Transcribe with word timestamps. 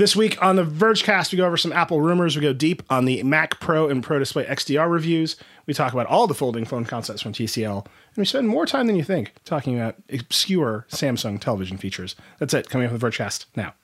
This 0.00 0.16
week 0.16 0.42
on 0.42 0.56
the 0.56 0.64
Vergecast, 0.64 1.30
we 1.30 1.36
go 1.36 1.44
over 1.44 1.58
some 1.58 1.74
Apple 1.74 2.00
rumors. 2.00 2.34
We 2.34 2.40
go 2.40 2.54
deep 2.54 2.82
on 2.88 3.04
the 3.04 3.22
Mac 3.22 3.60
Pro 3.60 3.86
and 3.86 4.02
Pro 4.02 4.18
Display 4.18 4.46
XDR 4.46 4.90
reviews. 4.90 5.36
We 5.66 5.74
talk 5.74 5.92
about 5.92 6.06
all 6.06 6.26
the 6.26 6.32
folding 6.32 6.64
phone 6.64 6.86
concepts 6.86 7.20
from 7.20 7.34
TCL. 7.34 7.84
And 7.84 8.16
we 8.16 8.24
spend 8.24 8.48
more 8.48 8.64
time 8.64 8.86
than 8.86 8.96
you 8.96 9.04
think 9.04 9.34
talking 9.44 9.78
about 9.78 9.96
obscure 10.10 10.86
Samsung 10.88 11.38
television 11.38 11.76
features. 11.76 12.16
That's 12.38 12.54
it, 12.54 12.70
coming 12.70 12.86
up 12.86 12.92
with 12.92 13.02
the 13.02 13.06
Vergecast 13.06 13.44
now. 13.56 13.74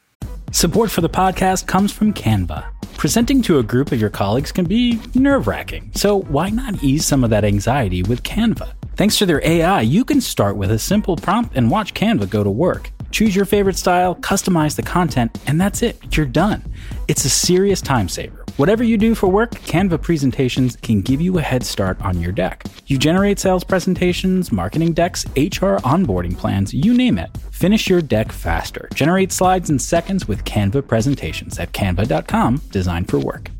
Support 0.52 0.90
for 0.90 1.02
the 1.02 1.10
podcast 1.10 1.66
comes 1.66 1.92
from 1.92 2.14
Canva. 2.14 2.64
Presenting 2.96 3.42
to 3.42 3.58
a 3.58 3.62
group 3.62 3.92
of 3.92 4.00
your 4.00 4.08
colleagues 4.08 4.52
can 4.52 4.64
be 4.64 4.98
nerve 5.14 5.46
wracking, 5.46 5.90
so 5.94 6.22
why 6.22 6.48
not 6.48 6.82
ease 6.82 7.04
some 7.04 7.24
of 7.24 7.28
that 7.28 7.44
anxiety 7.44 8.02
with 8.02 8.22
Canva? 8.22 8.72
Thanks 8.96 9.18
to 9.18 9.26
their 9.26 9.46
AI, 9.46 9.82
you 9.82 10.02
can 10.02 10.22
start 10.22 10.56
with 10.56 10.70
a 10.70 10.78
simple 10.78 11.16
prompt 11.16 11.54
and 11.54 11.70
watch 11.70 11.92
Canva 11.92 12.30
go 12.30 12.42
to 12.42 12.50
work. 12.50 12.90
Choose 13.10 13.34
your 13.34 13.44
favorite 13.44 13.76
style, 13.76 14.14
customize 14.16 14.76
the 14.76 14.82
content, 14.82 15.38
and 15.46 15.60
that's 15.60 15.82
it. 15.82 16.16
You're 16.16 16.26
done. 16.26 16.62
It's 17.08 17.24
a 17.24 17.30
serious 17.30 17.80
time 17.80 18.08
saver. 18.08 18.44
Whatever 18.56 18.82
you 18.82 18.96
do 18.96 19.14
for 19.14 19.28
work, 19.28 19.50
Canva 19.50 20.00
presentations 20.00 20.76
can 20.76 21.02
give 21.02 21.20
you 21.20 21.36
a 21.36 21.42
head 21.42 21.62
start 21.62 22.00
on 22.00 22.20
your 22.20 22.32
deck. 22.32 22.64
You 22.86 22.96
generate 22.96 23.38
sales 23.38 23.64
presentations, 23.64 24.50
marketing 24.50 24.94
decks, 24.94 25.26
HR 25.36 25.76
onboarding 25.84 26.36
plans, 26.38 26.72
you 26.72 26.94
name 26.94 27.18
it. 27.18 27.36
Finish 27.52 27.86
your 27.86 28.00
deck 28.00 28.32
faster. 28.32 28.88
Generate 28.94 29.30
slides 29.30 29.68
in 29.68 29.78
seconds 29.78 30.26
with 30.26 30.44
Canva 30.44 30.88
presentations 30.88 31.58
at 31.58 31.72
canva.com, 31.72 32.62
designed 32.70 33.08
for 33.08 33.18
work. 33.18 33.50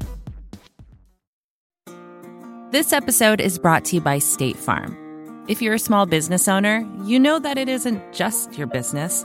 This 2.71 2.93
episode 2.93 3.41
is 3.41 3.59
brought 3.59 3.85
to 3.87 3.97
you 3.97 4.01
by 4.01 4.19
State 4.19 4.57
Farm. 4.57 5.45
If 5.47 5.63
you're 5.63 5.75
a 5.75 5.79
small 5.79 6.07
business 6.07 6.49
owner, 6.49 6.85
you 7.05 7.21
know 7.21 7.39
that 7.39 7.59
it 7.59 7.69
isn't 7.69 8.13
just 8.13 8.59
your 8.59 8.67
business 8.67 9.25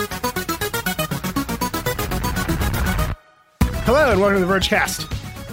Hello, 3.83 4.11
and 4.11 4.19
welcome 4.21 4.39
to 4.39 4.45
the 4.45 4.51
Vergecast, 4.53 5.09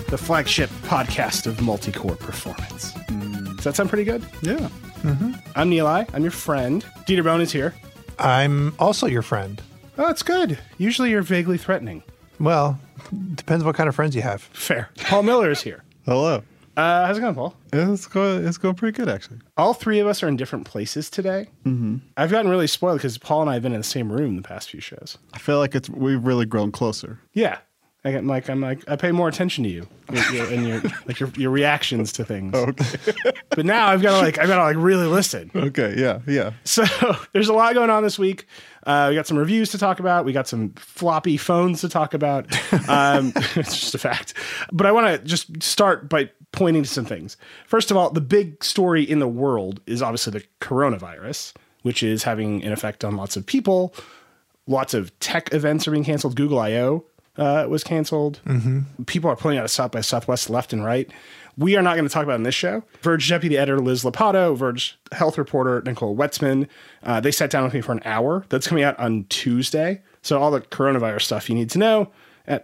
the 0.06 0.18
flagship 0.18 0.70
podcast 0.82 1.46
of 1.46 1.60
multi-core 1.60 2.16
performance. 2.16 2.92
Does 3.56 3.64
that 3.64 3.76
sound 3.76 3.88
pretty 3.88 4.04
good? 4.04 4.24
Yeah. 4.42 4.68
I'm 5.54 5.70
Nilay 5.70 6.08
I'm 6.12 6.22
your 6.22 6.30
friend. 6.30 6.84
Dieter 7.06 7.24
Bohn 7.24 7.40
is 7.40 7.52
here. 7.52 7.74
I'm 8.18 8.74
also 8.78 9.06
your 9.06 9.22
friend. 9.22 9.62
Oh, 9.96 10.06
that's 10.06 10.22
good. 10.22 10.58
Usually 10.76 11.10
you're 11.10 11.22
vaguely 11.22 11.58
threatening. 11.58 12.02
Well, 12.38 12.78
depends 13.34 13.64
what 13.64 13.74
kind 13.76 13.88
of 13.88 13.94
friends 13.94 14.14
you 14.14 14.22
have. 14.22 14.42
Fair. 14.42 14.90
Paul 14.98 15.22
Miller 15.22 15.50
is 15.50 15.62
here. 15.62 15.82
Hello. 16.04 16.42
Uh, 16.76 17.06
how's 17.06 17.18
it 17.18 17.22
going, 17.22 17.34
Paul? 17.34 17.56
It's 17.72 18.06
going. 18.06 18.46
It's 18.46 18.58
going 18.58 18.76
pretty 18.76 18.96
good, 18.96 19.08
actually. 19.08 19.38
All 19.56 19.74
three 19.74 19.98
of 19.98 20.06
us 20.06 20.22
are 20.22 20.28
in 20.28 20.36
different 20.36 20.64
places 20.64 21.10
today. 21.10 21.48
Mm-hmm. 21.64 21.96
I've 22.16 22.30
gotten 22.30 22.48
really 22.48 22.68
spoiled 22.68 22.98
because 22.98 23.18
Paul 23.18 23.40
and 23.42 23.50
I 23.50 23.54
have 23.54 23.62
been 23.64 23.72
in 23.72 23.80
the 23.80 23.84
same 23.84 24.12
room 24.12 24.36
the 24.36 24.42
past 24.42 24.70
few 24.70 24.80
shows. 24.80 25.18
I 25.34 25.38
feel 25.38 25.58
like 25.58 25.74
it's 25.74 25.90
we've 25.90 26.22
really 26.24 26.46
grown 26.46 26.70
closer. 26.70 27.18
Yeah. 27.32 27.58
I 28.04 28.12
get 28.12 28.24
like 28.24 28.48
I'm 28.48 28.60
like 28.60 28.88
I 28.88 28.94
pay 28.96 29.10
more 29.12 29.28
attention 29.28 29.64
to 29.64 29.70
you 29.70 29.86
your- 30.12 30.24
your- 30.32 30.46
and 30.52 30.66
your 30.68 30.80
like 31.06 31.18
your, 31.20 31.30
your 31.36 31.50
reactions 31.50 32.12
to 32.12 32.24
things. 32.24 32.54
Okay. 32.54 32.84
But 33.50 33.66
now 33.66 33.88
I've 33.88 34.02
got 34.02 34.12
to 34.12 34.18
like 34.24 34.38
I've 34.38 34.46
got 34.46 34.56
to 34.56 34.62
like 34.62 34.76
really 34.76 35.06
listen. 35.08 35.50
okay. 35.54 35.94
Yeah. 35.98 36.20
Yeah. 36.28 36.52
So 36.64 36.84
there's 37.32 37.48
a 37.48 37.52
lot 37.52 37.74
going 37.74 37.90
on 37.90 38.04
this 38.04 38.16
week. 38.18 38.46
Uh, 38.86 39.06
we 39.10 39.16
got 39.16 39.26
some 39.26 39.36
reviews 39.36 39.70
to 39.72 39.78
talk 39.78 39.98
about. 39.98 40.24
We 40.24 40.32
got 40.32 40.46
some 40.46 40.70
floppy 40.76 41.36
phones 41.36 41.80
to 41.80 41.88
talk 41.88 42.14
about. 42.14 42.46
Um, 42.88 43.32
it's 43.36 43.78
just 43.78 43.94
a 43.94 43.98
fact. 43.98 44.32
But 44.72 44.86
I 44.86 44.92
want 44.92 45.08
to 45.08 45.18
just 45.26 45.62
start 45.62 46.08
by 46.08 46.30
pointing 46.52 46.84
to 46.84 46.88
some 46.88 47.04
things. 47.04 47.36
First 47.66 47.90
of 47.90 47.96
all, 47.98 48.10
the 48.10 48.20
big 48.22 48.64
story 48.64 49.02
in 49.02 49.18
the 49.18 49.28
world 49.28 49.80
is 49.86 50.00
obviously 50.00 50.30
the 50.32 50.44
coronavirus, 50.60 51.52
which 51.82 52.02
is 52.02 52.22
having 52.22 52.62
an 52.64 52.72
effect 52.72 53.04
on 53.04 53.16
lots 53.16 53.36
of 53.36 53.44
people. 53.44 53.94
Lots 54.66 54.94
of 54.94 55.18
tech 55.20 55.52
events 55.52 55.86
are 55.86 55.90
being 55.90 56.04
canceled. 56.04 56.34
Google 56.36 56.58
I/O 56.60 57.04
uh, 57.38 57.66
was 57.68 57.82
canceled. 57.84 58.40
People 59.06 59.30
are 59.30 59.36
pulling 59.36 59.56
out 59.56 59.64
of 59.64 59.70
South 59.70 59.92
by 59.92 60.00
Southwest 60.02 60.50
left 60.50 60.72
and 60.72 60.84
right. 60.84 61.10
We 61.56 61.76
are 61.76 61.82
not 61.82 61.96
going 61.96 62.06
to 62.06 62.12
talk 62.12 62.22
about 62.22 62.34
it 62.34 62.36
in 62.36 62.42
this 62.44 62.54
show. 62.54 62.84
Verge 63.00 63.28
deputy 63.28 63.56
editor 63.56 63.80
Liz 63.80 64.04
Lopatto, 64.04 64.56
Verge 64.56 64.98
health 65.12 65.38
reporter 65.38 65.82
Nicole 65.84 66.16
Wetsman, 66.16 66.68
uh, 67.02 67.20
they 67.20 67.30
sat 67.32 67.50
down 67.50 67.64
with 67.64 67.74
me 67.74 67.80
for 67.80 67.92
an 67.92 68.02
hour. 68.04 68.44
That's 68.48 68.68
coming 68.68 68.84
out 68.84 68.98
on 68.98 69.24
Tuesday. 69.28 70.02
So 70.22 70.40
all 70.40 70.50
the 70.50 70.60
coronavirus 70.60 71.22
stuff 71.22 71.48
you 71.48 71.54
need 71.54 71.70
to 71.70 71.78
know. 71.78 72.12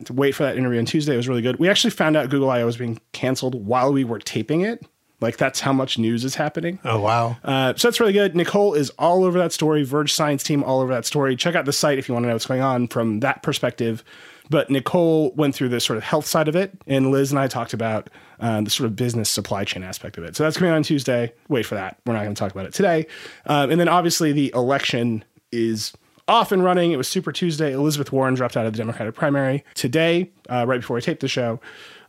To 0.06 0.14
wait 0.14 0.32
for 0.32 0.44
that 0.44 0.56
interview 0.56 0.78
on 0.78 0.86
Tuesday. 0.86 1.12
It 1.12 1.18
was 1.18 1.28
really 1.28 1.42
good. 1.42 1.58
We 1.58 1.68
actually 1.68 1.90
found 1.90 2.16
out 2.16 2.30
Google 2.30 2.50
I/O 2.50 2.64
was 2.64 2.78
being 2.78 2.98
canceled 3.12 3.66
while 3.66 3.92
we 3.92 4.02
were 4.02 4.18
taping 4.18 4.62
it. 4.62 4.82
Like 5.20 5.36
that's 5.36 5.60
how 5.60 5.74
much 5.74 5.98
news 5.98 6.24
is 6.24 6.34
happening. 6.34 6.78
Oh, 6.84 7.00
wow. 7.00 7.36
Uh, 7.44 7.74
so 7.76 7.88
that's 7.88 8.00
really 8.00 8.14
good. 8.14 8.34
Nicole 8.34 8.72
is 8.72 8.88
all 8.98 9.24
over 9.24 9.38
that 9.38 9.52
story. 9.52 9.82
Verge 9.82 10.10
Science 10.10 10.42
team 10.42 10.64
all 10.64 10.80
over 10.80 10.94
that 10.94 11.04
story. 11.04 11.36
Check 11.36 11.54
out 11.54 11.66
the 11.66 11.72
site 11.72 11.98
if 11.98 12.08
you 12.08 12.14
want 12.14 12.24
to 12.24 12.28
know 12.28 12.34
what's 12.34 12.46
going 12.46 12.62
on 12.62 12.88
from 12.88 13.20
that 13.20 13.42
perspective. 13.42 14.02
But 14.50 14.70
Nicole 14.70 15.32
went 15.32 15.54
through 15.54 15.70
the 15.70 15.80
sort 15.80 15.96
of 15.96 16.02
health 16.02 16.26
side 16.26 16.48
of 16.48 16.56
it, 16.56 16.72
and 16.86 17.10
Liz 17.10 17.30
and 17.30 17.38
I 17.38 17.46
talked 17.46 17.72
about 17.72 18.10
uh, 18.40 18.60
the 18.60 18.70
sort 18.70 18.86
of 18.86 18.96
business 18.96 19.30
supply 19.30 19.64
chain 19.64 19.82
aspect 19.82 20.18
of 20.18 20.24
it. 20.24 20.36
So 20.36 20.42
that's 20.42 20.58
coming 20.58 20.72
on 20.72 20.82
Tuesday. 20.82 21.32
Wait 21.48 21.64
for 21.64 21.76
that. 21.76 21.98
We're 22.04 22.14
not 22.14 22.24
going 22.24 22.34
to 22.34 22.38
talk 22.38 22.52
about 22.52 22.66
it 22.66 22.74
today. 22.74 23.06
Um, 23.46 23.70
and 23.70 23.80
then 23.80 23.88
obviously 23.88 24.32
the 24.32 24.52
election 24.54 25.24
is 25.50 25.92
off 26.28 26.52
and 26.52 26.62
running. 26.62 26.92
It 26.92 26.96
was 26.96 27.08
Super 27.08 27.32
Tuesday. 27.32 27.72
Elizabeth 27.72 28.12
Warren 28.12 28.34
dropped 28.34 28.56
out 28.56 28.66
of 28.66 28.72
the 28.72 28.78
Democratic 28.78 29.14
primary 29.14 29.64
today, 29.74 30.30
uh, 30.50 30.64
right 30.66 30.80
before 30.80 30.96
I 30.96 31.00
taped 31.00 31.20
the 31.20 31.28
show. 31.28 31.60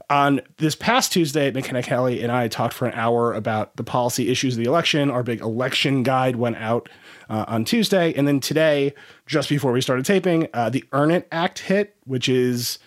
On 0.09 0.41
this 0.57 0.75
past 0.75 1.11
Tuesday, 1.11 1.51
Makena 1.51 1.83
Kelly 1.83 2.21
and 2.21 2.31
I 2.31 2.47
talked 2.47 2.73
for 2.73 2.87
an 2.87 2.93
hour 2.93 3.33
about 3.33 3.75
the 3.75 3.83
policy 3.83 4.29
issues 4.29 4.53
of 4.53 4.63
the 4.63 4.69
election. 4.69 5.09
Our 5.09 5.23
big 5.23 5.41
election 5.41 6.03
guide 6.03 6.35
went 6.35 6.57
out 6.57 6.89
uh, 7.29 7.45
on 7.47 7.65
Tuesday. 7.65 8.13
And 8.13 8.27
then 8.27 8.39
today, 8.39 8.93
just 9.25 9.49
before 9.49 9.71
we 9.71 9.81
started 9.81 10.05
taping, 10.05 10.47
uh, 10.53 10.69
the 10.69 10.83
Earn 10.91 11.09
It 11.09 11.27
Act 11.31 11.59
hit, 11.59 11.95
which 12.03 12.29
is 12.29 12.77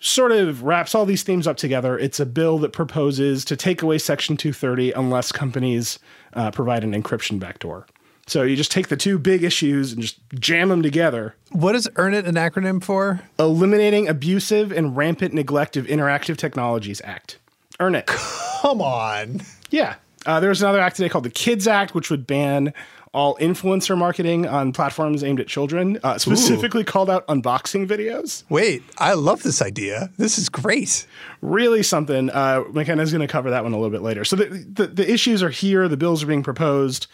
sort 0.00 0.32
of 0.32 0.62
wraps 0.62 0.94
all 0.94 1.04
these 1.04 1.22
themes 1.22 1.46
up 1.46 1.56
together. 1.56 1.98
It's 1.98 2.18
a 2.18 2.26
bill 2.26 2.58
that 2.58 2.72
proposes 2.72 3.44
to 3.44 3.56
take 3.56 3.82
away 3.82 3.98
Section 3.98 4.36
230 4.36 4.92
unless 4.92 5.30
companies 5.30 5.98
uh, 6.32 6.50
provide 6.50 6.84
an 6.84 6.92
encryption 6.92 7.38
backdoor. 7.38 7.86
So 8.26 8.42
you 8.42 8.56
just 8.56 8.70
take 8.70 8.88
the 8.88 8.96
two 8.96 9.18
big 9.18 9.42
issues 9.42 9.92
and 9.92 10.00
just 10.00 10.18
jam 10.34 10.68
them 10.68 10.82
together 10.82 11.34
What 11.50 11.74
is 11.74 11.88
Earn 11.96 12.14
It 12.14 12.24
an 12.24 12.36
acronym 12.36 12.82
for? 12.82 13.20
Eliminating 13.38 14.08
Abusive 14.08 14.70
and 14.72 14.96
Rampant 14.96 15.34
Neglect 15.34 15.76
of 15.76 15.86
Interactive 15.86 16.36
Technologies 16.36 17.00
Act. 17.04 17.38
Earn 17.80 17.94
it. 17.94 18.06
Come 18.06 18.80
on. 18.80 19.42
Yeah. 19.70 19.96
Uh, 20.24 20.40
was 20.40 20.62
another 20.62 20.78
act 20.80 20.96
today 20.96 21.08
called 21.08 21.24
the 21.24 21.30
Kids 21.30 21.66
Act, 21.66 21.94
which 21.94 22.10
would 22.10 22.26
ban 22.26 22.72
all 23.14 23.36
influencer 23.36 23.96
marketing 23.96 24.46
on 24.46 24.72
platforms 24.72 25.22
aimed 25.22 25.38
at 25.38 25.46
children, 25.46 25.98
uh, 26.02 26.16
specifically 26.16 26.84
called 26.84 27.10
out 27.10 27.26
unboxing 27.26 27.86
videos. 27.86 28.44
Wait, 28.48 28.82
I 28.98 29.12
love 29.14 29.42
this 29.42 29.60
idea. 29.60 30.10
This 30.16 30.38
is 30.38 30.48
great. 30.48 31.06
Really 31.42 31.82
something. 31.82 32.30
Uh, 32.30 32.62
Makena's 32.72 33.12
going 33.12 33.20
to 33.20 33.30
cover 33.30 33.50
that 33.50 33.64
one 33.64 33.72
a 33.72 33.76
little 33.76 33.90
bit 33.90 34.02
later. 34.02 34.24
So 34.24 34.36
the, 34.36 34.46
the, 34.46 34.86
the 34.86 35.12
issues 35.12 35.42
are 35.42 35.50
here. 35.50 35.88
The 35.88 35.96
bills 35.96 36.22
are 36.22 36.26
being 36.26 36.42
proposed. 36.42 37.06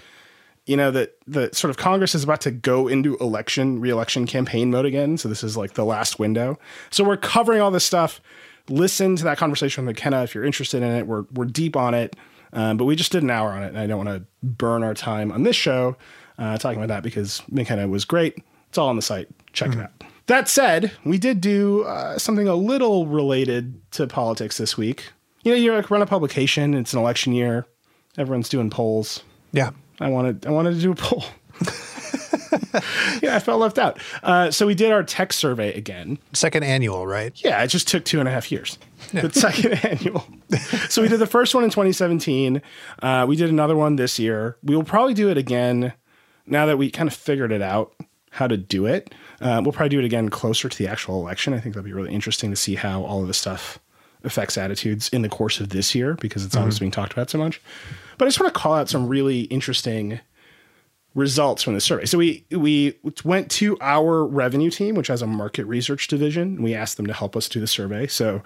You 0.69 0.77
know 0.77 0.91
that 0.91 1.17
the 1.27 1.51
sort 1.53 1.71
of 1.71 1.77
Congress 1.77 2.15
is 2.15 2.23
about 2.23 2.41
to 2.43 2.51
go 2.51 2.89
into 2.89 3.17
election, 3.19 3.81
re-election 3.81 4.27
campaign 4.27 4.71
mode 4.71 4.85
again. 4.85 5.17
So 5.17 5.29
this 5.29 5.43
is 5.43 5.57
like 5.57 5.75
the 5.75 5.85
last 5.85 6.19
window. 6.19 6.59
So 6.91 7.05
we're 7.05 7.17
covering 7.17 7.61
all 7.61 7.71
this 7.71 7.85
stuff. 7.85 8.21
Listen 8.69 9.17
to 9.17 9.25
that 9.25 9.39
conversation 9.39 9.87
with 9.87 9.97
Makena 9.97 10.25
if 10.25 10.35
you're 10.35 10.45
interested 10.45 10.83
in 10.83 10.91
it. 10.91 11.07
We're 11.07 11.25
we're 11.33 11.47
deep 11.47 11.75
on 11.75 11.95
it, 11.95 12.17
um, 12.53 12.77
but 12.77 12.85
we 12.85 12.97
just 12.97 13.13
did 13.13 13.23
an 13.23 13.31
hour 13.31 13.51
on 13.51 13.63
it, 13.63 13.69
and 13.69 13.79
I 13.79 13.87
don't 13.87 14.05
want 14.05 14.11
to 14.11 14.27
burn 14.43 14.83
our 14.83 14.95
time 14.95 15.33
on 15.33 15.43
this 15.43 15.57
show 15.57 15.97
uh, 16.39 16.59
talking 16.59 16.79
about 16.79 16.89
that 16.89 17.03
because 17.03 17.43
Makena 17.51 17.89
was 17.89 18.05
great. 18.05 18.39
It's 18.69 18.79
all 18.79 18.89
on 18.89 18.97
the 18.97 19.03
site. 19.03 19.29
Check 19.53 19.73
it 19.73 19.79
out. 19.79 19.91
That 20.27 20.47
said, 20.47 20.93
we 21.05 21.17
did 21.17 21.41
do 21.41 21.85
uh, 21.85 22.19
something 22.19 22.47
a 22.47 22.55
little 22.55 23.07
related 23.07 23.81
to 23.93 24.07
politics 24.07 24.59
this 24.59 24.77
week. 24.77 25.13
You 25.43 25.53
know, 25.53 25.57
you 25.57 25.73
like 25.73 25.91
run 25.91 26.03
a 26.03 26.07
publication. 26.07 26.75
It's 26.75 26.93
an 26.93 26.99
election 26.99 27.33
year. 27.33 27.67
Everyone's 28.19 28.51
doing 28.51 28.69
polls. 28.69 29.23
Yeah. 29.53 29.71
I 30.01 30.09
wanted 30.09 30.47
I 30.47 30.51
wanted 30.51 30.75
to 30.75 30.81
do 30.81 30.93
a 30.93 30.95
poll. 30.95 31.25
yeah, 33.23 33.37
I 33.37 33.41
felt 33.41 33.61
left 33.61 33.79
out. 33.79 33.99
Uh, 34.23 34.51
so 34.51 34.67
we 34.67 34.75
did 34.75 34.93
our 34.93 35.03
tech 35.03 35.33
survey 35.33 35.73
again. 35.75 36.19
Second 36.33 36.63
annual, 36.63 37.07
right? 37.07 37.33
Yeah, 37.43 37.63
it 37.63 37.69
just 37.69 37.89
took 37.89 38.05
two 38.05 38.21
and 38.21 38.29
a 38.29 38.33
half 38.33 38.53
years. 38.53 38.79
The 39.13 39.31
second 39.33 39.73
annual. 39.85 40.25
So 40.89 41.03
we 41.03 41.09
did 41.09 41.19
the 41.19 41.27
first 41.27 41.55
one 41.55 41.65
in 41.65 41.71
2017. 41.71 42.63
Uh, 43.03 43.27
we 43.29 43.37
did 43.37 43.51
another 43.51 43.77
one 43.77 43.97
this 43.97 44.19
year. 44.19 44.57
We 44.63 44.77
will 44.77 44.85
probably 44.85 45.15
do 45.15 45.31
it 45.31 45.39
again 45.39 45.93
now 46.47 46.67
that 46.67 46.79
we 46.79 46.91
kind 46.91 47.09
of 47.09 47.15
figured 47.15 47.53
it 47.53 47.63
out 47.63 47.95
how 48.31 48.47
to 48.47 48.57
do 48.57 48.87
it. 48.87 49.15
Uh, 49.41 49.61
we'll 49.63 49.73
probably 49.73 49.89
do 49.89 49.99
it 49.99 50.05
again 50.05 50.29
closer 50.29 50.69
to 50.69 50.79
the 50.79 50.87
actual 50.87 51.21
election. 51.21 51.55
I 51.55 51.61
think 51.61 51.75
that'll 51.75 51.87
be 51.87 51.93
really 51.93 52.13
interesting 52.13 52.51
to 52.51 52.57
see 52.57 52.75
how 52.75 53.03
all 53.03 53.23
of 53.23 53.27
this 53.27 53.39
stuff 53.39 53.79
affects 54.25 54.59
attitudes 54.59 55.09
in 55.11 55.23
the 55.23 55.29
course 55.29 55.61
of 55.61 55.69
this 55.71 55.95
year 55.95 56.15
because 56.15 56.45
it's 56.45 56.57
always 56.57 56.79
being 56.79 56.91
talked 56.91 57.13
about 57.13 57.31
so 57.31 57.39
much. 57.39 57.61
But 58.17 58.25
I 58.25 58.29
just 58.29 58.41
want 58.41 58.53
to 58.53 58.61
call 58.61 58.75
out 58.75 58.89
some 58.89 59.09
really 59.09 59.43
interesting 59.43 60.21
results 61.15 61.63
from 61.63 61.75
the 61.75 61.81
survey. 61.81 62.05
So 62.07 62.19
we 62.19 62.45
we 62.51 62.99
went 63.25 63.51
to 63.53 63.77
our 63.81 64.25
revenue 64.25 64.71
team, 64.71 64.95
which 64.95 65.09
has 65.09 65.23
a 65.23 65.27
market 65.27 65.67
research 65.67 66.09
division, 66.09 66.57
and 66.57 66.65
we 66.65 66.75
asked 66.75 66.97
them 66.97 67.07
to 67.07 67.13
help 67.13 67.37
us 67.37 67.49
do 67.49 67.61
the 67.61 67.67
survey. 67.67 68.07
So 68.07 68.43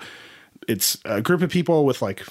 it's 0.69 0.99
a 1.05 1.21
group 1.21 1.43
of 1.43 1.51
people 1.51 1.85
with 1.85 2.03
like 2.03 2.25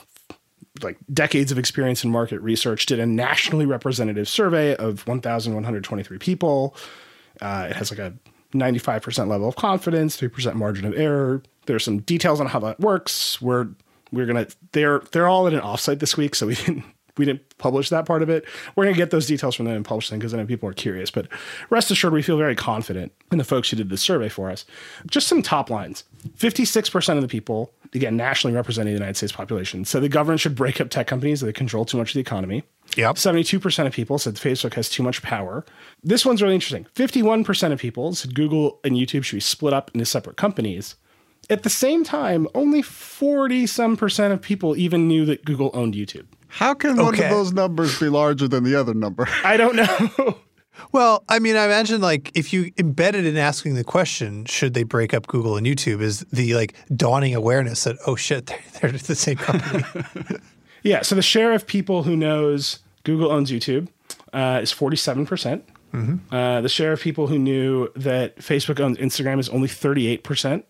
like 0.82 0.98
decades 1.14 1.52
of 1.52 1.60
experience 1.60 2.04
in 2.04 2.12
market 2.12 2.40
research 2.42 2.86
did 2.86 3.00
a 3.00 3.06
nationally 3.06 3.66
representative 3.66 4.28
survey 4.28 4.76
of 4.76 5.06
1,123 5.08 6.18
people. 6.18 6.76
Uh, 7.42 7.68
it 7.70 7.76
has 7.76 7.92
like 7.92 8.00
a 8.00 8.14
95% 8.54 9.28
level 9.28 9.48
of 9.48 9.56
confidence, 9.56 10.20
3% 10.20 10.56
margin 10.56 10.86
of 10.86 10.98
error. 10.98 11.42
There's 11.66 11.84
some 11.84 12.00
details 12.00 12.40
on 12.40 12.48
how 12.48 12.60
that 12.60 12.80
works. 12.80 13.42
We're 13.42 13.68
we're 14.12 14.26
gonna 14.26 14.48
they're 14.74 15.00
they're 15.12 15.28
all 15.28 15.48
in 15.48 15.54
an 15.54 15.62
offsite 15.62 16.00
this 16.00 16.18
week, 16.18 16.36
so 16.36 16.48
we 16.48 16.56
didn't 16.66 16.84
we 17.18 17.26
didn't 17.26 17.58
publish 17.58 17.90
that 17.90 18.06
part 18.06 18.22
of 18.22 18.30
it. 18.30 18.46
We're 18.76 18.86
gonna 18.86 18.98
get 18.98 19.12
those 19.12 19.28
details 19.28 19.56
from 19.56 19.66
them 19.66 19.76
and 19.76 19.86
publish 19.86 20.10
them 20.10 20.20
because 20.20 20.34
know 20.34 20.46
people 20.46 20.68
are 20.70 20.74
curious. 20.74 21.12
But 21.12 21.28
rest 21.70 21.92
assured, 21.92 22.14
we 22.14 22.22
feel 22.22 22.38
very 22.38 22.56
confident 22.56 23.14
in 23.32 23.38
the 23.38 23.44
folks 23.44 23.70
who 23.70 23.78
did 23.78 23.90
this 23.90 24.02
survey 24.02 24.30
for 24.30 24.50
us. 24.50 24.66
Just 25.06 25.28
some 25.28 25.42
top 25.42 25.70
lines: 25.70 26.04
fifty-six 26.36 26.90
percent 26.90 27.18
of 27.18 27.22
the 27.22 27.30
people, 27.30 27.72
again, 27.94 28.16
nationally 28.18 28.56
representing 28.56 28.94
the 28.94 29.00
United 29.00 29.18
States 29.18 29.32
population, 29.34 29.86
said 29.86 30.02
the 30.02 30.10
government 30.10 30.40
should 30.40 30.56
break 30.56 30.80
up 30.82 30.90
tech 30.90 31.08
companies 31.08 31.42
that 31.42 31.54
control 31.56 31.86
too 31.86 31.98
much 31.98 32.12
of 32.12 32.14
the 32.16 32.20
economy. 32.22 32.64
Yep. 32.98 33.16
72% 33.16 33.88
of 33.88 33.94
people 33.94 34.18
said 34.18 34.36
Facebook 34.36 34.74
has 34.74 34.90
too 34.90 35.04
much 35.04 35.22
power. 35.22 35.66
This 36.04 36.26
one's 36.26 36.42
really 36.42 36.56
interesting. 36.56 36.86
51% 36.96 37.72
of 37.72 37.80
people 37.80 38.14
said 38.16 38.36
Google 38.36 38.80
and 38.84 38.96
YouTube 38.96 39.24
should 39.24 39.38
be 39.38 39.42
split 39.42 39.74
up 39.74 39.92
into 39.94 40.06
separate 40.06 40.38
companies. 40.38 40.96
At 41.50 41.64
the 41.64 41.70
same 41.70 42.04
time, 42.04 42.48
only 42.54 42.82
40 42.82 43.66
some 43.68 43.98
percent 43.98 44.34
of 44.34 44.42
people 44.42 44.78
even 44.78 45.08
knew 45.08 45.26
that 45.26 45.44
Google 45.46 45.72
owned 45.74 45.94
YouTube. 45.96 46.26
How 46.48 46.74
can 46.74 46.98
one 46.98 47.14
Okay. 47.14 47.26
of 47.26 47.32
those 47.32 47.54
numbers 47.54 47.98
be 48.00 48.10
larger 48.10 48.48
than 48.48 48.64
the 48.66 48.76
other 48.76 48.94
number? 48.94 49.28
I 49.44 49.58
don't 49.58 49.76
know. 49.76 50.38
Well, 50.92 51.24
I 51.30 51.40
mean, 51.40 51.56
I 51.56 51.66
imagine 51.66 52.02
like 52.02 52.32
if 52.34 52.54
you 52.54 52.72
embedded 52.78 53.26
in 53.26 53.38
asking 53.38 53.76
the 53.76 53.84
question, 53.84 54.46
should 54.46 54.74
they 54.74 54.84
break 54.84 55.14
up 55.14 55.28
Google 55.28 55.58
and 55.58 55.66
YouTube, 55.66 56.02
is 56.02 56.22
the 56.32 56.56
like 56.56 56.76
dawning 56.96 57.36
awareness 57.36 57.84
that 57.84 57.98
oh 58.08 58.16
shit, 58.16 58.46
they're, 58.82 58.92
they're 58.92 58.92
the 58.92 59.16
same 59.16 59.38
company. 59.38 59.84
yeah, 60.84 61.02
so 61.02 61.16
the 61.16 61.22
share 61.22 61.54
of 61.54 61.68
people 61.68 62.04
who 62.04 62.16
knows 62.16 62.80
Google 63.04 63.32
owns 63.32 63.52
YouTube 63.52 63.88
uh, 64.34 64.60
is 64.62 64.74
47%. 64.74 65.62
Uh, 66.32 66.62
the 66.62 66.70
share 66.70 66.94
of 66.94 67.02
people 67.02 67.28
who 67.28 67.38
knew 67.38 67.90
that 67.96 68.38
Facebook 68.38 68.80
owns 68.80 68.98
Instagram 68.98 69.40
is 69.40 69.50
only 69.50 69.68
38%. 69.68 70.64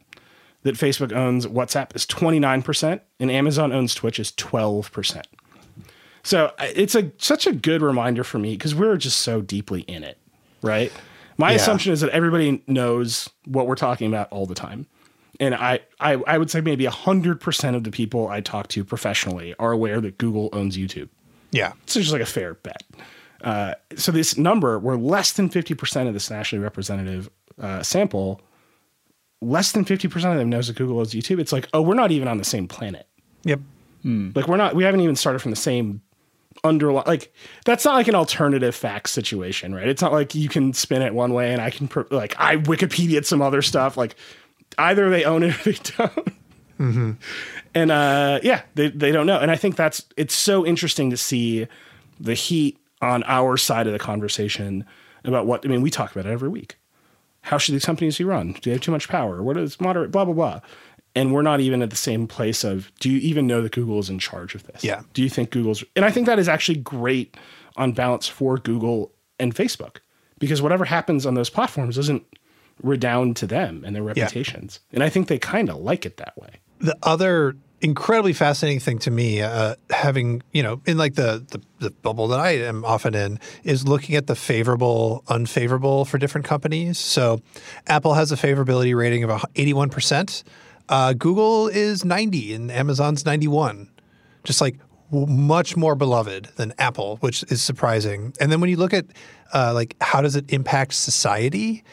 That 0.63 0.75
Facebook 0.75 1.11
owns 1.11 1.47
WhatsApp 1.47 1.95
is 1.95 2.05
29%, 2.05 3.01
and 3.19 3.31
Amazon 3.31 3.71
owns 3.71 3.95
Twitch 3.95 4.19
is 4.19 4.31
12%. 4.33 5.23
So 6.23 6.51
it's 6.59 6.95
a 6.95 7.11
such 7.17 7.47
a 7.47 7.51
good 7.51 7.81
reminder 7.81 8.23
for 8.23 8.39
me 8.39 8.51
because 8.53 8.75
we're 8.75 8.97
just 8.97 9.19
so 9.19 9.41
deeply 9.41 9.81
in 9.81 10.03
it, 10.03 10.17
right? 10.61 10.91
My 11.37 11.51
Yeah. 11.51 11.55
assumption 11.57 11.91
is 11.93 12.01
that 12.01 12.11
everybody 12.11 12.61
knows 12.67 13.29
what 13.45 13.65
we're 13.67 13.75
talking 13.75 14.07
about 14.07 14.27
all 14.31 14.45
the 14.45 14.53
time. 14.55 14.85
And 15.39 15.55
I, 15.55 15.79
I, 15.99 16.13
I 16.27 16.37
would 16.37 16.51
say 16.51 16.61
maybe 16.61 16.85
100% 16.85 17.75
of 17.75 17.83
the 17.83 17.89
people 17.89 18.27
I 18.27 18.41
talk 18.41 18.67
to 18.69 18.83
professionally 18.85 19.55
are 19.57 19.71
aware 19.71 19.99
that 19.99 20.19
Google 20.19 20.49
owns 20.53 20.77
YouTube. 20.77 21.09
yeah. 21.51 21.69
So 21.87 21.99
It's 21.99 22.09
just 22.09 22.11
like 22.11 22.21
a 22.21 22.25
fair 22.27 22.53
bet. 22.55 22.83
Uh, 23.43 23.73
so 23.95 24.11
this 24.11 24.37
number, 24.37 24.77
where 24.77 24.97
less 24.97 25.33
than 25.33 25.49
50% 25.49 26.07
of 26.07 26.13
this 26.13 26.29
nationally 26.29 26.61
representative 26.61 27.27
uh, 27.59 27.81
sample, 27.81 28.39
less 29.41 29.71
than 29.71 29.83
50% 29.83 30.31
of 30.31 30.37
them 30.37 30.49
knows 30.49 30.67
that 30.67 30.75
Google 30.75 30.99
owns 30.99 31.13
YouTube. 31.15 31.39
It's 31.39 31.51
like, 31.51 31.67
oh, 31.73 31.81
we're 31.81 31.95
not 31.95 32.11
even 32.11 32.27
on 32.27 32.37
the 32.37 32.43
same 32.43 32.67
planet. 32.67 33.07
Yep. 33.43 33.61
Like 34.03 34.47
we're 34.47 34.57
not, 34.57 34.75
we 34.75 34.83
haven't 34.83 35.01
even 35.01 35.15
started 35.15 35.39
from 35.39 35.49
the 35.51 35.57
same 35.57 36.01
underlying, 36.63 37.07
like 37.07 37.33
that's 37.65 37.85
not 37.85 37.95
like 37.95 38.07
an 38.07 38.15
alternative 38.15 38.75
fact 38.75 39.09
situation, 39.09 39.73
right? 39.73 39.87
It's 39.87 40.01
not 40.01 40.11
like 40.11 40.35
you 40.35 40.49
can 40.49 40.73
spin 40.73 41.01
it 41.01 41.13
one 41.13 41.33
way 41.33 41.51
and 41.53 41.61
I 41.61 41.69
can, 41.69 41.89
like, 42.09 42.35
I 42.37 42.57
Wikipedia 42.57 43.25
some 43.25 43.41
other 43.41 43.61
stuff. 43.61 43.97
Like 43.97 44.15
either 44.77 45.09
they 45.09 45.23
own 45.23 45.43
it 45.43 45.59
or 45.59 45.71
they 45.71 45.77
don't. 45.97 46.35
And 47.73 47.91
uh, 47.91 48.39
yeah, 48.43 48.63
they, 48.75 48.89
they 48.89 49.11
don't 49.11 49.25
know. 49.25 49.39
And 49.39 49.51
I 49.51 49.55
think 49.55 49.75
that's, 49.75 50.05
it's 50.17 50.35
so 50.35 50.65
interesting 50.65 51.09
to 51.11 51.17
see 51.17 51.67
the 52.19 52.33
heat 52.33 52.77
on 53.01 53.23
our 53.23 53.57
side 53.57 53.87
of 53.87 53.93
the 53.93 53.99
conversation 53.99 54.85
about 55.23 55.45
what, 55.45 55.65
I 55.65 55.69
mean, 55.69 55.81
we 55.81 55.89
talk 55.89 56.11
about 56.11 56.25
it 56.25 56.31
every 56.31 56.49
week. 56.49 56.77
How 57.43 57.57
should 57.57 57.73
these 57.73 57.85
companies 57.85 58.17
be 58.17 58.23
run? 58.23 58.53
Do 58.53 58.59
they 58.61 58.71
have 58.71 58.81
too 58.81 58.91
much 58.91 59.09
power? 59.09 59.41
What 59.41 59.57
is 59.57 59.81
moderate? 59.81 60.11
Blah, 60.11 60.25
blah, 60.25 60.33
blah. 60.33 60.59
And 61.13 61.33
we're 61.33 61.41
not 61.41 61.59
even 61.59 61.81
at 61.81 61.89
the 61.89 61.95
same 61.95 62.25
place 62.27 62.63
of, 62.63 62.91
do 62.99 63.09
you 63.09 63.19
even 63.19 63.45
know 63.45 63.61
that 63.61 63.73
Google 63.73 63.99
is 63.99 64.09
in 64.09 64.17
charge 64.17 64.55
of 64.55 64.63
this? 64.63 64.83
Yeah. 64.83 65.01
Do 65.13 65.21
you 65.21 65.29
think 65.29 65.49
Google's, 65.49 65.83
and 65.95 66.05
I 66.05 66.11
think 66.11 66.25
that 66.25 66.39
is 66.39 66.47
actually 66.47 66.77
great 66.77 67.35
on 67.75 67.91
balance 67.91 68.27
for 68.27 68.57
Google 68.57 69.11
and 69.39 69.53
Facebook 69.53 69.97
because 70.39 70.61
whatever 70.61 70.85
happens 70.85 71.25
on 71.25 71.33
those 71.33 71.49
platforms 71.49 71.97
doesn't 71.97 72.25
redound 72.81 73.35
to 73.37 73.47
them 73.47 73.83
and 73.85 73.95
their 73.95 74.03
reputations. 74.03 74.79
And 74.91 75.03
I 75.03 75.09
think 75.09 75.27
they 75.27 75.37
kind 75.37 75.69
of 75.69 75.77
like 75.77 76.05
it 76.05 76.17
that 76.17 76.37
way. 76.37 76.59
The 76.79 76.97
other 77.03 77.55
incredibly 77.81 78.33
fascinating 78.33 78.79
thing 78.79 78.99
to 78.99 79.11
me, 79.11 79.41
uh, 79.41 79.75
having 79.89 80.41
you 80.51 80.63
know, 80.63 80.81
in 80.85 80.97
like 80.97 81.15
the, 81.15 81.45
the 81.49 81.61
the 81.79 81.91
bubble 81.91 82.27
that 82.29 82.39
I 82.39 82.51
am 82.51 82.85
often 82.85 83.13
in, 83.13 83.39
is 83.63 83.87
looking 83.87 84.15
at 84.15 84.27
the 84.27 84.35
favorable, 84.35 85.23
unfavorable 85.27 86.05
for 86.05 86.17
different 86.17 86.45
companies. 86.45 86.97
So, 86.97 87.41
Apple 87.87 88.13
has 88.13 88.31
a 88.31 88.35
favorability 88.35 88.95
rating 88.95 89.23
of 89.23 89.45
eighty 89.55 89.73
one 89.73 89.89
percent. 89.89 90.43
Uh, 90.91 91.13
Google 91.13 91.69
is 91.69 92.05
ninety, 92.05 92.53
and 92.53 92.69
Amazon's 92.69 93.25
ninety 93.25 93.47
one. 93.47 93.89
Just 94.43 94.61
like 94.61 94.77
much 95.11 95.75
more 95.75 95.95
beloved 95.95 96.49
than 96.55 96.73
Apple, 96.77 97.17
which 97.17 97.43
is 97.43 97.61
surprising. 97.61 98.33
And 98.39 98.51
then 98.51 98.61
when 98.61 98.69
you 98.69 98.77
look 98.77 98.93
at 98.93 99.05
uh, 99.53 99.71
like 99.73 99.95
how 100.01 100.21
does 100.21 100.35
it 100.35 100.51
impact 100.51 100.93
society, 100.93 101.83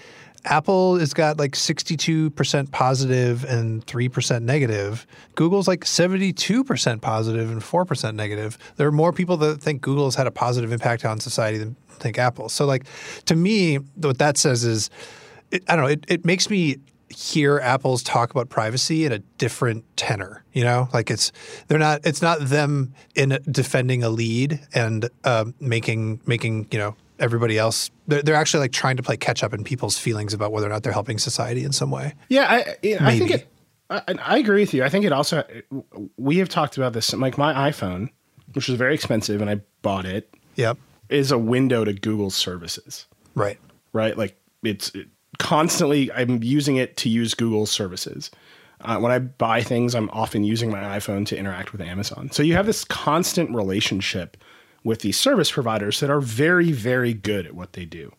Apple 0.44 0.98
has 0.98 1.12
got 1.14 1.38
like 1.38 1.52
62% 1.52 2.70
positive 2.70 3.44
and 3.44 3.84
3% 3.86 4.42
negative. 4.42 5.06
Google's 5.34 5.68
like 5.68 5.84
72% 5.84 7.00
positive 7.00 7.50
and 7.50 7.60
4% 7.60 8.14
negative. 8.14 8.58
There 8.76 8.86
are 8.86 8.92
more 8.92 9.12
people 9.12 9.36
that 9.38 9.60
think 9.60 9.82
Google 9.82 10.04
has 10.06 10.14
had 10.14 10.26
a 10.26 10.30
positive 10.30 10.72
impact 10.72 11.04
on 11.04 11.20
society 11.20 11.58
than 11.58 11.76
think 11.90 12.18
Apple. 12.18 12.48
So, 12.48 12.66
like, 12.66 12.84
to 13.26 13.34
me, 13.34 13.76
what 13.76 14.18
that 14.18 14.38
says 14.38 14.64
is, 14.64 14.90
it, 15.50 15.64
I 15.68 15.76
don't 15.76 15.84
know, 15.84 15.90
it, 15.90 16.04
it 16.08 16.24
makes 16.24 16.48
me 16.48 16.78
hear 17.10 17.58
Apple's 17.60 18.02
talk 18.02 18.30
about 18.30 18.48
privacy 18.48 19.04
in 19.04 19.12
a 19.12 19.18
different 19.18 19.84
tenor. 19.96 20.44
You 20.52 20.64
know, 20.64 20.88
like 20.92 21.10
it's 21.10 21.32
they're 21.68 21.78
not 21.78 22.00
it's 22.06 22.22
not 22.22 22.40
them 22.40 22.94
in 23.14 23.38
defending 23.50 24.02
a 24.04 24.08
lead 24.10 24.60
and 24.74 25.08
uh, 25.24 25.46
making 25.60 26.20
making 26.26 26.68
you 26.70 26.78
know 26.78 26.96
everybody 27.18 27.58
else. 27.58 27.90
They're, 28.06 28.22
they're 28.22 28.34
actually 28.34 28.60
like 28.60 28.72
trying 28.72 28.96
to 28.96 29.02
play 29.02 29.16
catch 29.16 29.42
up 29.42 29.52
in 29.52 29.64
people's 29.64 29.98
feelings 29.98 30.32
about 30.34 30.52
whether 30.52 30.66
or 30.66 30.70
not 30.70 30.82
they're 30.82 30.92
helping 30.92 31.18
society 31.18 31.64
in 31.64 31.72
some 31.72 31.90
way. 31.90 32.14
Yeah, 32.28 32.46
I, 32.48 32.76
I 33.00 33.18
think 33.18 33.30
it. 33.30 33.48
I, 33.90 34.02
I 34.22 34.38
agree 34.38 34.60
with 34.60 34.74
you. 34.74 34.84
I 34.84 34.88
think 34.88 35.04
it 35.04 35.12
also. 35.12 35.44
We 36.16 36.38
have 36.38 36.48
talked 36.48 36.76
about 36.76 36.92
this. 36.92 37.12
Like 37.14 37.38
my 37.38 37.70
iPhone, 37.70 38.10
which 38.52 38.68
was 38.68 38.76
very 38.76 38.94
expensive, 38.94 39.40
and 39.40 39.48
I 39.50 39.60
bought 39.82 40.04
it, 40.04 40.32
Yep. 40.56 40.76
is 41.08 41.30
a 41.32 41.38
window 41.38 41.84
to 41.84 41.92
Google 41.94 42.30
services. 42.30 43.06
Right. 43.34 43.58
Right, 43.94 44.18
like 44.18 44.36
it's 44.62 44.90
it, 44.94 45.08
constantly. 45.48 46.12
I'm 46.12 46.42
using 46.42 46.76
it 46.76 46.98
to 46.98 47.08
use 47.08 47.32
Google 47.32 47.64
services. 47.64 48.30
Uh, 48.82 48.98
when 48.98 49.10
I 49.10 49.18
buy 49.18 49.62
things, 49.62 49.94
I'm 49.94 50.10
often 50.10 50.44
using 50.44 50.70
my 50.70 50.98
iPhone 50.98 51.24
to 51.26 51.38
interact 51.38 51.72
with 51.72 51.80
Amazon. 51.80 52.30
So 52.30 52.42
you 52.42 52.52
have 52.52 52.66
this 52.66 52.84
constant 52.84 53.54
relationship 53.54 54.36
with 54.84 55.00
these 55.00 55.18
service 55.18 55.50
providers 55.50 56.00
that 56.00 56.10
are 56.10 56.20
very, 56.20 56.70
very 56.70 57.14
good 57.14 57.46
at 57.46 57.54
what 57.54 57.72
they 57.72 57.86
do. 57.86 58.12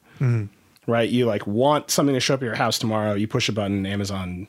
Right? 0.87 1.07
You 1.07 1.27
like 1.27 1.45
want 1.45 1.91
something 1.91 2.15
to 2.15 2.19
show 2.19 2.33
up 2.33 2.41
at 2.41 2.45
your 2.45 2.55
house 2.55 2.79
tomorrow. 2.79 3.13
You 3.13 3.27
push 3.27 3.47
a 3.47 3.51
button, 3.51 3.85
Amazon 3.85 4.47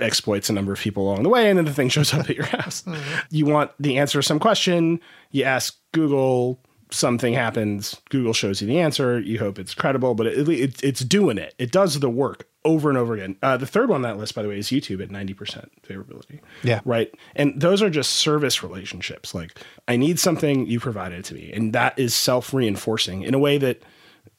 exploits 0.00 0.50
a 0.50 0.52
number 0.52 0.72
of 0.72 0.80
people 0.80 1.04
along 1.04 1.22
the 1.22 1.28
way, 1.28 1.48
and 1.48 1.56
then 1.56 1.66
the 1.66 1.72
thing 1.72 1.88
shows 1.88 2.12
up 2.12 2.28
at 2.28 2.34
your 2.34 2.46
house. 2.58 2.82
You 3.30 3.46
want 3.46 3.70
the 3.78 3.96
answer 3.98 4.18
to 4.18 4.22
some 4.24 4.40
question, 4.40 4.98
you 5.30 5.44
ask 5.44 5.76
Google, 5.92 6.60
something 6.90 7.34
happens, 7.34 8.00
Google 8.10 8.32
shows 8.32 8.60
you 8.60 8.66
the 8.66 8.78
answer. 8.78 9.20
You 9.20 9.38
hope 9.38 9.58
it's 9.58 9.74
credible, 9.74 10.14
but 10.14 10.26
it, 10.26 10.48
it, 10.48 10.84
it's 10.84 11.00
doing 11.00 11.38
it. 11.38 11.54
It 11.58 11.72
does 11.72 12.00
the 12.00 12.10
work 12.10 12.48
over 12.64 12.88
and 12.88 12.98
over 12.98 13.14
again. 13.14 13.36
Uh, 13.42 13.56
the 13.56 13.66
third 13.66 13.88
one 13.88 13.96
on 13.96 14.02
that 14.02 14.18
list, 14.18 14.34
by 14.34 14.42
the 14.42 14.48
way, 14.48 14.58
is 14.58 14.68
YouTube 14.68 15.02
at 15.02 15.08
90% 15.08 15.68
favorability. 15.86 16.40
Yeah. 16.62 16.80
Right. 16.84 17.12
And 17.36 17.60
those 17.60 17.82
are 17.82 17.90
just 17.90 18.12
service 18.12 18.62
relationships. 18.62 19.34
Like, 19.34 19.58
I 19.86 19.96
need 19.96 20.18
something, 20.18 20.66
you 20.66 20.80
provided 20.80 21.20
it 21.20 21.24
to 21.26 21.34
me. 21.34 21.52
And 21.52 21.72
that 21.72 21.98
is 21.98 22.14
self 22.14 22.52
reinforcing 22.52 23.22
in 23.22 23.34
a 23.34 23.38
way 23.38 23.58
that, 23.58 23.82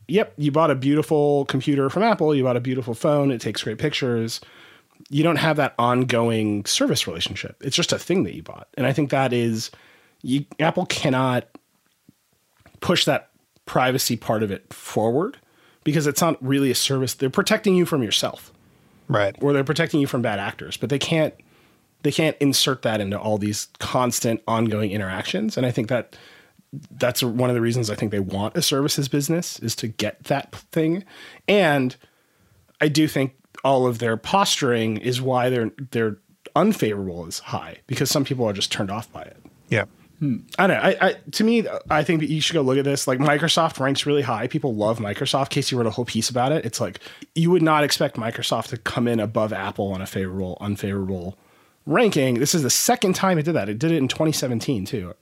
yep, 0.07 0.33
you 0.37 0.51
bought 0.51 0.71
a 0.71 0.75
beautiful 0.75 1.45
computer 1.45 1.89
from 1.89 2.03
Apple, 2.03 2.35
you 2.35 2.43
bought 2.43 2.57
a 2.57 2.61
beautiful 2.61 2.93
phone, 2.93 3.31
it 3.31 3.41
takes 3.41 3.63
great 3.63 3.77
pictures 3.77 4.41
you 5.09 5.23
don't 5.23 5.37
have 5.37 5.57
that 5.57 5.73
ongoing 5.79 6.65
service 6.65 7.07
relationship. 7.07 7.55
It's 7.61 7.75
just 7.75 7.93
a 7.93 7.99
thing 7.99 8.23
that 8.23 8.35
you 8.35 8.43
bought. 8.43 8.67
And 8.75 8.85
I 8.85 8.93
think 8.93 9.11
that 9.11 9.31
is 9.31 9.71
you, 10.21 10.45
Apple 10.59 10.85
cannot 10.85 11.47
push 12.81 13.05
that 13.05 13.29
privacy 13.65 14.15
part 14.17 14.43
of 14.43 14.51
it 14.51 14.71
forward 14.73 15.37
because 15.83 16.07
it's 16.07 16.21
not 16.21 16.37
really 16.45 16.71
a 16.71 16.75
service. 16.75 17.13
They're 17.13 17.29
protecting 17.29 17.75
you 17.75 17.85
from 17.85 18.03
yourself 18.03 18.51
Right. 19.07 19.35
or 19.41 19.53
they're 19.53 19.63
protecting 19.63 19.99
you 20.01 20.07
from 20.07 20.21
bad 20.21 20.39
actors, 20.39 20.77
but 20.77 20.89
they 20.89 20.99
can't 20.99 21.33
they 22.01 22.11
can't 22.13 22.37
insert 22.39 22.81
that 22.83 23.01
into 23.01 23.19
all 23.19 23.37
these 23.37 23.67
constant 23.79 24.41
ongoing 24.47 24.91
interactions. 24.91 25.57
And 25.57 25.65
I 25.65 25.71
think 25.71 25.89
that 25.89 26.15
that's 26.91 27.21
one 27.21 27.49
of 27.49 27.55
the 27.55 27.61
reasons 27.61 27.89
I 27.89 27.95
think 27.95 28.11
they 28.11 28.19
want 28.21 28.55
a 28.55 28.61
services 28.61 29.09
business 29.09 29.59
is 29.59 29.75
to 29.77 29.87
get 29.87 30.23
that 30.25 30.55
thing. 30.71 31.03
And 31.47 31.95
I 32.79 32.87
do 32.87 33.07
think 33.07 33.33
all 33.65 33.85
of 33.85 33.99
their 33.99 34.15
posturing 34.15 34.95
is 34.97 35.21
why 35.21 35.49
their 35.49 35.71
their 35.91 36.17
unfavorable 36.55 37.25
is 37.25 37.39
high 37.39 37.77
because 37.87 38.09
some 38.09 38.23
people 38.23 38.45
are 38.47 38.53
just 38.53 38.71
turned 38.71 38.89
off 38.91 39.11
by 39.11 39.23
it. 39.23 39.37
Yeah. 39.69 39.85
I 40.21 40.67
don't 40.67 40.69
know. 40.69 40.75
I, 40.75 40.97
I 41.01 41.13
to 41.31 41.43
me, 41.45 41.65
I 41.89 42.03
think 42.03 42.19
that 42.19 42.29
you 42.29 42.41
should 42.41 42.53
go 42.53 42.61
look 42.61 42.77
at 42.77 42.83
this. 42.83 43.07
Like 43.07 43.19
Microsoft 43.19 43.79
ranks 43.79 44.05
really 44.05 44.21
high. 44.21 44.47
People 44.47 44.75
love 44.75 44.99
Microsoft. 44.99 45.49
Casey 45.49 45.75
wrote 45.75 45.85
a 45.85 45.91
whole 45.91 46.03
piece 46.03 46.29
about 46.29 46.51
it. 46.51 46.65
It's 46.65 46.81
like 46.81 46.99
you 47.35 47.51
would 47.51 47.61
not 47.61 47.85
expect 47.85 48.17
Microsoft 48.17 48.67
to 48.69 48.77
come 48.77 49.07
in 49.07 49.21
above 49.21 49.53
Apple 49.53 49.93
on 49.93 50.01
a 50.01 50.05
favorable, 50.05 50.57
unfavorable 50.59 51.37
ranking. 51.85 52.39
This 52.39 52.53
is 52.53 52.63
the 52.63 52.69
second 52.69 53.13
time 53.13 53.37
it 53.37 53.43
did 53.43 53.53
that. 53.53 53.69
It 53.69 53.79
did 53.79 53.91
it 53.91 53.97
in 53.97 54.09
2017 54.09 54.85
too. 54.85 55.13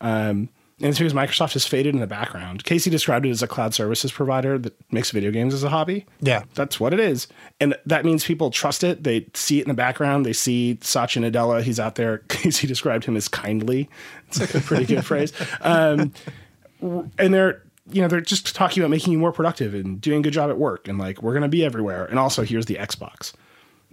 Um, 0.00 0.48
and 0.78 0.88
it's 0.90 0.98
because 0.98 1.14
Microsoft 1.14 1.54
has 1.54 1.66
faded 1.66 1.94
in 1.94 2.00
the 2.00 2.06
background. 2.06 2.64
Casey 2.64 2.90
described 2.90 3.24
it 3.24 3.30
as 3.30 3.42
a 3.42 3.46
cloud 3.46 3.72
services 3.72 4.12
provider 4.12 4.58
that 4.58 4.74
makes 4.92 5.10
video 5.10 5.30
games 5.30 5.54
as 5.54 5.64
a 5.64 5.70
hobby. 5.70 6.04
Yeah. 6.20 6.42
That's 6.54 6.78
what 6.78 6.92
it 6.92 7.00
is. 7.00 7.28
And 7.60 7.74
that 7.86 8.04
means 8.04 8.24
people 8.24 8.50
trust 8.50 8.84
it. 8.84 9.02
They 9.02 9.26
see 9.32 9.58
it 9.58 9.62
in 9.62 9.68
the 9.68 9.74
background. 9.74 10.26
They 10.26 10.34
see 10.34 10.78
Satya 10.82 11.22
Nadella. 11.22 11.62
He's 11.62 11.80
out 11.80 11.94
there. 11.94 12.18
Casey 12.28 12.66
described 12.66 13.04
him 13.06 13.16
as 13.16 13.26
kindly. 13.28 13.88
It's 14.28 14.38
like 14.38 14.54
a 14.54 14.60
pretty 14.60 14.84
good 14.84 15.04
phrase. 15.06 15.32
Um, 15.62 16.12
and 16.82 17.32
they're, 17.32 17.62
you 17.90 18.02
know, 18.02 18.08
they're 18.08 18.20
just 18.20 18.54
talking 18.54 18.82
about 18.82 18.90
making 18.90 19.12
you 19.12 19.18
more 19.18 19.32
productive 19.32 19.72
and 19.74 19.98
doing 20.00 20.20
a 20.20 20.22
good 20.22 20.32
job 20.34 20.50
at 20.50 20.58
work. 20.58 20.88
And 20.88 20.98
like, 20.98 21.22
we're 21.22 21.32
going 21.32 21.42
to 21.42 21.48
be 21.48 21.64
everywhere. 21.64 22.04
And 22.04 22.18
also, 22.18 22.42
here's 22.42 22.66
the 22.66 22.74
Xbox. 22.74 23.32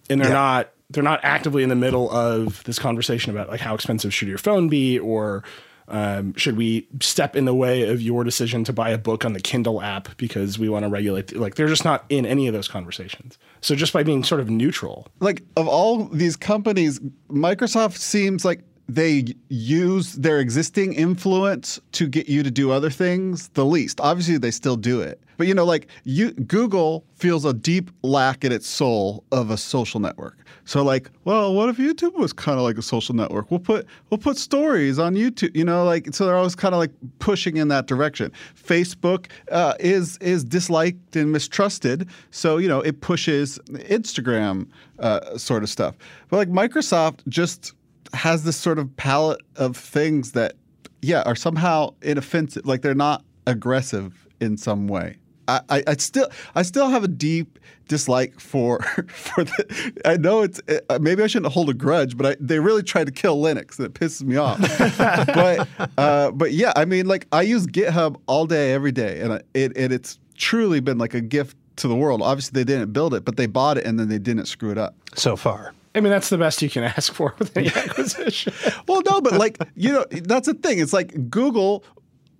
And 0.10 0.20
they're 0.20 0.28
Yeah. 0.30 0.34
not, 0.34 0.72
they're 0.90 1.02
not 1.04 1.22
actively 1.24 1.64
in 1.64 1.70
the 1.70 1.76
middle 1.76 2.12
of 2.12 2.62
this 2.66 2.78
conversation 2.78 3.32
about 3.32 3.48
like 3.50 3.62
how 3.62 3.74
expensive 3.74 4.14
should 4.14 4.28
your 4.28 4.38
phone 4.38 4.68
be 4.68 5.00
or 5.00 5.44
um, 5.88 6.34
should 6.36 6.58
we 6.58 6.88
step 7.02 7.36
in 7.36 7.46
the 7.46 7.54
way 7.54 7.90
of 7.90 8.02
your 8.02 8.24
decision 8.24 8.64
to 8.66 8.74
buy 8.74 8.90
a 8.90 8.98
book 8.98 9.26
on 9.26 9.34
the 9.34 9.40
Kindle 9.40 9.82
app 9.82 10.16
because 10.18 10.58
we 10.58 10.70
want 10.70 10.84
to 10.84 10.90
regulate? 10.90 11.36
Like, 11.36 11.56
they're 11.56 11.68
just 11.68 11.86
not 11.86 12.06
in 12.10 12.26
any 12.26 12.48
of 12.48 12.54
those 12.54 12.68
conversations. 12.68 13.38
So 13.62 13.76
just 13.76 13.94
by 13.94 14.04
being 14.04 14.24
sort 14.24 14.42
of 14.42 14.50
neutral, 14.50 15.08
like 15.20 15.44
of 15.58 15.68
all 15.68 16.06
these 16.06 16.36
companies, 16.36 17.00
Microsoft 17.30 17.98
seems 17.98 18.46
like 18.46 18.62
they 18.90 19.26
use 19.50 20.14
their 20.14 20.40
existing 20.40 20.94
influence 20.94 21.80
to 21.94 22.08
get 22.08 22.28
you 22.28 22.44
to 22.44 22.52
do 22.52 22.72
other 22.72 22.90
things 22.90 23.48
the 23.50 23.66
least. 23.66 24.02
Obviously, 24.02 24.38
they 24.38 24.52
still 24.52 24.76
do 24.76 25.02
it. 25.02 25.23
But 25.38 25.48
you 25.48 25.54
know, 25.54 25.66
like 25.66 25.88
you 26.04 26.32
Google 26.32 27.06
feels 27.16 27.46
a 27.46 27.54
deep 27.54 27.92
lack 28.02 28.44
in 28.44 28.52
its 28.52 28.68
soul 28.68 29.24
of 29.32 29.50
a 29.50 29.58
social 29.58 30.00
network. 30.00 30.38
So 30.66 30.84
like, 30.84 31.10
well, 31.26 31.54
what 31.54 31.70
if 31.70 31.78
YouTube 31.78 32.14
was 32.14 32.34
kind 32.34 32.58
of 32.58 32.64
like 32.64 32.78
a 32.78 32.82
social 32.82 33.16
network? 33.16 33.52
We'll 33.52 33.60
put 33.60 33.86
we'll 34.10 34.18
put 34.18 34.38
stories 34.38 35.00
on 35.00 35.16
YouTube, 35.16 35.56
you 35.56 35.66
know, 35.66 35.84
like 35.84 36.14
so 36.14 36.26
they're 36.26 36.38
always 36.38 36.56
kind 36.56 36.74
of 36.74 36.80
like 36.80 36.92
pushing 37.20 37.58
in 37.58 37.68
that 37.70 37.88
direction. 37.88 38.32
Facebook 38.56 39.28
uh, 39.52 39.74
is 39.80 40.18
is 40.18 40.44
disliked 40.44 41.16
and 41.16 41.32
mistrusted, 41.32 42.08
so 42.32 42.58
you 42.58 42.68
know, 42.68 42.82
it 42.82 43.02
pushes 43.02 43.60
Instagram 43.70 44.68
uh, 45.00 45.38
sort 45.38 45.64
of 45.64 45.70
stuff. 45.70 45.96
But 46.30 46.38
like 46.38 46.50
Microsoft 46.50 47.20
just 47.28 47.74
has 48.14 48.44
this 48.44 48.56
sort 48.56 48.80
of 48.80 48.96
palette 48.96 49.42
of 49.56 49.76
things 49.76 50.34
that, 50.34 50.54
yeah, 51.02 51.24
are 51.26 51.36
somehow 51.36 51.94
inoffensive. 52.02 52.66
Like 52.66 52.82
they're 52.82 52.94
not 52.94 53.24
aggressive 53.48 54.28
in 54.40 54.58
some 54.58 54.88
way. 54.88 55.18
I, 55.48 55.62
I, 55.70 55.84
I 55.88 55.94
still 55.98 56.28
I 56.56 56.62
still 56.64 56.90
have 56.90 57.04
a 57.04 57.08
deep 57.08 57.60
dislike 57.88 58.40
for 58.40 58.82
for 59.08 59.44
the. 59.44 60.02
I 60.06 60.18
know 60.18 60.42
it's 60.42 60.62
uh, 60.90 61.00
maybe 61.02 61.24
I 61.24 61.28
shouldn't 61.28 61.52
hold 61.52 61.70
a 61.70 61.74
grudge, 61.74 62.18
but 62.18 62.26
I, 62.26 62.36
they 62.40 62.60
really 62.60 62.84
tried 62.84 63.06
to 63.06 63.12
kill 63.12 63.38
Linux, 63.42 63.78
and 63.78 63.86
it 63.88 63.94
pisses 63.94 64.24
me 64.24 64.38
off. 64.38 64.60
but 64.98 65.68
uh, 65.98 66.32
but 66.32 66.54
yeah, 66.54 66.74
I 66.76 66.86
mean, 66.86 67.08
like 67.08 67.28
I 67.32 67.42
use 67.42 67.68
GitHub 67.68 68.18
all 68.28 68.46
day, 68.46 68.74
every 68.74 68.92
day, 68.92 69.20
and 69.22 69.34
I- 69.34 69.42
it 69.54 69.76
and 69.78 69.92
it's 69.94 70.20
truly 70.36 70.80
been 70.80 70.98
like 70.98 71.14
a 71.14 71.22
gift 71.22 71.58
to 71.78 71.88
the 71.88 71.96
world. 71.96 72.22
Obviously, 72.22 72.64
they 72.64 72.72
didn't 72.72 72.94
build 72.94 73.14
it, 73.14 73.26
but 73.26 73.36
they 73.38 73.46
bought 73.48 73.78
it, 73.78 73.86
and 73.86 74.00
then 74.00 74.08
they 74.10 74.20
didn't 74.20 74.46
screw 74.46 74.72
it 74.72 74.78
up. 74.78 74.96
So 75.16 75.36
far. 75.36 75.74
I 75.96 76.00
mean, 76.00 76.10
that's 76.10 76.30
the 76.30 76.40
best 76.40 76.62
you 76.62 76.70
can 76.72 76.84
ask 76.98 77.14
for 77.14 77.36
with 77.38 77.56
any 77.56 77.68
acquisition. 77.68 78.54
Well, 78.88 79.02
no, 79.06 79.22
but 79.22 79.34
like 79.34 79.58
you 79.76 79.92
know, 79.92 80.06
that's 80.10 80.48
the 80.48 80.54
thing. 80.56 80.80
It's 80.80 80.94
like 80.94 81.30
Google 81.30 81.84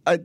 uh, 0.06 0.18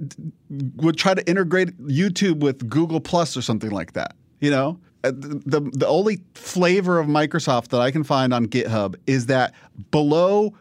would 0.77 0.97
try 0.97 1.15
to 1.15 1.29
integrate 1.29 1.77
YouTube 1.79 2.41
with 2.41 2.69
Google 2.69 3.01
Plus 3.01 3.37
or 3.37 3.43
something 3.43 3.71
like 3.71 3.93
that. 3.93 4.15
You 4.41 4.51
know, 4.51 4.79
Uh, 5.05 5.13
the 5.15 5.61
the 5.73 5.87
only 5.87 6.21
flavor 6.35 6.99
of 6.99 7.07
Microsoft 7.07 7.69
that 7.69 7.81
I 7.81 7.91
can 7.91 8.05
find 8.05 8.33
on 8.35 8.47
GitHub 8.47 8.97
is 9.07 9.27
that 9.27 9.55
below 9.91 10.55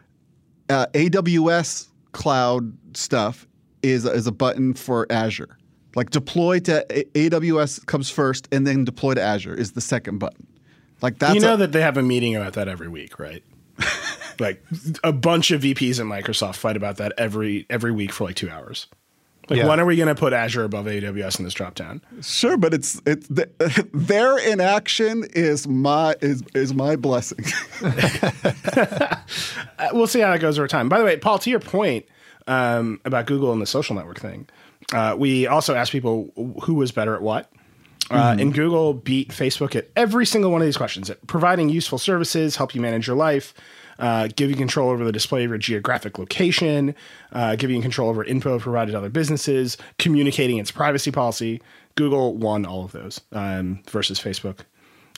uh, 0.68 0.86
AWS 0.94 1.88
cloud 2.12 2.72
stuff 2.96 3.46
is 3.82 4.04
is 4.04 4.26
a 4.26 4.32
button 4.32 4.74
for 4.74 5.06
Azure. 5.10 5.56
Like 5.96 6.10
deploy 6.10 6.60
to 6.60 6.84
A- 6.90 7.30
AWS 7.30 7.84
comes 7.86 8.10
first, 8.10 8.46
and 8.52 8.66
then 8.66 8.84
deploy 8.84 9.14
to 9.14 9.22
Azure 9.22 9.54
is 9.54 9.72
the 9.72 9.80
second 9.80 10.18
button. 10.18 10.46
Like 11.02 11.18
that. 11.20 11.34
you 11.34 11.40
know 11.40 11.54
a- 11.54 11.58
that 11.58 11.72
they 11.72 11.80
have 11.80 11.96
a 11.96 12.02
meeting 12.02 12.36
about 12.36 12.52
that 12.54 12.68
every 12.68 12.88
week, 12.88 13.18
right? 13.18 13.42
like 14.40 14.62
a 15.04 15.12
bunch 15.12 15.50
of 15.50 15.62
VPs 15.62 15.98
at 16.00 16.06
Microsoft 16.06 16.56
fight 16.56 16.76
about 16.76 16.96
that 16.98 17.12
every 17.18 17.66
every 17.70 17.92
week 17.92 18.12
for 18.12 18.24
like 18.24 18.36
two 18.36 18.50
hours. 18.50 18.86
Like, 19.48 19.58
Yeah. 19.58 19.66
when 19.68 19.80
are 19.80 19.86
we 19.86 19.96
going 19.96 20.08
to 20.08 20.14
put 20.14 20.32
Azure 20.32 20.64
above 20.64 20.86
AWS 20.86 21.38
in 21.38 21.44
this 21.44 21.54
drop 21.54 21.74
down? 21.74 22.02
Sure, 22.22 22.56
but 22.56 22.74
it's 22.74 23.00
it's 23.06 23.26
th- 23.28 23.48
their 23.92 24.36
inaction 24.38 25.24
is 25.32 25.66
my 25.66 26.14
is 26.20 26.42
is 26.54 26.74
my 26.74 26.96
blessing. 26.96 27.44
Uh, 29.78 29.88
we'll 29.92 30.08
see 30.08 30.18
how 30.20 30.32
that 30.32 30.40
goes 30.40 30.58
over 30.58 30.66
time. 30.66 30.88
By 30.88 30.98
the 30.98 31.04
way, 31.04 31.16
Paul, 31.16 31.38
to 31.38 31.50
your 31.50 31.60
point 31.60 32.04
um, 32.48 33.00
about 33.04 33.26
Google 33.26 33.52
and 33.52 33.62
the 33.62 33.66
social 33.66 33.94
network 33.94 34.18
thing, 34.18 34.48
uh, 34.92 35.14
we 35.16 35.46
also 35.46 35.74
asked 35.76 35.92
people 35.92 36.32
who 36.64 36.74
was 36.74 36.90
better 36.90 37.14
at 37.14 37.22
what. 37.22 37.48
Uh, 38.10 38.34
And 38.38 38.52
Google 38.54 38.94
beat 38.94 39.28
Facebook 39.28 39.76
at 39.76 39.88
every 39.94 40.26
single 40.26 40.50
one 40.50 40.60
of 40.60 40.66
these 40.66 40.76
questions 40.76 41.10
at 41.10 41.24
providing 41.28 41.68
useful 41.68 41.98
services, 41.98 42.56
help 42.56 42.74
you 42.74 42.80
manage 42.80 43.06
your 43.06 43.14
life, 43.16 43.54
uh, 43.98 44.28
give 44.34 44.50
you 44.50 44.56
control 44.56 44.90
over 44.90 45.04
the 45.04 45.12
display 45.12 45.44
of 45.44 45.50
your 45.50 45.58
geographic 45.58 46.18
location, 46.18 46.94
uh, 47.32 47.56
give 47.56 47.70
you 47.70 47.80
control 47.80 48.08
over 48.08 48.24
info 48.24 48.58
provided 48.58 48.92
to 48.92 48.98
other 48.98 49.10
businesses, 49.10 49.76
communicating 49.98 50.58
its 50.58 50.70
privacy 50.70 51.10
policy. 51.10 51.60
Google 51.94 52.36
won 52.36 52.64
all 52.64 52.84
of 52.84 52.92
those 52.92 53.20
um, 53.32 53.82
versus 53.88 54.20
Facebook 54.20 54.60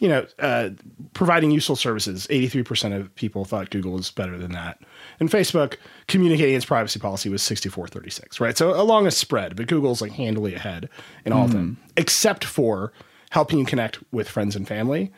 you 0.00 0.08
know, 0.08 0.26
uh, 0.38 0.70
providing 1.12 1.50
useful 1.50 1.76
services. 1.76 2.26
83% 2.28 2.98
of 2.98 3.14
people 3.14 3.44
thought 3.44 3.70
Google 3.70 3.92
was 3.92 4.10
better 4.10 4.38
than 4.38 4.52
that. 4.52 4.80
And 5.20 5.30
Facebook 5.30 5.76
communicating 6.08 6.56
its 6.56 6.64
privacy 6.64 6.98
policy 6.98 7.28
was 7.28 7.42
6436, 7.42 8.40
right? 8.40 8.56
So 8.56 8.80
along 8.80 9.06
a 9.06 9.10
spread, 9.10 9.56
but 9.56 9.66
Google's 9.66 10.00
like 10.00 10.12
handily 10.12 10.54
ahead 10.54 10.88
in 11.26 11.32
all 11.32 11.44
of 11.44 11.52
them, 11.52 11.76
except 11.98 12.44
for 12.44 12.92
helping 13.30 13.58
you 13.58 13.66
connect 13.66 13.98
with 14.10 14.28
friends 14.28 14.56
and 14.56 14.66
family. 14.66 15.12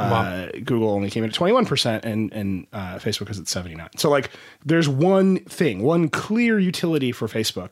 Uh, 0.00 0.50
Google 0.64 0.90
only 0.90 1.10
came 1.10 1.24
in 1.24 1.30
at 1.30 1.36
21% 1.36 2.04
and, 2.04 2.32
and 2.32 2.66
uh, 2.72 2.96
Facebook 2.96 3.30
is 3.30 3.38
at 3.38 3.48
79. 3.48 3.88
So 3.96 4.08
like 4.10 4.30
there's 4.64 4.88
one 4.88 5.38
thing, 5.44 5.82
one 5.82 6.08
clear 6.08 6.58
utility 6.58 7.12
for 7.12 7.28
Facebook 7.28 7.70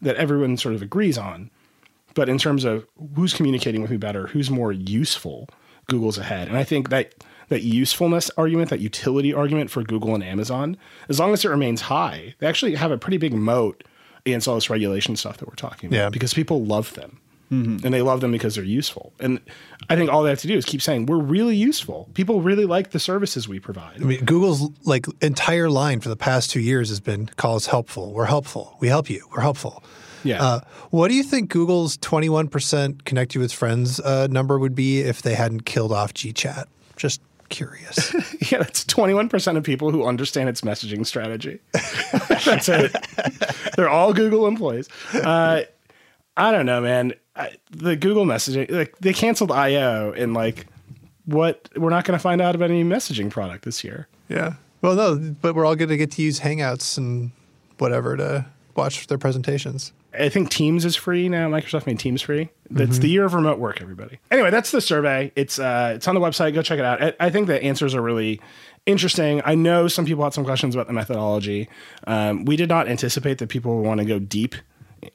that 0.00 0.16
everyone 0.16 0.56
sort 0.56 0.74
of 0.74 0.82
agrees 0.82 1.16
on. 1.18 1.50
But 2.14 2.28
in 2.28 2.38
terms 2.38 2.64
of 2.64 2.86
who's 3.16 3.32
communicating 3.34 3.82
with 3.82 3.90
me 3.90 3.96
better, 3.96 4.28
who's 4.28 4.50
more 4.50 4.70
useful, 4.72 5.48
Google's 5.88 6.18
ahead. 6.18 6.48
And 6.48 6.56
I 6.56 6.64
think 6.64 6.90
that 6.90 7.14
that 7.48 7.62
usefulness 7.62 8.30
argument, 8.38 8.70
that 8.70 8.80
utility 8.80 9.34
argument 9.34 9.70
for 9.70 9.82
Google 9.82 10.14
and 10.14 10.24
Amazon, 10.24 10.76
as 11.08 11.18
long 11.20 11.32
as 11.32 11.44
it 11.44 11.48
remains 11.48 11.82
high, 11.82 12.34
they 12.38 12.46
actually 12.46 12.74
have 12.76 12.90
a 12.90 12.96
pretty 12.98 13.18
big 13.18 13.34
moat 13.34 13.84
against 14.24 14.48
all 14.48 14.54
this 14.54 14.70
regulation 14.70 15.16
stuff 15.16 15.36
that 15.38 15.46
we're 15.48 15.54
talking 15.54 15.88
about 15.88 15.96
Yeah. 15.96 16.08
because 16.08 16.32
people 16.32 16.64
love 16.64 16.94
them. 16.94 17.20
And 17.50 17.94
they 17.94 18.02
love 18.02 18.20
them 18.20 18.32
because 18.32 18.56
they're 18.56 18.64
useful. 18.64 19.12
And 19.20 19.40
I 19.88 19.94
think 19.94 20.10
all 20.10 20.24
they 20.24 20.30
have 20.30 20.40
to 20.40 20.48
do 20.48 20.56
is 20.56 20.64
keep 20.64 20.82
saying, 20.82 21.06
we're 21.06 21.18
really 21.18 21.56
useful. 21.56 22.08
People 22.14 22.40
really 22.40 22.64
like 22.64 22.90
the 22.90 22.98
services 22.98 23.46
we 23.46 23.60
provide. 23.60 24.02
I 24.02 24.04
mean, 24.04 24.24
Google's 24.24 24.70
like 24.84 25.06
entire 25.20 25.70
line 25.70 26.00
for 26.00 26.08
the 26.08 26.16
past 26.16 26.50
two 26.50 26.60
years 26.60 26.88
has 26.88 26.98
been 26.98 27.26
call 27.36 27.54
us 27.54 27.66
helpful. 27.66 28.12
We're 28.12 28.24
helpful. 28.24 28.76
We 28.80 28.88
help 28.88 29.08
you. 29.08 29.24
We're 29.32 29.42
helpful. 29.42 29.84
Yeah. 30.24 30.42
Uh, 30.42 30.60
what 30.90 31.08
do 31.08 31.14
you 31.14 31.22
think 31.22 31.50
Google's 31.50 31.96
21% 31.98 33.04
connect 33.04 33.34
you 33.34 33.40
with 33.40 33.52
friends 33.52 34.00
uh, 34.00 34.26
number 34.28 34.58
would 34.58 34.74
be 34.74 35.00
if 35.00 35.22
they 35.22 35.34
hadn't 35.34 35.64
killed 35.66 35.92
off 35.92 36.14
GChat? 36.14 36.64
Just 36.96 37.20
curious. 37.50 38.14
Yeah, 38.52 38.58
that's 38.58 38.84
21% 38.84 39.56
of 39.56 39.64
people 39.64 39.90
who 39.90 40.04
understand 40.04 40.50
its 40.50 40.60
messaging 40.60 41.06
strategy. 41.06 41.60
that's 41.72 42.68
it. 42.68 42.94
They're 43.74 43.88
all 43.88 44.12
Google 44.12 44.46
employees. 44.46 44.88
Uh, 45.14 45.62
I 46.36 46.50
don't 46.50 46.66
know, 46.66 46.80
man. 46.80 47.14
I, 47.36 47.52
the 47.70 47.96
Google 47.96 48.24
messaging, 48.24 48.70
like 48.70 48.96
they 48.98 49.12
canceled 49.12 49.50
IO 49.50 50.12
and 50.12 50.34
like 50.34 50.66
what 51.26 51.68
we're 51.76 51.90
not 51.90 52.04
going 52.04 52.16
to 52.16 52.22
find 52.22 52.40
out 52.40 52.54
about 52.54 52.70
any 52.70 52.84
messaging 52.84 53.30
product 53.30 53.64
this 53.64 53.82
year. 53.84 54.08
yeah. 54.28 54.54
Well, 54.82 54.96
no, 54.96 55.34
but 55.40 55.54
we're 55.54 55.64
all 55.64 55.76
going 55.76 55.88
to 55.88 55.96
get 55.96 56.10
to 56.10 56.22
use 56.22 56.40
Hangouts 56.40 56.98
and 56.98 57.30
whatever 57.78 58.18
to 58.18 58.44
watch 58.76 59.06
their 59.06 59.16
presentations. 59.16 59.94
I 60.12 60.28
think 60.28 60.50
Teams 60.50 60.84
is 60.84 60.94
free 60.94 61.28
now. 61.30 61.48
Microsoft 61.48 61.86
made 61.86 61.98
Teams 61.98 62.20
free. 62.20 62.50
That's 62.68 62.98
the 62.98 63.08
year 63.08 63.24
of 63.24 63.32
remote 63.32 63.58
work, 63.58 63.80
everybody. 63.80 64.18
Anyway, 64.30 64.50
that's 64.50 64.70
the 64.72 64.82
survey. 64.82 65.32
It's 65.36 65.58
uh, 65.58 65.94
it's 65.96 66.06
on 66.06 66.14
the 66.14 66.20
website. 66.20 66.54
Go 66.54 66.60
check 66.60 66.78
it 66.78 66.84
out. 66.84 67.02
I, 67.02 67.14
I 67.18 67.30
think 67.30 67.46
the 67.46 67.62
answers 67.62 67.94
are 67.94 68.02
really 68.02 68.40
interesting. 68.86 69.40
I 69.44 69.54
know 69.54 69.88
some 69.88 70.04
people 70.04 70.22
had 70.22 70.34
some 70.34 70.44
questions 70.44 70.74
about 70.74 70.86
the 70.86 70.92
methodology. 70.92 71.68
Um, 72.06 72.44
we 72.44 72.56
did 72.56 72.68
not 72.68 72.86
anticipate 72.86 73.38
that 73.38 73.48
people 73.48 73.76
would 73.76 73.86
want 73.86 74.00
to 74.00 74.04
go 74.04 74.18
deep. 74.18 74.54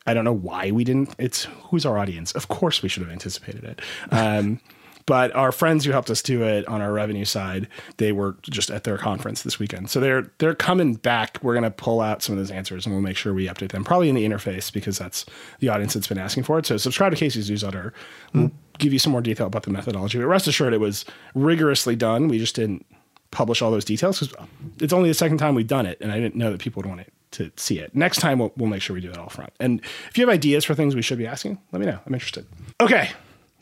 I 0.06 0.14
don't 0.14 0.26
know 0.26 0.34
why 0.34 0.72
we 0.72 0.84
didn't. 0.84 1.16
It's 1.18 1.46
who's 1.70 1.86
our 1.86 1.98
audience? 1.98 2.32
Of 2.34 2.48
course, 2.48 2.82
we 2.82 2.90
should 2.90 3.04
have 3.04 3.12
anticipated 3.12 3.64
it. 3.64 3.82
Um, 4.12 4.60
but 5.06 5.36
our 5.36 5.52
friends 5.52 5.86
who 5.86 5.92
helped 5.92 6.12
us 6.12 6.22
do 6.22 6.44
it 6.44 6.68
on 6.68 6.82
our 6.82 6.94
revenue 6.94 7.26
side, 7.26 7.68
they 7.98 8.12
were 8.12 8.38
just 8.44 8.70
at 8.70 8.84
their 8.84 8.98
conference 8.98 9.42
this 9.42 9.58
weekend. 9.58 9.90
So 9.90 10.00
they're 10.00 10.32
they're 10.38 10.54
coming 10.54 10.96
back. 10.96 11.40
We're 11.42 11.56
gonna 11.56 11.72
pull 11.72 12.00
out 12.00 12.22
some 12.22 12.34
of 12.34 12.40
those 12.40 12.52
answers 12.52 12.86
and 12.86 12.94
we'll 12.94 13.02
make 13.02 13.18
sure 13.18 13.34
we 13.34 13.48
update 13.48 13.72
them. 13.72 13.84
Probably 13.84 14.10
in 14.10 14.16
the 14.16 14.24
interface 14.24 14.72
because 14.72 14.98
that's 15.00 15.26
the 15.60 15.70
audience 15.70 15.96
that's 15.96 16.08
been 16.08 16.20
asking 16.20 16.44
for 16.44 16.60
it. 16.60 16.66
So 16.66 16.78
subscribe 16.78 17.12
to 17.12 17.18
Casey's 17.18 17.50
newsletter. 17.50 17.92
We'll 18.34 18.52
give 18.78 18.94
you 18.94 19.00
some 19.00 19.12
more 19.12 19.22
detail 19.22 19.48
about 19.48 19.64
the 19.64 19.72
methodology. 19.72 20.20
But 20.20 20.28
rest 20.28 20.48
assured, 20.48 20.74
it 20.74 20.80
was 20.80 21.06
rigorously 21.34 21.96
done. 21.96 22.28
We 22.28 22.38
just 22.38 22.56
didn't 22.56 22.86
publish 23.32 23.62
all 23.62 23.72
those 23.72 23.86
details 23.86 24.20
because 24.20 24.36
it's 24.80 24.94
only 24.94 25.10
the 25.10 25.16
second 25.16 25.38
time 25.38 25.56
we've 25.56 25.68
done 25.68 25.86
it, 25.86 25.98
and 26.02 26.12
I 26.12 26.20
didn't 26.20 26.36
know 26.36 26.52
that 26.52 26.60
people 26.60 26.82
would 26.82 26.90
want 26.90 27.02
it 27.02 27.14
to 27.32 27.52
see 27.56 27.80
it. 27.80 27.96
Next 27.96 28.20
time, 28.20 28.40
we'll, 28.40 28.52
we'll 28.58 28.70
make 28.70 28.82
sure 28.82 28.94
we 28.94 29.02
do 29.02 29.10
that 29.10 29.18
all 29.18 29.30
front. 29.30 29.54
And 29.60 29.82
if 30.10 30.18
you 30.18 30.26
have 30.26 30.34
ideas 30.34 30.66
for 30.66 30.74
things 30.74 30.96
we 30.96 31.02
should 31.02 31.18
be 31.18 31.28
asking, 31.28 31.60
let 31.72 31.80
me 31.80 31.86
know. 31.86 32.00
I'm 32.06 32.14
interested. 32.14 32.46
Okay. 32.82 33.12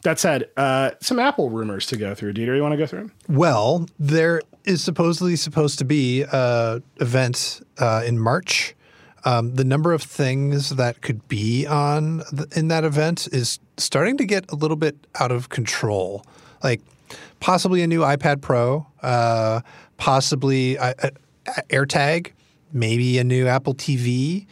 That 0.03 0.19
said, 0.19 0.49
uh, 0.55 0.91
some 1.01 1.19
Apple 1.19 1.49
rumors 1.49 1.85
to 1.87 1.97
go 1.97 2.15
through. 2.15 2.33
Dieter, 2.33 2.55
you 2.55 2.61
want 2.61 2.71
to 2.73 2.77
go 2.77 2.85
through 2.85 2.99
them? 2.99 3.11
Well, 3.27 3.87
there 3.99 4.41
is 4.63 4.81
supposedly 4.81 5.35
supposed 5.35 5.79
to 5.79 5.85
be 5.85 6.23
an 6.31 6.83
event 6.97 7.61
uh, 7.77 8.03
in 8.05 8.19
March. 8.19 8.73
Um, 9.25 9.55
the 9.55 9.65
number 9.65 9.91
of 9.91 10.01
things 10.01 10.69
that 10.69 11.01
could 11.01 11.27
be 11.27 11.65
on 11.65 12.23
th- 12.33 12.49
in 12.55 12.69
that 12.69 12.85
event 12.85 13.27
is 13.33 13.59
starting 13.75 14.15
to 14.17 14.25
get 14.25 14.49
a 14.49 14.55
little 14.55 14.77
bit 14.77 14.95
out 15.19 15.31
of 15.31 15.49
control. 15.49 16.25
Like 16.63 16.79
possibly 17.41 17.81
a 17.81 17.87
new 17.87 18.01
iPad 18.01 18.41
Pro, 18.41 18.86
uh, 19.01 19.61
possibly 19.97 20.77
uh, 20.77 20.93
uh, 21.01 21.09
AirTag, 21.69 22.31
maybe 22.71 23.17
a 23.17 23.23
new 23.23 23.47
Apple 23.47 23.75
TV. 23.75 24.45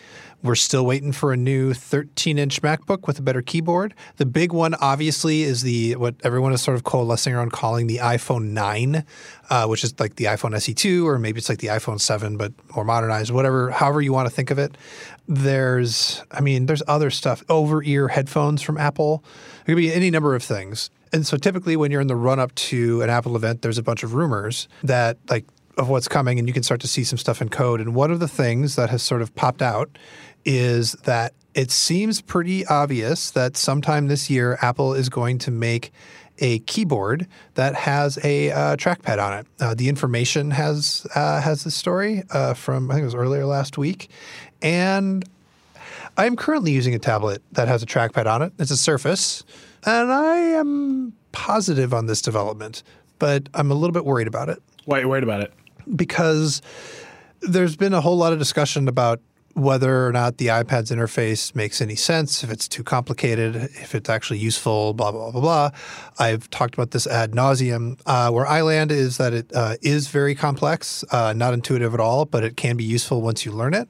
We're 0.43 0.53
still 0.53 0.85
waiting 0.85 1.11
for 1.11 1.33
a 1.33 1.37
new 1.37 1.73
13-inch 1.73 2.61
MacBook 2.61 3.07
with 3.07 3.17
a 3.17 3.23
better 3.23 3.41
keyboard. 3.41 3.95
The 4.17 4.27
big 4.27 4.53
one, 4.53 4.75
obviously, 4.75 5.41
is 5.41 5.63
the 5.63 5.95
what 5.95 6.13
everyone 6.23 6.53
is 6.53 6.61
sort 6.61 6.75
of 6.75 6.83
coalescing 6.83 7.33
around 7.33 7.51
calling 7.51 7.87
the 7.87 7.97
iPhone 7.97 8.51
9, 8.51 9.03
uh, 9.49 9.65
which 9.65 9.83
is 9.83 9.99
like 9.99 10.17
the 10.17 10.25
iPhone 10.25 10.51
SE2, 10.51 11.03
or 11.03 11.17
maybe 11.17 11.39
it's 11.39 11.49
like 11.49 11.57
the 11.57 11.69
iPhone 11.69 11.99
7, 11.99 12.37
but 12.37 12.53
more 12.75 12.85
modernized. 12.85 13.31
Whatever, 13.31 13.71
however 13.71 14.01
you 14.01 14.13
want 14.13 14.29
to 14.29 14.35
think 14.35 14.51
of 14.51 14.59
it. 14.59 14.77
There's, 15.27 16.23
I 16.31 16.41
mean, 16.41 16.65
there's 16.67 16.83
other 16.87 17.09
stuff. 17.09 17.43
Over-ear 17.49 18.09
headphones 18.09 18.61
from 18.61 18.77
Apple. 18.77 19.23
It 19.61 19.65
could 19.71 19.77
be 19.77 19.91
any 19.91 20.11
number 20.11 20.35
of 20.35 20.43
things. 20.43 20.89
And 21.11 21.25
so 21.25 21.37
typically, 21.37 21.75
when 21.77 21.91
you're 21.91 22.01
in 22.01 22.07
the 22.07 22.15
run-up 22.15 22.53
to 22.55 23.01
an 23.01 23.09
Apple 23.09 23.35
event, 23.35 23.61
there's 23.61 23.77
a 23.77 23.83
bunch 23.83 24.03
of 24.03 24.13
rumors 24.13 24.67
that 24.83 25.17
like 25.29 25.45
of 25.77 25.89
what's 25.89 26.07
coming, 26.07 26.39
and 26.39 26.47
you 26.47 26.53
can 26.53 26.63
start 26.63 26.81
to 26.81 26.87
see 26.87 27.03
some 27.03 27.17
stuff 27.17 27.41
in 27.41 27.49
code. 27.49 27.81
And 27.81 27.95
one 27.95 28.11
of 28.11 28.19
the 28.19 28.27
things 28.27 28.75
that 28.75 28.89
has 28.89 29.03
sort 29.03 29.21
of 29.21 29.33
popped 29.35 29.61
out 29.61 29.97
is 30.45 30.93
that 31.03 31.33
it 31.53 31.71
seems 31.71 32.21
pretty 32.21 32.65
obvious 32.67 33.31
that 33.31 33.57
sometime 33.57 34.07
this 34.07 34.29
year 34.29 34.57
Apple 34.61 34.93
is 34.93 35.09
going 35.09 35.37
to 35.39 35.51
make 35.51 35.91
a 36.39 36.59
keyboard 36.59 37.27
that 37.53 37.75
has 37.75 38.19
a 38.23 38.51
uh, 38.51 38.75
trackpad 38.75 39.23
on 39.23 39.39
it. 39.39 39.47
Uh, 39.59 39.73
the 39.73 39.87
information 39.87 40.51
has 40.51 41.07
uh, 41.15 41.39
has 41.39 41.63
the 41.63 41.71
story 41.71 42.23
uh, 42.31 42.53
from 42.53 42.91
I 42.91 42.95
think 42.95 43.03
it 43.03 43.05
was 43.05 43.15
earlier 43.15 43.45
last 43.45 43.77
week, 43.77 44.09
and 44.65 45.23
I'm 46.17 46.35
currently 46.35 46.71
using 46.71 46.95
a 46.95 46.99
tablet 46.99 47.41
that 47.51 47.67
has 47.67 47.83
a 47.83 47.85
trackpad 47.85 48.25
on 48.25 48.41
it. 48.41 48.51
It's 48.57 48.71
a 48.71 48.77
Surface, 48.77 49.43
and 49.85 50.11
I 50.11 50.37
am 50.37 51.13
positive 51.31 51.93
on 51.93 52.07
this 52.07 52.21
development, 52.21 52.81
but 53.19 53.47
I'm 53.53 53.69
a 53.69 53.75
little 53.75 53.93
bit 53.93 54.05
worried 54.05 54.27
about 54.27 54.49
it 54.49 54.61
Why 54.85 54.97
are 54.97 55.01
you 55.01 55.09
worried 55.09 55.23
about 55.23 55.41
it? 55.41 55.53
because 55.95 56.61
there's 57.41 57.75
been 57.75 57.93
a 57.93 58.01
whole 58.01 58.17
lot 58.17 58.33
of 58.33 58.39
discussion 58.39 58.87
about 58.87 59.21
whether 59.55 60.05
or 60.05 60.11
not 60.11 60.37
the 60.37 60.47
iPad's 60.47 60.91
interface 60.91 61.55
makes 61.55 61.81
any 61.81 61.95
sense, 61.95 62.43
if 62.43 62.51
it's 62.51 62.67
too 62.67 62.83
complicated, 62.83 63.55
if 63.55 63.95
it's 63.95 64.09
actually 64.09 64.37
useful, 64.37 64.93
blah, 64.93 65.13
blah, 65.13 65.31
blah, 65.31 65.39
blah. 65.39 65.69
I've 66.19 66.49
talked 66.49 66.73
about 66.73 66.91
this 66.91 67.07
ad 67.07 67.31
nauseum. 67.31 67.97
Uh, 68.05 68.31
where 68.31 68.45
I 68.45 68.61
land 68.61 68.91
is 68.91 69.15
that 69.15 69.33
it 69.33 69.55
uh, 69.55 69.77
is 69.81 70.09
very 70.09 70.35
complex, 70.35 71.05
uh, 71.09 71.31
not 71.33 71.53
intuitive 71.53 71.93
at 71.93 72.01
all, 72.01 72.25
but 72.25 72.43
it 72.43 72.57
can 72.57 72.75
be 72.75 72.83
useful 72.83 73.21
once 73.21 73.45
you 73.45 73.53
learn 73.53 73.73
it. 73.73 73.87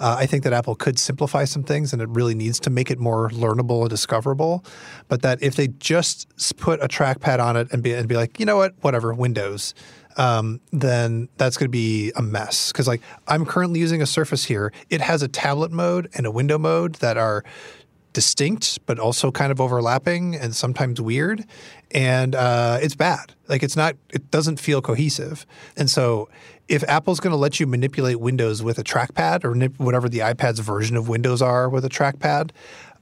Uh, 0.00 0.16
I 0.18 0.24
think 0.24 0.44
that 0.44 0.54
Apple 0.54 0.74
could 0.74 0.98
simplify 0.98 1.44
some 1.44 1.62
things 1.62 1.92
and 1.92 2.00
it 2.00 2.08
really 2.08 2.34
needs 2.34 2.58
to 2.60 2.70
make 2.70 2.90
it 2.90 2.98
more 2.98 3.28
learnable 3.30 3.82
and 3.82 3.90
discoverable. 3.90 4.64
But 5.08 5.20
that 5.22 5.42
if 5.42 5.56
they 5.56 5.68
just 5.68 6.26
put 6.56 6.82
a 6.82 6.88
trackpad 6.88 7.38
on 7.38 7.58
it 7.58 7.68
and 7.70 7.82
be, 7.82 7.92
and 7.92 8.08
be 8.08 8.16
like, 8.16 8.40
you 8.40 8.46
know 8.46 8.56
what, 8.56 8.74
whatever, 8.80 9.12
Windows, 9.12 9.74
um, 10.16 10.60
then 10.72 11.28
that's 11.36 11.56
going 11.56 11.68
to 11.68 11.72
be 11.72 12.12
a 12.16 12.22
mess. 12.22 12.72
Because 12.72 12.88
like 12.88 13.02
I'm 13.28 13.44
currently 13.44 13.80
using 13.80 14.02
a 14.02 14.06
Surface 14.06 14.44
here. 14.44 14.72
It 14.90 15.00
has 15.00 15.22
a 15.22 15.28
tablet 15.28 15.72
mode 15.72 16.08
and 16.14 16.26
a 16.26 16.30
window 16.30 16.58
mode 16.58 16.96
that 16.96 17.16
are 17.16 17.44
distinct, 18.12 18.78
but 18.86 18.98
also 18.98 19.30
kind 19.30 19.50
of 19.50 19.60
overlapping 19.60 20.34
and 20.34 20.54
sometimes 20.54 21.00
weird. 21.00 21.44
And 21.92 22.34
uh, 22.34 22.78
it's 22.82 22.94
bad. 22.94 23.34
Like 23.48 23.62
it's 23.62 23.76
not. 23.76 23.96
It 24.12 24.30
doesn't 24.30 24.60
feel 24.60 24.82
cohesive. 24.82 25.46
And 25.76 25.90
so 25.90 26.28
if 26.68 26.82
Apple's 26.84 27.20
going 27.20 27.32
to 27.32 27.36
let 27.36 27.60
you 27.60 27.66
manipulate 27.66 28.20
Windows 28.20 28.62
with 28.62 28.78
a 28.78 28.84
trackpad 28.84 29.44
or 29.44 29.68
whatever 29.82 30.08
the 30.08 30.20
iPad's 30.20 30.60
version 30.60 30.96
of 30.96 31.08
Windows 31.08 31.42
are 31.42 31.68
with 31.68 31.84
a 31.84 31.88
trackpad. 31.88 32.50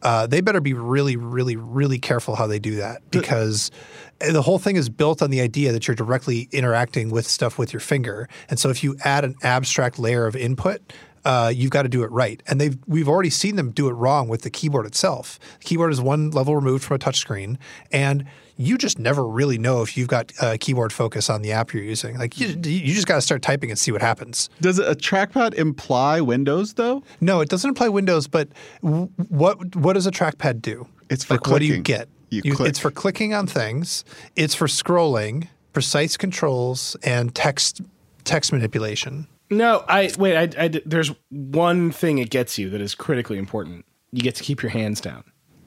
Uh, 0.02 0.26
they 0.26 0.40
better 0.40 0.60
be 0.60 0.72
really, 0.72 1.16
really, 1.16 1.56
really 1.56 1.98
careful 1.98 2.36
how 2.36 2.46
they 2.46 2.58
do 2.58 2.76
that 2.76 3.02
because 3.10 3.70
the 4.18 4.42
whole 4.42 4.58
thing 4.58 4.76
is 4.76 4.88
built 4.88 5.22
on 5.22 5.30
the 5.30 5.40
idea 5.40 5.72
that 5.72 5.86
you're 5.86 5.94
directly 5.94 6.48
interacting 6.52 7.10
with 7.10 7.26
stuff 7.26 7.58
with 7.58 7.72
your 7.72 7.80
finger. 7.80 8.28
And 8.48 8.58
so 8.58 8.70
if 8.70 8.82
you 8.82 8.96
add 9.04 9.24
an 9.24 9.34
abstract 9.42 9.98
layer 9.98 10.26
of 10.26 10.36
input, 10.36 10.80
uh, 11.24 11.52
you've 11.54 11.70
got 11.70 11.82
to 11.82 11.88
do 11.88 12.02
it 12.02 12.10
right. 12.10 12.42
And 12.46 12.60
they've 12.60 12.78
we've 12.86 13.08
already 13.08 13.30
seen 13.30 13.56
them 13.56 13.70
do 13.70 13.88
it 13.88 13.92
wrong 13.92 14.28
with 14.28 14.42
the 14.42 14.50
keyboard 14.50 14.86
itself. 14.86 15.38
The 15.58 15.64
keyboard 15.64 15.92
is 15.92 16.00
one 16.00 16.30
level 16.30 16.54
removed 16.54 16.84
from 16.84 16.96
a 16.96 16.98
touchscreen, 16.98 17.58
and 17.92 18.24
you 18.60 18.76
just 18.76 18.98
never 18.98 19.26
really 19.26 19.56
know 19.58 19.80
if 19.82 19.96
you've 19.96 20.08
got 20.08 20.32
uh, 20.40 20.56
keyboard 20.60 20.92
focus 20.92 21.30
on 21.30 21.40
the 21.42 21.50
app 21.52 21.72
you're 21.72 21.82
using. 21.82 22.18
Like 22.18 22.38
you, 22.38 22.48
you 22.48 22.94
just 22.94 23.06
got 23.06 23.14
to 23.16 23.22
start 23.22 23.40
typing 23.42 23.70
and 23.70 23.78
see 23.78 23.90
what 23.90 24.02
happens. 24.02 24.50
Does 24.60 24.78
a 24.78 24.94
trackpad 24.94 25.54
imply 25.54 26.20
Windows 26.20 26.74
though? 26.74 27.02
No, 27.20 27.40
it 27.40 27.48
doesn't 27.48 27.68
imply 27.68 27.88
Windows, 27.88 28.28
but 28.28 28.48
w- 28.82 29.08
what 29.28 29.74
what 29.76 29.94
does 29.94 30.06
a 30.06 30.10
trackpad 30.10 30.60
do? 30.60 30.86
It's 31.08 31.24
for 31.24 31.34
like 31.34 31.46
what 31.46 31.60
do 31.60 31.64
you 31.64 31.74
clicking. 31.74 31.82
get? 31.84 32.08
You 32.28 32.54
click. 32.54 32.68
It's 32.68 32.78
for 32.78 32.90
clicking 32.90 33.34
on 33.34 33.46
things. 33.48 34.04
It's 34.36 34.54
for 34.54 34.66
scrolling, 34.68 35.48
precise 35.72 36.16
controls, 36.16 36.96
and 37.02 37.34
text 37.34 37.80
text 38.24 38.52
manipulation. 38.52 39.26
No, 39.50 39.84
I 39.88 40.12
wait. 40.18 40.36
I, 40.36 40.64
I 40.64 40.68
there's 40.86 41.10
one 41.30 41.90
thing 41.90 42.18
it 42.18 42.30
gets 42.30 42.58
you 42.58 42.70
that 42.70 42.80
is 42.80 42.94
critically 42.94 43.38
important. 43.38 43.84
You 44.12 44.22
get 44.22 44.34
to 44.36 44.42
keep 44.44 44.62
your 44.62 44.70
hands 44.70 45.00
down, 45.00 45.24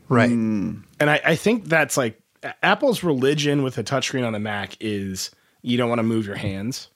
Right. 0.10 0.30
and 0.30 0.84
I, 1.02 1.20
I 1.26 1.36
think 1.36 1.66
that's 1.66 1.98
like 1.98 2.18
A- 2.18 2.23
Apple's 2.62 3.04
religion 3.04 3.64
with 3.64 3.78
a 3.78 3.84
touchscreen 3.84 4.26
on 4.26 4.36
a 4.36 4.40
Mac 4.40 4.76
is 4.80 5.32
you 5.62 5.78
don't 5.78 5.90
want 5.90 6.00
to 6.00 6.04
move 6.04 6.26
your 6.26 6.36
hands. 6.36 6.90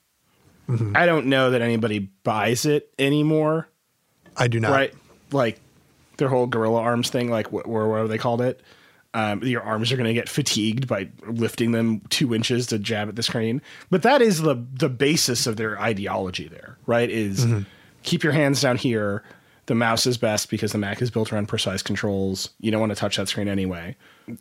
I 0.94 1.06
don't 1.06 1.26
know 1.26 1.52
that 1.52 1.62
anybody 1.62 2.10
buys 2.24 2.66
it 2.66 2.92
anymore, 2.98 3.68
I 4.36 4.48
do 4.48 4.60
not. 4.60 4.70
right? 4.70 4.94
Like 5.32 5.58
their 6.18 6.28
whole 6.28 6.46
gorilla 6.46 6.80
arms 6.82 7.08
thing, 7.08 7.30
like 7.30 7.46
wh- 7.48 7.66
or 7.66 7.88
whatever 7.88 8.08
they 8.08 8.18
called 8.18 8.42
it. 8.42 8.60
Um, 9.14 9.42
your 9.42 9.62
arms 9.62 9.90
are 9.90 9.96
going 9.96 10.06
to 10.08 10.12
get 10.12 10.28
fatigued 10.28 10.86
by 10.86 11.08
lifting 11.26 11.72
them 11.72 12.02
two 12.10 12.34
inches 12.34 12.66
to 12.66 12.78
jab 12.78 13.08
at 13.08 13.16
the 13.16 13.22
screen. 13.22 13.62
But 13.88 14.02
that 14.02 14.20
is 14.20 14.42
the 14.42 14.62
the 14.74 14.90
basis 14.90 15.46
of 15.46 15.56
their 15.56 15.80
ideology. 15.80 16.48
There, 16.48 16.76
right? 16.86 17.08
Is 17.08 17.46
keep 18.02 18.22
your 18.22 18.34
hands 18.34 18.60
down 18.60 18.76
here. 18.76 19.22
The 19.66 19.74
mouse 19.74 20.06
is 20.06 20.18
best 20.18 20.50
because 20.50 20.72
the 20.72 20.78
Mac 20.78 21.00
is 21.00 21.10
built 21.10 21.32
around 21.32 21.46
precise 21.48 21.80
controls. 21.82 22.50
You 22.60 22.70
don't 22.70 22.80
want 22.80 22.90
to 22.92 22.96
touch 22.96 23.16
that 23.16 23.28
screen 23.28 23.48
anyway. 23.48 23.96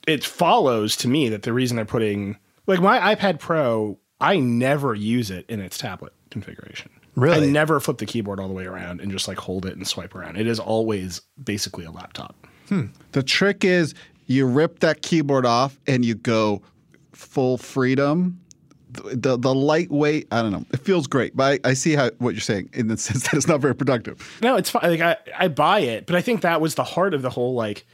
It 0.07 0.23
follows 0.23 0.95
to 0.97 1.07
me 1.07 1.29
that 1.29 1.43
the 1.43 1.53
reason 1.53 1.75
they're 1.75 1.85
putting 1.85 2.37
like 2.67 2.81
my 2.81 3.15
iPad 3.15 3.39
Pro, 3.39 3.97
I 4.19 4.39
never 4.39 4.93
use 4.93 5.31
it 5.31 5.45
in 5.49 5.61
its 5.61 5.77
tablet 5.77 6.13
configuration. 6.29 6.91
Really? 7.15 7.47
I 7.47 7.49
never 7.49 7.79
flip 7.79 7.97
the 7.97 8.05
keyboard 8.05 8.39
all 8.39 8.47
the 8.47 8.53
way 8.53 8.65
around 8.65 9.01
and 9.01 9.11
just 9.11 9.27
like 9.27 9.39
hold 9.39 9.65
it 9.65 9.75
and 9.75 9.87
swipe 9.87 10.13
around. 10.13 10.37
It 10.37 10.45
is 10.45 10.59
always 10.59 11.21
basically 11.43 11.85
a 11.85 11.91
laptop. 11.91 12.35
Hmm. 12.69 12.87
The 13.13 13.23
trick 13.23 13.63
is 13.63 13.95
you 14.27 14.45
rip 14.45 14.79
that 14.79 15.01
keyboard 15.01 15.45
off 15.45 15.79
and 15.87 16.05
you 16.05 16.13
go 16.13 16.61
full 17.13 17.57
freedom. 17.57 18.39
The, 18.91 19.15
the, 19.15 19.37
the 19.37 19.53
lightweight, 19.53 20.27
I 20.31 20.41
don't 20.41 20.51
know. 20.51 20.65
It 20.71 20.79
feels 20.79 21.07
great, 21.07 21.35
but 21.35 21.59
I, 21.65 21.69
I 21.69 21.73
see 21.73 21.93
how 21.93 22.11
what 22.19 22.35
you're 22.35 22.41
saying 22.41 22.69
in 22.73 22.87
the 22.87 22.97
sense 22.97 23.23
that 23.23 23.33
it's 23.33 23.47
not 23.47 23.61
very 23.61 23.75
productive. 23.75 24.37
No, 24.41 24.55
it's 24.55 24.69
fine. 24.69 24.83
Like 24.83 25.01
I, 25.01 25.17
I 25.35 25.47
buy 25.47 25.79
it, 25.79 26.05
but 26.05 26.15
I 26.15 26.21
think 26.21 26.41
that 26.41 26.61
was 26.61 26.75
the 26.75 26.83
heart 26.83 27.13
of 27.13 27.21
the 27.21 27.29
whole 27.31 27.55
like 27.55 27.85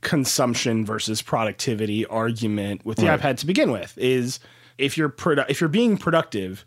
consumption 0.00 0.84
versus 0.84 1.22
productivity 1.22 2.04
argument 2.06 2.84
with 2.84 2.98
the 2.98 3.06
Right. 3.06 3.20
iPad 3.20 3.36
to 3.38 3.46
begin 3.46 3.70
with. 3.70 3.96
Is 3.98 4.40
if 4.78 4.96
you're 4.96 5.08
produ- 5.10 5.46
if 5.48 5.60
you're 5.60 5.68
being 5.68 5.96
productive, 5.96 6.64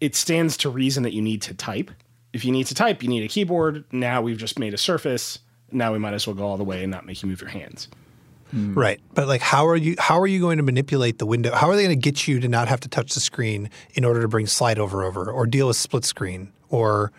it 0.00 0.14
stands 0.16 0.56
to 0.58 0.70
reason 0.70 1.02
that 1.04 1.12
you 1.12 1.22
need 1.22 1.42
to 1.42 1.54
type. 1.54 1.90
if 2.32 2.46
you 2.46 2.50
need 2.50 2.66
to 2.66 2.74
type, 2.74 3.02
you 3.02 3.10
need 3.10 3.22
a 3.22 3.28
keyboard. 3.28 3.84
Now 3.92 4.22
we've 4.22 4.38
just 4.38 4.58
made 4.58 4.72
a 4.72 4.78
surface. 4.78 5.38
Now 5.70 5.92
we 5.92 5.98
might 5.98 6.14
as 6.14 6.26
well 6.26 6.32
go 6.34 6.44
all 6.46 6.56
the 6.56 6.64
way 6.64 6.82
and 6.82 6.90
not 6.90 7.04
make 7.04 7.22
you 7.22 7.28
move 7.28 7.42
your 7.42 7.50
hands. 7.50 7.88
Hmm. 8.50 8.72
Right. 8.72 9.00
But 9.12 9.28
like 9.28 9.42
how 9.42 9.66
are 9.66 9.76
you 9.76 9.96
how 9.98 10.18
are 10.18 10.26
you 10.26 10.40
going 10.40 10.56
to 10.56 10.62
manipulate 10.62 11.18
the 11.18 11.26
window? 11.26 11.54
How 11.54 11.68
are 11.68 11.76
they 11.76 11.82
going 11.84 11.94
to 12.00 12.00
get 12.10 12.26
you 12.26 12.40
to 12.40 12.48
not 12.48 12.68
have 12.68 12.80
to 12.80 12.88
touch 12.88 13.12
the 13.12 13.20
screen 13.20 13.68
in 13.94 14.04
order 14.06 14.22
to 14.22 14.28
bring 14.28 14.46
slide 14.46 14.78
over 14.78 15.04
over 15.04 15.30
or 15.30 15.46
deal 15.46 15.68
with 15.68 15.76
split 15.76 16.06
screen 16.06 16.50
or 16.70 17.12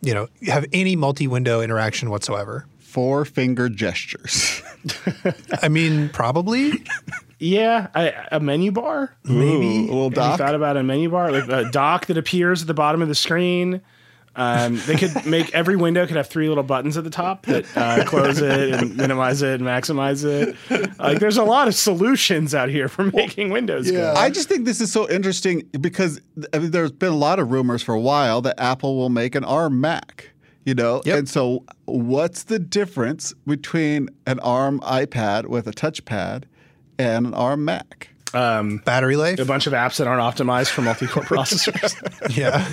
you 0.00 0.12
know, 0.14 0.28
have 0.46 0.64
any 0.72 0.94
multi-window 0.96 1.60
interaction 1.60 2.08
whatsoever? 2.10 2.66
Four 2.78 3.24
finger 3.24 3.68
gestures. 3.68 4.60
I 5.62 5.68
mean, 5.68 6.08
probably. 6.10 6.72
Yeah, 7.38 7.88
I, 7.94 8.26
a 8.32 8.40
menu 8.40 8.72
bar, 8.72 9.14
maybe. 9.24 9.66
Ooh, 9.66 9.80
a 9.80 9.94
little 9.94 10.02
Have 10.04 10.12
you 10.12 10.16
dock? 10.16 10.38
thought 10.38 10.54
about 10.54 10.76
a 10.76 10.82
menu 10.82 11.08
bar, 11.10 11.30
like 11.30 11.48
a 11.48 11.70
dock 11.70 12.06
that 12.06 12.18
appears 12.18 12.62
at 12.62 12.66
the 12.66 12.74
bottom 12.74 13.00
of 13.00 13.08
the 13.08 13.14
screen. 13.14 13.80
Um, 14.36 14.80
they 14.86 14.94
could 14.94 15.26
make 15.26 15.52
every 15.52 15.74
window 15.74 16.06
could 16.06 16.16
have 16.16 16.28
three 16.28 16.48
little 16.48 16.62
buttons 16.62 16.96
at 16.96 17.02
the 17.02 17.10
top 17.10 17.44
that 17.46 17.64
uh, 17.76 18.04
close 18.04 18.40
it 18.40 18.72
and 18.72 18.96
minimize 18.96 19.42
it 19.42 19.60
and 19.60 19.62
maximize 19.68 20.24
it. 20.24 20.56
Like, 20.98 21.18
there's 21.18 21.38
a 21.38 21.42
lot 21.44 21.66
of 21.66 21.74
solutions 21.74 22.54
out 22.54 22.68
here 22.68 22.88
for 22.88 23.04
making 23.04 23.50
Windows. 23.50 23.90
good. 23.90 24.16
I 24.16 24.30
just 24.30 24.48
think 24.48 24.64
this 24.64 24.80
is 24.80 24.92
so 24.92 25.10
interesting 25.10 25.68
because 25.80 26.20
I 26.52 26.58
mean, 26.58 26.70
there's 26.70 26.92
been 26.92 27.12
a 27.12 27.16
lot 27.16 27.40
of 27.40 27.50
rumors 27.50 27.82
for 27.82 27.94
a 27.94 28.00
while 28.00 28.40
that 28.42 28.60
Apple 28.60 28.96
will 28.96 29.08
make 29.10 29.34
an 29.34 29.42
ARM 29.44 29.80
Mac. 29.80 30.30
You 30.68 30.74
know, 30.74 31.00
Yep. 31.06 31.18
and 31.20 31.26
so 31.30 31.64
what's 31.86 32.42
the 32.42 32.58
difference 32.58 33.32
between 33.46 34.10
an 34.26 34.38
ARM 34.40 34.80
iPad 34.80 35.46
with 35.46 35.66
a 35.66 35.70
touchpad 35.70 36.42
and 36.98 37.28
an 37.28 37.32
ARM 37.32 37.64
Mac? 37.64 38.10
Um, 38.34 38.82
Battery 38.84 39.16
life. 39.16 39.38
a 39.38 39.46
bunch 39.46 39.66
of 39.66 39.72
apps 39.72 39.96
that 39.96 40.06
aren't 40.06 40.20
optimized 40.20 40.68
for 40.68 40.82
multi-core 40.82 41.22
processors. 41.24 41.94
Yeah. 42.36 42.68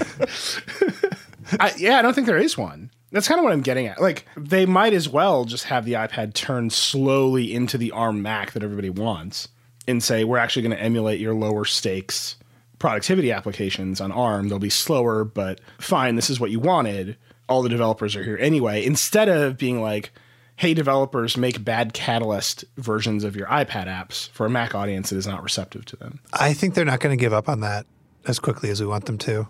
I, 1.62 1.72
yeah, 1.78 1.98
I 1.98 2.02
don't 2.02 2.14
think 2.14 2.28
there 2.28 2.38
is 2.38 2.58
one. 2.58 2.92
That's 3.14 3.30
kind 3.30 3.40
of 3.40 3.46
what 3.46 3.54
I'm 3.54 3.62
getting 3.62 3.88
at. 3.88 4.02
Like, 4.02 4.26
they 4.36 4.66
might 4.66 4.92
as 4.92 5.08
well 5.08 5.46
just 5.46 5.64
have 5.64 5.86
the 5.86 5.94
iPad 5.94 6.34
turn 6.34 6.70
slowly 6.72 7.54
into 7.54 7.78
the 7.78 7.92
ARM 7.92 8.22
Mac 8.22 8.52
that 8.52 8.62
everybody 8.64 8.90
wants 8.90 9.48
and 9.88 10.04
say, 10.04 10.26
we're 10.26 10.38
actually 10.38 10.64
going 10.64 10.76
to 10.76 10.84
emulate 10.84 11.22
your 11.22 11.34
lower 11.34 11.64
stakes 11.64 12.36
productivity 12.78 13.32
applications 13.32 14.02
on 14.02 14.12
ARM. 14.12 14.50
They'll 14.50 14.60
be 14.60 14.70
slower, 14.70 15.24
but 15.24 15.62
fine, 15.80 16.18
this 16.18 16.30
is 16.30 16.42
what 16.42 16.52
you 16.52 16.60
wanted. 16.60 17.16
All 17.48 17.62
the 17.62 17.70
developers 17.70 18.16
are 18.16 18.24
here 18.24 18.38
anyway. 18.40 18.84
Instead 18.86 19.30
of 19.30 19.58
being 19.58 19.82
like, 19.82 20.12
hey, 20.58 20.74
developers, 20.74 21.38
make 21.38 21.64
bad 21.64 21.94
Catalyst 21.94 22.66
versions 22.78 23.24
of 23.24 23.36
your 23.36 23.48
iPad 23.48 23.88
apps 23.88 24.30
for 24.30 24.46
a 24.46 24.50
Mac 24.50 24.74
audience 24.74 25.10
that 25.10 25.18
is 25.18 25.28
not 25.28 25.44
receptive 25.44 25.86
to 25.86 25.96
them. 25.98 26.20
I 26.34 26.54
think 26.54 26.74
they're 26.74 26.86
not 26.86 27.00
going 27.02 27.16
to 27.18 27.22
give 27.22 27.34
up 27.34 27.48
on 27.50 27.60
that 27.62 27.86
as 28.26 28.40
quickly 28.40 28.70
as 28.70 28.80
we 28.82 28.88
want 28.88 29.06
them 29.06 29.18
to. 29.20 29.48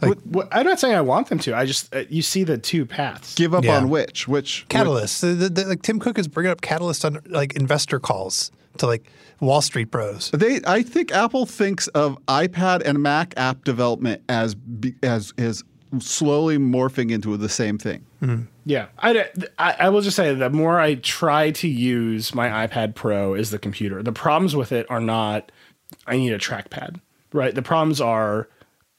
What- 0.00 0.26
what- 0.26 0.48
I'm 0.52 0.66
not 0.66 0.78
saying 0.78 0.94
I 0.94 1.00
want 1.00 1.28
them 1.28 1.38
to. 1.40 1.56
I 1.56 1.64
just, 1.64 1.94
uh, 1.94 2.02
you 2.10 2.20
see 2.20 2.44
the 2.44 2.58
two 2.58 2.84
paths. 2.84 3.34
Give 3.36 3.54
up 3.54 3.64
Yeah. 3.64 3.78
on 3.78 3.88
which? 3.88 4.28
Which 4.28 4.66
Catalyst. 4.68 5.22
The- 5.22 5.28
the- 5.28 5.48
the- 5.48 5.64
like 5.64 5.82
Tim 5.82 5.98
Cook 5.98 6.18
is 6.18 6.28
bringing 6.28 6.52
up 6.52 6.60
Catalyst 6.60 7.04
on 7.06 7.20
like 7.30 7.54
investor 7.54 7.98
calls 7.98 8.50
to 8.78 8.86
like 8.86 9.06
Wall 9.40 9.62
Street 9.62 9.90
bros. 9.90 10.30
They, 10.32 10.60
I 10.66 10.82
think 10.82 11.10
Apple 11.12 11.46
thinks 11.46 11.86
of 11.88 12.18
iPad 12.26 12.82
and 12.84 13.02
Mac 13.02 13.32
app 13.38 13.64
development 13.64 14.22
as 14.28 14.54
be- 14.54 14.94
as 15.02 15.32
is 15.38 15.64
slowly 16.00 16.58
morphing 16.58 17.10
into 17.10 17.36
the 17.36 17.48
same 17.48 17.78
thing. 17.78 18.04
Hmm. 18.20 18.42
Yeah, 18.64 18.86
I, 18.98 19.28
I, 19.58 19.76
I 19.80 19.88
will 19.90 20.00
just 20.00 20.16
say 20.16 20.34
the 20.34 20.50
more 20.50 20.80
I 20.80 20.94
try 20.96 21.50
to 21.52 21.68
use 21.68 22.34
my 22.34 22.66
iPad 22.66 22.94
Pro 22.94 23.34
as 23.34 23.50
the 23.50 23.58
computer, 23.58 24.02
the 24.02 24.12
problems 24.12 24.56
with 24.56 24.72
it 24.72 24.86
are 24.90 25.00
not 25.00 25.52
I 26.06 26.16
need 26.16 26.32
a 26.32 26.38
trackpad, 26.38 27.00
right? 27.32 27.54
The 27.54 27.62
problems 27.62 28.00
are 28.00 28.48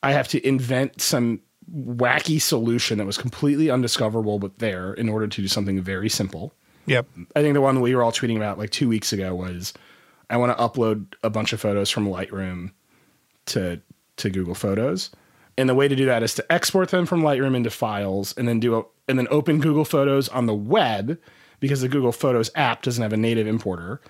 I 0.03 0.11
have 0.11 0.27
to 0.29 0.47
invent 0.47 1.01
some 1.01 1.41
wacky 1.73 2.39
solution 2.39 2.99
that 2.99 3.05
was 3.05 3.17
completely 3.17 3.71
undiscoverable 3.71 4.37
but 4.37 4.59
there 4.59 4.93
in 4.93 5.09
order 5.09 5.27
to 5.27 5.41
do 5.41 5.47
something 5.47 5.81
very 5.81 6.09
simple. 6.09 6.53
Yep. 6.85 7.07
I 7.35 7.41
think 7.41 7.55
the 7.55 7.61
one 7.61 7.75
that 7.75 7.81
we 7.81 7.95
were 7.95 8.03
all 8.03 8.11
tweeting 8.11 8.37
about 8.37 8.59
like 8.59 8.69
two 8.69 8.87
weeks 8.87 9.11
ago 9.11 9.33
was 9.33 9.73
I 10.29 10.37
want 10.37 10.55
to 10.55 10.63
upload 10.63 11.13
a 11.23 11.29
bunch 11.29 11.53
of 11.53 11.61
photos 11.61 11.89
from 11.89 12.07
Lightroom 12.07 12.71
to 13.47 13.81
to 14.17 14.29
Google 14.29 14.55
Photos. 14.55 15.09
And 15.57 15.69
the 15.69 15.75
way 15.75 15.87
to 15.87 15.95
do 15.95 16.05
that 16.05 16.21
is 16.23 16.33
to 16.35 16.51
export 16.51 16.89
them 16.89 17.05
from 17.05 17.21
Lightroom 17.21 17.55
into 17.55 17.69
files 17.69 18.33
and 18.37 18.47
then 18.47 18.59
do 18.59 18.77
a, 18.79 18.83
and 19.07 19.17
then 19.17 19.27
open 19.31 19.59
Google 19.59 19.85
Photos 19.85 20.27
on 20.29 20.45
the 20.47 20.53
web 20.53 21.17
because 21.61 21.81
the 21.81 21.87
Google 21.87 22.11
Photos 22.11 22.51
app 22.55 22.81
doesn't 22.81 23.01
have 23.01 23.13
a 23.13 23.17
native 23.17 23.47
importer. 23.47 24.01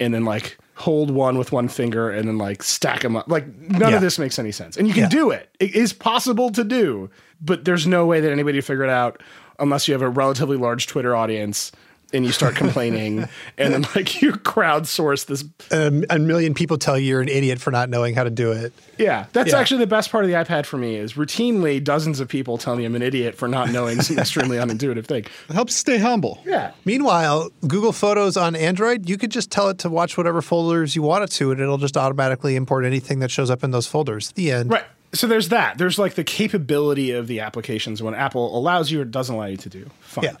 And 0.00 0.12
then 0.12 0.24
like 0.24 0.58
hold 0.74 1.10
one 1.10 1.38
with 1.38 1.52
one 1.52 1.68
finger 1.68 2.10
and 2.10 2.26
then 2.28 2.36
like 2.36 2.62
stack 2.62 3.00
them 3.02 3.16
up. 3.16 3.28
Like 3.28 3.46
none 3.56 3.90
Yeah. 3.90 3.96
of 3.96 4.00
this 4.02 4.18
makes 4.18 4.38
any 4.38 4.52
sense. 4.52 4.76
And 4.76 4.86
you 4.86 4.92
can 4.94 5.04
Yeah. 5.04 5.08
do 5.08 5.30
it. 5.30 5.48
It 5.60 5.74
is 5.74 5.92
possible 5.92 6.50
to 6.50 6.64
do, 6.64 7.08
but 7.40 7.64
there's 7.64 7.86
no 7.86 8.04
way 8.04 8.20
that 8.20 8.32
anybody 8.32 8.60
figure 8.60 8.84
it 8.84 8.90
out 8.90 9.22
unless 9.58 9.86
you 9.88 9.94
have 9.94 10.02
a 10.02 10.08
relatively 10.10 10.56
large 10.56 10.86
Twitter 10.88 11.14
audience 11.14 11.72
and 12.12 12.24
you 12.26 12.32
start 12.32 12.54
complaining 12.56 13.28
and 13.58 13.72
then 13.74 13.82
like 13.94 14.20
you 14.22 14.32
crowdsource 14.32 15.26
this 15.26 15.44
Um, 15.70 16.04
a 16.10 16.18
million 16.18 16.54
people 16.54 16.78
tell 16.78 16.98
you 16.98 17.06
you're 17.08 17.20
an 17.20 17.28
idiot 17.28 17.60
for 17.60 17.70
not 17.70 17.88
knowing 17.88 18.14
how 18.14 18.24
to 18.24 18.30
do 18.30 18.52
it. 18.52 18.72
yeah 18.98 19.26
that's 19.32 19.50
Yeah. 19.52 19.58
actually 19.58 19.78
the 19.80 19.86
best 19.86 20.10
part 20.10 20.24
of 20.24 20.30
the 20.30 20.36
ipad 20.36 20.66
for 20.66 20.76
me 20.76 20.96
is 20.96 21.14
routinely 21.14 21.82
dozens 21.82 22.20
of 22.20 22.28
people 22.28 22.58
tell 22.58 22.76
me 22.76 22.84
i'm 22.84 22.94
an 22.94 23.02
idiot 23.02 23.34
for 23.36 23.48
not 23.48 23.70
knowing 23.70 24.00
some 24.02 24.18
extremely 24.24 24.56
unintuitive 24.58 25.06
thing 25.06 25.24
It 25.48 25.52
helps 25.54 25.74
stay 25.74 25.98
humble. 25.98 26.40
yeah 26.44 26.72
Meanwhile, 26.84 27.50
Google 27.66 27.92
Photos 27.92 28.36
on 28.36 28.54
Android, 28.56 29.08
you 29.08 29.16
could 29.16 29.30
just 29.30 29.50
tell 29.50 29.68
it 29.68 29.78
to 29.78 29.88
watch 29.88 30.16
whatever 30.16 30.42
folders 30.42 30.94
you 30.96 31.02
want 31.02 31.24
it 31.24 31.30
to, 31.32 31.50
and 31.52 31.60
it'll 31.60 31.78
just 31.78 31.96
automatically 31.96 32.56
import 32.56 32.84
anything 32.84 33.18
that 33.20 33.30
shows 33.30 33.50
up 33.50 33.62
in 33.64 33.70
those 33.70 33.86
folders. 33.86 34.32
The 34.32 34.50
end. 34.52 34.70
right 34.70 34.84
so 35.14 35.26
there's 35.26 35.50
that 35.50 35.76
there's 35.76 35.98
like 35.98 36.14
the 36.14 36.24
capability 36.24 37.10
of 37.10 37.26
the 37.26 37.40
applications 37.40 38.02
when 38.02 38.14
apple 38.14 38.56
allows 38.56 38.90
you 38.90 38.98
or 39.00 39.04
doesn't 39.04 39.34
allow 39.34 39.44
you 39.44 39.58
to 39.58 39.68
do 39.68 39.90
fine 40.00 40.24
Yeah. 40.24 40.32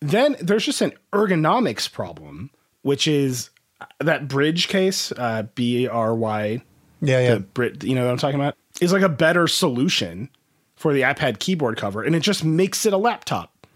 Then 0.00 0.36
there's 0.40 0.64
just 0.64 0.80
an 0.82 0.92
ergonomics 1.12 1.90
problem 1.90 2.50
which 2.86 3.08
is 3.08 3.50
that 3.98 4.28
Brydge 4.28 4.68
case 4.68 5.10
uh, 5.10 5.42
b-r-y 5.56 6.62
Yeah, 7.00 7.20
yeah. 7.20 7.34
the 7.34 7.40
Brit, 7.40 7.82
you 7.82 7.96
know 7.96 8.04
what 8.04 8.12
I'm 8.12 8.16
talking 8.16 8.38
about, 8.38 8.56
is 8.80 8.92
like 8.92 9.02
a 9.02 9.08
better 9.08 9.48
solution 9.48 10.30
for 10.76 10.92
the 10.92 11.00
iPad 11.00 11.40
keyboard 11.40 11.76
cover, 11.76 12.04
and 12.04 12.14
it 12.14 12.20
just 12.20 12.44
makes 12.44 12.86
it 12.86 12.92
a 12.92 12.96
laptop. 12.96 13.66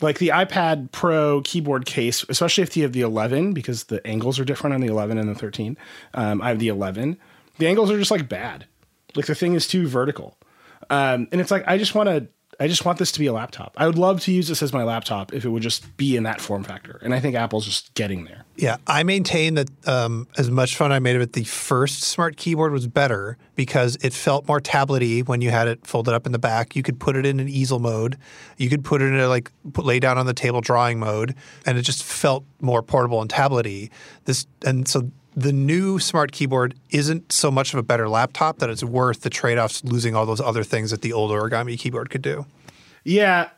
Like 0.00 0.18
the 0.18 0.28
iPad 0.28 0.92
Pro 0.92 1.40
keyboard 1.40 1.86
case, 1.86 2.24
especially 2.28 2.62
if 2.62 2.76
you 2.76 2.84
have 2.84 2.92
the 2.92 3.00
11, 3.00 3.52
because 3.52 3.84
the 3.84 4.06
angles 4.06 4.38
are 4.38 4.44
different 4.44 4.74
on 4.74 4.80
the 4.80 4.86
11 4.88 5.18
and 5.18 5.28
the 5.28 5.34
13. 5.34 5.76
Um, 6.12 6.40
I 6.40 6.50
have 6.50 6.60
the 6.60 6.68
11. 6.68 7.16
The 7.58 7.66
angles 7.66 7.90
are 7.90 7.98
just 7.98 8.12
like 8.12 8.28
bad. 8.28 8.66
Like 9.16 9.26
the 9.26 9.34
thing 9.34 9.54
is 9.54 9.66
too 9.66 9.88
vertical, 9.88 10.36
um, 10.88 11.26
and 11.32 11.40
it's 11.40 11.50
like 11.50 11.64
I 11.66 11.78
just 11.78 11.96
want 11.96 12.08
to. 12.08 12.28
I 12.60 12.68
just 12.68 12.84
want 12.84 12.98
this 12.98 13.12
to 13.12 13.18
be 13.18 13.26
a 13.26 13.32
laptop. 13.32 13.74
I 13.76 13.86
would 13.86 13.98
love 13.98 14.20
to 14.22 14.32
use 14.32 14.48
this 14.48 14.62
as 14.62 14.72
my 14.72 14.84
laptop 14.84 15.32
if 15.32 15.44
it 15.44 15.48
would 15.48 15.62
just 15.62 15.96
be 15.96 16.16
in 16.16 16.22
that 16.24 16.40
form 16.40 16.64
factor. 16.64 16.98
And 17.02 17.14
I 17.14 17.20
think 17.20 17.34
Apple's 17.34 17.64
just 17.64 17.94
getting 17.94 18.24
there. 18.24 18.44
Yeah, 18.56 18.76
I 18.86 19.02
maintain 19.02 19.54
that 19.54 19.68
um, 19.88 20.28
as 20.38 20.50
much 20.50 20.76
fun 20.76 20.92
I 20.92 21.00
made 21.00 21.16
of 21.16 21.22
it, 21.22 21.32
the 21.32 21.44
first 21.44 22.02
smart 22.02 22.36
keyboard 22.36 22.72
was 22.72 22.86
better 22.86 23.36
because 23.56 23.96
it 24.02 24.12
felt 24.12 24.46
more 24.46 24.60
tablety 24.60 25.26
when 25.26 25.40
you 25.40 25.50
had 25.50 25.66
it 25.66 25.84
folded 25.86 26.14
up 26.14 26.26
in 26.26 26.32
the 26.32 26.38
back. 26.38 26.76
You 26.76 26.82
could 26.82 27.00
put 27.00 27.16
it 27.16 27.26
in 27.26 27.40
an 27.40 27.48
easel 27.48 27.80
mode. 27.80 28.16
You 28.56 28.68
could 28.68 28.84
put 28.84 29.02
it 29.02 29.06
in 29.06 29.18
a 29.18 29.28
like 29.28 29.50
put, 29.72 29.84
lay 29.84 29.98
down 29.98 30.18
on 30.18 30.26
the 30.26 30.34
table 30.34 30.60
drawing 30.60 31.00
mode, 31.00 31.34
and 31.66 31.76
it 31.76 31.82
just 31.82 32.04
felt 32.04 32.44
more 32.60 32.82
portable 32.82 33.20
and 33.20 33.30
tablety. 33.30 33.90
This 34.24 34.46
and 34.64 34.86
so 34.86 35.10
the 35.36 35.52
new 35.52 35.98
smart 35.98 36.32
keyboard 36.32 36.74
isn't 36.90 37.32
so 37.32 37.50
much 37.50 37.72
of 37.72 37.78
a 37.78 37.82
better 37.82 38.08
laptop 38.08 38.58
that 38.58 38.70
it's 38.70 38.84
worth 38.84 39.22
the 39.22 39.30
trade-offs 39.30 39.84
losing 39.84 40.14
all 40.14 40.26
those 40.26 40.40
other 40.40 40.64
things 40.64 40.90
that 40.90 41.02
the 41.02 41.12
old 41.12 41.30
origami 41.30 41.78
keyboard 41.78 42.10
could 42.10 42.22
do. 42.22 42.46
Yeah, 43.04 43.48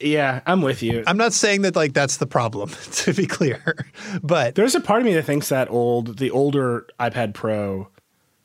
yeah, 0.00 0.40
I'm 0.46 0.62
with 0.62 0.82
you. 0.82 1.02
I'm 1.06 1.16
not 1.16 1.32
saying 1.32 1.62
that 1.62 1.76
like 1.76 1.92
that's 1.92 2.18
the 2.18 2.26
problem, 2.26 2.70
to 2.92 3.12
be 3.12 3.26
clear, 3.26 3.86
but 4.22 4.54
There's 4.54 4.74
a 4.74 4.80
part 4.80 5.00
of 5.00 5.06
me 5.06 5.14
that 5.14 5.24
thinks 5.24 5.48
that 5.48 5.70
old, 5.70 6.18
the 6.18 6.30
older 6.30 6.86
iPad 7.00 7.34
Pro 7.34 7.88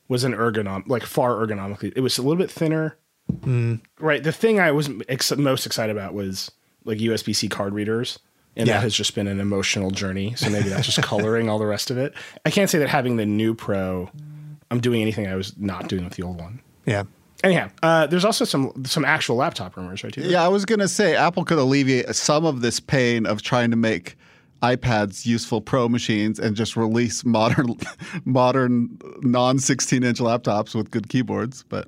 was 0.07 0.23
an 0.23 0.33
ergonom, 0.33 0.87
like 0.87 1.03
far 1.03 1.35
ergonomically. 1.35 1.93
It 1.95 2.01
was 2.01 2.17
a 2.17 2.21
little 2.21 2.37
bit 2.37 2.51
thinner. 2.51 2.97
Mm. 3.41 3.79
Right. 3.99 4.23
The 4.23 4.31
thing 4.31 4.59
I 4.59 4.71
was 4.71 4.89
ex- 5.07 5.35
most 5.37 5.67
excited 5.67 5.95
about 5.95 6.15
was 6.15 6.49
like 6.83 6.97
USB 6.97 7.35
C 7.35 7.47
card 7.47 7.73
readers. 7.73 8.17
And 8.57 8.67
Yeah. 8.67 8.73
that 8.75 8.81
has 8.81 8.93
just 8.93 9.15
been 9.15 9.27
an 9.27 9.39
emotional 9.39 9.91
journey. 9.91 10.33
So 10.35 10.49
maybe 10.49 10.69
that's 10.69 10.85
just 10.85 11.01
coloring 11.01 11.49
all 11.49 11.59
the 11.59 11.65
rest 11.65 11.91
of 11.91 11.97
it. 11.97 12.13
I 12.45 12.49
can't 12.49 12.69
say 12.69 12.77
that 12.79 12.89
having 12.89 13.15
the 13.17 13.25
new 13.25 13.53
Pro, 13.55 14.09
I'm 14.71 14.79
doing 14.81 15.01
anything 15.01 15.27
I 15.27 15.35
was 15.35 15.55
not 15.57 15.87
doing 15.87 16.03
with 16.03 16.13
the 16.15 16.23
old 16.23 16.39
one. 16.39 16.59
yeah. 16.85 17.03
Anyhow, 17.41 17.69
uh, 17.81 18.05
there's 18.05 18.25
also 18.25 18.43
some 18.43 18.83
some 18.85 19.05
actual 19.05 19.37
laptop 19.37 19.77
rumors, 19.77 20.03
right? 20.03 20.11
Too. 20.11 20.23
Yeah, 20.23 20.43
I 20.43 20.49
was 20.49 20.65
going 20.65 20.79
to 20.79 20.89
say 20.89 21.15
Apple 21.15 21.45
could 21.45 21.57
alleviate 21.57 22.13
some 22.13 22.43
of 22.43 22.59
this 22.59 22.81
pain 22.81 23.25
of 23.25 23.41
trying 23.41 23.71
to 23.71 23.77
make 23.77 24.17
iPads 24.61 25.25
useful 25.25 25.61
pro 25.61 25.87
machines 25.87 26.37
and 26.37 26.53
just 26.57 26.75
release 26.75 27.23
modern 27.23 27.75
modern 28.25 28.89
non 29.21 29.57
16 29.57 30.03
inch 30.03 30.19
laptops 30.19 30.75
with 30.75 30.91
good 30.91 31.07
keyboards. 31.07 31.63
But 31.69 31.87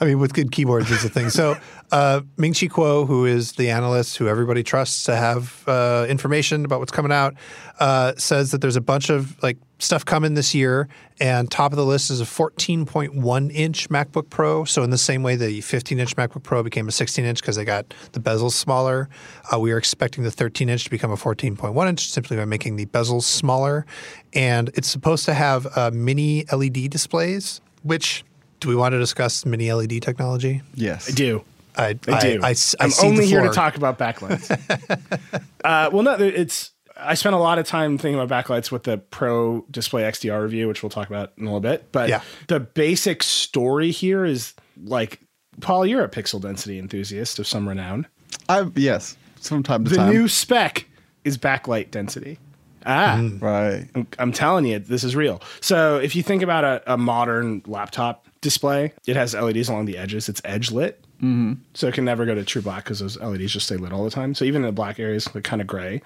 I 0.00 0.06
mean, 0.06 0.18
with 0.18 0.32
good 0.32 0.50
keyboards 0.50 0.90
is 0.90 1.02
the 1.02 1.10
thing. 1.10 1.28
So, 1.28 1.56
uh, 1.92 2.22
Ming 2.38 2.54
Chi 2.54 2.68
Kuo, 2.68 3.06
who 3.06 3.26
is 3.26 3.52
the 3.52 3.68
analyst 3.68 4.16
who 4.16 4.28
everybody 4.28 4.62
trusts 4.62 5.04
to 5.04 5.16
have 5.16 5.62
uh, 5.66 6.06
information 6.08 6.64
about 6.64 6.80
what's 6.80 6.92
coming 6.92 7.12
out, 7.12 7.34
uh, 7.80 8.14
says 8.16 8.50
that 8.52 8.62
there's 8.62 8.76
a 8.76 8.80
bunch 8.80 9.10
of 9.10 9.40
like 9.42 9.58
stuff 9.78 10.04
coming 10.06 10.34
this 10.34 10.54
year, 10.54 10.88
and 11.20 11.50
top 11.50 11.72
of 11.72 11.76
the 11.76 11.84
list 11.84 12.10
is 12.10 12.20
a 12.20 12.24
14.1 12.24 13.52
inch 13.54 13.90
MacBook 13.90 14.30
Pro. 14.30 14.64
So, 14.64 14.82
in 14.82 14.88
the 14.88 14.98
same 14.98 15.22
way 15.22 15.36
the 15.36 15.60
15 15.60 16.00
inch 16.00 16.16
MacBook 16.16 16.44
Pro 16.44 16.62
became 16.62 16.88
a 16.88 16.92
16 16.92 17.22
inch 17.22 17.42
because 17.42 17.56
they 17.56 17.66
got 17.66 17.92
the 18.12 18.20
bezels 18.20 18.52
smaller, 18.52 19.10
uh, 19.52 19.60
we 19.60 19.70
are 19.70 19.78
expecting 19.78 20.24
the 20.24 20.30
13 20.30 20.70
inch 20.70 20.84
to 20.84 20.90
become 20.90 21.10
a 21.10 21.16
14.1 21.16 21.88
inch 21.88 22.08
simply 22.08 22.38
by 22.38 22.46
making 22.46 22.76
the 22.76 22.86
bezels 22.86 23.24
smaller, 23.24 23.84
and 24.32 24.70
it's 24.74 24.88
supposed 24.88 25.26
to 25.26 25.34
have 25.34 25.66
uh, 25.76 25.90
mini 25.92 26.46
LED 26.50 26.88
displays, 26.88 27.60
which 27.82 28.24
do 28.60 28.68
we 28.68 28.76
want 28.76 28.92
to 28.92 28.98
discuss 28.98 29.44
mini 29.44 29.72
LED 29.72 30.02
technology? 30.02 30.62
Yes. 30.74 31.08
I 31.10 31.12
do. 31.14 31.44
I, 31.76 31.86
I 31.86 31.92
do. 31.94 32.08
I, 32.08 32.14
I, 32.14 32.48
I 32.48 32.48
am 32.50 32.54
see 32.54 32.76
the 32.80 33.06
only 33.06 33.26
here 33.26 33.42
to 33.42 33.50
talk 33.50 33.76
about 33.76 33.98
backlights. 33.98 34.50
uh, 35.64 35.90
well, 35.92 36.02
no, 36.02 36.14
it's. 36.18 36.72
I 36.96 37.14
spent 37.14 37.34
a 37.34 37.38
lot 37.38 37.58
of 37.58 37.66
time 37.66 37.96
thinking 37.96 38.20
about 38.20 38.44
backlights 38.44 38.70
with 38.70 38.82
the 38.82 38.98
Pro 38.98 39.64
Display 39.70 40.02
XDR 40.02 40.42
review, 40.42 40.68
which 40.68 40.82
we'll 40.82 40.90
talk 40.90 41.08
about 41.08 41.32
in 41.38 41.44
a 41.44 41.46
little 41.46 41.60
bit. 41.60 41.90
But 41.92 42.10
Yeah. 42.10 42.20
the 42.48 42.60
basic 42.60 43.22
story 43.22 43.90
here 43.90 44.24
is 44.26 44.52
like, 44.84 45.20
Paul, 45.62 45.86
you're 45.86 46.04
a 46.04 46.10
pixel 46.10 46.42
density 46.42 46.78
enthusiast 46.78 47.38
of 47.38 47.46
some 47.46 47.66
renown. 47.66 48.06
I 48.50 48.66
yes, 48.74 49.16
from 49.40 49.62
time 49.62 49.84
to 49.84 49.90
The 49.90 49.96
time. 49.96 50.12
new 50.12 50.28
spec 50.28 50.86
is 51.24 51.38
backlight 51.38 51.90
density. 51.90 52.38
Ah, 52.84 53.26
right. 53.40 53.86
I'm, 53.94 54.06
I'm 54.18 54.32
telling 54.32 54.66
you, 54.66 54.78
this 54.78 55.04
is 55.04 55.16
real. 55.16 55.40
So 55.60 55.98
if 55.98 56.14
you 56.16 56.22
think 56.22 56.42
about 56.42 56.64
a, 56.64 56.94
a 56.94 56.96
modern 56.98 57.62
laptop 57.66 58.26
display, 58.40 58.92
it 59.06 59.16
has 59.16 59.34
LEDs 59.34 59.68
along 59.68 59.86
the 59.86 59.98
edges. 59.98 60.28
It's 60.28 60.40
edge 60.44 60.70
lit. 60.70 61.04
Mm-hmm. 61.16 61.54
So 61.74 61.86
it 61.86 61.94
can 61.94 62.04
never 62.04 62.24
go 62.24 62.34
to 62.34 62.44
true 62.44 62.62
black 62.62 62.84
because 62.84 63.00
those 63.00 63.18
LEDs 63.18 63.52
just 63.52 63.66
stay 63.66 63.76
lit 63.76 63.92
all 63.92 64.04
the 64.04 64.10
time. 64.10 64.34
So 64.34 64.44
even 64.44 64.62
in 64.62 64.66
the 64.66 64.72
black 64.72 64.98
areas, 64.98 65.26
they're 65.26 65.42
kind 65.42 65.60
of 65.60 65.66
gray. 65.66 66.02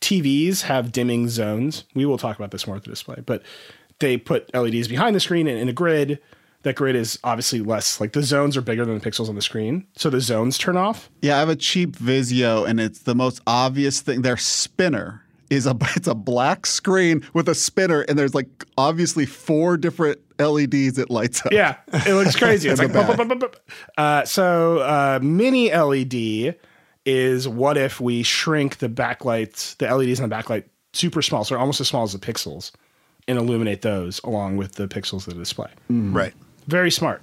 TVs 0.00 0.62
have 0.62 0.92
dimming 0.92 1.28
zones. 1.28 1.84
We 1.94 2.06
will 2.06 2.18
talk 2.18 2.36
about 2.36 2.50
this 2.50 2.66
more 2.66 2.76
at 2.76 2.84
the 2.84 2.90
display, 2.90 3.22
but 3.24 3.42
they 3.98 4.16
put 4.16 4.52
LEDs 4.54 4.88
behind 4.88 5.14
the 5.14 5.20
screen 5.20 5.46
in, 5.46 5.56
in 5.56 5.68
a 5.68 5.72
grid. 5.72 6.18
That 6.62 6.76
grid 6.76 6.96
is 6.96 7.18
obviously 7.22 7.60
less 7.60 8.00
like 8.00 8.12
the 8.12 8.22
zones 8.22 8.56
are 8.56 8.60
bigger 8.60 8.84
than 8.84 8.98
the 8.98 9.10
pixels 9.10 9.28
on 9.28 9.34
the 9.34 9.42
screen. 9.42 9.86
So 9.96 10.10
the 10.10 10.20
zones 10.20 10.58
turn 10.58 10.76
off. 10.76 11.08
Yeah, 11.22 11.36
I 11.36 11.40
have 11.40 11.48
a 11.48 11.56
cheap 11.56 11.96
Vizio, 11.96 12.68
and 12.68 12.80
it's 12.80 13.00
the 13.00 13.14
most 13.14 13.40
obvious 13.46 14.00
thing. 14.00 14.22
Their 14.22 14.36
spinner 14.36 15.24
is 15.50 15.66
a 15.66 15.76
it's 15.96 16.08
a 16.08 16.14
black 16.14 16.66
screen 16.66 17.24
with 17.34 17.48
a 17.48 17.54
spinner, 17.54 18.02
and 18.02 18.18
there's 18.18 18.34
like 18.34 18.48
obviously 18.76 19.26
four 19.26 19.76
different 19.76 20.18
LEDs 20.38 20.98
it 20.98 21.10
lights 21.10 21.44
up. 21.44 21.52
Yeah, 21.52 21.76
it 21.92 22.14
looks 22.14 22.36
crazy. 22.36 22.68
It's 22.70 22.78
like 22.78 22.92
the 22.92 22.94
bup, 22.94 23.16
bup, 23.16 23.28
bup, 23.28 23.28
bup, 23.28 23.40
bup. 23.40 23.70
Uh, 23.96 24.24
so 24.24 24.78
uh, 24.78 25.18
mini 25.22 25.72
LED 25.74 26.56
is 27.04 27.48
what 27.48 27.76
if 27.76 28.00
we 28.00 28.22
shrink 28.22 28.78
the 28.78 28.88
backlights, 28.88 29.76
the 29.78 29.92
LEDs 29.92 30.20
in 30.20 30.28
the 30.28 30.34
backlight, 30.34 30.64
super 30.92 31.22
small, 31.22 31.44
so 31.44 31.54
they're 31.54 31.60
almost 31.60 31.80
as 31.80 31.88
small 31.88 32.02
as 32.02 32.12
the 32.12 32.18
pixels, 32.18 32.72
and 33.26 33.38
illuminate 33.38 33.82
those 33.82 34.20
along 34.24 34.56
with 34.56 34.72
the 34.74 34.86
pixels 34.86 35.26
of 35.26 35.34
the 35.34 35.40
display. 35.40 35.70
Right. 35.88 36.34
Very 36.66 36.90
smart. 36.90 37.22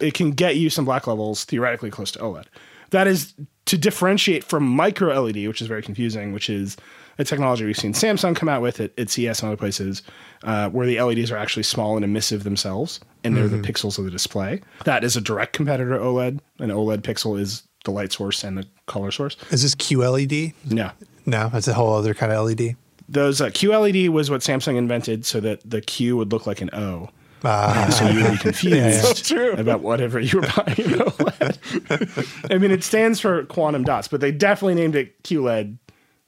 It 0.00 0.14
can 0.14 0.30
get 0.30 0.56
you 0.56 0.70
some 0.70 0.84
black 0.84 1.06
levels 1.06 1.44
theoretically 1.44 1.90
close 1.90 2.12
to 2.12 2.18
OLED. 2.20 2.46
That 2.90 3.06
is 3.06 3.34
to 3.66 3.76
differentiate 3.76 4.44
from 4.44 4.64
micro 4.64 5.20
LED, 5.20 5.48
which 5.48 5.60
is 5.60 5.66
very 5.66 5.82
confusing, 5.82 6.32
which 6.32 6.48
is 6.48 6.76
a 7.18 7.24
technology 7.24 7.64
we've 7.64 7.76
seen 7.76 7.92
Samsung 7.92 8.34
come 8.34 8.48
out 8.48 8.62
with 8.62 8.80
at, 8.80 8.98
at 8.98 9.10
CES 9.10 9.42
and 9.42 9.48
other 9.48 9.56
places, 9.56 10.02
uh, 10.42 10.68
where 10.70 10.86
the 10.86 11.00
LEDs 11.00 11.30
are 11.30 11.36
actually 11.36 11.62
small 11.62 11.96
and 11.96 12.04
emissive 12.04 12.44
themselves, 12.44 13.00
and 13.22 13.36
they're 13.36 13.48
the 13.48 13.58
pixels 13.58 13.98
of 13.98 14.04
the 14.04 14.10
display. 14.10 14.60
That 14.84 15.04
is 15.04 15.16
a 15.16 15.20
direct 15.20 15.52
competitor 15.52 15.90
to 15.90 15.98
OLED. 15.98 16.40
An 16.58 16.70
OLED 16.70 17.02
pixel 17.02 17.38
is 17.38 17.62
the 17.84 17.90
light 17.90 18.12
source 18.12 18.44
and 18.44 18.58
the 18.58 18.66
color 18.86 19.10
source. 19.10 19.36
Is 19.50 19.62
this 19.62 19.74
QLED? 19.74 20.54
No. 20.70 20.90
No, 21.26 21.48
that's 21.48 21.68
a 21.68 21.74
whole 21.74 21.94
other 21.94 22.14
kind 22.14 22.32
of 22.32 22.46
LED. 22.46 22.76
Those 23.08 23.40
uh, 23.40 23.46
QLED 23.46 24.08
was 24.08 24.30
what 24.30 24.40
Samsung 24.40 24.76
invented 24.76 25.26
so 25.26 25.40
that 25.40 25.68
the 25.68 25.80
Q 25.80 26.16
would 26.16 26.32
look 26.32 26.46
like 26.46 26.60
an 26.60 26.70
O. 26.72 27.10
Ah. 27.46 27.90
so 27.90 28.08
you 28.08 28.22
would 28.22 28.32
be 28.32 28.38
confused 28.38 29.26
true. 29.28 29.52
about 29.52 29.80
whatever 29.80 30.18
you 30.18 30.40
were 30.40 30.46
buying 30.56 30.76
OLED. 30.76 32.50
I 32.54 32.58
mean, 32.58 32.70
it 32.70 32.82
stands 32.82 33.20
for 33.20 33.44
quantum 33.44 33.84
dots, 33.84 34.08
but 34.08 34.20
they 34.22 34.32
definitely 34.32 34.74
named 34.76 34.96
it 34.96 35.22
QLED 35.24 35.76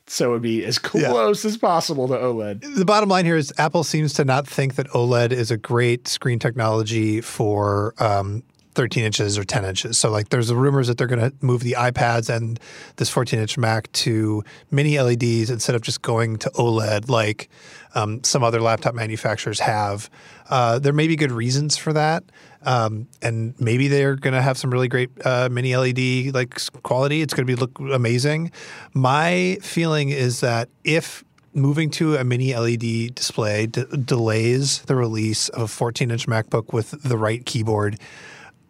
so 0.07 0.29
it 0.29 0.33
would 0.33 0.43
be 0.43 0.65
as 0.65 0.79
close 0.81 1.45
as 1.45 1.57
possible 1.57 2.09
to 2.09 2.15
OLED. 2.15 2.77
The 2.77 2.85
bottom 2.85 3.09
line 3.09 3.25
here 3.25 3.37
is 3.37 3.53
Apple 3.59 3.85
seems 3.85 4.13
to 4.15 4.25
not 4.25 4.47
think 4.47 4.77
that 4.77 4.89
OLED 4.89 5.33
is 5.33 5.51
a 5.51 5.57
great 5.57 6.09
screen 6.09 6.39
technology 6.39 7.21
for 7.21 7.95
um, 7.99 8.43
13 8.77 9.05
inches 9.05 9.39
or 9.39 9.45
10 9.45 9.65
inches. 9.65 9.99
So, 9.99 10.11
like, 10.11 10.29
there's 10.29 10.49
the 10.49 10.55
rumors 10.55 10.87
that 10.87 10.99
they're 10.99 11.07
going 11.07 11.31
to 11.31 11.35
move 11.41 11.63
the 11.63 11.77
iPads 11.79 12.35
and 12.35 12.61
this 12.97 13.09
14 13.09 13.41
inch 13.41 13.59
Mac 13.59 13.91
to 13.93 14.45
mini 14.71 15.01
LEDs 15.01 15.51
instead 15.51 15.75
of 15.75 15.83
just 15.83 16.03
going 16.03 16.37
to 16.37 16.51
OLED 16.51 17.09
like 17.09 17.49
um, 17.97 18.23
some 18.23 18.45
other 18.45 18.61
laptop 18.61 18.95
manufacturers 18.95 19.59
have. 19.61 20.11
Uh, 20.51 20.79
there 20.79 20.93
may 20.93 21.09
be 21.09 21.17
good 21.17 21.33
reasons 21.33 21.77
for 21.77 21.93
that. 21.95 22.23
Um, 22.63 23.09
and 23.23 23.59
maybe 23.61 23.89
they're 23.89 24.17
going 24.17 24.35
to 24.35 24.43
have 24.43 24.59
some 24.59 24.71
really 24.71 24.89
great 24.89 25.11
uh, 25.25 25.49
mini 25.51 25.75
LED 25.77 26.35
like 26.35 26.61
quality. 26.83 27.23
It's 27.23 27.33
going 27.33 27.47
to 27.47 27.51
be 27.51 27.59
look 27.59 27.79
amazing. 27.79 28.53
My 28.93 29.59
feeling 29.63 30.11
is 30.11 30.41
that 30.41 30.69
if 30.85 31.25
moving 31.55 31.91
to 31.91 32.17
a 32.17 32.25
mini 32.25 32.55
LED 32.55 33.15
display 33.15 33.67
d- 33.67 33.85
delays 34.05 34.83
the 34.83 34.95
release 34.95 35.49
of 35.51 35.63
a 35.63 35.69
14 35.69 36.11
inch 36.11 36.27
MacBook 36.27 36.73
with 36.73 36.91
the 37.03 37.17
right 37.17 37.47
keyboard 37.47 37.99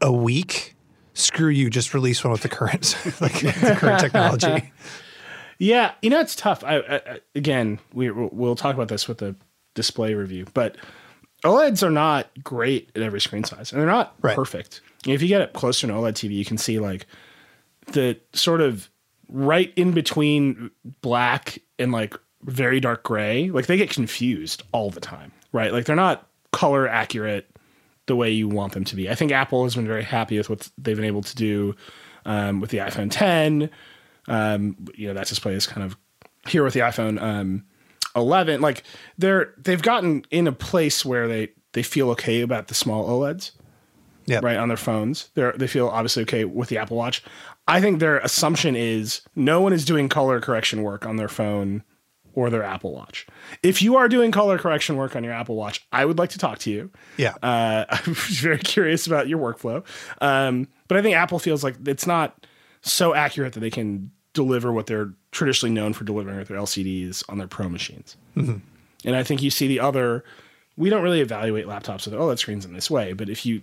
a 0.00 0.12
week, 0.12 0.76
screw 1.14 1.48
you. 1.48 1.68
Just 1.68 1.94
release 1.94 2.22
one 2.22 2.30
with 2.30 2.42
the 2.42 2.48
current 2.48 2.96
like 3.20 3.40
the 3.40 3.76
current 3.78 4.00
technology. 4.00 4.72
Yeah, 5.58 5.92
you 6.02 6.10
know 6.10 6.20
it's 6.20 6.36
tough. 6.36 6.62
I, 6.64 6.78
I, 6.78 7.20
again, 7.34 7.78
we 7.92 8.10
we'll 8.10 8.56
talk 8.56 8.74
about 8.74 8.88
this 8.88 9.08
with 9.08 9.18
the 9.18 9.34
display 9.74 10.14
review, 10.14 10.46
but 10.54 10.76
OLEDs 11.44 11.82
are 11.82 11.90
not 11.90 12.28
great 12.42 12.90
at 12.94 13.02
every 13.02 13.20
screen 13.20 13.44
size, 13.44 13.72
and 13.72 13.80
they're 13.80 13.88
not 13.88 14.14
Right. 14.22 14.34
perfect. 14.36 14.80
If 15.06 15.22
you 15.22 15.28
get 15.28 15.40
up 15.40 15.52
close 15.52 15.80
to 15.80 15.86
an 15.86 15.92
OLED 15.94 16.12
TV, 16.14 16.32
you 16.34 16.44
can 16.44 16.58
see 16.58 16.78
like 16.78 17.06
the 17.92 18.18
sort 18.32 18.60
of 18.60 18.90
right 19.28 19.72
in 19.76 19.92
between 19.92 20.70
black 21.00 21.58
and 21.78 21.92
like 21.92 22.14
very 22.42 22.80
dark 22.80 23.02
gray. 23.02 23.50
Like 23.50 23.66
they 23.66 23.76
get 23.76 23.90
confused 23.90 24.62
all 24.72 24.90
the 24.90 25.00
time, 25.00 25.32
right? 25.52 25.72
Like 25.72 25.84
they're 25.84 25.96
not 25.96 26.28
color 26.52 26.88
accurate 26.88 27.48
the 28.06 28.16
way 28.16 28.30
you 28.30 28.48
want 28.48 28.72
them 28.72 28.84
to 28.84 28.96
be. 28.96 29.10
I 29.10 29.14
think 29.14 29.32
Apple 29.32 29.64
has 29.64 29.74
been 29.74 29.86
very 29.86 30.04
happy 30.04 30.38
with 30.38 30.48
what 30.48 30.68
they've 30.78 30.96
been 30.96 31.04
able 31.04 31.22
to 31.22 31.34
do 31.34 31.74
um, 32.24 32.60
with 32.60 32.70
the 32.70 32.78
iPhone 32.78 33.08
10. 33.10 33.68
Um, 34.28 34.76
you 34.94 35.08
know, 35.08 35.14
that 35.14 35.26
display 35.28 35.54
is 35.54 35.66
kind 35.66 35.84
of 35.84 35.96
here 36.48 36.62
with 36.64 36.74
the 36.74 36.80
iPhone 36.80 37.20
um, 37.20 37.64
11. 38.14 38.60
Like 38.60 38.82
they're 39.18 39.54
they've 39.58 39.82
gotten 39.82 40.24
in 40.30 40.46
a 40.46 40.52
place 40.52 41.04
where 41.04 41.28
they 41.28 41.48
they 41.72 41.82
feel 41.82 42.10
okay 42.10 42.40
about 42.40 42.68
the 42.68 42.74
small 42.74 43.06
OLEDs 43.08 43.50
Yeah. 44.26 44.40
right 44.42 44.56
on 44.56 44.68
their 44.68 44.76
phones. 44.76 45.30
They 45.34 45.50
they 45.56 45.66
feel 45.66 45.88
obviously 45.88 46.22
okay 46.24 46.44
with 46.44 46.68
the 46.68 46.78
Apple 46.78 46.96
Watch. 46.96 47.22
I 47.68 47.80
think 47.80 47.98
their 47.98 48.18
assumption 48.18 48.76
is 48.76 49.22
no 49.34 49.60
one 49.60 49.72
is 49.72 49.84
doing 49.84 50.08
color 50.08 50.40
correction 50.40 50.82
work 50.82 51.04
on 51.04 51.16
their 51.16 51.28
phone 51.28 51.82
or 52.32 52.48
their 52.50 52.62
Apple 52.62 52.92
Watch. 52.92 53.26
If 53.62 53.80
you 53.82 53.96
are 53.96 54.08
doing 54.08 54.30
color 54.30 54.56
correction 54.58 54.96
work 54.96 55.16
on 55.16 55.24
your 55.24 55.32
Apple 55.32 55.56
Watch, 55.56 55.86
I 55.90 56.04
would 56.04 56.18
like 56.18 56.30
to 56.30 56.38
talk 56.38 56.58
to 56.60 56.70
you. 56.70 56.90
Yeah. 57.16 57.34
Uh, 57.42 57.86
I'm 57.90 58.14
very 58.14 58.58
curious 58.58 59.06
about 59.06 59.26
your 59.28 59.38
workflow. 59.40 59.84
Um, 60.20 60.68
but 60.86 60.96
I 60.96 61.02
think 61.02 61.16
Apple 61.16 61.38
feels 61.38 61.64
like 61.64 61.76
it's 61.86 62.06
not 62.06 62.46
so 62.82 63.14
accurate 63.14 63.54
that 63.54 63.60
they 63.60 63.70
can 63.70 64.12
deliver 64.36 64.72
what 64.72 64.86
they're 64.86 65.12
traditionally 65.32 65.74
known 65.74 65.92
for 65.92 66.04
delivering 66.04 66.36
with 66.38 66.48
their 66.48 66.58
LCDs 66.58 67.24
on 67.28 67.38
their 67.38 67.48
Pro 67.48 67.68
machines. 67.68 68.16
And 68.36 69.16
I 69.16 69.22
think 69.22 69.42
you 69.42 69.50
see 69.50 69.66
the 69.66 69.80
other. 69.80 70.24
We 70.76 70.90
don't 70.90 71.02
really 71.02 71.20
evaluate 71.20 71.66
laptops 71.66 72.04
with 72.04 72.14
oh, 72.14 72.20
OLED 72.20 72.38
screens 72.38 72.64
in 72.64 72.74
this 72.74 72.90
way, 72.90 73.14
but 73.14 73.28
if 73.28 73.46
you 73.46 73.62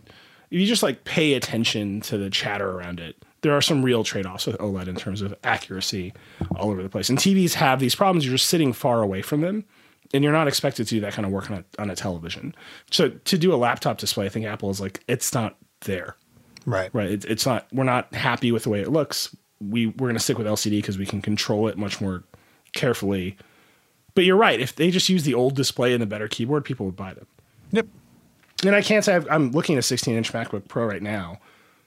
if 0.49 0.59
you 0.59 0.65
just 0.65 0.83
like 0.83 1.03
pay 1.03 1.35
attention 1.35 2.01
to 2.01 2.17
the 2.17 2.29
chatter 2.29 2.71
around 2.71 2.99
it, 2.99 3.15
there 3.41 3.53
are 3.53 3.61
some 3.61 3.83
real 3.83 4.03
trade 4.03 4.25
offs 4.25 4.47
with 4.47 4.57
OLED 4.57 4.87
in 4.87 4.95
terms 4.95 5.21
of 5.21 5.33
accuracy 5.43 6.13
all 6.55 6.71
over 6.71 6.81
the 6.81 6.89
place. 6.89 7.09
And 7.09 7.19
TVs 7.19 7.53
have 7.53 7.79
these 7.79 7.95
problems. 7.95 8.25
You're 8.25 8.35
just 8.35 8.49
sitting 8.49 8.73
far 8.73 9.01
away 9.01 9.21
from 9.21 9.41
them, 9.41 9.63
and 10.13 10.23
you're 10.23 10.33
not 10.33 10.47
expected 10.47 10.87
to 10.87 10.95
do 10.95 11.01
that 11.01 11.13
kind 11.13 11.25
of 11.25 11.31
work 11.31 11.51
on 11.51 11.57
a, 11.57 11.81
on 11.81 11.89
a 11.89 11.95
television. 11.95 12.55
So 12.89 13.09
to 13.09 13.37
do 13.37 13.53
a 13.53 13.57
laptop 13.57 13.97
display, 13.99 14.25
I 14.25 14.29
think 14.29 14.45
Apple 14.45 14.69
is 14.69 14.81
like 14.81 15.03
it's 15.07 15.33
not 15.33 15.55
there 15.81 16.15
Right. 16.65 16.89
right 16.93 17.11
it, 17.11 17.25
it's 17.25 17.45
not 17.45 17.67
we're 17.73 17.83
not 17.83 18.13
happy 18.13 18.51
with 18.51 18.63
the 18.63 18.69
way 18.69 18.79
it 18.81 18.89
looks 18.89 19.35
we 19.69 19.87
we're 19.87 20.07
going 20.07 20.15
to 20.15 20.19
stick 20.19 20.37
with 20.37 20.47
lcd 20.47 20.71
because 20.71 20.97
we 20.97 21.05
can 21.05 21.21
control 21.21 21.67
it 21.67 21.77
much 21.77 22.01
more 22.01 22.23
carefully. 22.73 23.37
But 24.15 24.25
you're 24.25 24.37
right 24.37 24.59
if 24.59 24.75
they 24.75 24.91
just 24.91 25.09
use 25.09 25.23
the 25.23 25.33
old 25.33 25.55
display 25.55 25.93
and 25.93 26.01
the 26.01 26.05
better 26.05 26.27
keyboard 26.27 26.65
people 26.65 26.85
would 26.85 26.95
buy 26.95 27.13
them. 27.13 27.27
Yep. 27.71 27.87
and 28.65 28.75
i 28.75 28.81
can't 28.81 29.03
say 29.03 29.15
I've, 29.15 29.27
i'm 29.31 29.51
looking 29.51 29.75
at 29.75 29.79
a 29.79 29.83
16 29.83 30.15
inch 30.15 30.31
macbook 30.33 30.67
pro 30.67 30.85
right 30.85 31.01
now. 31.01 31.39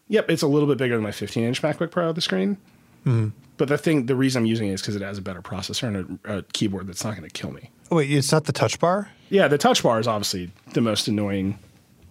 Yep 0.08 0.30
it's 0.30 0.42
a 0.42 0.48
little 0.48 0.68
bit 0.68 0.78
bigger 0.78 0.94
than 0.94 1.02
my 1.04 1.12
15 1.12 1.44
inch 1.44 1.62
macbook 1.62 1.90
pro 1.90 2.08
on 2.08 2.14
the 2.14 2.20
screen. 2.20 2.56
Mm-hmm. 3.04 3.28
But 3.56 3.68
the 3.68 3.78
thing 3.78 4.06
the 4.06 4.16
reason 4.16 4.42
i'm 4.42 4.46
using 4.46 4.68
it 4.68 4.72
is 4.72 4.80
because 4.80 4.96
it 4.96 5.02
has 5.02 5.18
a 5.18 5.22
better 5.22 5.42
processor 5.42 5.88
and 5.88 6.18
a, 6.24 6.38
a 6.38 6.42
keyboard 6.52 6.86
that's 6.86 7.04
not 7.04 7.16
going 7.16 7.28
to 7.28 7.32
kill 7.32 7.52
me. 7.52 7.70
Oh, 7.90 7.96
wait, 7.96 8.10
it's 8.10 8.32
not 8.32 8.44
the 8.44 8.52
touch 8.52 8.80
bar? 8.80 9.10
yeah 9.28 9.48
the 9.48 9.58
touch 9.58 9.82
bar 9.82 9.98
is 10.00 10.06
obviously 10.06 10.50
the 10.72 10.80
most 10.80 11.08
annoying 11.08 11.58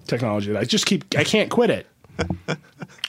technology 0.06 0.52
that 0.52 0.60
i 0.60 0.64
just 0.64 0.86
keep 0.86 1.04
i 1.18 1.24
can't 1.24 1.50
quit 1.50 1.70
it 1.70 1.88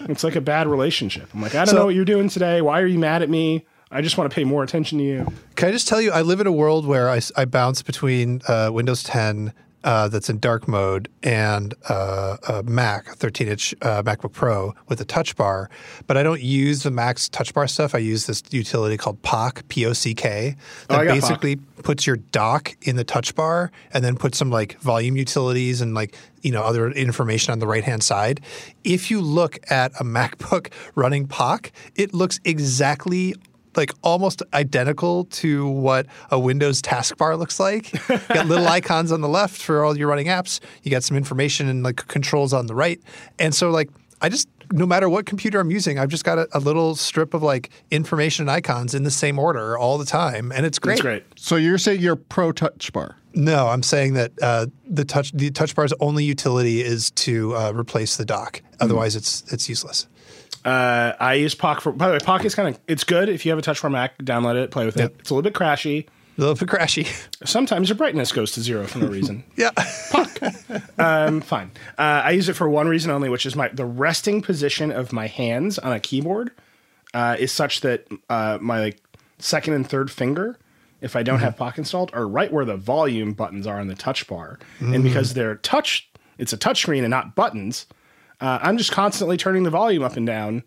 it's 0.08 0.24
like 0.24 0.36
a 0.36 0.40
bad 0.40 0.66
relationship. 0.66 1.28
I'm 1.34 1.40
like, 1.42 1.54
I 1.54 1.58
don't 1.64 1.68
So- 1.68 1.76
know 1.78 1.84
what 1.86 1.94
you're 1.94 2.04
doing 2.04 2.28
today. 2.28 2.60
Why 2.62 2.80
are 2.80 2.86
you 2.86 2.98
mad 2.98 3.22
at 3.22 3.30
me? 3.30 3.66
I 3.90 4.02
just 4.02 4.18
want 4.18 4.30
to 4.30 4.34
pay 4.34 4.42
more 4.44 4.64
attention 4.64 4.98
to 4.98 5.04
you. 5.04 5.32
Can 5.54 5.68
I 5.68 5.72
just 5.72 5.86
tell 5.86 6.00
you, 6.00 6.10
I 6.10 6.22
live 6.22 6.40
in 6.40 6.46
a 6.48 6.52
world 6.52 6.86
where 6.86 7.08
I 7.08 7.44
bounce 7.44 7.82
between 7.82 8.42
uh, 8.48 8.70
Windows 8.72 9.04
10 9.04 9.52
uh, 9.86 10.08
that's 10.08 10.28
in 10.28 10.40
dark 10.40 10.66
mode 10.66 11.08
and 11.22 11.72
uh, 11.88 12.36
a 12.48 12.62
Mac, 12.64 13.08
a 13.08 13.14
13 13.14 13.48
inch 13.48 13.74
uh, 13.82 14.02
MacBook 14.02 14.32
Pro 14.32 14.74
with 14.88 15.00
a 15.00 15.04
touch 15.04 15.36
bar. 15.36 15.70
But 16.08 16.16
I 16.16 16.24
don't 16.24 16.42
use 16.42 16.82
the 16.82 16.90
Mac's 16.90 17.28
touch 17.28 17.54
bar 17.54 17.68
stuff. 17.68 17.94
I 17.94 17.98
use 17.98 18.26
this 18.26 18.42
utility 18.50 18.96
called 18.96 19.22
Pock, 19.22 19.66
P 19.68 19.86
O 19.86 19.92
C 19.92 20.12
K, 20.12 20.56
Oh, 20.90 20.96
that 20.96 21.04
got 21.04 21.14
basically 21.14 21.56
puts 21.56 22.04
your 22.04 22.16
dock 22.16 22.76
in 22.82 22.96
the 22.96 23.04
touch 23.04 23.36
bar 23.36 23.70
and 23.92 24.04
then 24.04 24.16
puts 24.16 24.36
some 24.36 24.50
like 24.50 24.76
volume 24.80 25.16
utilities 25.16 25.80
and 25.80 25.94
like 25.94 26.16
you 26.42 26.50
know 26.50 26.64
other 26.64 26.90
information 26.90 27.52
on 27.52 27.60
the 27.60 27.66
right 27.68 27.84
hand 27.84 28.02
side. 28.02 28.40
If 28.82 29.08
you 29.08 29.20
look 29.20 29.58
at 29.70 29.92
a 30.00 30.04
MacBook 30.16 30.72
running 30.96 31.28
Pock, 31.28 31.70
it 31.94 32.12
looks 32.12 32.40
exactly 32.44 33.36
like 33.76 33.92
almost 34.02 34.42
identical 34.54 35.24
to 35.26 35.68
what 35.68 36.06
a 36.30 36.38
Windows 36.38 36.82
taskbar 36.82 37.38
looks 37.38 37.60
like. 37.60 37.92
You 38.16 38.34
got 38.34 38.46
little 38.46 38.66
icons 38.66 39.12
on 39.12 39.20
the 39.20 39.28
left 39.28 39.60
for 39.60 39.84
all 39.84 39.96
your 39.96 40.08
running 40.08 40.26
apps. 40.26 40.60
You 40.82 40.90
got 40.90 41.04
some 41.04 41.16
information 41.16 41.68
and 41.68 41.82
like 41.82 42.06
controls 42.08 42.52
on 42.52 42.66
the 42.66 42.74
right. 42.74 43.00
And 43.38 43.54
so 43.54 43.70
like 43.70 43.90
I 44.20 44.28
just 44.28 44.48
no 44.72 44.86
matter 44.86 45.08
what 45.08 45.26
computer 45.26 45.60
I'm 45.60 45.70
using, 45.70 45.98
I've 45.98 46.08
just 46.08 46.24
got 46.24 46.38
a, 46.38 46.48
a 46.52 46.58
little 46.60 46.94
strip 46.96 47.34
of 47.34 47.42
like 47.42 47.70
information 47.90 48.44
and 48.44 48.50
icons 48.50 48.94
in 48.94 49.04
the 49.04 49.10
same 49.10 49.38
order 49.38 49.78
all 49.78 49.98
the 49.98 50.04
time, 50.04 50.52
and 50.52 50.66
it's 50.66 50.78
great. 50.78 50.94
It's 50.94 51.02
great. 51.02 51.24
So 51.36 51.56
you're 51.56 51.78
saying 51.78 52.00
you're 52.00 52.16
pro 52.16 52.52
touch 52.52 52.92
bar? 52.92 53.16
No, 53.34 53.68
I'm 53.68 53.82
saying 53.82 54.14
that 54.14 54.32
uh, 54.40 54.66
the 54.88 55.04
touch 55.04 55.32
the 55.32 55.50
touch 55.50 55.74
bar's 55.74 55.92
only 56.00 56.24
utility 56.24 56.82
is 56.82 57.10
to 57.12 57.54
uh, 57.54 57.72
replace 57.72 58.16
the 58.16 58.24
dock. 58.24 58.62
Otherwise, 58.80 59.14
it's 59.14 59.44
it's 59.52 59.68
useless. 59.68 60.06
Uh, 60.66 61.14
I 61.20 61.34
use 61.34 61.54
Pock 61.54 61.80
for. 61.80 61.92
By 61.92 62.08
the 62.08 62.12
way, 62.14 62.18
Pock 62.18 62.44
is 62.44 62.54
kind 62.54 62.68
of 62.74 62.80
it's 62.88 63.04
good 63.04 63.28
if 63.28 63.46
you 63.46 63.52
have 63.52 63.58
a 63.58 63.62
touch 63.62 63.80
bar 63.80 63.90
Mac. 63.90 64.18
Download 64.18 64.56
it, 64.62 64.70
play 64.70 64.84
with 64.84 64.96
Yep. 64.96 65.10
it. 65.12 65.16
It's 65.20 65.30
a 65.30 65.34
little 65.34 65.48
bit 65.48 65.54
crashy. 65.54 66.06
A 66.38 66.40
little 66.40 66.54
bit 66.54 66.68
crashy. 66.68 67.06
Sometimes 67.46 67.88
your 67.88 67.96
brightness 67.96 68.32
goes 68.32 68.50
to 68.52 68.60
zero 68.60 68.86
for 68.86 68.98
no 68.98 69.06
reason. 69.06 69.44
yeah. 69.56 69.70
um, 70.98 71.40
fine. 71.40 71.70
Uh, 71.98 72.02
I 72.24 72.30
use 72.32 72.48
it 72.48 72.54
for 72.54 72.68
one 72.68 72.88
reason 72.88 73.10
only, 73.10 73.28
which 73.28 73.46
is 73.46 73.56
my 73.56 73.68
the 73.68 73.84
resting 73.84 74.42
position 74.42 74.90
of 74.90 75.12
my 75.12 75.26
hands 75.28 75.78
on 75.78 75.92
a 75.92 76.00
keyboard 76.00 76.50
uh, 77.14 77.36
is 77.38 77.52
such 77.52 77.80
that 77.82 78.06
uh, 78.28 78.58
my 78.60 78.80
like 78.80 78.98
second 79.38 79.74
and 79.74 79.88
third 79.88 80.10
finger, 80.10 80.58
if 81.00 81.16
I 81.16 81.22
don't 81.22 81.40
have 81.40 81.56
Pock 81.56 81.78
installed, 81.78 82.10
are 82.12 82.26
right 82.26 82.52
where 82.52 82.64
the 82.64 82.76
volume 82.76 83.32
buttons 83.32 83.66
are 83.66 83.78
on 83.78 83.86
the 83.88 83.94
touch 83.94 84.26
bar, 84.26 84.58
and 84.80 85.02
because 85.02 85.34
they're 85.34 85.56
touch, 85.56 86.08
it's 86.38 86.52
a 86.52 86.56
touch 86.56 86.82
screen 86.82 87.04
and 87.04 87.10
not 87.10 87.34
buttons. 87.34 87.86
Uh, 88.40 88.58
I'm 88.62 88.76
just 88.78 88.92
constantly 88.92 89.36
turning 89.36 89.62
the 89.62 89.70
volume 89.70 90.02
up 90.02 90.16
and 90.16 90.26
down 90.26 90.62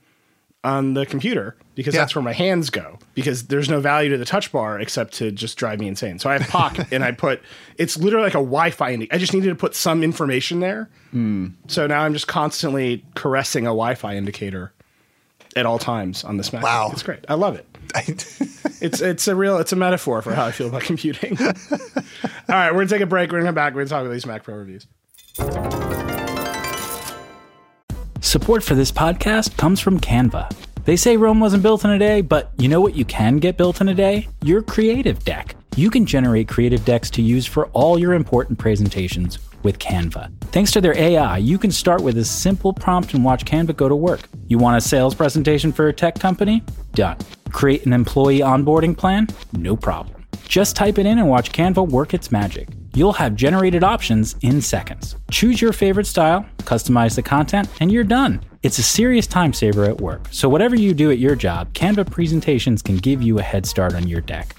on 0.63 0.93
the 0.93 1.05
computer 1.05 1.55
because 1.75 1.93
Yeah. 1.95 2.01
that's 2.01 2.15
where 2.15 2.21
my 2.21 2.33
hands 2.33 2.69
go 2.69 2.99
because 3.13 3.47
there's 3.47 3.69
no 3.69 3.79
value 3.79 4.09
to 4.09 4.17
the 4.17 4.25
touch 4.25 4.51
bar 4.51 4.77
except 4.79 5.13
to 5.13 5.31
just 5.31 5.57
drive 5.57 5.79
me 5.79 5.87
insane. 5.87 6.19
So 6.19 6.29
I 6.29 6.37
have 6.37 6.49
Pock 6.49 6.77
and 6.91 7.01
I 7.03 7.11
put 7.11 7.41
it's 7.77 7.97
literally 7.97 8.25
like 8.25 8.33
a 8.33 8.39
Wi-Fi. 8.39 8.91
Indi- 8.93 9.11
I 9.11 9.17
just 9.17 9.33
needed 9.33 9.47
to 9.49 9.55
put 9.55 9.73
some 9.75 10.03
information 10.03 10.59
there. 10.59 10.89
So 11.67 11.87
now 11.87 12.01
I'm 12.01 12.13
just 12.13 12.27
constantly 12.27 13.05
caressing 13.15 13.65
a 13.65 13.69
Wi-Fi 13.69 14.15
indicator 14.15 14.73
at 15.55 15.65
all 15.65 15.79
times 15.79 16.23
on 16.25 16.35
this 16.37 16.51
Mac. 16.51 16.61
Wow. 16.63 16.89
it's 16.91 17.03
great. 17.03 17.23
I 17.29 17.35
love 17.35 17.55
it. 17.55 17.65
It's 18.81 19.01
it's 19.01 19.27
a 19.27 19.35
real 19.35 19.57
it's 19.57 19.73
a 19.73 19.75
metaphor 19.75 20.21
for 20.21 20.33
how 20.33 20.45
I 20.45 20.51
feel 20.51 20.67
about 20.69 20.83
computing. 20.83 21.37
all 21.41 21.47
right, 22.47 22.71
we're 22.71 22.77
gonna 22.79 22.87
take 22.87 23.01
a 23.01 23.05
break. 23.05 23.29
We're 23.31 23.39
gonna 23.39 23.49
come 23.49 23.55
back. 23.55 23.73
We're 23.73 23.81
gonna 23.81 23.89
talk 23.89 24.01
about 24.03 24.13
these 24.13 24.25
Mac 24.25 24.43
Pro 24.43 24.55
reviews. 24.55 24.87
Support 28.21 28.63
for 28.63 28.75
this 28.75 28.91
podcast 28.91 29.55
comes 29.55 29.79
from 29.79 29.97
Canva. 29.97 30.53
They 30.83 30.97
say 30.97 31.15
Rome 31.15 31.39
wasn't 31.39 31.63
built 31.63 31.85
in 31.85 31.91
a 31.91 31.99
day, 31.99 32.19
but 32.19 32.51
you 32.57 32.67
know 32.67 32.81
what 32.81 32.95
you 32.95 33.05
can 33.05 33.37
get 33.37 33.55
built 33.55 33.79
in 33.79 33.87
a 33.87 33.93
day? 33.93 34.27
Your 34.43 34.61
creative 34.61 35.23
deck. 35.23 35.55
You 35.77 35.89
can 35.89 36.05
generate 36.05 36.49
creative 36.49 36.83
decks 36.83 37.09
to 37.11 37.21
use 37.21 37.45
for 37.45 37.67
all 37.67 37.97
your 37.97 38.13
important 38.13 38.59
presentations 38.59 39.39
with 39.63 39.79
Canva. 39.79 40.31
Thanks 40.51 40.71
to 40.71 40.81
their 40.81 40.97
AI, 40.97 41.37
you 41.37 41.57
can 41.57 41.71
start 41.71 42.01
with 42.01 42.17
a 42.17 42.25
simple 42.25 42.73
prompt 42.73 43.13
and 43.13 43.23
watch 43.23 43.45
Canva 43.45 43.75
go 43.77 43.87
to 43.87 43.95
work. 43.95 44.27
You 44.47 44.57
want 44.57 44.77
a 44.77 44.81
sales 44.81 45.15
presentation 45.15 45.71
for 45.71 45.87
a 45.87 45.93
tech 45.93 46.15
company? 46.15 46.61
Done. 46.93 47.17
Create 47.51 47.85
an 47.85 47.93
employee 47.93 48.39
onboarding 48.39 48.97
plan? 48.97 49.27
No 49.53 49.77
problem. 49.77 50.25
Just 50.45 50.75
type 50.75 50.97
it 50.97 51.05
in 51.05 51.19
and 51.19 51.29
watch 51.29 51.53
Canva 51.53 51.87
work 51.87 52.13
its 52.13 52.31
magic. 52.31 52.67
You'll 52.95 53.13
have 53.13 53.35
generated 53.35 53.83
options 53.83 54.35
in 54.41 54.61
seconds. 54.61 55.15
Choose 55.31 55.61
your 55.61 55.73
favorite 55.73 56.07
style, 56.07 56.45
customize 56.59 57.15
the 57.15 57.21
content, 57.21 57.69
and 57.79 57.91
you're 57.91 58.03
done. 58.03 58.41
It's 58.63 58.79
a 58.79 58.83
serious 58.83 59.27
time 59.27 59.53
saver 59.53 59.85
at 59.85 60.01
work, 60.01 60.27
so 60.31 60.49
whatever 60.49 60.75
you 60.75 60.93
do 60.93 61.11
at 61.11 61.19
your 61.19 61.35
job, 61.35 61.71
Canva 61.73 62.11
presentations 62.11 62.81
can 62.81 62.97
give 62.97 63.21
you 63.21 63.39
a 63.39 63.43
head 63.43 63.65
start 63.65 63.95
on 63.95 64.07
your 64.07 64.21
deck. 64.21 64.58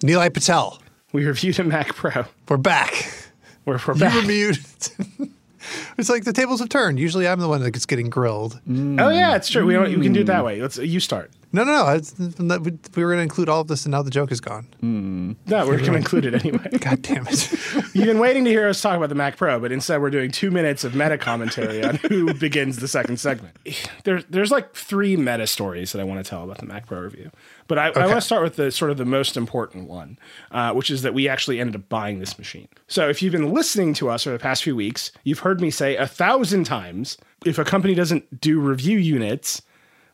Nilay 0.00 0.32
Patel, 0.32 0.80
We 1.12 1.26
reviewed 1.26 1.58
a 1.58 1.64
Mac 1.64 1.94
Pro. 1.94 2.24
we're 2.48 2.56
back. 2.56 3.12
We're, 3.64 3.78
we're 3.86 3.94
You 3.94 4.00
back. 4.00 4.14
were 4.14 4.22
muted. 4.26 4.64
it's 5.98 6.08
like 6.08 6.24
the 6.24 6.32
tables 6.32 6.60
have 6.60 6.68
turned. 6.70 6.98
Usually 6.98 7.28
I'm 7.28 7.40
the 7.40 7.48
one 7.48 7.62
that 7.62 7.70
gets 7.72 7.86
getting 7.86 8.08
grilled. 8.08 8.60
Oh 8.68 9.10
yeah, 9.10 9.36
it's 9.36 9.48
true. 9.50 9.66
We, 9.66 9.74
don't, 9.74 9.86
we 9.98 10.04
can 10.04 10.12
do 10.12 10.20
it 10.20 10.26
that 10.26 10.44
way. 10.44 10.60
Let's 10.60 10.78
you 10.78 11.00
start. 11.00 11.30
No, 11.52 11.64
no, 11.64 11.72
no. 11.84 11.88
It's, 11.94 12.16
we 12.16 13.02
were 13.04 13.10
going 13.10 13.18
to 13.18 13.22
include 13.24 13.48
all 13.48 13.60
of 13.60 13.66
this, 13.66 13.84
and 13.84 13.90
now 13.90 14.02
the 14.02 14.10
joke 14.10 14.30
is 14.30 14.40
gone. 14.40 14.68
No, 14.82 15.66
we're 15.66 15.78
going 15.78 15.90
to 15.90 15.96
include 15.96 16.24
it 16.24 16.34
anyway. 16.34 16.68
God 16.80 17.02
damn 17.02 17.26
it. 17.26 17.50
You've 17.92 18.06
been 18.06 18.20
waiting 18.20 18.44
to 18.44 18.50
hear 18.50 18.68
us 18.68 18.80
talk 18.80 18.96
about 18.96 19.08
the 19.08 19.16
Mac 19.16 19.36
Pro, 19.36 19.58
but 19.58 19.72
instead 19.72 20.00
we're 20.00 20.10
doing 20.10 20.30
two 20.30 20.52
minutes 20.52 20.84
of 20.84 20.94
meta 20.94 21.18
commentary 21.18 21.82
on 21.82 21.96
who 21.96 22.32
begins 22.34 22.76
the 22.76 22.86
second 22.86 23.18
segment. 23.18 23.56
There's 24.04 24.24
there's 24.30 24.52
like 24.52 24.74
three 24.74 25.16
meta 25.16 25.48
stories 25.48 25.90
that 25.90 26.00
I 26.00 26.04
want 26.04 26.24
to 26.24 26.28
tell 26.30 26.44
about 26.44 26.58
the 26.58 26.66
Mac 26.66 26.86
Pro 26.86 27.00
review, 27.00 27.32
but 27.70 27.78
I, 27.78 27.90
I 27.90 28.06
want 28.06 28.16
to 28.16 28.20
start 28.20 28.42
with 28.42 28.56
the 28.56 28.72
sort 28.72 28.90
of 28.90 28.96
the 28.96 29.04
most 29.04 29.36
important 29.36 29.88
one, 29.88 30.18
uh, 30.50 30.72
which 30.72 30.90
is 30.90 31.02
that 31.02 31.14
we 31.14 31.28
actually 31.28 31.60
ended 31.60 31.76
up 31.76 31.88
buying 31.88 32.18
this 32.18 32.36
machine. 32.36 32.66
So 32.88 33.08
if 33.08 33.22
you've 33.22 33.30
been 33.30 33.52
listening 33.52 33.94
to 33.94 34.10
us 34.10 34.26
over 34.26 34.36
the 34.36 34.42
past 34.42 34.64
few 34.64 34.74
weeks, 34.74 35.12
you've 35.22 35.38
heard 35.38 35.60
me 35.60 35.70
say 35.70 35.94
a 35.94 36.04
thousand 36.04 36.64
times, 36.64 37.16
if 37.46 37.60
a 37.60 37.64
company 37.64 37.94
doesn't 37.94 38.40
do 38.40 38.58
review 38.58 38.98
units, 38.98 39.62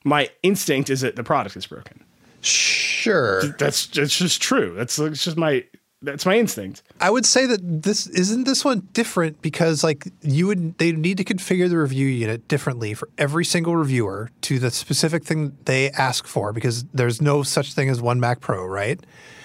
my 0.05 0.29
instinct 0.43 0.91
is 0.91 1.01
that 1.01 1.17
the 1.17 1.25
product 1.25 1.57
is 1.57 1.67
broken. 1.67 2.05
Sure. 2.43 3.43
That's 3.59 3.89
it's 3.97 4.19
just 4.19 4.43
true. 4.43 4.75
That's 4.77 4.99
it's 4.99 5.25
just 5.25 5.39
my 5.39 5.65
That's 6.07 6.25
my 6.25 6.39
instinct. 6.39 6.83
I 7.01 7.11
would 7.11 7.27
say 7.27 7.47
that 7.47 7.83
this 7.83 8.07
isn't 8.07 8.45
this 8.45 8.65
one 8.65 8.89
different 8.93 9.43
because 9.43 9.85
like 9.85 10.09
you 10.23 10.47
would 10.47 10.79
they 10.79 10.93
need 10.93 11.19
to 11.19 11.25
configure 11.25 11.69
the 11.69 11.77
review 11.77 12.07
unit 12.07 12.49
differently 12.49 12.95
for 12.95 13.09
every 13.19 13.45
single 13.45 13.77
reviewer 13.77 14.31
to 14.43 14.59
the 14.59 14.71
specific 14.71 15.25
thing 15.25 15.57
they 15.65 15.91
ask 15.91 16.27
for 16.27 16.53
because 16.53 16.85
there's 16.95 17.21
no 17.21 17.43
such 17.43 17.75
thing 17.75 17.91
as 17.91 18.01
one 18.01 18.21
Mac 18.21 18.41
Pro, 18.41 18.65
right? 18.65 19.01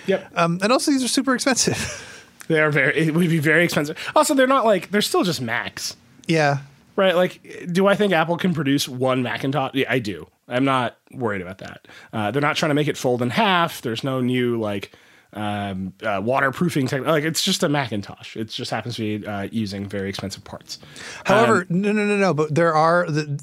Yep. 0.06 0.32
Um, 0.36 0.60
and 0.62 0.72
also 0.72 0.92
these 0.92 1.04
are 1.04 1.10
super 1.10 1.36
expensive. 1.36 2.08
They 2.48 2.60
are 2.60 2.72
very. 2.72 3.08
It 3.08 3.14
would 3.14 3.30
be 3.30 3.40
very 3.40 3.64
expensive. 3.64 3.98
Also, 4.14 4.34
they're 4.34 4.46
not 4.46 4.66
like 4.66 4.92
they're 4.92 5.02
still 5.02 5.24
just 5.24 5.40
Macs, 5.40 5.96
yeah. 6.28 6.58
right? 6.98 7.16
Like, 7.16 7.68
do 7.72 7.88
I 7.88 7.96
think 7.96 8.12
Apple 8.12 8.36
can 8.36 8.54
produce 8.54 8.90
one 8.90 9.24
Macintosh? 9.24 9.72
Yeah, 9.74 9.86
I 9.88 10.00
do. 10.00 10.28
I'm 10.50 10.66
not 10.66 10.98
worried 11.14 11.42
about 11.42 11.60
that. 11.60 11.88
Uh, 12.12 12.30
they're 12.32 12.42
not 12.42 12.58
trying 12.58 12.72
to 12.72 12.76
make 12.76 12.90
it 12.90 12.98
fold 12.98 13.22
in 13.22 13.30
half. 13.30 13.82
There's 13.82 14.04
no 14.04 14.20
new 14.20 14.60
like 14.60 14.92
um, 15.34 15.94
uh, 16.04 16.22
waterproofing 16.24 16.88
tech. 16.88 17.06
Like, 17.06 17.24
it's 17.24 17.44
just 17.44 17.64
a 17.64 17.70
Macintosh. 17.70 18.36
It 18.36 18.50
just 18.50 18.72
happens 18.72 18.96
to 18.96 19.20
be 19.20 19.28
uh, 19.28 19.48
using 19.52 19.88
very 19.88 20.10
expensive 20.10 20.44
parts. 20.44 20.80
However, 21.26 21.66
no, 21.70 21.92
no, 21.92 22.06
no, 22.06 22.18
no. 22.18 22.34
But 22.34 22.56
there 22.56 22.74
are 22.74 23.10
the 23.10 23.42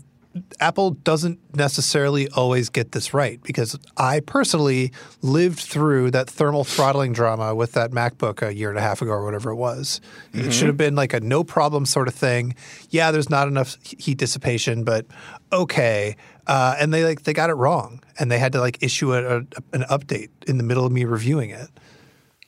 Apple 0.61 0.93
doesn't 0.93 1.39
necessarily 1.55 2.29
always 2.31 2.69
get 2.69 2.93
this 2.93 3.15
right 3.15 3.43
because 3.43 3.79
I 3.97 4.21
personally 4.21 4.93
lived 5.23 5.61
through 5.61 6.11
that 6.13 6.29
thermal 6.29 6.65
throttling 6.65 7.13
drama 7.13 7.55
with 7.55 7.73
that 7.73 7.91
MacBook 7.91 8.47
a 8.47 8.55
year 8.55 8.71
and 8.71 8.79
a 8.79 8.83
half 8.83 9.03
ago 9.03 9.11
or 9.11 9.25
whatever 9.25 9.51
it 9.51 9.57
was. 9.57 10.01
It 10.33 10.53
should 10.53 10.67
have 10.69 10.77
been 10.77 10.95
like 10.95 11.13
a 11.13 11.21
no 11.21 11.45
problem 11.45 11.87
sort 11.87 12.09
of 12.09 12.15
thing. 12.15 12.55
Yeah, 12.91 13.11
there's 13.11 13.31
not 13.31 13.49
enough 13.49 13.77
heat 13.83 14.19
dissipation, 14.19 14.85
but 14.85 15.07
okay. 15.53 16.17
Uh, 16.47 16.75
and 16.79 16.93
they 16.93 17.05
like 17.05 17.25
they 17.25 17.33
got 17.33 17.51
it 17.51 17.55
wrong, 17.55 18.03
and 18.19 18.31
they 18.31 18.39
had 18.39 18.53
to 18.53 18.61
like 18.61 18.83
issue 18.83 19.15
a, 19.15 19.39
a, 19.39 19.43
an 19.73 19.83
update 19.91 20.31
in 20.47 20.57
the 20.57 20.65
middle 20.65 20.87
of 20.87 20.93
me 20.93 21.05
reviewing 21.05 21.51
it. 21.51 21.69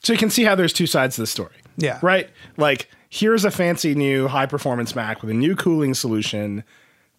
So 0.02 0.12
you 0.12 0.18
can 0.18 0.30
see 0.30 0.44
how 0.44 0.54
there's 0.54 0.72
two 0.72 0.86
sides 0.86 1.16
to 1.16 1.22
the 1.22 1.26
story. 1.26 1.56
Yeah. 1.76 1.98
Right? 2.02 2.30
Like, 2.56 2.88
here's 3.10 3.44
a 3.44 3.50
fancy 3.50 3.94
new 3.94 4.28
high 4.28 4.46
performance 4.46 4.94
Mac 4.94 5.20
with 5.22 5.30
a 5.30 5.34
new 5.34 5.54
cooling 5.56 5.94
solution. 5.94 6.64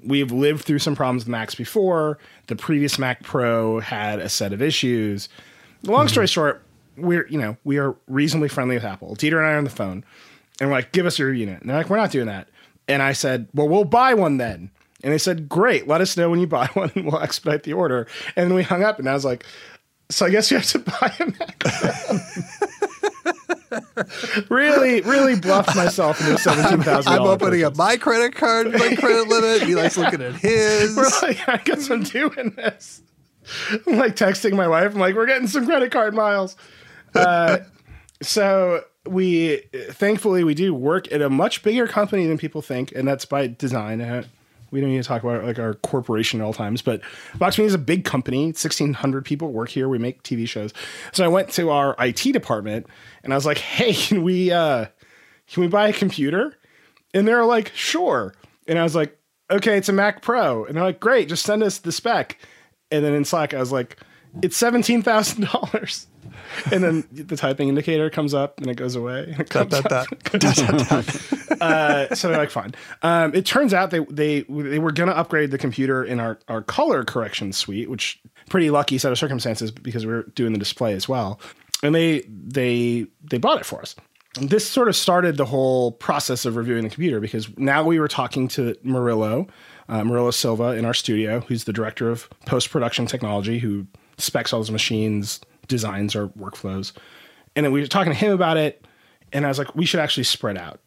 We've 0.03 0.31
lived 0.31 0.65
through 0.65 0.79
some 0.79 0.95
problems 0.95 1.23
with 1.23 1.29
Macs 1.29 1.55
before. 1.55 2.17
The 2.47 2.55
previous 2.55 2.97
Mac 2.97 3.23
Pro 3.23 3.79
had 3.79 4.19
a 4.19 4.29
set 4.29 4.53
of 4.53 4.61
issues. 4.61 5.29
Long 5.83 6.07
story 6.07 6.25
mm-hmm. 6.25 6.31
short, 6.31 6.63
we're, 6.97 7.27
you 7.27 7.37
know, 7.37 7.57
we 7.63 7.77
are 7.77 7.95
reasonably 8.07 8.49
friendly 8.49 8.75
with 8.75 8.83
Apple. 8.83 9.15
Dieter 9.15 9.37
and 9.37 9.47
I 9.47 9.51
are 9.51 9.57
on 9.57 9.63
the 9.63 9.69
phone 9.69 10.03
and 10.59 10.69
we're 10.69 10.75
like, 10.75 10.91
give 10.91 11.05
us 11.05 11.17
your 11.17 11.33
unit. 11.33 11.61
And 11.61 11.69
they're 11.69 11.77
like, 11.77 11.89
we're 11.89 11.97
not 11.97 12.11
doing 12.11 12.27
that. 12.27 12.47
And 12.87 13.01
I 13.01 13.13
said, 13.13 13.47
well, 13.53 13.67
we'll 13.67 13.83
buy 13.83 14.13
one 14.13 14.37
then. 14.37 14.69
And 15.03 15.11
they 15.11 15.17
said, 15.17 15.49
great, 15.49 15.87
let 15.87 16.01
us 16.01 16.15
know 16.17 16.29
when 16.29 16.39
you 16.39 16.47
buy 16.47 16.67
one 16.73 16.91
and 16.95 17.05
we'll 17.05 17.19
expedite 17.19 17.63
the 17.63 17.73
order. 17.73 18.07
And 18.35 18.49
then 18.49 18.55
we 18.55 18.63
hung 18.63 18.83
up 18.83 18.99
and 18.99 19.09
I 19.09 19.13
was 19.13 19.25
like, 19.25 19.45
so 20.09 20.25
I 20.25 20.29
guess 20.29 20.51
you 20.51 20.57
have 20.57 20.67
to 20.67 20.79
buy 20.79 21.13
a 21.19 21.25
Mac. 21.25 21.63
really, 24.49 25.01
really 25.01 25.39
bluffed 25.39 25.75
myself 25.75 26.19
into 26.21 26.37
seventeen 26.41 26.81
thousand. 26.81 27.13
I'm 27.13 27.21
opening 27.21 27.63
up 27.63 27.75
my 27.75 27.97
credit 27.97 28.35
card, 28.35 28.71
my 28.71 28.95
credit 28.95 29.27
limit. 29.27 29.63
Eli's 29.63 29.97
looking 29.97 30.21
at 30.21 30.35
his. 30.35 30.95
We're 30.97 31.09
like, 31.21 31.47
I 31.47 31.57
guess 31.57 31.89
I'm 31.89 32.03
doing 32.03 32.53
this. 32.55 33.01
I'm 33.87 33.97
like 33.97 34.15
texting 34.15 34.53
my 34.53 34.67
wife. 34.67 34.93
I'm 34.93 34.99
like, 34.99 35.15
we're 35.15 35.25
getting 35.25 35.47
some 35.47 35.65
credit 35.65 35.91
card 35.91 36.13
miles. 36.13 36.55
Uh, 37.15 37.57
so 38.21 38.83
we, 39.05 39.63
thankfully, 39.89 40.43
we 40.43 40.53
do 40.53 40.73
work 40.73 41.11
at 41.11 41.21
a 41.21 41.29
much 41.29 41.63
bigger 41.63 41.87
company 41.87 42.27
than 42.27 42.37
people 42.37 42.61
think, 42.61 42.91
and 42.91 43.07
that's 43.07 43.25
by 43.25 43.47
design. 43.47 43.99
We 44.71 44.81
don't 44.81 44.89
need 44.89 45.01
to 45.01 45.07
talk 45.07 45.23
about 45.23 45.43
like 45.43 45.59
our 45.59 45.75
corporation 45.75 46.39
at 46.39 46.45
all 46.45 46.53
times, 46.53 46.81
but 46.81 47.01
Vox 47.35 47.57
Media 47.57 47.67
is 47.67 47.73
a 47.73 47.77
big 47.77 48.05
company. 48.05 48.45
1,600 48.45 49.25
people 49.25 49.51
work 49.51 49.69
here. 49.69 49.89
We 49.89 49.97
make 49.97 50.23
TV 50.23 50.47
shows. 50.47 50.73
So 51.11 51.23
I 51.23 51.27
went 51.27 51.49
to 51.51 51.69
our 51.69 51.95
IT 51.99 52.31
department 52.31 52.87
and 53.23 53.33
I 53.33 53.35
was 53.35 53.45
like, 53.45 53.57
"Hey, 53.57 53.93
can 53.93 54.23
we 54.23 54.51
uh, 54.51 54.85
can 55.51 55.61
we 55.61 55.67
buy 55.67 55.89
a 55.89 55.93
computer?" 55.93 56.57
And 57.13 57.27
they're 57.27 57.45
like, 57.45 57.71
"Sure." 57.75 58.33
And 58.67 58.79
I 58.79 58.83
was 58.83 58.95
like, 58.95 59.17
"Okay, 59.51 59.77
it's 59.77 59.89
a 59.89 59.93
Mac 59.93 60.21
Pro." 60.21 60.65
And 60.65 60.75
they're 60.75 60.83
like, 60.83 60.99
"Great, 60.99 61.29
just 61.29 61.45
send 61.45 61.63
us 61.63 61.79
the 61.79 61.91
spec." 61.91 62.37
And 62.89 63.03
then 63.03 63.13
in 63.13 63.25
Slack, 63.25 63.53
I 63.53 63.59
was 63.59 63.71
like, 63.71 63.97
"It's 64.41 64.57
seventeen 64.57 65.01
thousand 65.01 65.47
dollars." 65.51 66.07
And 66.71 66.83
then 66.83 67.07
the 67.11 67.35
typing 67.37 67.69
indicator 67.69 68.09
comes 68.09 68.33
up 68.33 68.59
and 68.59 68.67
it 68.69 68.75
goes 68.75 68.95
away. 68.95 69.35
It 69.39 69.49
Dot, 69.49 69.69
comes 69.69 69.71
dot, 69.71 69.91
up. 69.91 70.07
dot. 70.09 70.39
Dot, 70.41 70.55
dot, 70.55 70.87
dot. 70.89 71.61
Uh, 71.61 72.15
so 72.15 72.29
they're 72.29 72.37
like, 72.37 72.49
fine. 72.49 72.73
Um, 73.03 73.33
it 73.35 73.45
turns 73.45 73.73
out 73.73 73.91
they 73.91 73.99
they 74.09 74.41
they 74.41 74.79
were 74.79 74.91
gonna 74.91 75.11
upgrade 75.11 75.51
the 75.51 75.57
computer 75.57 76.03
in 76.03 76.19
our 76.19 76.39
our 76.47 76.61
color 76.61 77.03
correction 77.03 77.53
suite, 77.53 77.89
which 77.89 78.19
pretty 78.49 78.69
lucky 78.69 78.97
set 78.97 79.11
of 79.11 79.17
circumstances 79.17 79.71
because 79.71 80.05
we 80.05 80.11
were 80.13 80.23
doing 80.35 80.53
the 80.53 80.59
display 80.59 80.93
as 80.93 81.07
well. 81.07 81.39
And 81.83 81.95
they 81.95 82.21
they 82.27 83.07
they 83.23 83.37
bought 83.37 83.59
it 83.59 83.65
for 83.65 83.81
us. 83.81 83.95
And 84.39 84.49
this 84.49 84.67
sort 84.67 84.87
of 84.87 84.95
started 84.95 85.35
the 85.37 85.45
whole 85.45 85.91
process 85.93 86.45
of 86.45 86.55
reviewing 86.55 86.83
the 86.83 86.89
computer 86.89 87.19
because 87.19 87.49
now 87.57 87.83
we 87.83 87.99
were 87.99 88.07
talking 88.07 88.47
to 88.49 88.75
Murillo, 88.81 89.47
uh, 89.89 90.03
Murillo 90.05 90.31
Silva 90.31 90.69
in 90.77 90.85
our 90.85 90.93
studio, 90.93 91.41
who's 91.41 91.65
the 91.65 91.73
director 91.73 92.09
of 92.09 92.29
post 92.45 92.69
production 92.69 93.05
technology, 93.05 93.59
who 93.59 93.85
specs 94.17 94.53
all 94.53 94.59
those 94.61 94.71
machines, 94.71 95.41
designs 95.71 96.15
or 96.15 96.27
workflows. 96.29 96.91
And 97.55 97.65
then 97.65 97.73
we 97.73 97.81
were 97.81 97.87
talking 97.87 98.13
to 98.13 98.17
him 98.17 98.31
about 98.31 98.57
it, 98.57 98.85
and 99.33 99.45
I 99.45 99.47
was 99.47 99.57
like, 99.57 99.75
we 99.75 99.85
should 99.85 99.99
actually 99.99 100.23
spread 100.25 100.57
out. 100.57 100.79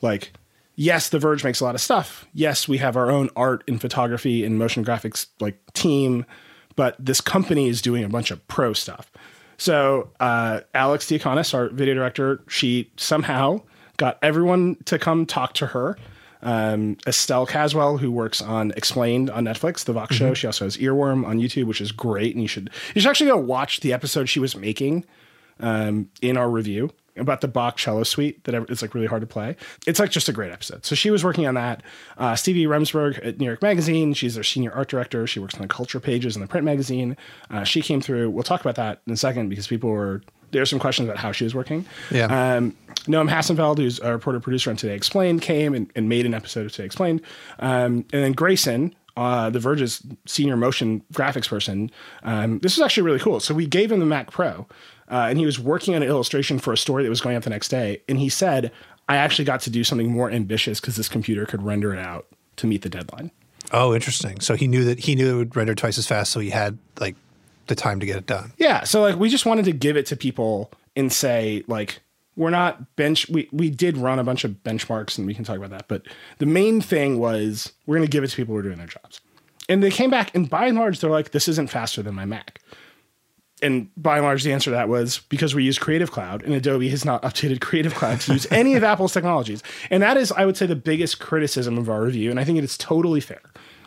Like, 0.00 0.32
yes, 0.74 1.10
The 1.10 1.18
Verge 1.18 1.44
makes 1.44 1.60
a 1.60 1.64
lot 1.64 1.74
of 1.74 1.80
stuff. 1.80 2.26
Yes, 2.32 2.66
we 2.66 2.78
have 2.78 2.96
our 2.96 3.10
own 3.10 3.28
art 3.36 3.62
and 3.68 3.80
photography 3.80 4.44
and 4.44 4.58
motion 4.58 4.84
graphics 4.84 5.26
like 5.40 5.58
team, 5.74 6.24
but 6.76 6.96
this 6.98 7.20
company 7.20 7.68
is 7.68 7.82
doing 7.82 8.04
a 8.04 8.08
bunch 8.08 8.30
of 8.30 8.46
pro 8.48 8.72
stuff. 8.72 9.12
So 9.58 10.10
uh, 10.20 10.60
Alix 10.74 11.06
Diaconis, 11.06 11.52
our 11.52 11.68
video 11.68 11.94
director, 11.94 12.40
she 12.48 12.90
somehow 12.96 13.60
got 13.96 14.18
everyone 14.22 14.76
to 14.84 14.98
come 14.98 15.26
talk 15.26 15.52
to 15.54 15.66
her. 15.66 15.98
Um, 16.42 16.96
Estelle 17.06 17.46
Caswell, 17.46 17.98
who 17.98 18.10
works 18.10 18.40
on 18.40 18.72
Explained 18.76 19.30
on 19.30 19.44
Netflix, 19.44 19.84
the 19.84 19.92
Vox 19.92 20.14
show. 20.14 20.34
She 20.34 20.46
also 20.46 20.64
has 20.64 20.76
Earworm 20.76 21.26
on 21.26 21.38
YouTube, 21.38 21.64
which 21.64 21.80
is 21.80 21.92
great, 21.92 22.34
and 22.34 22.42
you 22.42 22.48
should 22.48 22.70
you 22.94 23.00
should 23.00 23.10
actually 23.10 23.30
go 23.30 23.36
watch 23.36 23.80
the 23.80 23.92
episode 23.92 24.28
she 24.28 24.40
was 24.40 24.56
making 24.56 25.04
um, 25.60 26.08
in 26.22 26.36
our 26.36 26.48
review 26.48 26.90
about 27.16 27.40
the 27.40 27.48
Bach 27.48 27.76
cello 27.76 28.04
suite 28.04 28.44
that 28.44 28.54
it's 28.70 28.82
like 28.82 28.94
really 28.94 29.06
hard 29.06 29.20
to 29.20 29.26
play. 29.26 29.56
It's 29.86 29.98
like 29.98 30.10
just 30.10 30.28
a 30.28 30.32
great 30.32 30.52
episode. 30.52 30.86
So 30.86 30.94
she 30.94 31.10
was 31.10 31.24
working 31.24 31.46
on 31.46 31.54
that. 31.54 31.82
Uh, 32.16 32.36
Stevie 32.36 32.66
Remsburg 32.66 33.24
at 33.26 33.38
New 33.38 33.46
York 33.46 33.60
Magazine, 33.60 34.14
she's 34.14 34.34
their 34.34 34.44
senior 34.44 34.72
art 34.72 34.88
director. 34.88 35.26
She 35.26 35.40
works 35.40 35.54
on 35.54 35.62
the 35.62 35.68
culture 35.68 36.00
pages 36.00 36.36
in 36.36 36.42
the 36.42 36.48
print 36.48 36.64
magazine. 36.64 37.16
Uh, 37.50 37.64
she 37.64 37.82
came 37.82 38.00
through. 38.00 38.30
We'll 38.30 38.44
talk 38.44 38.60
about 38.60 38.76
that 38.76 39.02
in 39.06 39.12
a 39.12 39.16
second 39.16 39.48
because 39.48 39.66
people 39.66 39.90
were 39.90 40.22
there's 40.50 40.70
some 40.70 40.78
questions 40.78 41.08
about 41.08 41.18
how 41.18 41.32
she 41.32 41.44
was 41.44 41.54
working. 41.54 41.84
Yeah. 42.10 42.26
Um, 42.56 42.76
Noam 43.06 43.30
Hassenfeld, 43.30 43.78
who's 43.78 44.00
a 44.00 44.12
reporter 44.12 44.40
producer 44.40 44.70
on 44.70 44.76
Today 44.76 44.94
Explained, 44.94 45.42
came 45.42 45.74
and, 45.74 45.90
and 45.94 46.08
made 46.08 46.26
an 46.26 46.34
episode 46.34 46.66
of 46.66 46.72
Today 46.72 46.84
Explained. 46.84 47.22
Um, 47.58 48.04
and 48.12 48.24
then 48.24 48.32
Grayson, 48.32 48.94
uh, 49.16 49.50
The 49.50 49.60
Verge's 49.60 50.02
senior 50.26 50.56
motion 50.56 51.02
graphics 51.12 51.48
person, 51.48 51.90
um, 52.22 52.58
this 52.58 52.76
was 52.76 52.84
actually 52.84 53.04
really 53.04 53.18
cool. 53.18 53.40
So 53.40 53.54
we 53.54 53.66
gave 53.66 53.90
him 53.90 54.00
the 54.00 54.06
Mac 54.06 54.30
Pro, 54.30 54.66
uh, 55.10 55.26
and 55.28 55.38
he 55.38 55.46
was 55.46 55.58
working 55.58 55.94
on 55.94 56.02
an 56.02 56.08
illustration 56.08 56.58
for 56.58 56.72
a 56.72 56.76
story 56.76 57.02
that 57.02 57.08
was 57.08 57.20
going 57.20 57.36
up 57.36 57.44
the 57.44 57.50
next 57.50 57.68
day. 57.68 58.02
And 58.08 58.18
he 58.18 58.28
said, 58.28 58.72
I 59.08 59.16
actually 59.16 59.46
got 59.46 59.60
to 59.62 59.70
do 59.70 59.84
something 59.84 60.10
more 60.10 60.30
ambitious 60.30 60.80
because 60.80 60.96
this 60.96 61.08
computer 61.08 61.46
could 61.46 61.62
render 61.62 61.94
it 61.94 61.98
out 61.98 62.26
to 62.56 62.66
meet 62.66 62.82
the 62.82 62.90
deadline. 62.90 63.30
Oh, 63.72 63.94
interesting. 63.94 64.40
So 64.40 64.54
he 64.54 64.66
knew 64.66 64.84
that 64.84 65.00
he 65.00 65.14
knew 65.14 65.34
it 65.34 65.36
would 65.36 65.56
render 65.56 65.74
twice 65.74 65.98
as 65.98 66.06
fast, 66.06 66.32
so 66.32 66.40
he 66.40 66.50
had 66.50 66.78
like 67.00 67.16
the 67.68 67.74
time 67.74 68.00
to 68.00 68.06
get 68.06 68.16
it 68.16 68.26
done. 68.26 68.52
Yeah. 68.58 68.84
So 68.84 69.00
like 69.00 69.16
we 69.16 69.28
just 69.28 69.46
wanted 69.46 69.64
to 69.66 69.72
give 69.72 69.96
it 69.96 70.06
to 70.06 70.16
people 70.16 70.72
and 70.96 71.12
say 71.12 71.64
like 71.68 72.00
we're 72.36 72.50
not 72.50 72.96
bench 72.96 73.28
we 73.28 73.48
we 73.52 73.70
did 73.70 73.96
run 73.96 74.18
a 74.18 74.24
bunch 74.24 74.44
of 74.44 74.52
benchmarks 74.62 75.18
and 75.18 75.26
we 75.26 75.34
can 75.34 75.44
talk 75.44 75.56
about 75.56 75.70
that. 75.70 75.88
But 75.88 76.02
the 76.38 76.46
main 76.46 76.80
thing 76.80 77.18
was 77.18 77.72
we're 77.86 77.96
gonna 77.96 78.06
give 78.08 78.24
it 78.24 78.28
to 78.28 78.36
people 78.36 78.54
who 78.54 78.60
are 78.60 78.62
doing 78.62 78.78
their 78.78 78.86
jobs. 78.86 79.20
And 79.68 79.82
they 79.82 79.90
came 79.90 80.10
back 80.10 80.34
and 80.34 80.48
by 80.48 80.66
and 80.66 80.78
large 80.78 81.00
they're 81.00 81.10
like, 81.10 81.32
this 81.32 81.46
isn't 81.48 81.70
faster 81.70 82.02
than 82.02 82.14
my 82.14 82.24
Mac. 82.24 82.60
And 83.62 83.90
by 83.96 84.16
and 84.16 84.24
large, 84.24 84.44
the 84.44 84.52
answer 84.52 84.70
to 84.70 84.76
that 84.76 84.88
was 84.88 85.20
because 85.28 85.54
we 85.54 85.64
use 85.64 85.78
Creative 85.78 86.10
Cloud 86.10 86.42
and 86.42 86.54
Adobe 86.54 86.88
has 86.90 87.04
not 87.04 87.22
updated 87.24 87.60
Creative 87.60 87.94
Cloud 87.94 88.20
to 88.22 88.32
use 88.34 88.46
any 88.50 88.74
of 88.74 88.84
Apple's 88.84 89.12
technologies. 89.12 89.62
And 89.90 90.02
that 90.02 90.16
is, 90.16 90.32
I 90.32 90.46
would 90.46 90.56
say, 90.56 90.66
the 90.66 90.76
biggest 90.76 91.18
criticism 91.18 91.78
of 91.78 91.88
our 91.88 92.02
review. 92.02 92.30
And 92.30 92.38
I 92.38 92.44
think 92.44 92.58
it 92.58 92.64
is 92.64 92.78
totally 92.78 93.20
fair. 93.20 93.40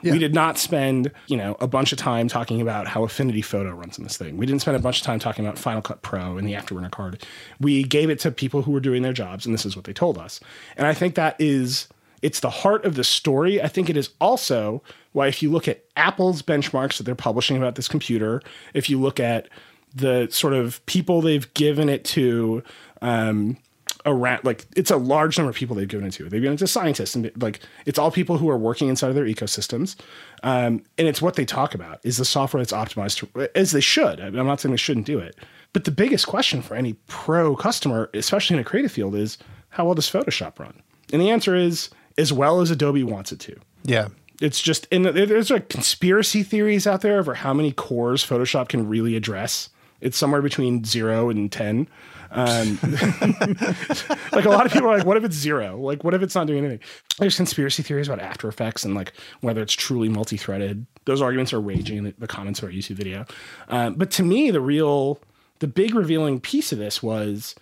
We 0.04 0.18
did 0.18 0.34
not 0.34 0.58
spend, 0.58 1.12
you 1.28 1.38
know, 1.38 1.56
a 1.60 1.68
bunch 1.68 1.92
of 1.92 1.98
time 1.98 2.28
talking 2.28 2.62
about 2.62 2.88
how 2.88 3.04
Affinity 3.04 3.42
Photo 3.42 3.72
runs 3.72 3.98
in 3.98 4.04
this 4.04 4.18
thing. 4.18 4.38
We 4.38 4.46
didn't 4.46 4.62
spend 4.62 4.76
a 4.76 4.80
bunch 4.80 5.00
of 5.00 5.06
time 5.06 5.20
talking 5.20 5.46
about 5.46 5.60
Final 5.60 5.82
Cut 5.82 6.02
Pro 6.02 6.38
and 6.38 6.48
the 6.48 6.54
Afterburner 6.54 6.90
card. 6.90 7.24
We 7.60 7.84
gave 7.84 8.10
it 8.10 8.20
to 8.22 8.32
people 8.32 8.64
who 8.64 8.72
were 8.72 8.80
doing 8.80 9.04
their 9.04 9.14
jobs, 9.14 9.46
and 9.46 9.54
this 9.54 9.66
is 9.66 9.76
what 9.76 9.86
they 9.86 9.94
told 9.94 10.18
us. 10.18 10.40
And 10.76 10.88
I 10.88 10.94
think 10.94 11.16
that 11.16 11.36
is 11.40 11.88
it's 12.22 12.40
the 12.40 12.50
heart 12.50 12.86
of 12.86 12.96
the 12.96 13.04
story. 13.04 13.62
I 13.62 13.68
think 13.68 13.90
it 13.90 13.98
is 13.98 14.10
also 14.20 14.84
why 15.14 15.28
if 15.28 15.42
you 15.42 15.52
look 15.52 15.68
at 15.68 15.84
Apple's 15.96 16.42
benchmarks 16.42 16.98
that 16.98 17.04
they're 17.04 17.16
publishing 17.16 17.58
about 17.58 17.76
this 17.76 17.88
computer, 17.88 18.42
if 18.74 18.90
you 18.90 19.00
look 19.00 19.20
at 19.20 19.48
the 19.94 20.28
sort 20.32 20.54
of 20.54 20.86
people 20.86 21.22
they've 21.22 21.54
given 21.54 21.90
it 21.90 22.06
to, 22.06 22.64
um, 23.02 23.58
around 24.06 24.44
like 24.44 24.66
it's 24.76 24.92
a 24.92 24.98
large 24.98 25.38
number 25.38 25.50
of 25.50 25.56
people 25.56 25.76
they've 25.76 25.88
given 25.88 26.08
it 26.08 26.12
to. 26.12 26.24
They've 26.24 26.42
given 26.42 26.56
it 26.56 26.60
to 26.60 26.68
scientists 26.68 27.16
and 27.16 27.32
like 27.42 27.60
it's 27.86 28.00
all 28.00 28.12
people 28.12 28.38
who 28.38 28.50
are 28.50 28.58
working 28.58 28.88
inside 28.88 29.10
of 29.10 29.16
their 29.16 29.26
ecosystems. 29.26 29.96
Um, 30.44 30.84
and 30.98 31.08
it's 31.08 31.22
what 31.22 31.36
they 31.36 31.46
talk 31.46 31.76
about 31.76 32.00
is 32.04 32.18
the 32.18 32.26
software 32.26 32.64
that's 32.64 32.74
optimized 32.74 33.18
to, 33.20 33.50
as 33.56 33.72
they 33.72 33.82
should. 33.82 34.20
I'm 34.20 34.34
not 34.34 34.60
saying 34.60 34.72
they 34.72 34.78
shouldn't 34.78 35.06
do 35.06 35.20
it, 35.20 35.36
But 35.74 35.84
the 35.84 35.92
biggest 35.92 36.28
question 36.28 36.62
for 36.62 36.76
any 36.76 36.94
pro 37.08 37.56
customer, 37.56 38.10
especially 38.14 38.56
in 38.56 38.62
a 38.62 38.66
creative 38.66 38.92
field, 38.92 39.16
is 39.16 39.38
how 39.70 39.86
well 39.86 39.96
does 39.96 40.10
Photoshop 40.10 40.60
run? 40.60 40.82
And 41.14 41.22
the 41.22 41.30
answer 41.30 41.56
is 41.56 41.90
as 42.22 42.32
well 42.32 42.62
as 42.62 42.70
Adobe 42.70 43.04
wants 43.04 43.32
it 43.32 43.40
to. 43.40 43.58
Yeah. 43.84 44.10
It's 44.40 44.62
just, 44.62 44.88
and 44.92 45.06
there's 45.06 45.50
like 45.50 45.70
conspiracy 45.70 46.44
theories 46.44 46.88
out 46.88 47.02
there 47.02 47.20
over 47.20 47.34
how 47.34 47.54
many 47.54 47.72
cores 47.72 48.26
Photoshop 48.26 48.70
can 48.70 48.88
really 48.88 49.16
address. 49.16 49.70
It's 50.02 50.18
somewhere 50.18 50.42
between 50.42 50.84
zero 50.84 51.30
and 51.30 51.52
10. 51.52 51.88
Um, 52.32 52.80
like 54.32 54.46
a 54.46 54.50
lot 54.50 54.66
of 54.66 54.72
people 54.72 54.90
are 54.90 54.98
like, 54.98 55.06
what 55.06 55.18
if 55.18 55.24
it's 55.24 55.36
zero? 55.36 55.78
Like, 55.78 56.04
what 56.04 56.14
if 56.14 56.22
it's 56.22 56.34
not 56.34 56.48
doing 56.48 56.64
anything? 56.64 56.80
There's 57.20 57.36
conspiracy 57.36 57.84
theories 57.84 58.08
about 58.08 58.20
After 58.20 58.48
Effects 58.48 58.86
and 58.86 58.96
like 58.96 59.14
whether 59.42 59.62
it's 59.62 59.74
truly 59.74 60.10
multi 60.10 60.38
threaded. 60.38 60.86
Those 61.06 61.22
arguments 61.22 61.54
are 61.54 61.60
raging 61.60 61.98
in 61.98 62.14
the, 62.18 62.28
comments 62.28 62.60
of 62.60 62.66
our 62.66 62.72
YouTube 62.72 62.96
video. 62.96 63.26
Um, 63.68 63.96
but 63.96 64.12
to 64.12 64.24
me, 64.24 64.50
the 64.52 64.62
real, 64.62 65.20
the 65.60 65.68
big 65.68 65.96
revealing 65.96 66.40
piece 66.40 66.72
of 66.72 66.78
this 66.78 67.02
was 67.04 67.56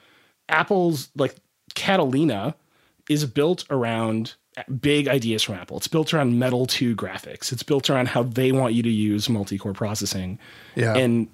Apple's 0.50 1.10
like 1.16 1.36
Catalina 1.76 2.56
is 3.10 3.26
built 3.26 3.66
around 3.70 4.36
big 4.82 5.08
ideas 5.08 5.44
from 5.44 5.56
Apple. 5.56 5.78
It's 5.78 5.88
built 5.88 6.14
around 6.14 6.40
Metal 6.40 6.66
2 6.66 6.96
graphics. 6.96 7.52
It's 7.52 7.64
built 7.64 7.90
around 7.90 8.10
how 8.10 8.24
they 8.24 8.52
want 8.52 8.74
you 8.74 8.84
to 8.84 8.90
use 8.90 9.30
multi-core 9.30 9.74
processing. 9.74 10.40
Yeah. 10.76 10.96
And 10.96 11.28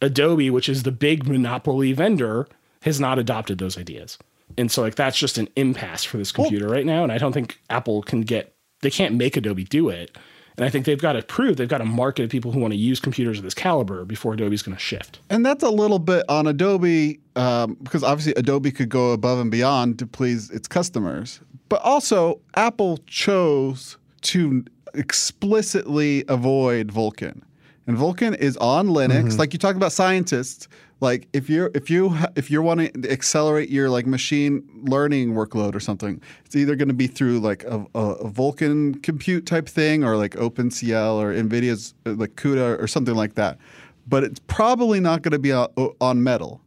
Adobe, 0.00 0.50
which 0.50 0.68
is 0.68 0.82
the 0.82 0.92
big 0.92 1.26
monopoly 1.26 1.92
vendor, 1.92 2.48
has 2.82 3.00
not 3.00 3.18
adopted 3.18 3.58
those 3.58 3.78
ideas. 3.78 4.18
And 4.58 4.70
so 4.70 4.82
like 4.82 4.96
that's 4.96 5.18
just 5.18 5.38
an 5.38 5.48
impasse 5.56 6.04
for 6.04 6.18
this 6.18 6.32
computer 6.32 6.68
right 6.68 6.84
now. 6.84 7.02
And 7.02 7.12
I 7.12 7.18
don't 7.18 7.32
think 7.32 7.58
Apple 7.70 8.02
can 8.02 8.22
get 8.22 8.54
they 8.82 8.90
can't 8.90 9.14
make 9.14 9.36
Adobe 9.36 9.64
do 9.64 9.88
it. 9.88 10.16
And 10.56 10.66
I 10.66 10.68
think 10.68 10.84
they've 10.84 11.00
got 11.00 11.12
to 11.14 11.22
prove 11.22 11.56
they've 11.56 11.68
got 11.68 11.80
a 11.80 11.86
market 11.86 12.24
of 12.24 12.30
people 12.30 12.52
who 12.52 12.60
want 12.60 12.72
to 12.72 12.78
use 12.78 13.00
computers 13.00 13.38
of 13.38 13.44
this 13.44 13.54
caliber 13.54 14.04
before 14.04 14.34
Adobe's 14.34 14.62
going 14.62 14.76
to 14.76 14.82
shift. 14.82 15.18
And 15.30 15.44
that's 15.44 15.62
a 15.62 15.70
little 15.70 15.98
bit 15.98 16.24
on 16.28 16.46
Adobe 16.46 17.20
um, 17.36 17.74
because 17.82 18.02
obviously 18.02 18.34
Adobe 18.36 18.70
could 18.70 18.88
go 18.88 19.12
above 19.12 19.38
and 19.38 19.50
beyond 19.50 19.98
to 20.00 20.06
please 20.06 20.50
its 20.50 20.68
customers. 20.68 21.40
But 21.68 21.80
also, 21.82 22.40
Apple 22.54 22.98
chose 23.06 23.96
to 24.22 24.64
explicitly 24.94 26.24
avoid 26.28 26.88
Vulkan. 26.88 27.42
And 27.86 27.96
Vulkan 27.96 28.36
is 28.36 28.56
on 28.58 28.88
Linux. 28.88 29.22
Mm-hmm. 29.22 29.38
Like 29.38 29.52
you 29.52 29.58
talk 29.58 29.74
about 29.74 29.92
scientists, 29.92 30.68
like 31.02 31.28
if 31.32 31.50
you're 31.50 31.70
if 31.74 31.90
you 31.90 32.16
if 32.36 32.48
you're 32.48 32.62
wanting 32.62 33.02
to 33.02 33.10
accelerate 33.10 33.68
your 33.68 33.90
like 33.90 34.06
machine 34.06 34.62
learning 34.84 35.34
workload 35.34 35.74
or 35.74 35.80
something, 35.80 36.22
it's 36.44 36.54
either 36.54 36.76
going 36.76 36.88
to 36.88 36.94
be 36.94 37.08
through 37.08 37.40
like 37.40 37.64
a, 37.64 37.84
a, 37.96 38.30
Vulkan 38.30 39.02
compute 39.02 39.44
type 39.44 39.68
thing 39.68 40.04
or 40.04 40.16
like 40.16 40.34
OpenCL 40.36 41.16
or 41.16 41.34
NVIDIA's 41.34 41.94
uh, 42.06 42.12
like 42.12 42.36
CUDA 42.36 42.80
or 42.80 42.86
something 42.86 43.16
like 43.16 43.34
that. 43.34 43.58
But 44.06 44.22
it's 44.22 44.40
probably 44.46 45.00
not 45.00 45.22
going 45.22 45.32
to 45.32 45.40
be 45.40 45.50
on, 45.50 45.68
on 46.00 46.22
Metal. 46.22 46.60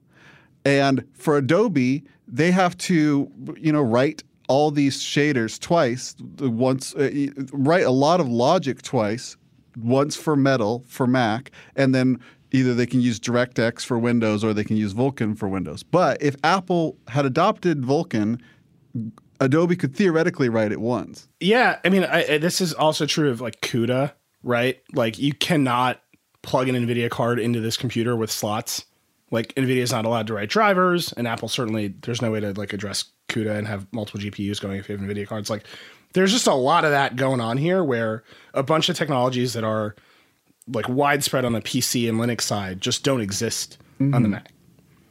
And 0.66 1.06
for 1.14 1.38
Adobe, 1.38 2.04
they 2.28 2.52
have 2.52 2.78
to, 2.80 3.32
you 3.58 3.72
know, 3.72 3.82
write 3.82 4.22
all 4.50 4.70
these 4.70 4.98
shaders 5.02 5.58
twice. 5.58 6.14
Once 6.40 6.94
uh, 6.96 7.28
write 7.54 7.86
a 7.86 7.92
lot 7.92 8.20
of 8.20 8.28
logic 8.28 8.82
twice. 8.82 9.38
Once 9.78 10.16
for 10.16 10.38
Metal 10.38 10.84
for 10.88 11.06
Mac, 11.06 11.52
and 11.76 11.94
then 11.94 12.18
either 12.56 12.74
they 12.74 12.86
can 12.86 13.02
use 13.02 13.20
DirectX 13.20 13.86
for 13.86 14.00
Windows 14.00 14.44
or 14.44 14.54
they 14.54 14.64
can 14.64 14.78
use 14.78 14.94
Vulkan 14.94 15.38
for 15.38 15.50
Windows. 15.50 15.84
But 15.84 16.22
if 16.22 16.36
Apple 16.44 16.98
had 17.10 17.26
adopted 17.26 17.82
Vulkan, 17.82 18.40
Adobe 19.42 19.76
could 19.76 19.96
theoretically 19.96 20.48
write 20.48 20.72
it 20.72 20.80
once. 20.80 21.28
Yeah, 21.40 21.80
I 21.84 21.90
mean, 21.90 22.06
I, 22.06 22.38
this 22.38 22.62
is 22.62 22.74
also 22.74 23.06
true 23.06 23.30
of 23.30 23.42
like 23.42 23.60
CUDA, 23.62 24.14
right? 24.44 24.82
Like 24.94 25.20
you 25.20 25.34
cannot 25.34 26.02
plug 26.42 26.70
an 26.70 26.76
NVIDIA 26.76 27.10
card 27.10 27.40
into 27.40 27.60
this 27.60 27.76
computer 27.76 28.16
with 28.16 28.32
slots. 28.32 28.86
Like 29.32 29.54
NVIDIA 29.56 29.82
is 29.82 29.92
not 29.92 30.06
allowed 30.06 30.28
to 30.28 30.34
write 30.34 30.50
drivers, 30.50 31.12
and 31.14 31.28
Apple 31.28 31.50
certainly 31.50 31.94
there's 32.04 32.22
no 32.22 32.32
way 32.32 32.40
to 32.40 32.54
like 32.54 32.72
address 32.72 33.06
CUDA 33.28 33.58
and 33.58 33.68
have 33.68 33.92
multiple 33.92 34.22
GPUs 34.22 34.62
going 34.62 34.80
if 34.80 34.88
you 34.88 34.96
have 34.96 35.06
NVIDIA 35.06 35.28
cards. 35.28 35.50
Like 35.50 35.66
there's 36.14 36.32
just 36.32 36.48
a 36.48 36.54
lot 36.54 36.86
of 36.86 36.92
that 36.92 37.18
going 37.18 37.42
on 37.42 37.58
here 37.58 37.84
where 37.84 38.24
a 38.54 38.64
bunch 38.64 38.88
of 38.88 38.96
technologies 38.96 39.54
that 39.54 39.66
are 39.66 39.96
like 40.72 40.88
widespread 40.90 41.46
on 41.46 41.54
the 41.54 41.62
PC 41.62 42.10
and 42.10 42.20
Linux 42.20 42.42
side 42.42 42.82
just 42.82 43.04
don't 43.04 43.22
exist 43.22 43.78
on 44.00 44.24
the 44.24 44.30
Mac. 44.30 44.52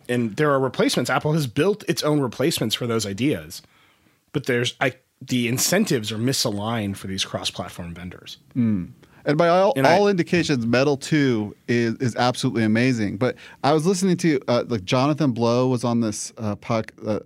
And 0.09 0.37
there 0.37 0.51
are 0.51 0.61
replacements. 0.61 1.09
Apple 1.11 1.33
has 1.33 1.47
built 1.47 1.83
its 1.89 2.03
own 2.03 2.21
replacements 2.21 2.75
for 2.75 2.87
those 2.87 3.07
ideas, 3.07 3.63
but 4.33 4.47
there's 4.47 4.75
I 4.81 4.95
the 5.23 5.49
incentives 5.49 6.13
are 6.13 6.19
misaligned 6.19 6.97
for 6.99 7.07
these 7.07 7.25
cross-platform 7.25 7.95
vendors. 7.95 8.37
And 9.27 9.39
by 9.39 9.49
all, 9.49 9.73
And 9.75 9.87
I- 9.87 10.11
indications, 10.11 10.67
Metal 10.67 10.99
Two 10.99 11.57
is 11.69 11.95
is 11.97 12.15
absolutely 12.17 12.65
amazing. 12.65 13.17
But 13.17 13.37
I 13.63 13.73
was 13.73 13.87
listening 13.87 14.19
to 14.19 14.39
uh, 14.49 14.65
like 14.69 14.85
Jonathan 14.85 15.33
Blow 15.33 15.69
was 15.69 15.83
on 15.85 16.01
this 16.01 16.33
uh, 16.37 16.57
pod, 16.57 16.93
uh, 17.07 17.21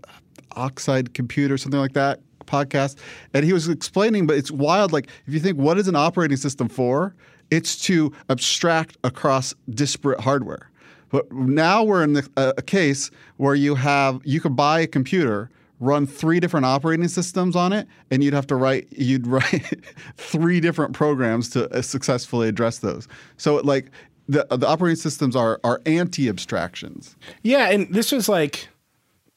Oxide 0.52 1.14
Computer, 1.14 1.58
something 1.58 1.80
like 1.80 1.94
that 1.94 2.20
podcast, 2.46 2.96
and 3.34 3.44
he 3.44 3.52
was 3.52 3.68
explaining. 3.68 4.26
But 4.28 4.36
it's 4.36 4.50
wild. 4.52 4.92
Like 4.92 5.08
if 5.26 5.34
you 5.34 5.40
think, 5.40 5.58
what 5.58 5.76
is 5.78 5.88
an 5.88 5.96
operating 5.96 6.36
system 6.36 6.68
for? 6.68 7.14
It's 7.50 7.80
to 7.86 8.12
abstract 8.28 8.96
across 9.04 9.54
disparate 9.70 10.20
hardware. 10.20 10.70
But 11.10 11.30
now 11.32 11.82
we're 11.82 12.04
in 12.04 12.14
the, 12.14 12.28
a, 12.36 12.54
a 12.58 12.62
case 12.62 13.10
where 13.36 13.54
you 13.54 13.74
have 13.74 14.20
you 14.24 14.40
could 14.40 14.56
buy 14.56 14.80
a 14.80 14.86
computer, 14.86 15.50
run 15.80 16.06
three 16.06 16.40
different 16.40 16.66
operating 16.66 17.08
systems 17.08 17.56
on 17.56 17.72
it, 17.72 17.86
and 18.10 18.22
you'd 18.22 18.34
have 18.34 18.46
to 18.48 18.56
write 18.56 18.88
you'd 18.90 19.26
write 19.26 19.86
three 20.16 20.60
different 20.60 20.92
programs 20.92 21.48
to 21.50 21.70
uh, 21.70 21.82
successfully 21.82 22.48
address 22.48 22.78
those. 22.78 23.08
So 23.36 23.56
like 23.56 23.90
the 24.28 24.46
the 24.50 24.66
operating 24.66 24.96
systems 24.96 25.34
are 25.34 25.60
are 25.64 25.80
anti 25.86 26.28
abstractions. 26.28 27.16
Yeah, 27.42 27.70
and 27.70 27.92
this 27.92 28.12
was 28.12 28.28
like, 28.28 28.68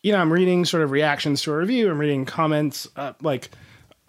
you 0.04 0.12
know, 0.12 0.20
I'm 0.20 0.32
reading 0.32 0.66
sort 0.66 0.84
of 0.84 0.92
reactions 0.92 1.42
to 1.44 1.54
a 1.54 1.58
review. 1.58 1.90
I'm 1.90 2.00
reading 2.00 2.26
comments. 2.26 2.88
Uh, 2.96 3.14
like, 3.22 3.50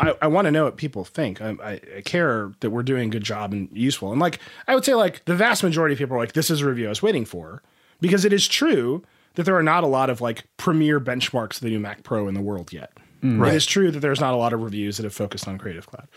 I, 0.03 0.15
I 0.23 0.27
want 0.27 0.47
to 0.47 0.51
know 0.51 0.65
what 0.65 0.77
people 0.77 1.05
think. 1.05 1.41
I, 1.41 1.57
I, 1.63 1.81
I 1.99 2.01
care 2.03 2.53
that 2.61 2.71
we're 2.71 2.83
doing 2.83 3.09
a 3.09 3.13
good 3.13 3.23
job 3.23 3.53
and 3.53 3.69
useful. 3.73 4.11
And 4.11 4.21
like, 4.21 4.41
I 4.67 4.75
would 4.75 4.85
say 4.85 4.95
like 4.95 5.25
the 5.27 5.35
vast 5.35 5.63
majority 5.63 5.93
of 5.95 5.99
people 5.99 6.17
are 6.17 6.21
like, 6.21 6.33
this 6.33 6.51
is 6.51 6.61
a 6.61 6.67
review 6.67 6.87
I 6.87 6.89
was 6.89 7.03
waiting 7.03 7.25
for, 7.25 7.63
because 8.01 8.25
it 8.25 8.33
is 8.33 8.49
true 8.49 9.05
that 9.35 9.45
there 9.45 9.57
are 9.57 9.63
not 9.63 9.85
a 9.85 9.87
lot 9.87 10.11
of 10.11 10.21
like 10.21 10.45
premier 10.57 11.01
benchmarks 11.01 11.55
of 11.55 11.61
the 11.61 11.71
new 11.71 11.79
Mac 11.79 12.03
Pro 12.03 12.27
in 12.27 12.35
the 12.35 12.41
world 12.41 12.73
yet. 12.73 12.93
Mm. 13.23 13.41
Right. 13.41 13.53
It 13.53 13.57
is 13.57 13.67
true 13.67 13.93
that 13.93 14.01
there's 14.01 14.21
not 14.21 14.35
a 14.35 14.37
lot 14.37 14.53
of 14.53 14.63
reviews 14.63 14.97
that 14.97 15.05
have 15.05 15.15
focused 15.15 15.47
on 15.47 15.57
Creative 15.57 15.87
Cloud. 15.87 16.09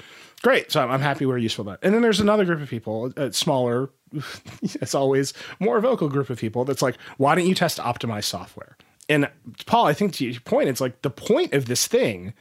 Great. 0.42 0.72
So 0.72 0.82
I'm, 0.82 0.90
I'm 0.90 1.02
happy 1.02 1.28
we're 1.28 1.38
useful 1.38 1.70
at 1.70 1.80
that. 1.80 1.86
And 1.86 1.94
then 1.94 2.02
there's 2.02 2.20
another 2.20 2.46
group 2.46 2.62
of 2.62 2.70
people, 2.70 3.14
a 3.16 3.32
smaller, 3.32 3.92
as 4.82 4.96
always, 4.96 5.34
more 5.60 5.80
vocal 5.80 6.10
group 6.10 6.32
of 6.32 6.40
people 6.40 6.66
that's 6.66 6.82
like, 6.82 6.98
why 7.18 7.36
don't 7.36 7.46
you 7.46 7.54
test 7.54 7.78
optimized 7.78 8.26
software? 8.26 8.76
And 9.08 9.30
Paul, 9.68 9.86
I 9.86 9.94
think 9.94 10.14
to 10.14 10.26
your 10.26 10.42
point, 10.42 10.68
it's 10.68 10.82
like 10.82 11.04
the 11.04 11.12
point 11.12 11.54
of 11.54 11.68
this 11.68 11.86
thing 11.86 12.34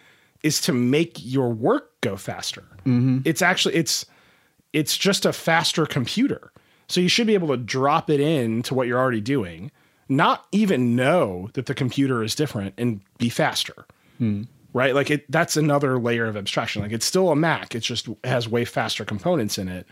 is 0.45 0.61
to 0.61 0.73
make 0.73 1.17
your 1.25 1.49
work 1.49 2.01
go 2.03 2.17
faster. 2.17 2.63
Mm-hmm. 2.85 3.21
It's 3.25 3.43
actually 3.43 3.75
it's 3.75 4.07
it's 4.73 4.97
just 4.97 5.25
a 5.25 5.33
faster 5.33 5.87
computer. 5.87 6.53
So 6.87 7.01
you 7.01 7.09
should 7.09 7.27
be 7.27 7.35
able 7.35 7.49
to 7.49 7.57
drop 7.57 8.11
it 8.11 8.21
in 8.21 8.63
to 8.65 8.75
what 8.75 8.87
you're 8.87 8.99
already 8.99 9.23
doing, 9.23 9.73
not 10.09 10.47
even 10.53 10.95
know 10.95 11.49
that 11.55 11.67
the 11.67 11.75
computer 11.75 12.23
is 12.23 12.35
different 12.35 12.75
and 12.77 13.01
be 13.19 13.31
faster. 13.31 13.87
Hmm. 14.19 14.43
Right? 14.75 14.95
Like 14.95 15.11
it 15.11 15.31
that's 15.31 15.57
another 15.57 15.99
layer 15.99 16.27
of 16.27 16.37
abstraction. 16.37 16.83
Like 16.83 16.93
it's 16.93 17.07
still 17.07 17.31
a 17.31 17.37
Mac, 17.37 17.75
it's 17.75 17.87
just 17.87 18.09
has 18.23 18.49
way 18.49 18.65
faster 18.65 19.05
components 19.05 19.57
in 19.57 19.69
it. 19.69 19.87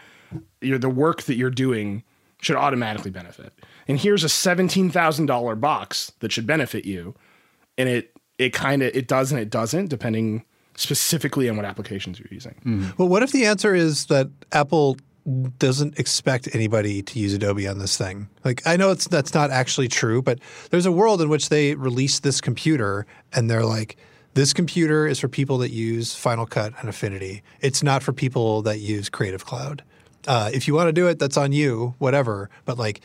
You're, 0.61 0.79
the 0.79 0.91
work 0.91 1.23
that 1.23 1.37
you're 1.37 1.51
doing 1.51 2.05
should 2.43 2.57
automatically 2.57 3.11
benefit. 3.11 3.53
And 3.87 3.99
here's 3.99 4.25
a 4.25 4.29
$17,000 4.29 5.61
box 5.61 6.13
that 6.19 6.33
should 6.33 6.47
benefit 6.47 6.85
you. 6.85 7.15
And 7.79 7.89
it 7.89 8.12
it 8.43 8.53
kind 8.53 8.83
of 8.83 8.95
it 8.95 9.09
does 9.09 9.33
and 9.33 9.41
it 9.41 9.51
doesn't 9.51 9.89
depending 9.89 10.45
specifically 10.77 11.49
on 11.49 11.57
what 11.57 11.65
applications 11.65 12.19
you're 12.19 12.29
using. 12.31 12.93
Well, 12.97 13.09
what 13.09 13.23
if 13.23 13.33
the 13.33 13.45
answer 13.47 13.75
is 13.75 14.07
that 14.07 14.31
Apple 14.53 14.97
doesn't 15.59 15.99
expect 15.99 16.53
anybody 16.55 17.03
to 17.03 17.19
use 17.19 17.33
Adobe 17.35 17.69
on 17.69 17.79
this 17.79 17.97
thing? 17.97 18.29
Like, 18.45 18.63
I 18.67 18.77
know 18.77 18.91
it's 18.91 19.07
that's 19.07 19.35
not 19.35 19.51
actually 19.51 19.89
true, 19.89 20.23
but 20.23 20.39
there's 20.71 20.87
a 20.87 20.93
world 20.93 21.21
in 21.21 21.29
which 21.29 21.49
they 21.49 21.75
release 21.75 22.21
this 22.21 22.41
computer 22.41 23.07
and 23.33 23.51
they're 23.51 23.65
like, 23.65 23.97
this 24.35 24.53
computer 24.53 25.07
is 25.07 25.21
for 25.21 25.29
people 25.29 25.59
that 25.59 25.71
use 25.71 26.15
Final 26.15 26.47
Cut 26.47 26.73
and 26.81 26.89
Affinity. 26.89 27.43
It's 27.61 27.83
not 27.83 28.03
for 28.03 28.13
people 28.13 28.63
that 28.63 28.79
use 28.79 29.11
Creative 29.11 29.45
Cloud. 29.45 29.83
Uh, 30.27 30.51
if 30.55 30.67
you 30.67 30.75
want 30.75 30.89
to 30.89 30.93
do 30.93 31.07
it, 31.07 31.19
that's 31.19 31.37
on 31.37 31.53
you, 31.53 31.95
whatever. 31.99 32.49
But 32.65 32.79
like, 32.79 33.03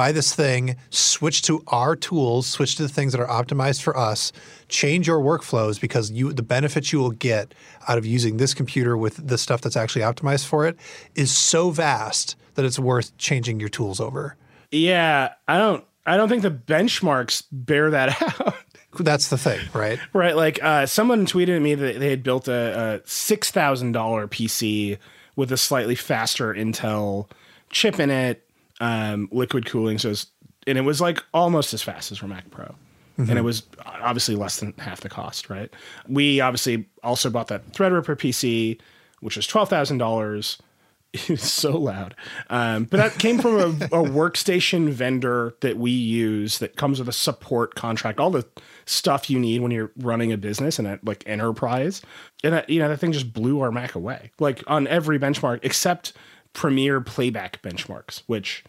buy 0.00 0.12
this 0.12 0.34
thing, 0.34 0.76
switch 0.88 1.42
to 1.42 1.62
our 1.66 1.94
tools, 1.94 2.46
switch 2.46 2.74
to 2.76 2.82
the 2.82 2.88
things 2.88 3.12
that 3.12 3.20
are 3.20 3.26
optimized 3.26 3.82
for 3.82 3.94
us, 3.94 4.32
change 4.66 5.06
your 5.06 5.20
workflows 5.20 5.78
because 5.78 6.10
you 6.10 6.32
the 6.32 6.42
benefits 6.42 6.90
you 6.90 6.98
will 6.98 7.10
get 7.10 7.52
out 7.86 7.98
of 7.98 8.06
using 8.06 8.38
this 8.38 8.54
computer 8.54 8.96
with 8.96 9.28
the 9.28 9.36
stuff 9.36 9.60
that's 9.60 9.76
actually 9.76 10.00
optimized 10.00 10.46
for 10.46 10.66
it 10.66 10.78
is 11.16 11.30
so 11.30 11.68
vast 11.68 12.34
that 12.54 12.64
it's 12.64 12.78
worth 12.78 13.14
changing 13.18 13.60
your 13.60 13.68
tools 13.68 14.00
over. 14.00 14.36
Yeah, 14.70 15.34
I 15.46 15.58
don't 15.58 15.84
I 16.06 16.16
don't 16.16 16.30
think 16.30 16.44
the 16.44 16.50
benchmarks 16.50 17.44
bear 17.52 17.90
that 17.90 18.22
out. 18.40 18.54
That's 18.98 19.28
the 19.28 19.36
thing, 19.36 19.60
right? 19.74 19.98
right, 20.14 20.34
like 20.34 20.64
uh, 20.64 20.86
someone 20.86 21.26
tweeted 21.26 21.56
at 21.56 21.62
me 21.62 21.74
that 21.74 22.00
they 22.00 22.08
had 22.08 22.22
built 22.22 22.48
a, 22.48 23.02
a 23.04 23.06
six 23.06 23.50
thousand 23.50 23.92
dollar 23.92 24.26
PC 24.26 24.96
with 25.36 25.52
a 25.52 25.58
slightly 25.58 25.94
faster 25.94 26.54
Intel 26.54 27.28
chip 27.68 28.00
in 28.00 28.08
it, 28.08 28.49
um, 28.80 29.28
liquid 29.30 29.66
cooling, 29.66 29.98
so 29.98 30.10
it's 30.10 30.26
and 30.66 30.76
it 30.78 30.82
was 30.82 31.00
like 31.00 31.22
almost 31.32 31.72
as 31.74 31.82
fast 31.82 32.12
as 32.12 32.22
Mac 32.22 32.50
Pro. 32.50 32.74
And 33.18 33.38
it 33.38 33.42
was 33.42 33.64
obviously 33.84 34.34
less 34.34 34.60
than 34.60 34.72
half 34.78 35.02
the 35.02 35.10
cost, 35.10 35.50
right? 35.50 35.70
We 36.08 36.40
obviously 36.40 36.86
also 37.02 37.28
bought 37.28 37.48
that 37.48 37.70
Threadripper 37.72 38.16
PC, 38.16 38.80
which 39.20 39.36
was 39.36 39.46
twelve 39.46 39.68
thousand 39.68 39.98
dollars. 39.98 40.60
It's 41.12 41.50
so 41.50 41.76
loud, 41.76 42.14
um, 42.50 42.84
but 42.84 42.98
that 42.98 43.18
came 43.18 43.40
from 43.40 43.56
a, 43.56 43.64
a 43.86 44.04
workstation 44.04 44.90
vendor 44.90 45.56
that 45.60 45.76
we 45.76 45.90
use 45.90 46.58
that 46.58 46.76
comes 46.76 47.00
with 47.00 47.08
a 47.08 47.12
support 47.12 47.74
contract, 47.74 48.20
all 48.20 48.30
the 48.30 48.46
stuff 48.84 49.28
you 49.28 49.40
need 49.40 49.60
when 49.60 49.72
you're 49.72 49.90
running 49.96 50.30
a 50.30 50.36
business 50.36 50.78
and 50.78 50.86
that 50.86 51.04
like 51.04 51.24
enterprise. 51.26 52.00
And 52.44 52.54
that 52.54 52.70
you 52.70 52.78
know 52.78 52.88
that 52.88 52.98
thing 52.98 53.10
just 53.10 53.32
blew 53.32 53.60
our 53.60 53.72
Mac 53.72 53.96
away, 53.96 54.30
like 54.38 54.62
on 54.68 54.86
every 54.86 55.18
benchmark 55.18 55.58
except 55.64 56.12
Premiere 56.52 57.00
playback 57.00 57.62
benchmarks, 57.62 58.22
which 58.26 58.64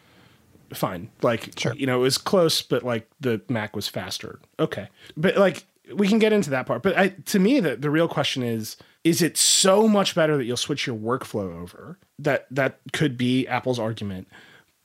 fine. 0.73 1.09
Like, 1.21 1.57
Sure. 1.57 1.73
you 1.75 1.85
know, 1.85 1.97
it 1.99 2.03
was 2.03 2.17
close, 2.17 2.61
but 2.61 2.83
like 2.83 3.09
the 3.19 3.41
Mac 3.49 3.75
was 3.75 3.87
faster. 3.87 4.39
Okay. 4.59 4.87
But 5.17 5.37
like, 5.37 5.65
we 5.93 6.07
can 6.07 6.19
get 6.19 6.31
into 6.33 6.49
that 6.51 6.65
part. 6.65 6.83
But 6.83 6.97
I, 6.97 7.09
to 7.09 7.39
me, 7.39 7.59
the, 7.59 7.75
the 7.75 7.89
real 7.89 8.07
question 8.07 8.43
is, 8.43 8.77
is 9.03 9.21
it 9.21 9.35
so 9.37 9.87
much 9.87 10.15
better 10.15 10.37
that 10.37 10.45
you'll 10.45 10.57
switch 10.57 10.87
your 10.87 10.95
workflow 10.95 11.61
over? 11.61 11.97
That 12.19 12.45
that 12.51 12.79
could 12.93 13.17
be 13.17 13.47
Apple's 13.47 13.79
argument. 13.79 14.27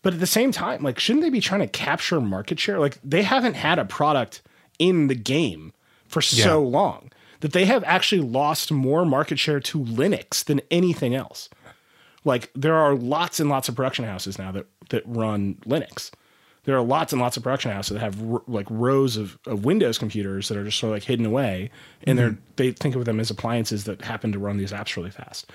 But 0.02 0.14
at 0.14 0.20
the 0.20 0.26
same 0.26 0.52
time, 0.52 0.82
like, 0.82 0.98
shouldn't 0.98 1.22
they 1.22 1.30
be 1.30 1.40
trying 1.40 1.60
to 1.60 1.66
capture 1.66 2.20
market 2.20 2.58
share? 2.58 2.78
Like, 2.78 2.98
they 3.04 3.22
haven't 3.22 3.54
had 3.54 3.78
a 3.78 3.84
product 3.84 4.40
in 4.78 5.08
the 5.08 5.14
game 5.14 5.72
for 6.06 6.22
so 6.22 6.62
long 6.62 7.10
that 7.40 7.52
they 7.52 7.64
have 7.66 7.84
actually 7.84 8.20
lost 8.22 8.70
more 8.72 9.04
market 9.04 9.38
share 9.38 9.60
to 9.60 9.78
Linux 9.78 10.44
than 10.44 10.60
anything 10.70 11.14
else 11.14 11.48
like 12.26 12.50
there 12.54 12.74
are 12.74 12.94
lots 12.94 13.40
and 13.40 13.48
lots 13.48 13.68
of 13.68 13.76
production 13.76 14.04
houses 14.04 14.38
now 14.38 14.52
that 14.52 14.66
that 14.90 15.02
run 15.06 15.54
Linux. 15.64 16.10
There 16.64 16.76
are 16.76 16.82
lots 16.82 17.12
and 17.12 17.22
lots 17.22 17.36
of 17.36 17.44
production 17.44 17.70
houses 17.70 17.94
that 17.94 18.00
have 18.00 18.20
r- 18.30 18.42
like 18.48 18.66
rows 18.68 19.16
of, 19.16 19.38
of 19.46 19.64
Windows 19.64 19.96
computers 19.96 20.48
that 20.48 20.58
are 20.58 20.64
just 20.64 20.80
sort 20.80 20.90
of 20.90 20.96
like 20.96 21.04
hidden 21.04 21.24
away, 21.24 21.70
and 22.02 22.18
they're 22.18 22.30
mm-hmm. 22.30 22.52
they 22.56 22.72
think 22.72 22.96
of 22.96 23.04
them 23.04 23.20
as 23.20 23.30
appliances 23.30 23.84
that 23.84 24.02
happen 24.02 24.32
to 24.32 24.40
run 24.40 24.56
these 24.56 24.72
apps 24.72 24.96
really 24.96 25.12
fast. 25.12 25.50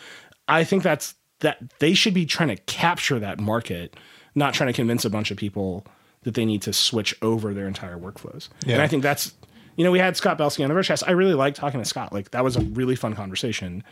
I 0.48 0.64
think 0.64 0.82
that's 0.82 1.14
that 1.42 1.58
they 1.80 1.94
should 1.94 2.14
be 2.14 2.26
trying 2.26 2.50
to 2.50 2.56
capture 2.56 3.20
that 3.20 3.40
market, 3.40 3.98
not 4.34 4.54
trying 4.54 4.68
to 4.68 4.74
convince 4.74 5.04
a 5.04 5.10
bunch 5.10 5.30
of 5.30 5.38
people 5.38 5.86
that 6.24 6.36
they 6.36 6.46
need 6.46 6.62
to 6.62 6.72
switch 6.72 7.14
over 7.22 7.54
their 7.54 7.68
entire 7.68 7.98
workflows. 7.98 8.48
Yeah. 8.66 8.76
And 8.76 8.82
I 8.82 8.88
think 8.88 9.04
that's 9.04 9.34
you 9.76 9.84
know 9.84 9.92
we 9.92 10.00
had 10.00 10.16
Scott 10.16 10.38
Belsky 10.38 10.64
on 10.64 10.70
the 10.70 10.76
Vergecast. 10.76 11.04
I 11.06 11.12
really 11.12 11.34
liked 11.34 11.58
talking 11.58 11.82
to 11.82 11.86
Scott. 11.86 12.14
Like 12.14 12.32
that 12.32 12.46
was 12.46 12.56
a 12.56 12.62
really 12.62 12.96
fun 12.96 13.14
conversation 13.14 13.84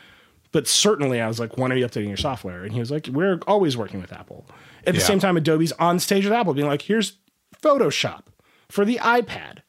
but 0.52 0.68
certainly 0.68 1.22
I 1.22 1.28
was 1.28 1.40
like, 1.40 1.58
when 1.58 1.72
are 1.72 1.76
you 1.76 1.86
updating 1.86 2.08
your 2.08 2.18
software? 2.18 2.64
And 2.64 2.74
he 2.74 2.80
was 2.80 2.92
like, 2.92 3.08
we're 3.08 3.40
always 3.48 3.78
working 3.78 4.02
with 4.02 4.12
Apple. 4.12 4.46
At 4.88 4.94
the 4.94 5.00
Yeah. 5.00 5.06
same 5.06 5.20
time, 5.20 5.38
Adobe's 5.38 5.72
on 5.74 6.00
stage 6.00 6.24
with 6.24 6.34
Apple 6.34 6.54
being 6.54 6.68
like, 6.68 6.82
here's 6.84 7.14
Photoshop 7.62 8.24
for 8.70 8.86
the 8.86 8.98
iPad. 8.98 9.60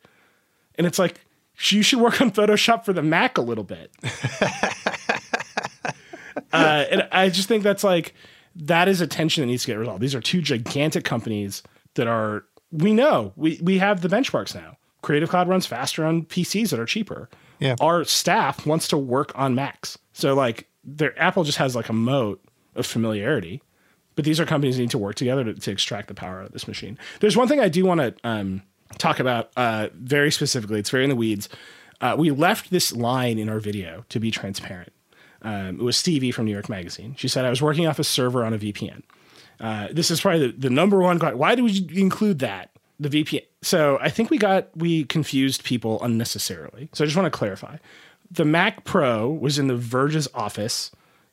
And 0.76 0.86
it's 0.86 0.98
like, 0.98 1.20
you 1.68 1.82
should 1.82 2.00
work 2.00 2.20
on 2.20 2.30
Photoshop 2.30 2.84
for 2.84 2.92
the 2.94 3.02
Mac 3.02 3.36
a 3.36 3.42
little 3.42 3.64
bit. 3.64 3.90
uh, 6.52 6.84
and 6.90 7.08
I 7.12 7.28
just 7.28 7.48
think 7.48 7.62
that's 7.62 7.84
like, 7.84 8.14
that 8.56 8.88
is 8.88 9.00
a 9.00 9.06
tension 9.06 9.42
that 9.42 9.46
needs 9.46 9.62
to 9.62 9.68
get 9.68 9.78
resolved. 9.78 10.00
These 10.00 10.14
are 10.14 10.20
two 10.20 10.40
gigantic 10.42 11.04
companies 11.04 11.62
that 11.94 12.06
are, 12.06 12.44
we 12.72 12.92
know, 12.94 13.32
we, 13.36 13.60
we 13.62 13.78
have 13.78 14.00
the 14.00 14.08
benchmarks 14.08 14.54
now. 14.54 14.76
Creative 15.02 15.28
Cloud 15.28 15.48
runs 15.48 15.66
faster 15.66 16.04
on 16.04 16.22
PCs 16.24 16.70
that 16.70 16.80
are 16.80 16.86
cheaper. 16.86 17.28
Yeah. 17.58 17.74
Our 17.80 18.04
staff 18.04 18.66
wants 18.66 18.88
to 18.88 18.98
work 18.98 19.32
on 19.34 19.54
Macs. 19.54 19.98
So 20.12 20.34
like 20.34 20.66
their 20.84 21.18
Apple 21.20 21.44
just 21.44 21.58
has 21.58 21.76
like 21.76 21.88
a 21.88 21.92
moat 21.92 22.42
of 22.74 22.86
familiarity. 22.86 23.62
But 24.16 24.24
these 24.24 24.40
are 24.40 24.44
companies 24.44 24.76
that 24.76 24.82
need 24.82 24.90
to 24.90 24.98
work 24.98 25.14
together 25.14 25.44
to, 25.44 25.54
to 25.54 25.70
extract 25.70 26.08
the 26.08 26.14
power 26.14 26.40
out 26.40 26.46
of 26.46 26.52
this 26.52 26.68
machine. 26.68 26.98
There's 27.20 27.36
one 27.36 27.48
thing 27.48 27.60
I 27.60 27.68
do 27.68 27.86
want 27.86 28.00
to 28.00 28.14
um, 28.24 28.62
talk 28.98 29.20
about 29.20 29.50
uh, 29.56 29.88
very 29.94 30.30
specifically. 30.30 30.80
It's 30.80 30.90
very 30.90 31.04
in 31.04 31.10
the 31.10 31.16
weeds. 31.16 31.48
Uh, 32.00 32.16
we 32.18 32.30
left 32.30 32.70
this 32.70 32.92
line 32.92 33.38
in 33.38 33.48
our 33.48 33.60
video 33.60 34.04
to 34.08 34.18
be 34.18 34.30
transparent. 34.30 34.92
Um, 35.42 35.80
it 35.80 35.82
was 35.82 35.96
Stevie 35.96 36.32
from 36.32 36.46
New 36.46 36.52
York 36.52 36.68
Magazine. 36.68 37.14
She 37.16 37.28
said, 37.28 37.44
I 37.44 37.50
was 37.50 37.62
working 37.62 37.86
off 37.86 37.98
a 37.98 38.04
server 38.04 38.44
on 38.44 38.52
a 38.52 38.58
VPN. 38.58 39.02
Uh, 39.58 39.88
this 39.92 40.10
is 40.10 40.20
probably 40.20 40.48
the, 40.48 40.52
the 40.56 40.70
number 40.70 40.98
one 41.00 41.18
question. 41.18 41.38
Why 41.38 41.54
do 41.54 41.64
we 41.64 41.86
include 41.94 42.40
that? 42.40 42.70
The 42.98 43.08
VPN. 43.08 43.44
So 43.62 43.98
I 44.00 44.10
think 44.10 44.28
we 44.28 44.36
got, 44.36 44.68
we 44.76 45.04
confused 45.04 45.64
people 45.64 46.02
unnecessarily. 46.02 46.90
So 46.92 47.04
I 47.04 47.06
just 47.06 47.16
want 47.16 47.32
to 47.32 47.36
clarify. 47.38 47.76
The 48.30 48.44
Mac 48.44 48.84
Pro 48.84 49.28
was 49.28 49.58
in 49.58 49.66
the 49.66 49.76
Verge's 49.76 50.28
office 50.34 50.90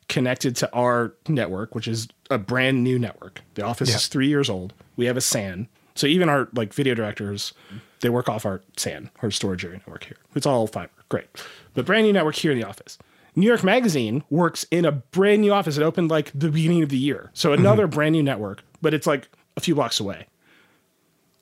connected 0.08 0.56
to 0.56 0.72
our 0.72 1.14
network, 1.28 1.74
which 1.74 1.86
is 1.86 2.08
a 2.30 2.38
brand 2.38 2.82
new 2.82 2.98
network. 2.98 3.42
The 3.54 3.62
office 3.62 3.94
is 3.94 4.08
three 4.08 4.28
years 4.28 4.50
old. 4.50 4.72
We 4.96 5.06
have 5.06 5.16
a 5.16 5.20
SAN. 5.20 5.68
So 5.94 6.06
even 6.06 6.28
our 6.28 6.48
like 6.54 6.72
video 6.72 6.94
directors, 6.94 7.52
they 8.00 8.08
work 8.08 8.28
off 8.28 8.46
our 8.46 8.62
SAN, 8.76 9.10
our 9.22 9.30
storage 9.30 9.64
area 9.64 9.78
network 9.78 10.04
here. 10.04 10.16
It's 10.34 10.46
all 10.46 10.66
fiber. 10.66 10.90
Great. 11.08 11.26
But 11.74 11.86
brand 11.86 12.06
new 12.06 12.12
network 12.12 12.36
here 12.36 12.52
in 12.52 12.58
the 12.58 12.66
office. 12.66 12.98
New 13.36 13.46
York 13.46 13.62
Magazine 13.62 14.24
works 14.30 14.66
in 14.70 14.84
a 14.84 14.92
brand 14.92 15.42
new 15.42 15.52
office. 15.52 15.76
It 15.76 15.82
opened 15.82 16.10
like 16.10 16.32
the 16.34 16.50
beginning 16.50 16.82
of 16.82 16.88
the 16.88 16.98
year. 16.98 17.30
So 17.34 17.50
mm-hmm. 17.50 17.60
another 17.60 17.86
brand 17.86 18.12
new 18.12 18.22
network, 18.22 18.62
but 18.82 18.94
it's 18.94 19.06
like 19.06 19.28
a 19.56 19.60
few 19.60 19.74
blocks 19.74 20.00
away. 20.00 20.26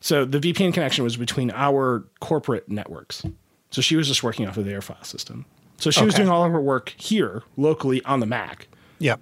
So 0.00 0.24
the 0.24 0.38
VPN 0.38 0.74
connection 0.74 1.04
was 1.04 1.16
between 1.16 1.50
our 1.52 2.04
corporate 2.20 2.68
networks. 2.68 3.24
So 3.70 3.82
she 3.82 3.96
was 3.96 4.06
just 4.08 4.22
working 4.22 4.46
off 4.46 4.56
of 4.56 4.64
their 4.64 4.80
file 4.80 5.02
system. 5.04 5.44
So 5.78 5.90
she 5.90 6.04
was 6.04 6.14
doing 6.14 6.28
all 6.28 6.44
of 6.44 6.52
her 6.52 6.60
work 6.60 6.94
here 6.96 7.42
locally 7.56 8.02
on 8.04 8.20
the 8.20 8.26
Mac, 8.26 8.68
Yep. 8.98 9.20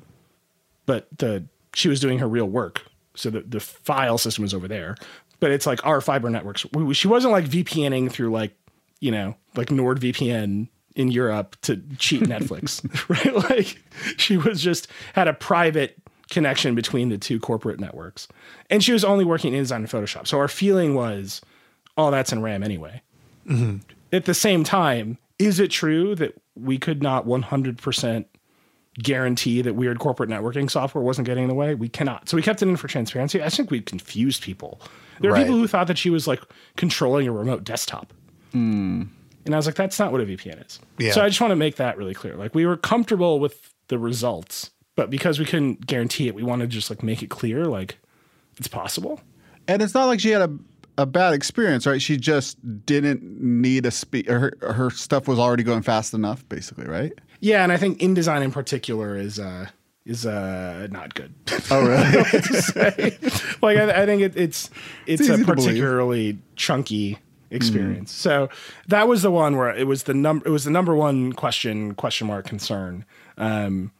but 0.86 1.08
the 1.18 1.44
she 1.74 1.88
was 1.88 1.98
doing 1.98 2.20
her 2.20 2.28
real 2.28 2.46
work. 2.46 2.82
So 3.16 3.30
the, 3.30 3.40
the 3.40 3.58
file 3.60 4.18
system 4.18 4.42
was 4.42 4.54
over 4.54 4.68
there. 4.68 4.94
But 5.40 5.50
it's 5.50 5.66
like 5.66 5.84
our 5.84 6.00
fiber 6.00 6.30
networks. 6.30 6.64
We, 6.72 6.94
she 6.94 7.08
wasn't 7.08 7.32
like 7.32 7.46
VPNing 7.46 8.10
through 8.12 8.30
like, 8.30 8.56
you 9.00 9.10
know, 9.10 9.34
like 9.56 9.68
NordVPN 9.68 10.68
in 10.94 11.10
Europe 11.10 11.56
to 11.62 11.82
cheat 11.98 12.22
Netflix, 12.22 12.80
right? 13.08 13.34
Like 13.50 13.82
she 14.16 14.36
was 14.36 14.62
just 14.62 14.86
had 15.14 15.26
a 15.26 15.34
private 15.34 15.96
connection 16.30 16.74
between 16.76 17.08
the 17.08 17.18
two 17.18 17.40
corporate 17.40 17.80
networks. 17.80 18.28
And 18.70 18.82
she 18.82 18.92
was 18.92 19.04
only 19.04 19.24
working 19.24 19.52
in 19.54 19.64
InDesign 19.64 19.76
and 19.76 19.88
Photoshop. 19.88 20.26
So 20.28 20.38
our 20.38 20.48
feeling 20.48 20.94
was, 20.94 21.40
oh, 21.98 22.10
that's 22.12 22.32
in 22.32 22.40
RAM 22.40 22.62
anyway. 22.62 23.02
Mm-hmm. 23.46 23.78
At 24.12 24.24
the 24.26 24.34
same 24.34 24.64
time, 24.64 25.18
is 25.38 25.58
it 25.60 25.70
true 25.70 26.14
that 26.16 26.34
we 26.54 26.78
could 26.78 27.02
not 27.02 27.26
100% 27.26 28.24
guarantee 29.02 29.60
that 29.62 29.74
weird 29.74 29.98
corporate 29.98 30.30
networking 30.30 30.70
software 30.70 31.02
wasn't 31.02 31.26
getting 31.26 31.44
in 31.44 31.48
the 31.48 31.54
way? 31.54 31.74
We 31.74 31.88
cannot. 31.88 32.28
So 32.28 32.36
we 32.36 32.42
kept 32.42 32.62
it 32.62 32.68
in 32.68 32.76
for 32.76 32.86
transparency. 32.88 33.42
I 33.42 33.48
think 33.48 33.70
we 33.70 33.80
confused 33.80 34.42
people. 34.42 34.80
There 35.20 35.30
are 35.30 35.34
Right. 35.34 35.42
people 35.44 35.56
who 35.56 35.66
thought 35.66 35.88
that 35.88 35.98
she 35.98 36.10
was 36.10 36.26
like 36.26 36.40
controlling 36.76 37.26
a 37.26 37.32
remote 37.32 37.64
desktop. 37.64 38.12
Hmm. 38.52 39.02
And 39.46 39.54
I 39.54 39.58
was 39.58 39.66
like, 39.66 39.74
that's 39.74 39.98
not 39.98 40.10
what 40.12 40.20
a 40.20 40.24
VPN 40.24 40.64
is. 40.64 40.78
Yeah. 40.98 41.12
So 41.12 41.22
I 41.22 41.28
just 41.28 41.40
want 41.40 41.50
to 41.50 41.56
make 41.56 41.76
that 41.76 41.98
really 41.98 42.14
clear. 42.14 42.36
Like 42.36 42.54
we 42.54 42.64
were 42.66 42.76
comfortable 42.76 43.40
with 43.40 43.74
the 43.88 43.98
results, 43.98 44.70
but 44.96 45.10
because 45.10 45.38
we 45.38 45.44
couldn't 45.44 45.86
guarantee 45.86 46.28
it, 46.28 46.34
we 46.34 46.42
wanted 46.42 46.70
to 46.70 46.74
just 46.74 46.88
like 46.88 47.02
make 47.02 47.22
it 47.22 47.28
clear, 47.30 47.66
like 47.66 47.98
it's 48.58 48.68
possible. 48.68 49.20
And 49.68 49.82
it's 49.82 49.92
not 49.94 50.06
like 50.06 50.20
she 50.20 50.30
had 50.30 50.42
a 50.42 50.50
a 50.98 51.06
bad 51.06 51.34
experience, 51.34 51.86
right? 51.86 52.00
She 52.00 52.16
just 52.16 52.56
didn't 52.86 53.22
need 53.40 53.86
a 53.86 53.90
speed. 53.90 54.26
Her 54.26 54.52
her 54.60 54.90
stuff 54.90 55.26
was 55.28 55.38
already 55.38 55.62
going 55.62 55.82
fast 55.82 56.14
enough, 56.14 56.48
basically, 56.48 56.86
right? 56.86 57.12
Yeah, 57.40 57.62
and 57.62 57.72
I 57.72 57.76
think 57.76 57.98
InDesign 57.98 58.42
in 58.42 58.50
particular 58.52 59.16
is 59.16 59.38
uh 59.38 59.66
is 60.06 60.24
uh 60.26 60.86
not 60.90 61.14
good. 61.14 61.34
Oh, 61.70 61.80
really? 61.86 63.10
like 63.62 63.78
I, 63.78 64.02
I 64.02 64.06
think 64.06 64.22
it, 64.22 64.36
it's 64.36 64.70
it's, 65.06 65.20
It's 65.22 65.28
a 65.30 65.34
easy 65.34 65.44
to 65.44 65.46
believe. 65.54 65.66
particularly 65.66 66.38
chunky 66.56 67.18
experience. 67.50 68.12
So 68.12 68.48
that 68.88 69.06
was 69.08 69.22
the 69.22 69.30
one 69.30 69.56
where 69.56 69.70
it 69.74 69.86
was 69.86 70.04
the 70.04 70.14
number 70.14 70.46
it 70.46 70.50
was 70.50 70.64
the 70.64 70.70
number 70.70 70.94
one 70.94 71.32
question 71.32 71.94
question 71.94 72.26
mark 72.26 72.46
concern. 72.46 73.04
Um, 73.38 73.92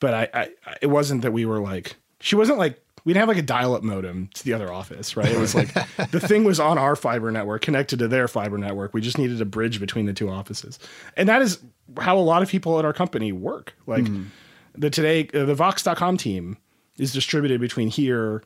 but 0.00 0.14
I 0.14 0.28
I- 0.66 0.74
it 0.82 0.86
wasn't 0.88 1.22
that 1.22 1.32
we 1.32 1.44
were 1.46 1.60
like 1.60 1.96
she 2.20 2.36
wasn't 2.36 2.58
like 2.58 2.80
we 3.06 3.12
didn't 3.12 3.20
have 3.20 3.28
like 3.28 3.38
a 3.38 3.46
dial-up 3.46 3.84
modem 3.84 4.28
to 4.34 4.44
the 4.44 4.52
other 4.52 4.72
office, 4.72 5.16
right? 5.16 5.30
It 5.30 5.38
was 5.38 5.54
like 5.54 5.72
the 6.10 6.18
thing 6.18 6.42
was 6.42 6.58
on 6.58 6.76
our 6.76 6.96
fiber 6.96 7.30
network 7.30 7.62
connected 7.62 8.00
to 8.00 8.08
their 8.08 8.26
fiber 8.26 8.58
network. 8.58 8.92
We 8.92 9.00
just 9.00 9.16
needed 9.16 9.40
a 9.40 9.44
bridge 9.44 9.78
between 9.78 10.06
the 10.06 10.12
two 10.12 10.28
offices, 10.28 10.80
and 11.16 11.28
that 11.28 11.40
is 11.40 11.60
how 12.00 12.18
a 12.18 12.20
lot 12.20 12.42
of 12.42 12.48
people 12.48 12.80
at 12.80 12.84
our 12.84 12.92
company 12.92 13.30
work. 13.30 13.74
Like 13.86 14.06
the 14.74 14.90
today 14.90 15.28
uh, 15.32 15.44
the 15.44 15.54
Vox.com 15.54 16.16
team 16.16 16.58
is 16.98 17.12
distributed 17.12 17.60
between 17.60 17.88
here 17.88 18.42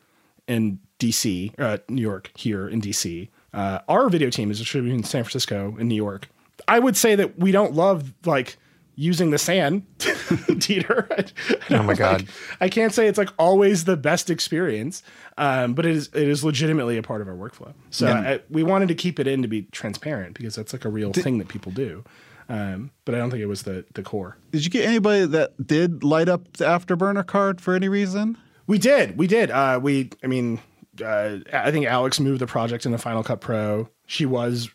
and 0.47 0.77
DC, 0.99 1.59
uh, 1.59 1.79
New 1.89 2.01
York, 2.01 2.31
here 2.35 2.69
in 2.69 2.81
DC. 2.81 3.29
Uh, 3.55 3.79
our 3.89 4.09
video 4.09 4.29
team 4.29 4.51
is 4.51 4.59
distributed 4.59 4.95
in 4.95 5.03
San 5.03 5.23
Francisco 5.23 5.75
and 5.79 5.89
New 5.89 5.95
York. 5.95 6.29
I 6.67 6.77
would 6.77 6.95
say 6.95 7.15
that 7.15 7.39
we 7.39 7.51
don't 7.51 7.73
love 7.73 8.13
like 8.25 8.57
using 8.95 9.31
the 9.31 9.37
SAN, 9.37 9.85
Dieter. 9.99 11.07
I- 11.69 11.73
I 11.75 11.79
Oh 11.79 11.83
my 11.83 11.93
God. 11.93 12.21
like- 12.21 12.29
I 12.59 12.69
can't 12.69 12.93
say 12.93 13.07
it's 13.07 13.17
like 13.17 13.29
always 13.39 13.85
the 13.85 13.97
best 13.97 14.29
experience, 14.29 15.03
um, 15.37 15.73
but 15.73 15.85
it 15.85 15.95
is 15.95 16.09
it 16.13 16.27
is 16.27 16.43
legitimately 16.43 16.97
a 16.97 17.03
part 17.03 17.21
of 17.21 17.27
our 17.27 17.33
workflow. 17.35 17.73
So 17.89 18.07
I, 18.07 18.39
we 18.49 18.63
wanted 18.63 18.87
to 18.89 18.95
keep 18.95 19.19
it 19.19 19.27
in 19.27 19.41
to 19.41 19.47
be 19.47 19.63
transparent 19.71 20.35
because 20.35 20.55
that's 20.55 20.73
like 20.73 20.85
a 20.85 20.89
real 20.89 21.13
thing 21.13 21.37
that 21.39 21.47
people 21.47 21.71
do. 21.71 22.03
Um, 22.49 22.91
but 23.05 23.15
I 23.15 23.17
don't 23.19 23.29
think 23.31 23.41
it 23.41 23.45
was 23.47 23.63
the 23.63 23.85
the 23.93 24.03
core. 24.03 24.37
Did 24.51 24.65
you 24.65 24.69
get 24.71 24.85
anybody 24.85 25.25
that 25.25 25.65
did 25.65 26.03
light 26.03 26.27
up 26.27 26.51
the 26.57 26.65
afterburner 26.65 27.25
card 27.25 27.61
for 27.61 27.75
any 27.75 27.87
reason? 27.87 28.37
We 28.67 28.77
did. 28.77 29.17
We 29.17 29.27
did. 29.27 29.51
Uh, 29.51 29.79
we, 29.81 30.11
I 30.23 30.27
mean, 30.27 30.59
uh, 31.03 31.37
I 31.51 31.71
think 31.71 31.85
Alix 31.87 32.19
moved 32.19 32.39
the 32.41 32.47
project 32.47 32.85
into 32.85 32.97
Final 32.97 33.23
Cut 33.23 33.41
Pro. 33.41 33.89
She 34.05 34.25
was 34.25 34.69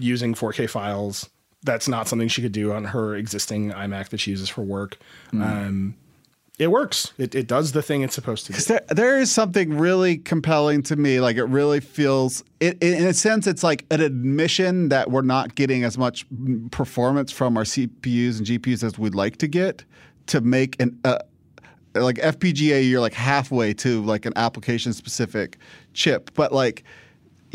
using 0.00 0.34
4K 0.34 0.68
files. 0.70 1.28
That's 1.62 1.88
not 1.88 2.06
something 2.08 2.28
she 2.28 2.42
could 2.42 2.52
do 2.52 2.72
on 2.72 2.84
her 2.84 3.16
existing 3.16 3.72
iMac 3.72 4.10
that 4.10 4.18
she 4.20 4.30
uses 4.30 4.48
for 4.48 4.62
work. 4.62 4.98
Um, 5.32 5.96
it 6.58 6.70
works. 6.70 7.12
It, 7.18 7.34
it 7.34 7.46
does 7.48 7.72
the 7.72 7.82
thing 7.82 8.00
it's 8.02 8.14
supposed 8.14 8.46
to 8.46 8.52
do. 8.52 8.58
There, 8.60 8.80
there 8.88 9.18
is 9.18 9.30
something 9.30 9.76
really 9.76 10.16
compelling 10.16 10.82
to 10.84 10.96
me. 10.96 11.20
Like 11.20 11.36
it 11.36 11.44
really 11.44 11.80
feels, 11.80 12.42
it, 12.60 12.78
it- 12.80 12.94
in 13.00 13.06
a 13.06 13.12
sense, 13.12 13.46
it's 13.46 13.62
like 13.62 13.84
an 13.90 14.00
admission 14.00 14.88
that 14.90 15.10
we're 15.10 15.22
not 15.22 15.54
getting 15.54 15.84
as 15.84 15.98
much 15.98 16.24
performance 16.70 17.30
from 17.32 17.56
our 17.56 17.64
CPUs 17.64 18.38
and 18.38 18.46
GPUs 18.46 18.82
as 18.84 18.98
we'd 18.98 19.14
like 19.14 19.36
to 19.38 19.48
get 19.48 19.84
to 20.28 20.40
make 20.40 20.80
an 20.80 20.98
uh, 21.04 21.18
like 21.94 22.16
FPGA. 22.16 22.88
You're 22.88 23.00
like 23.00 23.14
halfway 23.14 23.74
to 23.74 24.02
like 24.02 24.24
an 24.24 24.32
application 24.36 24.92
specific 24.92 25.58
chip, 25.94 26.30
but 26.34 26.52
like 26.52 26.84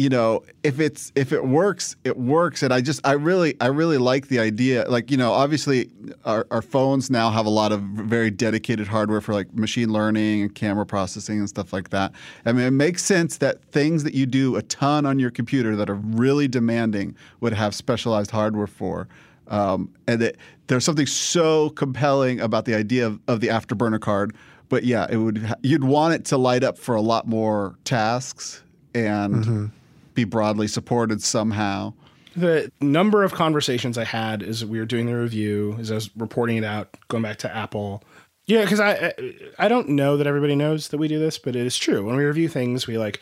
you 0.01 0.09
know 0.09 0.41
if 0.63 0.79
it's 0.79 1.11
if 1.13 1.31
it 1.31 1.45
works 1.45 1.95
it 2.03 2.17
works. 2.17 2.63
And 2.63 2.73
i 2.73 2.81
just 2.81 3.05
i 3.05 3.11
really 3.11 3.55
i 3.61 3.67
really 3.67 3.99
like 3.99 4.29
the 4.29 4.39
idea. 4.39 4.89
Like 4.89 5.11
you 5.11 5.17
know 5.17 5.31
obviously 5.31 5.91
our, 6.25 6.47
our 6.49 6.63
phones 6.63 7.11
now 7.11 7.29
have 7.29 7.45
a 7.45 7.51
lot 7.51 7.71
of 7.71 7.81
very 7.81 8.31
dedicated 8.31 8.87
hardware 8.87 9.21
for 9.21 9.33
like 9.33 9.53
machine 9.53 9.93
learning 9.93 10.41
and 10.41 10.55
camera 10.55 10.87
processing 10.87 11.37
and 11.37 11.47
stuff 11.47 11.71
like 11.71 11.91
that. 11.91 12.13
I 12.47 12.51
mean 12.51 12.65
it 12.65 12.71
makes 12.71 13.05
sense 13.05 13.37
that 13.37 13.63
things 13.65 14.03
that 14.03 14.15
you 14.15 14.25
do 14.25 14.55
a 14.55 14.63
ton 14.63 15.05
on 15.05 15.19
your 15.19 15.29
computer 15.29 15.75
that 15.75 15.87
are 15.87 16.01
really 16.23 16.47
demanding 16.47 17.15
would 17.39 17.53
have 17.53 17.75
specialized 17.75 18.31
hardware 18.31 18.67
for. 18.67 19.07
Um, 19.49 19.93
and 20.07 20.33
there's 20.65 20.83
something 20.83 21.05
so 21.05 21.69
compelling 21.71 22.39
about 22.39 22.65
the 22.65 22.73
idea 22.73 23.05
of, 23.05 23.19
of 23.27 23.39
the 23.39 23.49
afterburner 23.49 23.99
card. 23.99 24.35
But 24.67 24.83
yeah 24.83 25.05
it 25.11 25.17
would 25.17 25.53
you'd 25.61 25.83
want 25.83 26.15
it 26.15 26.25
to 26.25 26.37
light 26.37 26.63
up 26.63 26.79
for 26.79 26.95
a 26.95 27.01
lot 27.01 27.27
more 27.27 27.75
tasks 27.83 28.63
and 28.95 29.71
be 30.13 30.23
broadly 30.23 30.67
supported 30.67 31.21
somehow. 31.21 31.93
the 32.35 32.71
number 32.79 33.23
of 33.23 33.33
conversations 33.33 33.97
I 33.97 34.05
had 34.05 34.41
as 34.43 34.63
we 34.65 34.79
were 34.79 34.85
doing 34.85 35.05
the 35.05 35.15
review, 35.17 35.75
as 35.79 35.91
I 35.91 35.95
was 35.95 36.09
reporting 36.15 36.57
it 36.57 36.63
out, 36.63 36.95
going 37.09 37.23
back 37.23 37.37
to 37.39 37.53
Apple. 37.55 38.03
Yeah, 38.45 38.61
because 38.63 38.79
I 38.79 39.13
I- 39.59 39.67
don't 39.67 39.89
know 39.89 40.17
that 40.17 40.27
everybody 40.27 40.55
knows 40.55 40.87
that 40.89 40.97
we 40.97 41.07
do 41.07 41.19
this, 41.19 41.37
but 41.37 41.55
it 41.55 41.65
is 41.65 41.77
true. 41.77 42.05
When 42.05 42.15
we 42.15 42.23
review 42.23 42.47
things, 42.49 42.87
we 42.87 42.97
like 42.97 43.19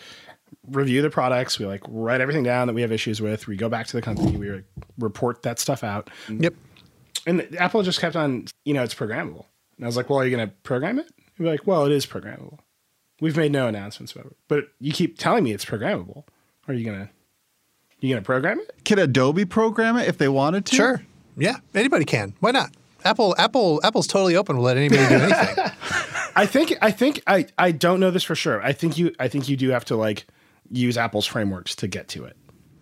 review 0.68 1.02
the 1.02 1.10
products, 1.10 1.60
we 1.60 1.66
like 1.66 1.82
write 1.88 2.22
everything 2.22 2.44
down 2.44 2.68
that 2.68 2.74
we 2.74 2.82
have 2.82 2.92
issues 2.92 3.20
with. 3.22 3.48
We 3.48 3.56
go 3.56 3.68
back 3.70 3.88
to 3.88 3.96
the 3.96 4.02
company, 4.02 4.38
we 4.38 4.50
like, 4.52 4.66
report 4.98 5.42
that 5.44 5.60
stuff 5.60 5.84
out. 5.84 6.10
Yep. 6.30 6.54
And 7.28 7.56
Apple 7.60 7.84
just 7.84 8.00
kept 8.00 8.16
on, 8.16 8.46
you 8.66 8.74
know, 8.74 8.84
it's 8.84 8.96
programmable. 8.96 9.46
And 9.78 9.86
I 9.86 9.88
was 9.88 9.98
like, 9.98 10.10
well, 10.10 10.20
are 10.20 10.26
you 10.26 10.36
going 10.36 10.48
to 10.48 10.54
program 10.64 10.98
it? 11.00 11.12
You're 11.38 11.50
like, 11.50 11.66
well, 11.68 11.86
it 11.86 11.92
is 11.92 12.06
programmable. 12.06 12.60
We've 13.22 13.36
made 13.38 13.52
no 13.52 13.68
announcements 13.68 14.14
about 14.14 14.28
it, 14.28 14.38
but 14.48 14.66
you 14.80 14.94
keep 14.94 15.18
telling 15.18 15.44
me 15.44 15.52
it's 15.52 15.66
programmable. 15.66 16.24
Are 16.70 16.74
you 16.74 16.86
gonna 16.86 17.10
you 18.00 18.10
gonna 18.14 18.22
program 18.24 18.60
it? 18.60 18.72
Can 18.86 19.00
Adobe 19.00 19.44
program 19.46 19.98
it 19.98 20.08
if 20.08 20.18
they 20.18 20.30
wanted 20.30 20.66
to? 20.68 20.76
Sure. 20.76 21.02
Yeah. 21.38 21.58
Anybody 21.76 22.06
can. 22.06 22.34
Why 22.40 22.52
not? 22.52 22.72
Apple, 23.06 23.34
Apple, 23.38 23.80
Apple's 23.84 24.08
totally 24.08 24.36
open 24.36 24.58
to 24.58 24.62
let 24.62 24.76
anybody 24.78 25.08
do 25.08 25.16
anything. 25.16 25.56
I 26.36 26.46
think 26.46 26.76
I 26.82 26.92
think 26.92 27.22
I 27.28 27.48
I 27.58 27.72
don't 27.72 28.00
know 28.00 28.12
this 28.12 28.24
for 28.24 28.36
sure. 28.36 28.62
I 28.62 28.72
think 28.74 28.98
you 28.98 29.14
I 29.20 29.28
think 29.28 29.50
you 29.50 29.58
do 29.58 29.70
have 29.70 29.86
to 29.86 29.96
like 29.96 30.28
use 30.70 30.98
Apple's 30.98 31.26
frameworks 31.26 31.76
to 31.78 31.88
get 31.88 32.08
to 32.10 32.26
it, 32.26 32.38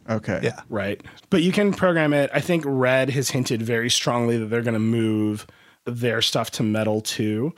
Okay. 0.09 0.41
yeah. 0.43 0.61
right? 0.69 1.01
But 1.29 1.41
you 1.43 1.51
can 1.53 1.71
program 1.71 2.13
it. 2.13 2.29
I 2.33 2.41
think 2.41 2.63
Red 2.67 3.11
has 3.11 3.29
hinted 3.29 3.61
very 3.61 3.89
strongly 3.89 4.37
that 4.37 4.47
they're 4.47 4.61
going 4.63 4.73
to 4.73 4.79
move 4.79 5.47
their 5.85 6.21
stuff 6.21 6.51
to 6.51 6.63
Metal 6.63 6.99
too, 6.99 7.53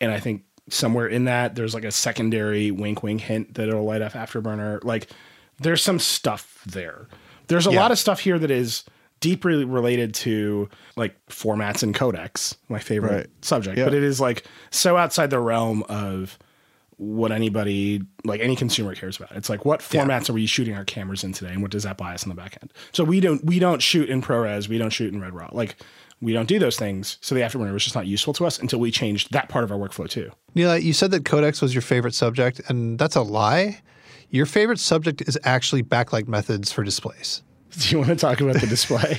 and 0.00 0.12
I 0.12 0.20
think 0.20 0.42
somewhere 0.68 1.06
in 1.06 1.24
that 1.24 1.54
there's 1.54 1.72
like 1.72 1.84
a 1.84 1.92
secondary 1.92 2.70
wink 2.72 3.02
wink 3.02 3.20
hint 3.22 3.54
that 3.54 3.68
it'll 3.68 3.84
light 3.84 4.02
up 4.02 4.12
Afterburner. 4.12 4.82
Like 4.84 5.08
there's 5.58 5.82
some 5.82 5.98
stuff 5.98 6.60
there. 6.66 7.08
There's 7.48 7.66
a 7.66 7.70
Yeah. 7.72 7.80
lot 7.80 7.90
of 7.92 7.98
stuff 7.98 8.20
here 8.20 8.38
that 8.38 8.50
is 8.50 8.84
deeply 9.20 9.64
related 9.64 10.12
to 10.14 10.68
like 10.96 11.14
formats 11.28 11.82
and 11.82 11.94
codecs, 11.94 12.56
my 12.68 12.78
favorite 12.78 13.12
Right. 13.12 13.26
subject. 13.40 13.78
Yeah. 13.78 13.84
But 13.84 13.94
it 13.94 14.02
is 14.02 14.20
like 14.20 14.44
so 14.70 14.96
outside 14.96 15.30
the 15.30 15.38
realm 15.40 15.82
of 15.88 16.38
what 16.98 17.30
anybody 17.30 18.02
like 18.24 18.40
any 18.40 18.56
consumer 18.56 18.94
cares 18.94 19.16
about. 19.18 19.32
It's 19.32 19.48
like 19.50 19.64
what 19.64 19.80
formats 19.80 20.28
are 20.30 20.32
we 20.32 20.46
shooting 20.46 20.74
our 20.74 20.84
cameras 20.84 21.24
in 21.24 21.32
today 21.32 21.52
and 21.52 21.60
what 21.62 21.70
does 21.70 21.82
that 21.84 21.96
buy 21.98 22.14
us 22.14 22.22
on 22.24 22.30
the 22.30 22.34
back 22.34 22.58
end? 22.62 22.72
So 22.92 23.04
we 23.04 23.20
don't 23.20 23.44
we 23.44 23.58
don't 23.58 23.82
shoot 23.82 24.08
in 24.08 24.22
ProRes, 24.22 24.68
we 24.68 24.78
don't 24.78 24.90
shoot 24.90 25.12
in 25.12 25.20
Red 25.20 25.34
Raw. 25.34 25.48
Like 25.52 25.76
we 26.22 26.32
don't 26.32 26.48
do 26.48 26.58
those 26.58 26.76
things. 26.76 27.18
So 27.20 27.34
the 27.34 27.42
afterburner 27.42 27.72
was 27.72 27.84
just 27.84 27.94
not 27.94 28.06
useful 28.06 28.32
to 28.34 28.46
us 28.46 28.58
until 28.58 28.80
we 28.80 28.90
changed 28.90 29.32
that 29.32 29.48
part 29.50 29.64
of 29.64 29.70
our 29.70 29.76
workflow 29.78 30.08
too. 30.08 30.30
Nilay, 30.54 30.82
you 30.82 30.94
said 30.94 31.10
that 31.10 31.24
codecs 31.24 31.60
was 31.60 31.74
your 31.74 31.82
favorite 31.82 32.14
subject, 32.14 32.60
and 32.68 32.98
that's 32.98 33.16
a 33.16 33.20
lie. 33.22 33.82
Your 34.36 34.46
favorite 34.46 34.78
subject 34.78 35.22
is 35.22 35.38
actually 35.44 35.82
backlight 35.82 36.28
methods 36.28 36.70
for 36.70 36.84
displays. 36.84 37.42
Do 37.78 37.88
you 37.88 37.98
want 37.98 38.10
to 38.10 38.16
talk 38.16 38.40
about 38.40 38.56
the 38.56 38.66
display? 38.66 39.18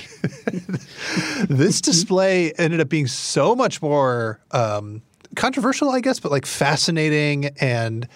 this 1.48 1.80
display 1.80 2.52
ended 2.52 2.80
up 2.80 2.88
being 2.88 3.08
so 3.08 3.56
much 3.56 3.82
more 3.82 4.40
um, 4.52 5.02
controversial, 5.34 5.90
I 5.90 6.00
guess, 6.00 6.20
but 6.20 6.30
like 6.30 6.46
fascinating 6.46 7.46
and 7.60 8.06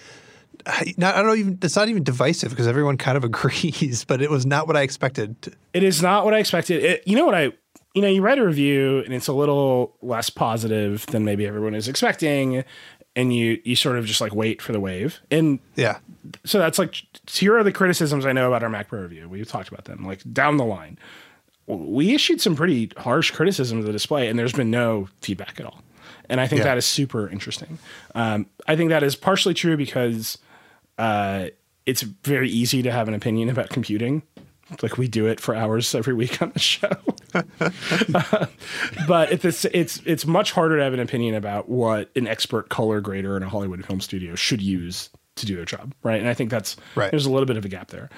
I, 0.65 0.93
not, 0.95 1.15
I 1.15 1.21
don't 1.23 1.37
even. 1.37 1.59
It's 1.61 1.75
not 1.75 1.89
even 1.89 2.03
divisive 2.03 2.51
because 2.51 2.67
everyone 2.67 2.97
kind 2.97 3.17
of 3.17 3.23
agrees, 3.25 4.05
but 4.05 4.21
it 4.21 4.29
was 4.29 4.45
not 4.45 4.65
what 4.65 4.77
I 4.77 4.81
expected. 4.81 5.35
it 5.73 5.83
is 5.83 6.01
not 6.01 6.23
what 6.23 6.33
I 6.33 6.39
expected. 6.39 6.83
It, 6.83 7.03
you 7.05 7.17
know 7.17 7.25
what 7.25 7.35
I, 7.35 7.51
you 7.93 8.01
know, 8.01 8.07
you 8.07 8.21
write 8.21 8.39
a 8.39 8.45
review 8.45 8.99
and 9.03 9.13
it's 9.13 9.27
a 9.27 9.33
little 9.33 9.97
less 10.01 10.29
positive 10.29 11.05
than 11.07 11.25
maybe 11.25 11.45
everyone 11.45 11.75
is 11.75 11.87
expecting, 11.87 12.63
and 13.15 13.35
you 13.35 13.61
you 13.63 13.75
sort 13.75 13.97
of 13.97 14.05
just 14.05 14.21
like 14.21 14.33
wait 14.33 14.61
for 14.61 14.71
the 14.71 14.79
wave. 14.79 15.19
And 15.31 15.59
Yeah, 15.75 15.99
so 16.45 16.57
that's 16.59 16.79
like 16.79 16.95
here 17.29 17.57
are 17.57 17.63
the 17.63 17.71
criticisms 17.71 18.25
I 18.25 18.31
know 18.33 18.47
about 18.47 18.63
our 18.63 18.69
Mac 18.69 18.87
Pro 18.89 19.01
review. 19.01 19.29
We've 19.29 19.47
talked 19.47 19.69
about 19.69 19.85
them 19.85 20.05
like 20.05 20.21
down 20.33 20.57
the 20.57 20.65
line. 20.65 20.97
We 21.67 22.13
issued 22.13 22.41
some 22.41 22.55
pretty 22.55 22.91
harsh 22.97 23.31
criticism 23.31 23.77
of 23.79 23.85
the 23.85 23.91
display, 23.93 24.27
and 24.27 24.37
there's 24.37 24.51
been 24.53 24.69
no 24.71 25.07
feedback 25.21 25.59
at 25.59 25.65
all. 25.65 25.81
And 26.29 26.41
I 26.41 26.47
think 26.47 26.59
Yeah. 26.59 26.65
that 26.65 26.77
is 26.77 26.85
super 26.85 27.29
interesting. 27.29 27.77
Um, 28.15 28.47
I 28.67 28.75
think 28.75 28.89
that 28.89 29.03
is 29.03 29.15
partially 29.15 29.53
true 29.53 29.77
because 29.77 30.37
uh, 30.97 31.47
it's 31.85 32.01
very 32.01 32.49
easy 32.49 32.81
to 32.81 32.91
have 32.91 33.07
an 33.07 33.13
opinion 33.13 33.49
about 33.49 33.69
computing. 33.69 34.23
Like 34.81 34.97
we 34.97 35.07
do 35.07 35.27
it 35.27 35.39
for 35.39 35.53
hours 35.55 35.93
every 35.93 36.13
week 36.13 36.41
on 36.41 36.51
the 36.51 36.59
show. 36.59 36.89
but 39.07 39.31
it's 39.31 39.65
it's 39.65 40.01
it's 40.05 40.25
much 40.25 40.51
harder 40.51 40.77
to 40.77 40.83
have 40.83 40.93
an 40.93 40.99
opinion 40.99 41.35
about 41.35 41.69
what 41.69 42.09
an 42.15 42.27
expert 42.27 42.69
color 42.69 43.01
grader 43.01 43.37
in 43.37 43.43
a 43.43 43.49
Hollywood 43.49 43.85
film 43.85 44.01
studio 44.01 44.35
should 44.35 44.61
use 44.61 45.09
to 45.35 45.45
do 45.45 45.55
their 45.55 45.65
job, 45.65 45.93
right? 46.03 46.19
And 46.19 46.29
I 46.29 46.33
think 46.33 46.49
that's 46.49 46.75
Right. 46.95 47.09
there's 47.11 47.25
a 47.25 47.31
little 47.31 47.47
bit 47.47 47.57
of 47.57 47.65
a 47.65 47.69
gap 47.69 47.89
there. 47.89 48.09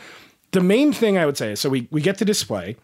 The 0.51 0.62
main 0.62 0.93
thing 0.93 1.18
I 1.18 1.26
would 1.26 1.38
say 1.38 1.51
is 1.53 1.60
so 1.60 1.70
we 1.70 1.88
we 1.91 2.01
get 2.01 2.18
the 2.18 2.26
display. 2.26 2.76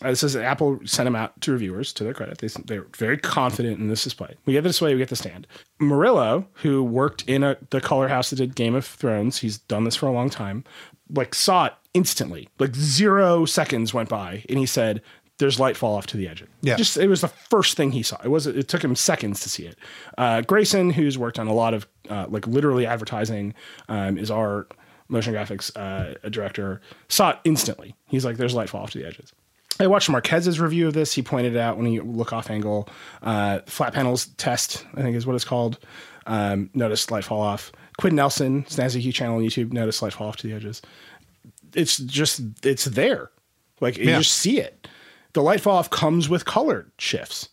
Uh, 0.00 0.10
this 0.10 0.22
is 0.22 0.36
Apple 0.36 0.78
sent 0.84 1.06
them 1.06 1.16
out 1.16 1.40
to 1.40 1.50
reviewers 1.50 1.92
to 1.94 2.04
their 2.04 2.14
credit. 2.14 2.38
They, 2.38 2.46
they're 2.66 2.86
very 2.96 3.18
confident 3.18 3.80
in 3.80 3.88
this 3.88 4.04
display. 4.04 4.36
We 4.44 4.52
get 4.52 4.62
the 4.62 4.68
display, 4.68 4.92
we 4.94 4.98
get 4.98 5.08
the 5.08 5.16
stand. 5.16 5.46
Murillo, 5.80 6.46
who 6.54 6.84
worked 6.84 7.24
in 7.26 7.42
a, 7.42 7.56
the 7.70 7.80
color 7.80 8.06
house 8.06 8.30
that 8.30 8.36
did 8.36 8.54
Game 8.54 8.76
of 8.76 8.84
Thrones, 8.84 9.38
he's 9.38 9.58
done 9.58 9.82
this 9.84 9.96
for 9.96 10.06
a 10.06 10.12
long 10.12 10.30
time, 10.30 10.62
like 11.10 11.34
saw 11.34 11.66
it 11.66 11.74
instantly. 11.94 12.48
Like 12.58 12.74
zero 12.74 13.44
seconds 13.44 13.94
went 13.94 14.08
by, 14.08 14.44
and 14.48 14.58
he 14.58 14.66
said, 14.66 15.02
"There's 15.38 15.58
light 15.58 15.76
fall 15.76 15.96
off 15.96 16.06
to 16.08 16.16
the 16.16 16.28
edge." 16.28 16.44
Yeah. 16.62 16.76
just 16.76 16.96
it 16.96 17.08
was 17.08 17.20
the 17.20 17.28
first 17.28 17.76
thing 17.76 17.92
he 17.92 18.02
saw. 18.02 18.18
It 18.22 18.28
was 18.28 18.46
it 18.46 18.68
took 18.68 18.82
him 18.82 18.94
seconds 18.96 19.40
to 19.40 19.48
see 19.48 19.66
it. 19.66 19.76
Uh, 20.16 20.40
Grayson, 20.42 20.90
who's 20.90 21.18
worked 21.18 21.38
on 21.38 21.46
a 21.48 21.54
lot 21.54 21.74
of 21.74 21.86
uh, 22.08 22.26
like 22.28 22.46
literally 22.46 22.86
advertising, 22.86 23.54
um, 23.88 24.18
is 24.18 24.30
our 24.30 24.66
motion 25.08 25.32
graphics 25.34 25.70
uh, 25.76 26.28
director. 26.28 26.80
Saw 27.08 27.30
it 27.30 27.38
instantly. 27.44 27.94
He's 28.06 28.24
like, 28.24 28.36
"There's 28.36 28.54
light 28.54 28.68
fall 28.68 28.82
off 28.82 28.90
to 28.90 28.98
the 28.98 29.06
edges." 29.06 29.32
I 29.80 29.86
watched 29.86 30.10
Marques's 30.10 30.58
review 30.58 30.88
of 30.88 30.94
this. 30.94 31.12
He 31.12 31.22
pointed 31.22 31.56
out 31.56 31.76
when 31.76 31.86
you 31.86 32.02
look 32.02 32.32
off 32.32 32.50
angle, 32.50 32.88
uh, 33.22 33.60
flat 33.66 33.92
panels 33.92 34.26
test, 34.36 34.84
I 34.94 35.02
think 35.02 35.14
is 35.16 35.24
what 35.24 35.36
it's 35.36 35.44
called. 35.44 35.78
Um, 36.26 36.70
notice 36.74 37.10
light 37.10 37.24
fall 37.24 37.40
off. 37.40 37.70
Quinn 37.98 38.14
Nelson, 38.14 38.62
Snazzy 38.64 39.02
Q 39.02 39.12
channel 39.12 39.36
on 39.36 39.42
YouTube, 39.42 39.72
notice 39.72 40.00
light 40.02 40.12
fall 40.12 40.28
off 40.28 40.36
to 40.38 40.46
the 40.46 40.54
edges. 40.54 40.80
It's 41.74 41.98
just, 41.98 42.40
it's 42.62 42.84
there. 42.86 43.30
Like 43.80 43.98
you 43.98 44.06
just 44.18 44.32
see 44.32 44.58
it. 44.60 44.88
The 45.34 45.42
light 45.42 45.60
fall 45.60 45.76
off 45.76 45.90
comes 45.90 46.28
with 46.28 46.44
color 46.44 46.86
shifts. 46.98 47.48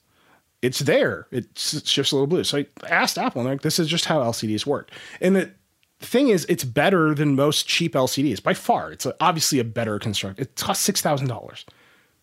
It's 0.62 0.80
there. 0.80 1.28
It 1.32 1.46
shifts 1.56 2.12
a 2.12 2.16
little 2.16 2.26
blue. 2.28 2.44
So 2.44 2.60
I 2.60 2.66
asked 2.88 3.18
Apple, 3.18 3.42
and 3.42 3.50
like, 3.50 3.62
this 3.62 3.78
is 3.78 3.88
just 3.88 4.06
how 4.06 4.20
LCDs 4.22 4.66
work. 4.66 4.90
And 5.22 5.36
the 5.36 5.52
thing 6.00 6.30
is, 6.30 6.46
it's 6.50 6.64
better 6.64 7.14
than 7.14 7.36
most 7.36 7.68
cheap 7.68 7.94
LCDs 7.94 8.42
by 8.42 8.54
far. 8.54 8.92
It's 8.92 9.06
obviously 9.20 9.60
a 9.60 9.64
better 9.64 10.00
construct. 10.00 10.40
It 10.40 10.56
costs 10.56 10.84
six 10.84 11.02
thousand 11.02 11.28
dollars. 11.28 11.66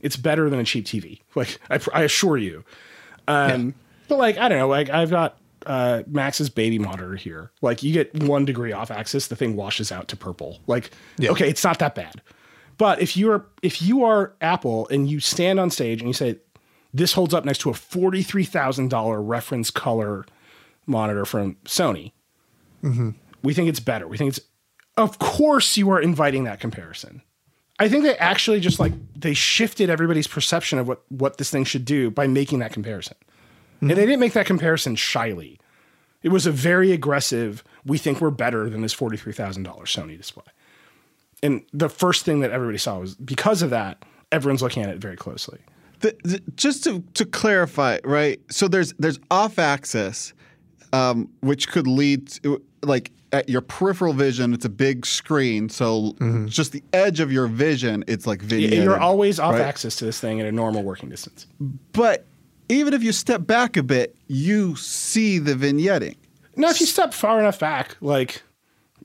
It's 0.01 0.17
better 0.17 0.51
than 0.51 0.59
a 0.59 0.65
cheap 0.65 0.87
TV. 0.87 1.21
Like 1.37 1.59
I, 1.71 1.79
I 1.93 2.03
assure 2.03 2.37
you. 2.39 2.65
Um, 3.29 3.75
But 4.09 4.19
like 4.19 4.39
I 4.39 4.49
don't 4.49 4.59
know. 4.59 4.69
Like 4.69 4.91
I've 4.91 5.11
got 5.11 5.39
uh, 5.67 6.03
Max's 6.07 6.49
baby 6.51 6.79
monitor 6.79 7.15
here. 7.17 7.51
Like 7.61 7.83
you 7.83 7.93
get 7.93 8.15
one 8.25 8.45
degree 8.45 8.73
off 8.73 8.91
axis, 8.91 9.29
the 9.29 9.37
thing 9.37 9.57
washes 9.57 9.91
out 9.93 10.09
to 10.09 10.17
purple. 10.17 10.61
Like 10.67 10.91
Yeah. 11.19 11.31
okay, 11.31 11.49
it's 11.49 11.65
not 11.65 11.79
that 11.81 11.95
bad. 11.95 12.21
But 12.79 13.01
if 13.01 13.17
you're 13.17 13.47
if 13.63 13.81
you 13.83 14.05
are 14.05 14.35
Apple 14.41 14.89
and 14.89 15.09
you 15.11 15.21
stand 15.21 15.61
on 15.61 15.71
stage 15.71 16.01
and 16.01 16.09
you 16.09 16.15
say 16.15 16.39
this 16.95 17.13
holds 17.13 17.33
up 17.35 17.45
next 17.45 17.59
to 17.61 17.71
a 17.71 17.75
forty 17.75 18.23
three 18.23 18.45
thousand 18.45 18.89
dollar 18.89 19.23
reference 19.23 19.71
color 19.71 20.25
monitor 20.87 21.25
from 21.25 21.57
Sony, 21.65 22.13
we 23.43 23.55
think 23.55 23.69
it's 23.69 23.81
better. 23.81 24.09
We 24.09 24.17
think 24.17 24.29
it's 24.37 24.41
of 24.97 25.19
course 25.19 25.77
you 25.77 25.91
are 25.91 26.01
inviting 26.01 26.45
that 26.45 26.61
comparison. 26.61 27.23
I 27.79 27.89
think 27.89 28.05
they 28.05 28.17
actually 28.19 28.61
just 28.61 28.79
like 28.79 28.93
they 29.17 29.35
shifted 29.35 29.91
everybody's 29.91 30.27
perception 30.27 30.79
of 30.79 30.89
what 30.89 31.03
what 31.09 31.39
this 31.39 31.51
thing 31.51 31.65
should 31.65 31.85
do 31.85 32.11
by 32.11 32.27
making 32.27 32.59
that 32.61 32.73
comparison. 32.73 33.17
And 33.91 33.99
they 33.99 34.07
didn't 34.07 34.21
make 34.21 34.33
that 34.35 34.47
comparison 34.47 34.97
shyly. 34.97 35.59
It 36.23 36.29
was 36.29 36.47
a 36.47 36.53
very 36.53 36.93
aggressive, 36.93 37.65
we 37.85 37.99
think 37.99 38.21
we're 38.21 38.31
better 38.31 38.71
than 38.71 38.81
this 38.81 38.95
$43,000 38.95 39.65
Sony 39.65 40.17
display. 40.17 40.45
And 41.43 41.65
the 41.73 41.89
first 41.89 42.25
thing 42.25 42.41
that 42.41 42.53
everybody 42.53 42.79
saw 42.79 43.01
was 43.01 43.17
because 43.17 43.61
of 43.63 43.71
that, 43.71 44.05
everyone's 44.31 44.63
looking 44.63 44.85
at 44.85 44.89
it 44.89 44.99
very 44.99 45.17
closely. 45.17 45.59
The, 45.99 46.17
the, 46.23 46.43
just 46.55 46.85
to, 46.85 47.03
to 47.15 47.25
clarify, 47.25 47.99
right? 48.05 48.41
So 48.51 48.69
there's 48.69 48.93
there's 48.95 49.19
off 49.31 49.59
axis, 49.59 50.33
um, 50.93 51.29
which 51.41 51.69
could 51.69 51.87
lead 51.87 52.29
to 52.43 52.63
like 52.83 53.11
at 53.33 53.49
your 53.49 53.61
peripheral 53.61 54.13
vision, 54.13 54.53
it's 54.53 54.65
a 54.65 54.69
big 54.69 55.07
screen. 55.07 55.69
So 55.69 56.15
just 56.47 56.73
the 56.73 56.83
edge 56.93 57.21
of 57.21 57.33
your 57.33 57.47
vision, 57.47 58.05
it's 58.07 58.27
like 58.27 58.43
vignette. 58.43 58.83
You're 58.83 59.01
always 59.01 59.41
off 59.41 59.55
right? 59.55 59.63
axis 59.63 59.97
to 59.97 60.05
this 60.05 60.21
thing 60.21 60.41
at 60.41 60.47
a 60.47 60.53
normal 60.53 60.83
working 60.83 61.09
distance. 61.09 61.47
But 61.93 62.27
even 62.77 62.95
if 62.95 63.03
you 63.03 63.13
step 63.13 63.47
back 63.47 63.77
a 63.77 63.83
bit, 63.83 64.17
you 64.29 64.77
see 64.77 65.39
the 65.39 65.55
vignetting. 65.55 66.17
Now, 66.57 66.71
if 66.71 66.81
you 66.81 66.87
step 66.87 67.15
far 67.15 67.39
enough 67.41 67.59
back, 67.59 67.97
like 68.01 68.43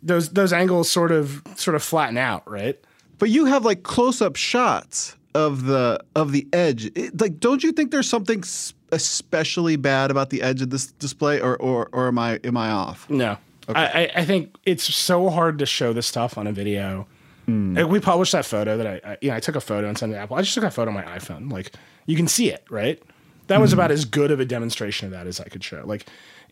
those 0.02 0.30
those 0.30 0.54
angles 0.54 0.92
sort 0.92 1.12
of 1.12 1.42
sort 1.56 1.76
of 1.76 1.84
flatten 1.84 2.18
out, 2.18 2.50
right? 2.50 2.80
But 3.20 3.30
you 3.30 3.46
have 3.46 3.66
like 3.66 3.84
close-up 3.84 4.36
shots 4.36 5.16
of 5.34 5.66
the 5.66 6.00
of 6.16 6.32
the 6.32 6.48
edge. 6.54 6.86
It- 6.96 7.20
like, 7.20 7.40
don't 7.40 7.64
you 7.64 7.72
think 7.72 7.92
there's 7.92 8.10
something 8.10 8.44
especially 8.92 9.76
bad 9.76 10.12
about 10.12 10.30
the 10.30 10.42
edge 10.42 10.62
of 10.62 10.70
this 10.70 10.88
display, 10.88 11.40
or 11.42 11.56
or, 11.58 11.90
or 11.94 12.08
am 12.08 12.20
I 12.20 12.40
am 12.44 12.58
I 12.58 12.70
off? 12.70 13.10
No. 13.10 13.38
I, 13.70 13.86
I, 13.86 14.12
I 14.22 14.26
think 14.26 14.56
it's 14.66 14.84
so 14.96 15.30
hard 15.30 15.60
to 15.60 15.66
show 15.66 15.92
this 15.92 16.08
stuff 16.08 16.38
on 16.38 16.48
a 16.48 16.54
video. 16.54 17.06
Hmm. 17.48 17.76
Like, 17.76 17.88
we 17.88 18.00
published 18.00 18.32
that 18.32 18.46
photo 18.46 18.78
that 18.78 18.88
I, 18.88 19.12
I, 19.12 19.18
you 19.22 19.30
know, 19.30 19.36
I 19.36 19.40
took 19.42 19.56
a 19.58 19.62
photo 19.62 19.90
and 19.90 19.98
sent 19.98 20.14
it 20.14 20.16
to 20.16 20.22
Apple. 20.22 20.38
I 20.38 20.42
just 20.42 20.54
took 20.54 20.62
that 20.64 20.74
photo 20.74 20.90
on 20.90 20.96
my 20.96 21.04
iPhone. 21.04 21.52
Like, 21.52 21.74
you 22.06 22.16
can 22.16 22.28
see 22.30 22.50
it, 22.50 22.64
right? 22.70 23.02
That 23.48 23.62
was 23.62 23.74
about 23.74 23.92
as 23.92 24.06
good 24.06 24.32
of 24.32 24.40
a 24.40 24.46
demonstration 24.46 25.06
of 25.08 25.12
that 25.12 25.28
as 25.28 25.40
I 25.40 25.46
could 25.46 25.64
show. 25.64 25.84
Like, 25.86 26.06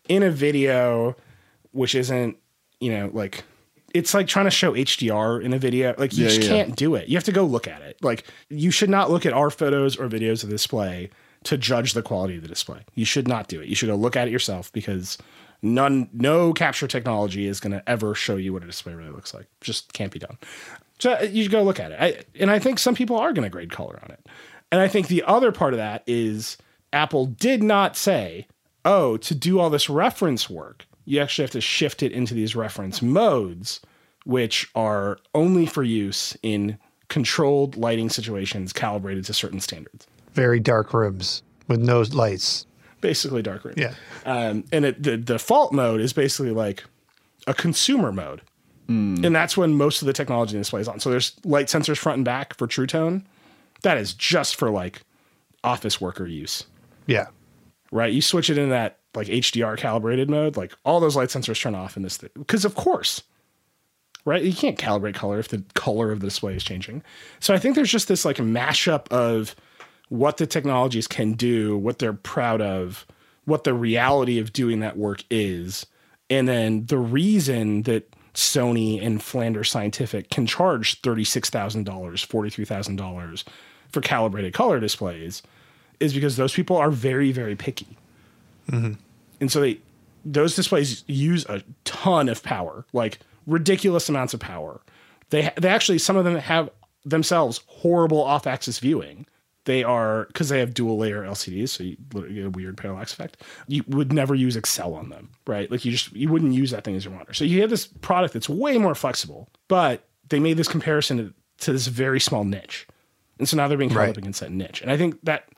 in 0.08 0.22
a 0.22 0.30
video, 0.30 1.16
which 1.72 1.94
isn't, 1.94 2.36
you 2.80 2.90
know, 2.90 3.10
like, 3.12 3.44
it's 3.94 4.12
like 4.14 4.26
trying 4.26 4.44
to 4.46 4.50
show 4.50 4.72
HDR 4.72 5.42
in 5.42 5.52
a 5.52 5.58
video. 5.58 5.94
Like, 5.96 6.16
you 6.16 6.24
Yeah, 6.24 6.28
just 6.30 6.42
yeah. 6.42 6.48
can't 6.48 6.76
do 6.76 6.94
it. 6.94 7.08
You 7.08 7.16
have 7.16 7.24
to 7.24 7.32
go 7.32 7.44
look 7.44 7.66
at 7.68 7.82
it. 7.82 7.96
Like, 8.02 8.24
you 8.48 8.70
should 8.70 8.90
not 8.90 9.10
look 9.10 9.24
at 9.24 9.32
our 9.32 9.50
photos 9.50 9.96
or 9.96 10.08
videos 10.08 10.42
of 10.42 10.50
the 10.50 10.54
display 10.54 11.10
to 11.44 11.56
judge 11.56 11.92
the 11.92 12.02
quality 12.02 12.36
of 12.36 12.42
the 12.42 12.48
display. 12.48 12.80
You 12.94 13.04
should 13.04 13.28
not 13.28 13.48
do 13.48 13.60
it. 13.60 13.68
You 13.68 13.74
should 13.74 13.88
go 13.88 13.94
look 13.94 14.16
at 14.16 14.28
it 14.28 14.32
yourself 14.32 14.72
because 14.72 15.16
none, 15.62 16.08
no 16.12 16.52
capture 16.52 16.86
technology 16.88 17.46
is 17.46 17.60
going 17.60 17.72
to 17.72 17.88
ever 17.88 18.14
show 18.14 18.36
you 18.36 18.52
what 18.52 18.62
a 18.62 18.66
display 18.66 18.94
really 18.94 19.10
looks 19.10 19.32
like. 19.32 19.46
Just 19.60 19.92
can't 19.92 20.12
be 20.12 20.18
done. 20.18 20.38
So 20.98 21.12
uh, 21.12 21.22
you 21.22 21.42
should 21.42 21.52
go 21.52 21.62
look 21.62 21.78
at 21.78 21.92
it. 21.92 22.00
I, 22.00 22.24
and 22.40 22.50
I 22.50 22.58
think 22.58 22.78
some 22.78 22.94
people 22.94 23.16
are 23.16 23.32
going 23.32 23.44
to 23.44 23.50
grade 23.50 23.70
color 23.70 23.98
on 24.02 24.10
it. 24.10 24.26
And 24.72 24.80
I 24.80 24.88
think 24.88 25.08
the 25.08 25.22
other 25.24 25.52
part 25.52 25.72
of 25.72 25.78
that 25.78 26.02
is 26.06 26.56
Apple 26.92 27.26
did 27.26 27.62
not 27.62 27.96
say, 27.96 28.46
oh, 28.84 29.16
to 29.18 29.34
do 29.34 29.58
all 29.58 29.70
this 29.70 29.90
reference 29.90 30.48
work, 30.48 30.86
you 31.04 31.20
actually 31.20 31.44
have 31.44 31.50
to 31.52 31.60
shift 31.60 32.02
it 32.02 32.12
into 32.12 32.34
these 32.34 32.56
reference 32.56 33.02
modes, 33.02 33.80
which 34.24 34.68
are 34.74 35.18
only 35.34 35.66
for 35.66 35.82
use 35.82 36.36
in 36.42 36.78
controlled 37.08 37.76
lighting 37.76 38.10
situations 38.10 38.72
calibrated 38.72 39.24
to 39.24 39.32
certain 39.32 39.60
standards. 39.60 40.06
Very 40.32 40.58
dark 40.60 40.92
rooms 40.92 41.42
with 41.68 41.80
no 41.80 42.02
lights. 42.02 42.66
Basically, 43.00 43.42
dark 43.42 43.64
room. 43.64 43.74
Yeah. 43.76 43.94
Um, 44.24 44.64
and 44.72 44.84
it, 44.84 45.02
the 45.02 45.16
default 45.16 45.72
mode 45.72 46.00
is 46.00 46.12
basically 46.12 46.50
like 46.50 46.84
a 47.46 47.54
consumer 47.54 48.10
mode. 48.10 48.42
And 48.88 49.34
that's 49.34 49.56
when 49.56 49.74
most 49.74 50.00
of 50.00 50.06
the 50.06 50.12
technology 50.12 50.54
in 50.54 50.60
display 50.60 50.80
is 50.80 50.86
on. 50.86 51.00
So 51.00 51.10
there's 51.10 51.32
light 51.44 51.66
sensors 51.66 51.98
front 51.98 52.18
and 52.18 52.24
back 52.24 52.54
for 52.54 52.68
True 52.68 52.86
Tone. 52.86 53.26
That 53.82 53.98
is 53.98 54.14
just 54.14 54.54
for 54.54 54.70
like 54.70 55.02
office 55.64 56.00
worker 56.00 56.24
use, 56.26 56.66
Yeah. 57.06 57.26
right? 57.90 58.12
You 58.12 58.22
switch 58.22 58.50
it 58.50 58.58
in 58.58 58.70
that 58.70 58.98
like 59.14 59.28
HDR 59.28 59.76
calibrated 59.78 60.28
mode, 60.28 60.56
like 60.56 60.74
all 60.84 61.00
those 61.00 61.16
light 61.16 61.28
sensors 61.30 61.60
turn 61.60 61.74
off 61.74 61.96
in 61.96 62.02
this 62.02 62.16
thing. 62.16 62.30
Because 62.34 62.64
of 62.64 62.74
course, 62.74 63.22
right? 64.24 64.42
You 64.42 64.52
can't 64.52 64.78
calibrate 64.78 65.14
color 65.14 65.38
if 65.38 65.48
the 65.48 65.64
color 65.74 66.12
of 66.12 66.20
the 66.20 66.26
display 66.26 66.54
is 66.54 66.64
changing. 66.64 67.02
So 67.40 67.54
I 67.54 67.58
think 67.58 67.74
there's 67.76 67.90
just 67.92 68.08
this 68.08 68.24
like 68.24 68.36
mashup 68.36 69.08
of 69.08 69.54
what 70.08 70.36
the 70.36 70.46
technologies 70.46 71.08
can 71.08 71.32
do, 71.32 71.76
what 71.78 71.98
they're 71.98 72.12
proud 72.12 72.60
of, 72.60 73.06
what 73.44 73.64
the 73.64 73.74
reality 73.74 74.38
of 74.38 74.52
doing 74.52 74.80
that 74.80 74.96
work 74.96 75.24
is, 75.30 75.86
and 76.28 76.48
then 76.48 76.86
the 76.86 76.98
reason 76.98 77.82
that 77.82 78.12
Sony 78.34 79.04
and 79.04 79.22
Flanders 79.22 79.70
Scientific 79.70 80.28
can 80.30 80.46
charge 80.46 81.00
$36,000, 81.02 81.84
$43,000 81.84 83.44
for 83.88 84.00
calibrated 84.00 84.52
color 84.52 84.78
displays 84.80 85.42
is 86.00 86.14
because 86.14 86.36
those 86.36 86.52
people 86.54 86.76
are 86.76 86.90
very, 86.90 87.32
very 87.32 87.56
picky. 87.56 87.96
Mm-hmm. 88.70 88.94
And 89.40 89.52
so 89.52 89.60
they 89.60 89.78
those 90.24 90.56
displays 90.56 91.04
use 91.06 91.44
a 91.46 91.62
ton 91.84 92.28
of 92.28 92.42
power, 92.42 92.84
like 92.92 93.20
ridiculous 93.46 94.08
amounts 94.08 94.34
of 94.34 94.40
power. 94.40 94.80
They 95.30 95.52
they 95.56 95.68
actually 95.68 95.98
some 95.98 96.16
of 96.16 96.24
them 96.24 96.36
have 96.36 96.70
themselves 97.04 97.60
horrible 97.66 98.22
off-axis 98.22 98.78
viewing. 98.80 99.26
They 99.64 99.82
are 99.82 100.26
because 100.26 100.48
they 100.48 100.60
have 100.60 100.74
dual 100.74 100.96
layer 100.96 101.22
LCDs, 101.22 101.68
so 101.70 101.82
you 101.82 101.96
get 102.32 102.46
a 102.46 102.50
weird 102.50 102.76
parallax 102.76 103.12
effect. 103.12 103.42
You 103.66 103.82
would 103.88 104.12
never 104.12 104.34
use 104.34 104.54
Excel 104.56 104.94
on 104.94 105.08
them, 105.08 105.30
right? 105.46 105.68
Like 105.70 105.84
you 105.84 105.90
just 105.92 106.12
you 106.12 106.28
wouldn't 106.28 106.54
use 106.54 106.70
that 106.70 106.84
thing 106.84 106.94
as 106.94 107.04
your 107.04 107.12
monitor. 107.12 107.34
So 107.34 107.44
you 107.44 107.60
have 107.62 107.70
this 107.70 107.86
product 107.86 108.32
that's 108.34 108.48
way 108.48 108.78
more 108.78 108.94
flexible, 108.94 109.48
but 109.66 110.04
they 110.28 110.38
made 110.38 110.56
this 110.56 110.68
comparison 110.68 111.16
to, 111.18 111.34
to 111.64 111.72
this 111.72 111.88
very 111.88 112.20
small 112.20 112.44
niche, 112.44 112.86
and 113.40 113.48
so 113.48 113.56
now 113.56 113.66
they're 113.66 113.76
being 113.78 113.90
held 113.90 114.02
Right. 114.02 114.10
up 114.10 114.16
against 114.16 114.38
that 114.40 114.52
niche. 114.52 114.82
And 114.82 114.90
I 114.90 114.96
think 114.96 115.20
that 115.24 115.48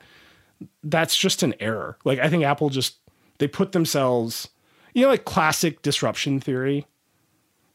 that's 0.83 1.17
just 1.17 1.43
an 1.43 1.55
error. 1.59 1.97
Like 2.03 2.19
I 2.19 2.29
think 2.29 2.43
Apple 2.43 2.69
just 2.69 2.97
they 3.37 3.47
put 3.47 3.71
themselves, 3.71 4.49
you 4.93 5.03
know, 5.03 5.09
like 5.09 5.25
classic 5.25 5.81
disruption 5.81 6.39
theory, 6.39 6.85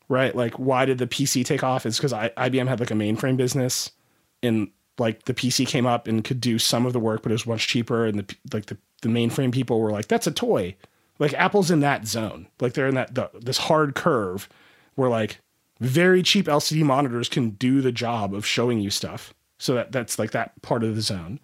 right? 0.09 0.35
Like 0.35 0.55
why 0.55 0.85
did 0.85 0.99
the 0.99 1.07
PC 1.07 1.45
take 1.45 1.63
off? 1.63 1.87
It's 1.87 1.99
because 1.99 2.13
IBM 2.13 2.69
had 2.69 2.81
like 2.81 2.91
a 2.91 2.95
mainframe 2.95 3.37
business, 3.37 3.91
and 4.43 4.69
like 4.99 5.25
the 5.25 5.35
PC 5.35 5.67
came 5.67 5.87
up 5.87 6.07
and 6.07 6.25
could 6.25 6.41
do 6.41 6.59
some 6.59 6.87
of 6.87 6.93
the 6.93 7.01
work, 7.01 7.23
but 7.23 7.33
it 7.33 7.35
was 7.35 7.47
much 7.47 7.69
cheaper, 7.69 8.07
and 8.07 8.21
the 8.21 8.37
like 8.53 8.67
the 8.67 8.79
the 9.03 9.09
mainframe 9.09 9.53
people 9.53 9.81
were 9.81 9.93
like, 9.93 10.09
that's 10.09 10.27
a 10.27 10.33
toy. 10.33 10.75
Like 11.19 11.35
Apple's 11.35 11.71
in 11.71 11.81
that 11.81 12.07
zone. 12.07 12.49
Like 12.61 12.73
they're 12.73 12.89
in 12.89 12.95
that 12.97 13.15
the, 13.15 13.31
this 13.35 13.59
hard 13.59 13.95
curve 13.95 14.49
where 14.95 15.11
like 15.11 15.41
very 15.81 16.23
cheap 16.23 16.47
LCD 16.47 16.83
monitors 16.83 17.29
can 17.29 17.51
do 17.51 17.81
the 17.81 17.93
job 17.93 18.35
of 18.35 18.47
showing 18.47 18.81
you 18.81 18.91
stuff. 18.91 19.35
So 19.59 19.75
that 19.75 19.93
that's 19.93 20.19
like 20.19 20.33
that 20.33 20.61
part 20.63 20.83
of 20.83 20.97
the 20.97 21.03
zone 21.03 21.41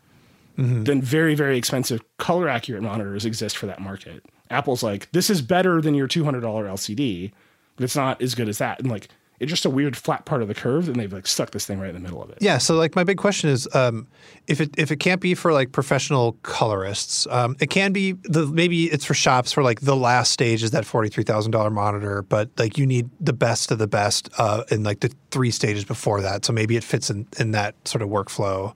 then 0.57 1.01
very 1.01 1.35
very 1.35 1.57
expensive 1.57 2.01
color 2.19 2.49
accurate 2.49 2.83
monitors 2.83 3.25
exist 3.25 3.57
for 3.57 3.67
that 3.67 3.81
market 3.81 4.25
apple's 4.51 4.83
like 4.83 5.11
this 5.13 5.31
is 5.31 5.43
better 5.43 5.81
than 5.81 5.95
your 5.95 6.09
$200 6.09 6.43
lcd 6.43 7.33
but 7.77 7.85
it's 7.85 7.97
not 7.97 8.21
as 8.21 8.35
good 8.35 8.49
as 8.49 8.59
that 8.59 8.79
and 8.81 8.91
like 8.91 9.09
it's 9.41 9.49
just 9.49 9.65
a 9.65 9.71
weird 9.71 9.97
flat 9.97 10.27
part 10.27 10.43
of 10.43 10.49
the 10.49 10.55
curve 10.55 10.87
and 10.87 10.97
they've 10.97 11.13
like 11.13 11.27
stuck 11.27 11.51
this 11.51 11.65
thing 11.65 11.81
right 11.81 11.89
in 11.89 11.95
the 11.95 12.01
middle 12.01 12.23
of 12.23 12.29
it 12.29 12.39
Yeah. 12.41 12.59
So 12.59 12.75
like 12.75 12.95
my 12.95 13.05
big 13.05 13.17
question 13.17 13.49
is, 13.49 13.67
um, 13.75 14.07
if 14.47 14.61
it 14.61 14.79
if 14.79 14.91
it 14.91 14.97
can't 14.97 15.21
be 15.21 15.35
for 15.35 15.53
like 15.53 15.73
professional 15.73 16.37
colorists, 16.43 17.27
um, 17.31 17.57
it 17.59 17.71
can 17.71 17.93
be 17.93 18.13
the 18.25 18.47
maybe 18.47 18.85
it's 18.85 19.05
for 19.05 19.15
shops 19.15 19.51
for 19.51 19.63
like 19.63 19.81
the 19.81 19.97
last 19.97 20.31
stage 20.31 20.63
is 20.63 20.73
that 20.73 20.85
forty 20.85 21.09
three 21.09 21.25
thousand 21.25 21.53
dollar 21.53 21.71
monitor, 21.71 22.23
but 22.23 22.51
like 22.59 22.77
you 22.77 22.87
need 22.87 23.09
the 23.19 23.33
best 23.33 23.71
of 23.71 23.79
the 23.79 23.87
best 23.87 24.29
uh, 24.39 24.63
in 24.71 24.83
like 24.83 25.01
the 25.01 25.11
three 25.31 25.51
stages 25.51 25.85
before 25.85 26.21
that. 26.21 26.45
So 26.45 26.53
maybe 26.53 26.77
it 26.77 26.85
fits 26.85 27.09
in 27.09 27.27
in 27.39 27.53
that 27.53 27.75
sort 27.89 28.03
of 28.03 28.11
workflow. 28.11 28.75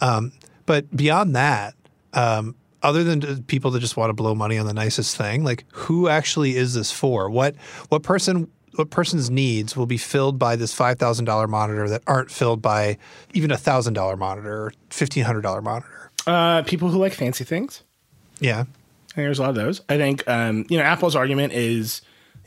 Um, 0.00 0.32
but 0.66 0.94
beyond 0.96 1.34
that. 1.36 1.74
Um, 2.12 2.54
other 2.82 3.02
than 3.02 3.42
people 3.44 3.70
that 3.72 3.80
just 3.80 3.96
want 3.96 4.10
to 4.10 4.14
blow 4.14 4.34
money 4.34 4.58
on 4.58 4.66
the 4.66 4.74
nicest 4.74 5.16
thing, 5.16 5.42
like 5.42 5.64
who 5.72 6.06
actually 6.08 6.54
is 6.56 6.74
this 6.74 6.92
for? 6.92 7.30
What 7.30 7.56
what 7.88 8.02
person 8.02 8.46
what 8.74 8.90
person's 8.90 9.30
needs 9.30 9.76
will 9.76 9.86
be 9.86 9.96
filled 9.96 10.38
by 10.38 10.54
this 10.56 10.74
five 10.74 10.98
thousand 10.98 11.24
dollar 11.24 11.48
monitor 11.48 11.88
that 11.88 12.02
aren't 12.06 12.30
filled 12.30 12.60
by 12.60 12.98
even 13.32 13.50
a 13.50 13.56
thousand 13.56 13.94
dollar 13.94 14.16
monitor 14.16 14.66
or 14.66 14.72
fifteen 14.90 15.24
hundred 15.24 15.40
dollar 15.40 15.62
monitor. 15.62 16.10
uh, 16.26 16.62
people 16.62 16.88
who 16.90 16.98
like 16.98 17.14
fancy 17.14 17.42
things 17.44 17.82
Yeah, 18.40 18.64
I 19.16 19.22
there's 19.22 19.38
a 19.38 19.42
lot 19.42 19.50
of 19.50 19.56
those. 19.56 19.80
I 19.88 19.96
think 19.96 20.28
um, 20.28 20.66
you 20.68 20.76
know 20.76 20.84
Apple's 20.84 21.16
argument 21.16 21.54
is 21.54 22.02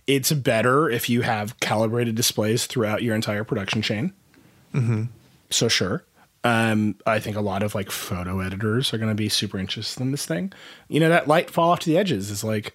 it's 0.06 0.32
better 0.32 0.88
if 0.90 1.10
you 1.10 1.22
have 1.24 1.60
calibrated 1.62 2.14
displays 2.16 2.68
throughout 2.68 3.02
your 3.02 3.16
entire 3.16 3.44
production 3.44 3.82
chain. 3.82 4.14
So 5.50 5.68
sure. 5.68 6.04
Um, 6.44 6.96
I 7.06 7.20
think 7.20 7.36
a 7.36 7.42
lot 7.42 7.64
of 7.64 7.76
like 7.76 7.92
photo 7.92 8.40
editors 8.40 8.94
are 8.94 8.98
going 8.98 9.10
to 9.12 9.16
be 9.16 9.28
super 9.30 9.58
interested 9.58 10.02
in 10.02 10.12
this 10.12 10.26
thing. 10.26 10.54
You 10.88 11.00
know, 11.00 11.10
that 11.10 11.28
light 11.28 11.50
fall 11.50 11.72
off 11.72 11.80
to 11.82 11.90
the 11.90 11.98
edges 11.98 12.30
is 12.30 12.44
like, 12.44 12.74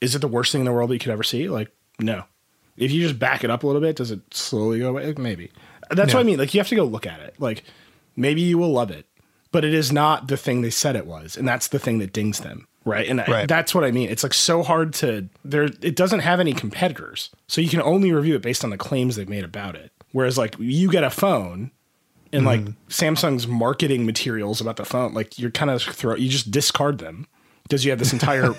is 0.00 0.14
it 0.14 0.20
the 0.20 0.28
worst 0.28 0.52
thing 0.52 0.60
in 0.60 0.64
the 0.66 0.72
world 0.72 0.90
that 0.90 0.94
you 0.94 1.00
could 1.00 1.10
ever 1.12 1.22
see? 1.22 1.48
Like, 1.48 1.70
no. 1.98 2.24
If 2.76 2.90
you 2.92 3.02
just 3.02 3.18
back 3.18 3.44
it 3.44 3.50
up 3.50 3.64
a 3.64 3.66
little 3.66 3.82
bit, 3.82 3.96
does 3.96 4.10
it 4.10 4.20
slowly 4.32 4.78
go 4.78 4.90
away? 4.90 5.12
Maybe. 5.18 5.50
That's 5.90 6.14
what 6.14 6.20
I 6.20 6.22
mean. 6.24 6.38
Like, 6.38 6.54
you 6.54 6.60
have 6.60 6.68
to 6.68 6.74
go 6.76 6.84
look 6.84 7.06
at 7.06 7.20
it. 7.20 7.34
Like, 7.38 7.64
maybe 8.16 8.40
you 8.40 8.56
will 8.56 8.72
love 8.72 8.90
it, 8.90 9.06
but 9.50 9.64
it 9.64 9.74
is 9.74 9.92
not 9.92 10.28
the 10.28 10.36
thing 10.36 10.62
they 10.62 10.70
said 10.70 10.96
it 10.96 11.06
was, 11.06 11.36
and 11.36 11.46
that's 11.46 11.68
the 11.68 11.78
thing 11.78 11.98
that 11.98 12.12
dings 12.12 12.40
them. 12.40 12.66
right? 12.84 13.08
And 13.08 13.20
I, 13.20 13.26
Right. 13.26 13.48
that's 13.48 13.74
what 13.74 13.84
I 13.84 13.90
mean. 13.92 14.08
It's 14.10 14.22
like 14.24 14.34
so 14.34 14.62
hard 14.62 14.92
to 14.94 15.28
there. 15.44 15.64
It 15.82 15.94
doesn't 15.96 16.20
have 16.20 16.40
any 16.40 16.52
competitors, 16.52 17.30
so 17.46 17.60
you 17.60 17.68
can 17.68 17.80
only 17.82 18.10
review 18.12 18.34
it 18.36 18.42
based 18.42 18.64
on 18.64 18.70
the 18.70 18.76
claims 18.78 19.14
they've 19.16 19.28
made 19.28 19.44
about 19.44 19.76
it. 19.76 19.92
Whereas 20.12 20.36
like 20.38 20.56
you 20.58 20.90
get 20.90 21.04
a 21.04 21.10
phone. 21.10 21.70
And 22.32 22.46
mm-hmm. 22.46 22.66
like 22.66 22.88
Samsung's 22.88 23.46
marketing 23.46 24.06
materials 24.06 24.60
about 24.60 24.76
the 24.76 24.84
phone, 24.84 25.12
like 25.12 25.38
you're 25.38 25.50
kind 25.50 25.70
of 25.70 25.82
throw, 25.82 26.14
you 26.14 26.28
just 26.28 26.50
discard 26.50 26.98
them 26.98 27.26
because 27.64 27.84
you 27.84 27.90
have 27.90 27.98
this 27.98 28.12
entire, 28.12 28.54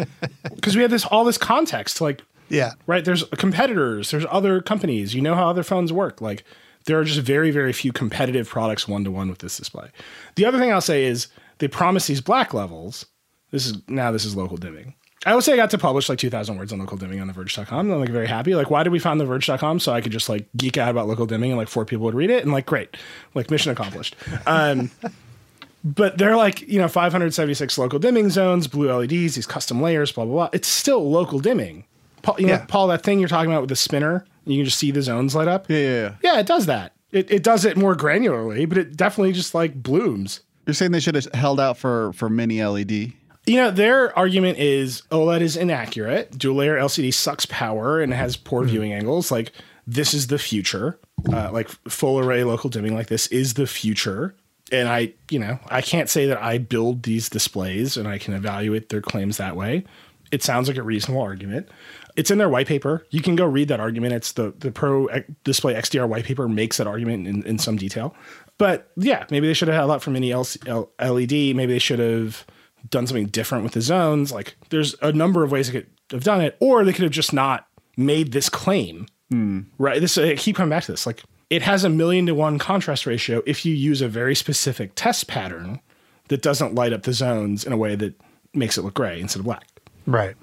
because 0.54 0.76
we 0.76 0.82
have 0.82 0.90
this 0.90 1.04
all 1.04 1.24
this 1.24 1.38
context. 1.38 2.00
Like 2.00 2.22
Yeah. 2.48 2.72
right? 2.86 3.04
There's 3.04 3.24
competitors, 3.36 4.10
there's 4.10 4.26
other 4.30 4.60
companies. 4.60 5.14
You 5.14 5.22
know 5.22 5.34
how 5.34 5.48
other 5.48 5.64
phones 5.64 5.92
work. 5.92 6.20
Like 6.20 6.44
there 6.84 6.98
are 6.98 7.04
just 7.04 7.20
very, 7.20 7.50
very 7.50 7.72
few 7.72 7.92
competitive 7.92 8.48
products 8.48 8.86
one 8.86 9.04
to 9.04 9.10
one 9.10 9.28
with 9.28 9.38
this 9.38 9.56
display. 9.56 9.90
The 10.36 10.44
other 10.44 10.58
thing 10.58 10.72
I'll 10.72 10.80
say 10.80 11.04
is 11.04 11.26
they 11.58 11.68
promise 11.68 12.06
these 12.06 12.20
black 12.20 12.54
levels. 12.54 13.06
This 13.50 13.66
is 13.66 13.76
now 13.88 14.10
this 14.12 14.24
is 14.24 14.36
local 14.36 14.56
dimming. 14.56 14.94
I 15.26 15.34
would 15.34 15.44
say 15.44 15.52
I 15.52 15.56
got 15.56 15.70
to 15.70 15.78
publish 15.78 16.08
like 16.08 16.18
2,000 16.18 16.56
words 16.56 16.72
on 16.72 16.78
local 16.78 16.96
dimming 16.96 17.20
on 17.20 17.26
the 17.26 17.32
verge.com. 17.32 17.90
I'm 17.90 18.00
like 18.00 18.08
very 18.10 18.28
happy. 18.28 18.54
Like, 18.54 18.70
why 18.70 18.82
did 18.84 18.90
we 18.92 18.98
found 18.98 19.20
the 19.20 19.26
verge.com? 19.26 19.80
So 19.80 19.92
I 19.92 20.00
could 20.00 20.12
just 20.12 20.28
like 20.28 20.46
geek 20.56 20.78
out 20.78 20.88
about 20.88 21.08
local 21.08 21.26
dimming 21.26 21.50
and 21.50 21.58
like 21.58 21.68
four 21.68 21.84
people 21.84 22.04
would 22.04 22.14
read 22.14 22.30
it 22.30 22.44
and 22.44 22.52
like, 22.52 22.64
great, 22.64 22.96
like 23.34 23.50
mission 23.50 23.72
accomplished. 23.72 24.14
Um, 24.46 24.90
but 25.84 26.16
they're 26.18 26.36
like, 26.36 26.62
you 26.62 26.78
know, 26.78 26.88
576 26.88 27.76
local 27.76 27.98
dimming 27.98 28.30
zones, 28.30 28.66
blue 28.68 28.90
LEDs, 28.92 29.34
these 29.34 29.46
custom 29.46 29.82
layers, 29.82 30.12
blah, 30.12 30.24
blah, 30.24 30.34
blah. 30.34 30.48
It's 30.52 30.68
still 30.68 31.10
local 31.10 31.38
dimming. 31.40 31.84
Paul, 32.22 32.36
you 32.38 32.46
know, 32.46 32.52
Yeah. 32.54 32.64
Paul, 32.66 32.86
that 32.88 33.02
thing 33.02 33.18
you're 33.18 33.28
talking 33.28 33.50
about 33.50 33.62
with 33.62 33.70
the 33.70 33.76
spinner, 33.76 34.24
you 34.44 34.58
can 34.58 34.64
just 34.64 34.78
see 34.78 34.90
the 34.90 35.02
zones 35.02 35.34
light 35.34 35.48
up. 35.48 35.68
Yeah, 35.68 35.78
yeah, 35.78 35.88
yeah. 35.90 36.14
Yeah, 36.22 36.38
it 36.40 36.46
does 36.46 36.66
that. 36.66 36.92
It, 37.12 37.30
it 37.30 37.42
does 37.42 37.64
it 37.64 37.76
more 37.76 37.94
granularly, 37.96 38.68
but 38.68 38.78
it 38.78 38.96
definitely 38.96 39.32
just 39.32 39.54
like 39.54 39.82
blooms. 39.82 40.40
You're 40.66 40.74
saying 40.74 40.92
they 40.92 41.00
should 41.00 41.14
have 41.14 41.32
held 41.34 41.60
out 41.60 41.78
for 41.78 42.12
for 42.12 42.28
mini 42.28 42.62
LED. 42.64 43.12
You 43.46 43.56
know, 43.56 43.70
their 43.70 44.16
argument 44.18 44.58
is 44.58 45.02
OLED 45.12 45.40
is 45.40 45.56
inaccurate. 45.56 46.36
Dual 46.36 46.56
layer 46.56 46.76
LCD 46.76 47.14
sucks 47.14 47.46
power 47.46 48.00
and 48.00 48.12
has 48.12 48.36
poor 48.36 48.64
viewing 48.64 48.92
angles. 48.92 49.30
Like, 49.30 49.52
this 49.86 50.12
is 50.12 50.26
the 50.26 50.38
future. 50.38 50.98
Uh, 51.32 51.50
like, 51.52 51.68
full 51.88 52.18
array 52.18 52.42
local 52.42 52.68
dimming 52.68 52.94
like 52.94 53.06
this 53.06 53.28
is 53.28 53.54
the 53.54 53.66
future. 53.68 54.34
And 54.72 54.88
I, 54.88 55.12
you 55.30 55.38
know, 55.38 55.60
I 55.68 55.80
can't 55.80 56.08
say 56.08 56.26
that 56.26 56.42
I 56.42 56.58
build 56.58 57.04
these 57.04 57.28
displays 57.28 57.96
and 57.96 58.08
I 58.08 58.18
can 58.18 58.34
evaluate 58.34 58.88
their 58.88 59.00
claims 59.00 59.36
that 59.36 59.56
way. 59.56 59.84
It 60.32 60.42
sounds 60.42 60.66
like 60.66 60.76
a 60.76 60.82
reasonable 60.82 61.22
argument. 61.22 61.68
It's 62.16 62.32
in 62.32 62.38
their 62.38 62.48
white 62.48 62.66
paper. 62.66 63.06
You 63.10 63.22
can 63.22 63.36
go 63.36 63.44
read 63.44 63.68
that 63.68 63.78
argument. 63.78 64.14
It's 64.14 64.32
the 64.32 64.52
the 64.58 64.72
Pro 64.72 65.06
Display 65.44 65.74
XDR 65.74 66.08
white 66.08 66.24
paper 66.24 66.48
makes 66.48 66.78
that 66.78 66.86
argument 66.86 67.28
in, 67.28 67.44
in 67.44 67.58
some 67.58 67.76
detail. 67.76 68.14
But 68.58 68.90
yeah, 68.96 69.26
maybe 69.30 69.46
they 69.46 69.52
should 69.52 69.68
have 69.68 69.76
held 69.76 69.90
out 69.90 70.02
for 70.02 70.10
mini 70.10 70.30
LC, 70.30 70.88
LED. 70.98 71.54
Maybe 71.54 71.74
they 71.74 71.78
should 71.78 71.98
have 71.98 72.44
done 72.90 73.06
something 73.06 73.26
different 73.26 73.64
with 73.64 73.72
the 73.72 73.80
zones. 73.80 74.32
Like 74.32 74.56
there's 74.70 74.94
a 75.02 75.12
number 75.12 75.44
of 75.44 75.50
ways 75.50 75.66
they 75.70 75.80
could 75.80 75.90
have 76.10 76.24
done 76.24 76.40
it, 76.40 76.56
or 76.60 76.84
they 76.84 76.92
could 76.92 77.04
have 77.04 77.12
just 77.12 77.32
not 77.32 77.66
made 77.96 78.32
this 78.32 78.48
claim. 78.48 79.06
Hmm. 79.30 79.62
Right. 79.78 80.00
This 80.00 80.16
I 80.18 80.36
keep 80.36 80.56
coming 80.56 80.70
back 80.70 80.84
to 80.84 80.92
this. 80.92 81.06
Like 81.06 81.22
it 81.50 81.62
has 81.62 81.84
a 81.84 81.88
million 81.88 82.26
to 82.26 82.34
one 82.34 82.58
contrast 82.58 83.06
ratio 83.06 83.42
if 83.46 83.64
you 83.64 83.74
use 83.74 84.00
a 84.00 84.08
very 84.08 84.34
specific 84.34 84.92
test 84.94 85.28
pattern 85.28 85.80
that 86.28 86.42
doesn't 86.42 86.74
light 86.74 86.92
up 86.92 87.02
the 87.02 87.12
zones 87.12 87.64
in 87.64 87.72
a 87.72 87.76
way 87.76 87.94
that 87.96 88.14
makes 88.52 88.76
it 88.76 88.82
look 88.82 88.94
gray 88.94 89.20
instead 89.20 89.40
of 89.40 89.44
black. 89.44 89.66
Right. 90.06 90.34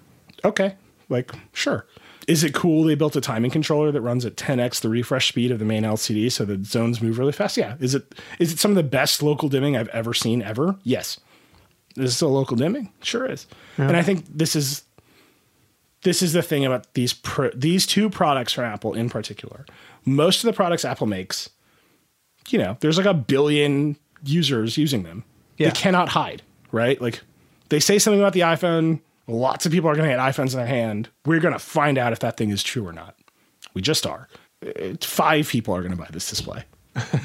Okay. 0.46 0.76
Like, 1.10 1.32
sure. 1.54 1.86
Is 2.28 2.44
it 2.44 2.54
cool 2.54 2.84
they 2.84 2.96
built 2.96 3.16
a 3.18 3.22
timing 3.22 3.52
controller 3.52 3.91
that 3.91 4.02
runs 4.02 4.26
at 4.26 4.38
10x 4.38 4.80
the 4.82 4.88
refresh 4.89 5.28
speed 5.28 5.52
of 5.52 5.60
the 5.60 5.66
main 5.66 5.84
LCD 5.84 6.32
so 6.32 6.46
the 6.46 6.64
zones 6.64 7.02
move 7.02 7.20
really 7.20 7.34
fast? 7.34 7.58
Yeah. 7.58 7.76
Is 7.80 7.96
it 7.96 8.16
is 8.39 8.54
it 8.54 8.60
some 8.60 8.72
of 8.72 8.76
the 8.76 8.84
best 8.84 9.22
local 9.22 9.50
dimming 9.50 9.76
I've 9.76 9.89
ever 9.89 10.14
seen 10.14 10.41
ever? 10.41 10.78
Yes. 10.84 11.20
Is 11.98 12.12
it 12.12 12.16
still 12.16 12.32
local 12.32 12.58
dimming? 12.58 12.91
Sure 13.02 13.30
is. 13.30 13.48
And 13.78 13.96
I 13.96 14.02
think 14.02 14.26
this 14.28 14.56
is 14.56 14.84
this 16.04 16.22
is 16.22 16.34
the 16.34 16.41
thing 16.41 16.66
about 16.66 16.94
these 16.94 17.14
pro, 17.14 17.50
these 17.52 17.86
two 17.86 18.10
products 18.10 18.54
from 18.54 18.66
Apple 18.66 18.94
in 18.94 19.10
particular. 19.10 19.66
Most 20.06 20.44
of 20.44 20.48
the 20.48 20.54
products 20.54 20.86
Apple 20.86 21.08
makes, 21.08 21.50
you 22.50 22.60
know, 22.60 22.78
there's 22.82 22.98
like 22.98 23.06
a 23.06 23.14
billion 23.14 23.98
users 24.24 24.78
using 24.78 25.04
them. 25.04 25.24
Yeah. 25.58 25.70
They 25.70 25.76
cannot 25.76 26.10
hide, 26.10 26.41
right? 26.72 27.02
Like 27.02 27.22
they 27.70 27.80
say 27.80 28.00
something 28.00 28.20
about 28.20 28.34
the 28.34 28.41
iPhone, 28.41 29.00
lots 29.28 29.66
of 29.66 29.72
people 29.72 29.89
are 29.89 29.96
going 29.96 30.10
to 30.10 30.16
get 30.16 30.20
iPhones 30.20 30.52
in 30.52 30.58
their 30.58 30.68
hand. 30.68 31.10
We're 31.26 31.39
going 31.39 31.54
to 31.54 31.60
find 31.60 31.98
out 31.98 32.12
if 32.12 32.20
that 32.20 32.38
thing 32.38 32.50
is 32.50 32.64
true 32.64 32.86
or 32.86 32.94
not. 32.94 33.16
We 33.74 33.82
just 33.82 34.06
are. 34.06 34.28
Five 35.02 35.48
people 35.48 35.76
are 35.76 35.82
going 35.82 35.91
to 35.91 35.98
buy 35.98 36.08
this 36.12 36.30
display. 36.30 36.64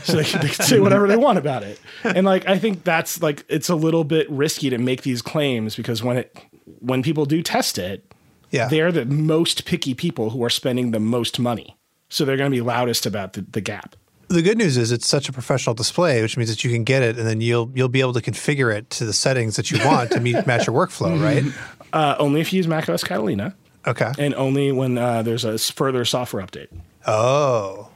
So 0.03 0.15
they 0.17 0.25
can, 0.25 0.41
they 0.41 0.49
can 0.49 0.65
say 0.65 0.81
whatever 0.81 1.07
they 1.07 1.17
want 1.17 1.39
about 1.39 1.63
it. 1.63 1.79
And 2.05 2.25
like 2.27 2.47
I 2.49 2.59
think 2.59 2.85
that's 2.85 3.21
like 3.23 3.45
it's 3.49 3.69
a 3.69 3.75
little 3.75 4.05
bit 4.05 4.29
risky 4.31 4.71
to 4.71 4.79
make 4.79 5.03
these 5.03 5.21
claims 5.23 5.77
because 5.77 6.03
when 6.03 6.17
it 6.17 6.37
when 6.81 7.03
people 7.03 7.27
do 7.27 7.43
test 7.43 7.79
it, 7.79 8.11
Yeah. 8.51 8.69
they're 8.69 8.93
the 8.93 9.05
most 9.05 9.65
picky 9.65 9.95
people 9.95 10.31
who 10.31 10.43
are 10.45 10.51
spending 10.51 10.91
the 10.93 11.01
most 11.01 11.39
money. 11.39 11.77
So 12.09 12.25
they're 12.25 12.37
going 12.39 12.51
to 12.51 12.55
be 12.57 12.63
loudest 12.63 13.05
about 13.05 13.35
the, 13.35 13.43
the 13.43 13.61
gap. 13.61 13.95
The 14.29 14.41
good 14.43 14.57
news 14.59 14.77
is 14.77 14.93
it's 14.93 15.07
such 15.07 15.29
a 15.29 15.33
professional 15.33 15.75
display, 15.75 16.21
which 16.23 16.37
means 16.37 16.49
that 16.51 16.63
you 16.65 16.71
can 16.71 16.85
get 16.85 17.03
it 17.03 17.19
and 17.19 17.27
then 17.27 17.41
you'll 17.41 17.71
you'll 17.75 17.89
be 17.89 18.01
able 18.01 18.13
to 18.15 18.21
configure 18.23 18.75
it 18.75 18.89
to 18.91 19.05
the 19.05 19.13
settings 19.13 19.57
that 19.57 19.71
you 19.71 19.79
want 19.85 20.11
to 20.13 20.21
meet 20.21 20.47
match 20.47 20.67
your 20.67 20.77
workflow, 20.77 21.21
right? 21.23 21.45
Uh, 21.93 22.17
only 22.19 22.41
if 22.41 22.53
you 22.53 22.59
use 22.59 22.67
macOS 22.67 23.03
Catalina 23.05 23.55
Okay. 23.87 24.13
and 24.19 24.35
only 24.35 24.71
when 24.73 24.99
uh, 24.99 25.23
there's 25.23 25.45
a 25.45 25.59
further 25.59 26.05
software 26.05 26.43
update. 26.45 26.69
Oh. 27.07 27.89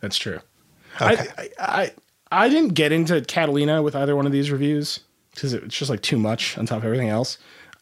That's 0.00 0.16
true. 0.18 0.40
Okay. 1.00 1.26
I, 1.38 1.48
I, 1.58 1.82
I 1.82 1.92
I 2.32 2.48
didn't 2.48 2.74
get 2.74 2.92
into 2.92 3.20
Catalina 3.22 3.82
with 3.82 3.96
either 3.96 4.14
one 4.14 4.26
of 4.26 4.32
these 4.32 4.50
reviews 4.50 5.00
because 5.34 5.52
it's 5.52 5.76
just 5.76 5.90
like 5.90 6.02
too 6.02 6.18
much 6.18 6.56
on 6.58 6.66
top 6.66 6.78
of 6.78 6.84
everything 6.84 7.08
else. 7.08 7.38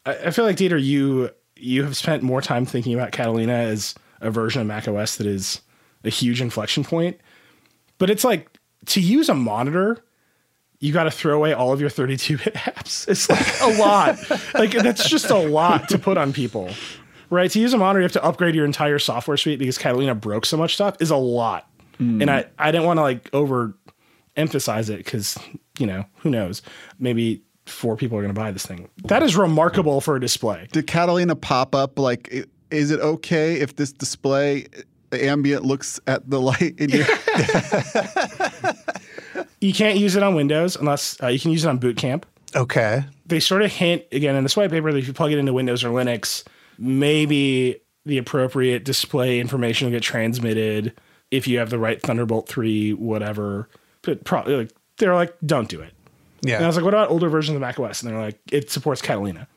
I, 0.07 0.15
I 0.17 0.31
feel 0.31 0.45
like 0.45 0.57
Dieter, 0.57 0.83
you 0.83 1.31
you 1.57 1.83
have 1.83 1.97
spent 1.97 2.23
more 2.23 2.41
time 2.41 2.65
thinking 2.65 2.95
about 2.95 3.13
Catalina 3.13 3.53
as 3.53 3.95
a 4.21 4.31
version 4.31 4.61
of 4.61 4.67
macOS 4.67 5.17
that 5.17 5.27
is 5.27 5.61
a 6.05 6.11
huge 6.11 6.41
inflection 6.41 6.85
point. 6.85 7.19
But 7.99 8.11
it's 8.11 8.25
like 8.25 8.49
to 8.87 9.01
use 9.01 9.29
a 9.29 9.35
monitor, 9.35 10.03
you 10.79 10.93
got 10.93 11.05
to 11.05 11.11
throw 11.11 11.37
away 11.37 11.53
all 11.53 11.73
of 11.73 11.81
your 11.81 11.91
32-bit 11.91 12.55
apps. 12.55 13.09
It's 13.09 13.29
like 13.29 13.61
a 13.61 13.81
lot. 13.81 14.19
like 14.55 14.71
that's 14.71 15.09
just 15.09 15.31
a 15.31 15.39
lot 15.39 15.89
to 15.91 15.99
put 15.99 16.17
on 16.17 16.33
people. 16.33 16.71
Right? 17.31 17.51
To 17.51 17.61
use 17.61 17.75
a 17.75 17.79
monitor, 17.79 18.01
you 18.01 18.05
have 18.05 18.13
to 18.13 18.25
upgrade 18.25 18.55
your 18.55 18.65
entire 18.65 18.99
software 18.99 19.37
suite 19.37 19.59
because 19.59 19.77
Catalina 19.77 20.15
broke 20.15 20.47
so 20.47 20.57
much 20.57 20.75
stuff 20.75 20.97
is 21.01 21.11
a 21.11 21.17
lot. 21.17 21.69
And 21.99 22.31
I, 22.31 22.47
I 22.59 22.71
didn't 22.71 22.87
want 22.87 22.99
to 22.99 23.03
like 23.03 23.29
over 23.33 23.75
emphasize 24.37 24.89
it 24.89 24.99
because, 24.99 25.37
you 25.79 25.87
know, 25.87 26.05
who 26.19 26.31
knows? 26.31 26.63
Maybe 26.99 27.43
four 27.67 27.97
people 27.97 28.17
are 28.17 28.23
going 28.23 28.35
to 28.35 28.41
buy 28.41 28.51
this 28.53 28.65
thing. 28.65 28.89
That 29.05 29.23
is 29.23 29.37
remarkable 29.37 30.01
for 30.01 30.17
a 30.17 30.21
display. 30.21 30.69
Did 30.73 30.87
Catalina 30.87 31.35
pop 31.37 31.75
up 31.75 31.99
like? 31.99 32.33
Is 32.71 32.91
it 32.91 33.01
okay 33.01 33.55
if 33.61 33.77
this 33.77 33.93
display 33.93 34.67
the 35.11 35.25
ambient 35.25 35.65
looks 35.65 35.99
at 36.07 36.29
the 36.31 36.41
light 36.41 36.75
in 36.79 36.91
your? 36.91 37.07
You 39.61 39.73
can't 39.73 39.99
use 39.99 40.15
it 40.15 40.23
on 40.23 40.35
Windows 40.35 40.77
unless 40.77 41.21
uh, 41.23 41.27
you 41.29 41.41
can 41.41 41.51
use 41.51 41.65
it 41.65 41.69
on 41.69 41.79
Boot 41.79 41.97
Camp. 41.97 42.27
Okay. 42.55 43.05
they 43.27 43.41
sort 43.41 43.63
of 43.63 43.71
hint 43.73 44.05
again 44.13 44.35
in 44.37 44.43
this 44.43 44.57
white 44.57 44.71
paper 44.71 44.91
that 44.93 44.99
if 44.99 45.07
you 45.07 45.13
plug 45.13 45.33
it 45.33 45.39
into 45.39 45.53
Windows 45.53 45.85
or 45.85 45.91
Linux, 45.91 46.45
maybe 46.79 47.81
the 48.07 48.19
appropriate 48.19 48.85
display 48.85 49.39
information 49.41 49.87
will 49.87 49.93
get 49.93 50.03
transmitted 50.03 50.99
if 51.31 51.47
you 51.47 51.59
have 51.59 51.71
the 51.71 51.79
right 51.79 52.01
Thunderbolt 52.01 52.49
3, 52.49 52.95
whatever. 52.95 53.69
But 54.03 54.25
probably 54.25 54.57
like, 54.57 54.71
they're 54.97 55.15
like, 55.15 55.35
don't 55.45 55.69
do 55.69 55.81
it. 55.81 55.93
Yeah. 56.43 56.57
And 56.57 56.65
I 56.65 56.67
was 56.69 56.77
like, 56.77 56.85
what 56.85 56.95
about 56.95 57.11
older 57.11 57.29
versions 57.29 57.57
of 57.57 57.61
macOS? 57.61 58.03
And 58.03 58.11
they're 58.11 58.21
like, 58.21 58.39
it 58.51 58.71
supports 58.71 59.03
Catalina. 59.03 59.49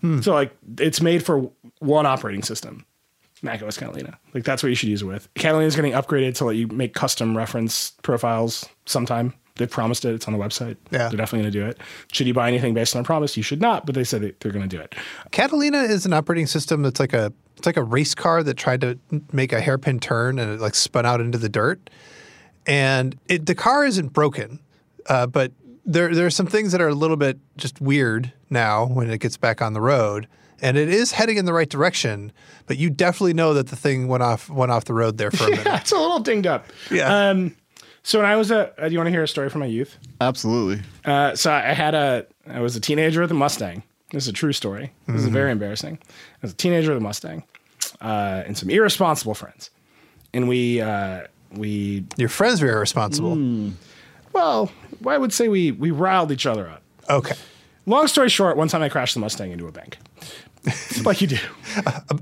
Hmm. 0.00 0.20
So 0.20 0.32
like 0.32 0.56
it's 0.78 1.00
made 1.00 1.24
for 1.24 1.50
one 1.78 2.06
operating 2.06 2.42
system, 2.42 2.84
macOS 3.42 3.76
Catalina. 3.78 4.18
Like 4.34 4.44
that's 4.44 4.62
what 4.62 4.68
you 4.68 4.74
should 4.74 4.88
use 4.88 5.02
it 5.02 5.06
with. 5.06 5.32
Catalina 5.34 5.66
is 5.66 5.76
getting 5.76 5.92
upgraded 5.92 6.34
to 6.36 6.44
let 6.44 6.56
you 6.56 6.66
make 6.68 6.94
custom 6.94 7.36
reference 7.36 7.90
profiles 8.02 8.68
sometime. 8.84 9.34
They've 9.56 9.70
promised 9.70 10.04
it. 10.04 10.14
It's 10.14 10.26
on 10.28 10.32
the 10.32 10.38
website. 10.38 10.76
Yeah. 10.90 11.08
They're 11.08 11.16
definitely 11.18 11.40
going 11.40 11.52
to 11.52 11.58
do 11.60 11.66
it. 11.66 11.78
Should 12.12 12.26
you 12.26 12.34
buy 12.34 12.48
anything 12.48 12.74
based 12.74 12.94
on 12.94 13.00
a 13.00 13.04
promise? 13.04 13.36
You 13.36 13.42
should 13.42 13.60
not, 13.60 13.86
but 13.86 13.94
they 13.94 14.04
said 14.04 14.20
they're 14.40 14.52
going 14.52 14.68
to 14.68 14.76
do 14.76 14.80
it. 14.82 14.94
Catalina 15.30 15.78
is 15.82 16.04
an 16.06 16.12
operating 16.12 16.46
system 16.46 16.82
that's 16.82 17.00
like 17.00 17.12
a 17.14 17.32
it's 17.56 17.64
like 17.66 17.78
a 17.78 17.82
race 17.82 18.14
car 18.14 18.42
that 18.42 18.58
tried 18.58 18.82
to 18.82 18.98
make 19.32 19.52
a 19.52 19.60
hairpin 19.62 19.98
turn 19.98 20.38
and 20.38 20.52
it 20.52 20.60
like 20.60 20.74
spun 20.74 21.06
out 21.06 21.20
into 21.22 21.38
the 21.38 21.48
dirt. 21.48 21.88
And 22.66 23.18
it, 23.28 23.46
the 23.46 23.54
car 23.54 23.84
isn't 23.86 24.12
broken, 24.12 24.58
uh, 25.06 25.26
but 25.26 25.52
there 25.84 26.14
there 26.14 26.26
are 26.26 26.30
some 26.30 26.46
things 26.46 26.72
that 26.72 26.80
are 26.80 26.88
a 26.88 26.94
little 26.94 27.16
bit 27.16 27.38
just 27.56 27.80
weird 27.80 28.32
now 28.50 28.86
when 28.86 29.08
it 29.08 29.18
gets 29.20 29.36
back 29.36 29.62
on 29.62 29.72
the 29.72 29.80
road. 29.80 30.26
And 30.60 30.76
it 30.78 30.88
is 30.88 31.12
heading 31.12 31.36
in 31.36 31.44
the 31.44 31.52
right 31.52 31.68
direction, 31.68 32.32
but 32.66 32.78
you 32.78 32.88
definitely 32.88 33.34
know 33.34 33.52
that 33.54 33.68
the 33.68 33.76
thing 33.76 34.08
went 34.08 34.22
off 34.22 34.48
went 34.50 34.72
off 34.72 34.84
the 34.86 34.94
road 34.94 35.16
there 35.18 35.30
for 35.30 35.44
a 35.44 35.50
minute. 35.50 35.64
yeah, 35.66 35.80
It's 35.80 35.92
a 35.92 35.98
little 35.98 36.18
dinged 36.18 36.46
up. 36.46 36.66
Yeah. 36.90 37.28
Um, 37.30 37.54
so 38.06 38.20
when 38.20 38.26
I 38.30 38.36
was 38.36 38.52
a, 38.52 38.72
uh, 38.80 38.86
do 38.86 38.92
you 38.92 38.98
want 39.00 39.08
to 39.08 39.10
hear 39.10 39.24
a 39.24 39.28
story 39.28 39.48
from 39.50 39.62
my 39.62 39.66
youth? 39.66 39.98
Absolutely. 40.20 40.80
Uh, 41.04 41.34
so 41.34 41.50
I 41.52 41.72
had 41.72 41.92
a, 41.96 42.24
I 42.46 42.60
was 42.60 42.76
a 42.76 42.80
teenager 42.80 43.20
with 43.20 43.32
a 43.32 43.34
Mustang. 43.34 43.82
This 44.12 44.22
is 44.22 44.28
a 44.28 44.32
true 44.32 44.52
story. 44.52 44.92
This 45.08 45.22
is 45.22 45.26
very 45.26 45.50
embarrassing. 45.50 45.98
I 46.00 46.38
was 46.42 46.52
a 46.52 46.54
teenager 46.54 46.90
with 46.90 46.98
a 46.98 47.00
Mustang, 47.00 47.42
uh, 48.00 48.44
and 48.46 48.56
some 48.56 48.70
irresponsible 48.70 49.34
friends, 49.34 49.70
and 50.32 50.48
we, 50.48 50.80
uh, 50.80 51.22
we, 51.50 52.04
Your 52.16 52.28
friends 52.28 52.62
were 52.62 52.68
irresponsible. 52.68 53.36
well, 54.32 54.70
I 55.04 55.18
would 55.18 55.32
say 55.32 55.48
we 55.48 55.72
we 55.72 55.90
riled 55.90 56.30
each 56.30 56.46
other 56.46 56.68
up. 56.68 56.82
Okay. 57.10 57.34
Long 57.86 58.06
story 58.06 58.28
short, 58.28 58.56
one 58.56 58.68
time 58.68 58.82
I 58.82 58.88
crashed 58.88 59.14
the 59.14 59.20
Mustang 59.20 59.50
into 59.50 59.66
a 59.66 59.72
bank, 59.72 59.98
like 61.04 61.20
you 61.20 61.26
do. 61.26 61.38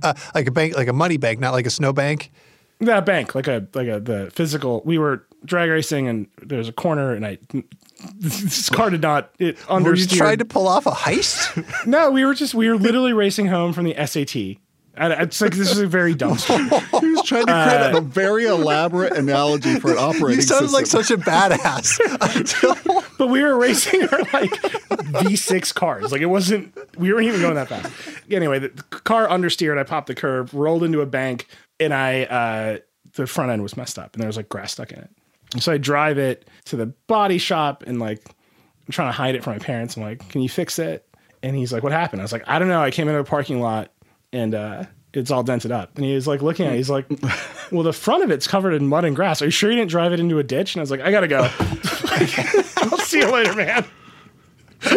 Uh, 0.03 0.15
like 0.35 0.47
a 0.47 0.51
bank, 0.51 0.75
like 0.75 0.89
a 0.89 0.93
money 0.93 1.19
bank, 1.19 1.39
not 1.39 1.53
like 1.53 1.67
a 1.67 1.71
snow 1.71 1.93
bank. 1.93 2.33
That 2.81 3.05
bank, 3.07 3.35
like 3.35 3.47
a 3.47 3.67
like 3.75 3.89
a 3.89 4.01
the 4.01 4.31
physical. 4.35 4.83
We 4.85 4.99
were 4.99 5.27
drag 5.45 5.71
racing, 5.71 6.09
and 6.09 6.27
there's 6.43 6.69
a 6.69 6.73
corner, 6.73 7.13
and 7.13 7.25
I 7.27 7.39
this 8.19 8.69
car 8.69 8.91
did 8.91 9.03
not 9.03 9.31
it 9.39 9.57
understeered. 9.61 9.85
Were 9.85 9.95
you 9.95 10.07
trying 10.07 10.39
to 10.39 10.45
pull 10.45 10.69
off 10.69 10.87
a 10.87 10.91
heist? 10.91 11.65
No, 11.87 12.11
we 12.11 12.25
were 12.25 12.35
just 12.35 12.55
we 12.55 12.69
were 12.69 12.77
literally 12.77 13.13
racing 13.13 13.47
home 13.47 13.73
from 13.73 13.85
the 13.85 13.95
SAT. 14.07 14.59
And 14.97 15.13
it's 15.13 15.41
like 15.41 15.53
this 15.53 15.73
is 15.73 15.79
a 15.81 15.89
very 15.89 16.15
dumb 16.15 16.39
story. 16.39 16.63
He 17.01 17.11
was 17.11 17.23
trying 17.25 17.47
to 17.47 17.53
create 17.53 17.97
a 17.97 18.01
very 18.01 18.45
elaborate 18.45 19.13
analogy 19.17 19.81
for 19.81 19.91
an 19.91 19.99
operating 19.99 20.37
you 20.37 20.43
sounded 20.43 20.71
like 20.71 20.87
system. 20.87 21.21
such 21.21 21.27
a 21.27 21.31
badass. 21.31 22.37
until- 22.37 23.03
But 23.19 23.27
we 23.27 23.43
were 23.43 23.59
racing 23.59 24.03
our 24.03 24.21
like 24.33 24.53
V6 24.53 25.75
cars. 25.75 26.13
Like 26.13 26.21
it 26.21 26.27
wasn't, 26.27 26.77
we 26.97 27.13
weren't 27.13 27.27
even 27.27 27.41
going 27.41 27.57
that 27.57 27.69
fast. 27.69 27.93
Anyway, 28.31 28.61
the, 28.61 28.69
the 28.69 28.83
car 28.85 29.27
understeered. 29.27 29.79
I 29.79 29.83
popped 29.83 30.07
the 30.07 30.15
curb, 30.15 30.51
rolled 30.53 30.85
into 30.85 31.01
a 31.01 31.07
bank, 31.07 31.49
and 31.81 31.93
I, 31.93 32.23
uh, 32.25 32.79
the 33.15 33.27
front 33.27 33.51
end 33.51 33.63
was 33.65 33.77
messed 33.77 33.99
up 33.99 34.15
and 34.15 34.23
there 34.23 34.29
was 34.29 34.37
like 34.37 34.49
grass 34.49 34.73
stuck 34.73 34.93
in 34.93 35.01
it. 35.01 35.11
So 35.61 35.73
I 35.73 35.79
drive 35.79 36.19
it 36.19 36.49
to 36.67 36.77
the 36.77 36.87
body 36.87 37.39
shop 37.39 37.85
and 37.87 37.99
like, 37.99 38.25
I'm 38.87 38.93
trying 38.93 39.09
to 39.09 39.13
hide 39.13 39.35
it 39.35 39.45
from 39.45 39.55
my 39.55 39.59
parents. 39.59 39.97
I'm 39.97 40.03
like, 40.03 40.29
can 40.29 40.43
you 40.43 40.49
fix 40.49 40.79
it? 40.79 41.07
And 41.43 41.57
he's 41.57 41.73
like, 41.73 41.83
what 41.83 41.93
happened? 41.93 42.21
I 42.23 42.25
was 42.25 42.33
like, 42.33 42.47
I 42.47 42.59
don't 42.59 42.69
know. 42.69 42.81
I 42.83 42.91
came 42.91 43.09
into 43.09 43.21
a 43.21 43.25
parking 43.25 43.61
lot 43.61 43.93
and, 44.33 44.55
uh, 44.55 44.85
it's 45.13 45.31
all 45.31 45.43
dented 45.43 45.71
up. 45.71 45.97
And 45.97 46.05
he 46.05 46.15
was 46.15 46.27
like 46.27 46.43
looking 46.43 46.67
at 46.67 46.73
it. 46.73 46.77
He's 46.77 46.91
like, 46.91 47.07
well, 47.71 47.83
the 47.83 47.93
front 47.93 48.25
of 48.25 48.31
it's 48.31 48.47
covered 48.47 48.75
in 48.75 48.89
mud 48.89 49.05
and 49.05 49.15
grass. 49.15 49.41
Are 49.43 49.45
you 49.45 49.51
sure 49.51 49.71
you 49.71 49.77
didn't 49.77 49.91
drive 49.91 50.13
it 50.13 50.21
into 50.21 50.39
a 50.39 50.43
ditch? 50.43 50.75
And 50.75 50.81
I 50.81 50.83
was 50.83 50.91
like, 50.91 51.01
I 51.01 51.11
gotta 51.11 51.29
go. 51.29 51.43
I'll 52.77 52.99
see 52.99 53.21
you 53.21 53.31
later, 53.31 53.55
man. 53.55 53.85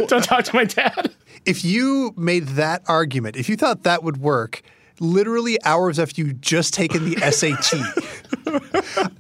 Don't 0.08 0.24
talk 0.24 0.44
to 0.46 0.56
my 0.56 0.66
dad. 0.66 1.14
if 1.46 1.64
you 1.64 2.14
made 2.18 2.48
that 2.50 2.84
argument, 2.88 3.36
if 3.38 3.48
you 3.48 3.56
thought 3.56 3.84
that 3.84 4.04
would 4.04 4.18
work, 4.18 4.62
literally 5.00 5.58
hours 5.64 6.00
after 6.00 6.22
you 6.22 6.34
just 6.34 6.74
taken 6.74 7.10
the 7.10 7.16
SAT, 7.32 7.74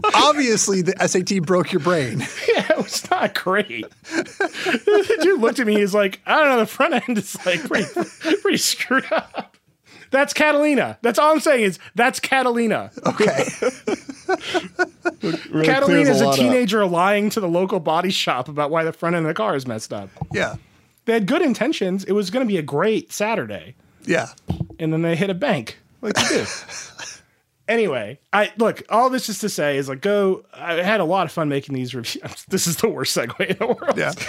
obviously 0.15 0.82
the 0.82 0.95
SAT 1.07 1.43
broke 1.43 1.71
your 1.71 1.82
brain. 1.82 2.19
Yeah, 2.47 2.71
it 2.71 2.78
was 2.78 3.09
not 3.09 3.36
great. 3.36 3.86
the 4.11 5.17
dude 5.21 5.39
looked 5.41 5.59
at 5.59 5.67
me. 5.67 5.75
He's 5.75 5.93
like, 5.93 6.21
I 6.25 6.36
don't 6.39 6.49
know. 6.49 6.59
The 6.59 6.65
front 6.65 6.93
end 7.07 7.17
is 7.17 7.45
like 7.45 7.61
pretty, 7.61 7.88
pretty 8.41 8.57
screwed 8.57 9.11
up. 9.11 9.57
That's 10.09 10.34
Catalina. 10.34 10.97
That's 11.01 11.19
all 11.19 11.34
I'm 11.34 11.41
saying 11.41 11.63
is 11.63 11.80
that's 11.95 12.19
Catalina. 12.19 12.91
Okay. 13.05 13.43
Really 15.51 15.65
Catalina 15.65 16.09
is 16.09 16.21
a 16.21 16.25
lot 16.25 16.34
up. 16.34 16.39
teenager 16.39 16.86
lying 16.86 17.30
to 17.32 17.39
the 17.41 17.47
local 17.49 17.80
body 17.82 18.09
shop 18.09 18.47
about 18.47 18.71
why 18.71 18.84
the 18.86 18.93
front 18.93 19.15
end 19.15 19.25
of 19.25 19.30
the 19.30 19.34
car 19.34 19.55
is 19.55 19.67
messed 19.67 19.91
up. 19.93 20.09
yeah. 20.32 20.55
They 21.05 21.13
had 21.13 21.25
good 21.25 21.41
intentions. 21.41 22.03
It 22.03 22.11
was 22.11 22.30
going 22.30 22.45
to 22.45 22.47
be 22.47 22.57
a 22.57 22.61
great 22.61 23.13
Saturday. 23.13 23.75
Yeah. 24.08 24.30
and 24.80 24.91
then 24.91 25.01
they 25.03 25.16
hit 25.16 25.30
a 25.30 25.34
bank 25.36 25.78
like 26.01 26.18
you 26.20 26.28
do. 26.30 26.45
anyway, 27.68 28.20
I 28.32 28.51
look. 28.58 28.84
All 28.89 29.10
this 29.10 29.30
is 29.30 29.39
to 29.39 29.49
say 29.49 29.78
is 29.78 29.89
like, 29.89 30.01
go. 30.01 30.43
I 30.53 30.76
had 30.76 30.99
a 30.99 31.05
lot 31.05 31.26
of 31.26 31.32
fun 31.32 31.49
making 31.49 31.76
these 31.76 31.93
reviews. 31.93 32.24
This 32.49 32.68
is 32.68 32.78
the 32.78 32.88
worst 32.89 33.16
segue 33.18 33.45
in 33.45 33.58
the 33.58 33.68
world. 33.68 33.97
Yeah. 33.97 34.14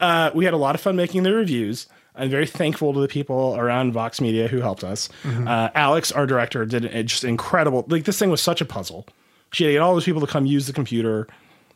Uh, 0.00 0.30
we 0.34 0.44
had 0.44 0.54
a 0.54 0.56
lot 0.56 0.74
of 0.74 0.80
fun 0.80 0.96
making 0.96 1.22
the 1.22 1.32
reviews. 1.32 1.86
I'm 2.16 2.28
very 2.28 2.46
thankful 2.46 2.92
to 2.94 2.98
the 3.00 3.06
people 3.06 3.54
around 3.56 3.92
Vox 3.92 4.20
Media 4.20 4.48
who 4.48 4.60
helped 4.60 4.82
us. 4.82 5.08
Uh, 5.24 5.68
Alix, 5.72 6.10
our 6.10 6.26
director, 6.26 6.64
did 6.64 6.84
a 6.86 7.04
just 7.04 7.22
incredible. 7.22 7.84
Like 7.86 8.04
this 8.04 8.18
thing 8.18 8.28
was 8.30 8.40
such 8.40 8.60
a 8.60 8.64
puzzle. 8.64 9.06
She 9.52 9.62
had 9.62 9.68
to 9.68 9.72
get 9.74 9.82
all 9.82 9.94
those 9.94 10.04
people 10.04 10.20
to 10.20 10.26
come 10.26 10.46
use 10.46 10.66
the 10.66 10.72
computer. 10.72 11.28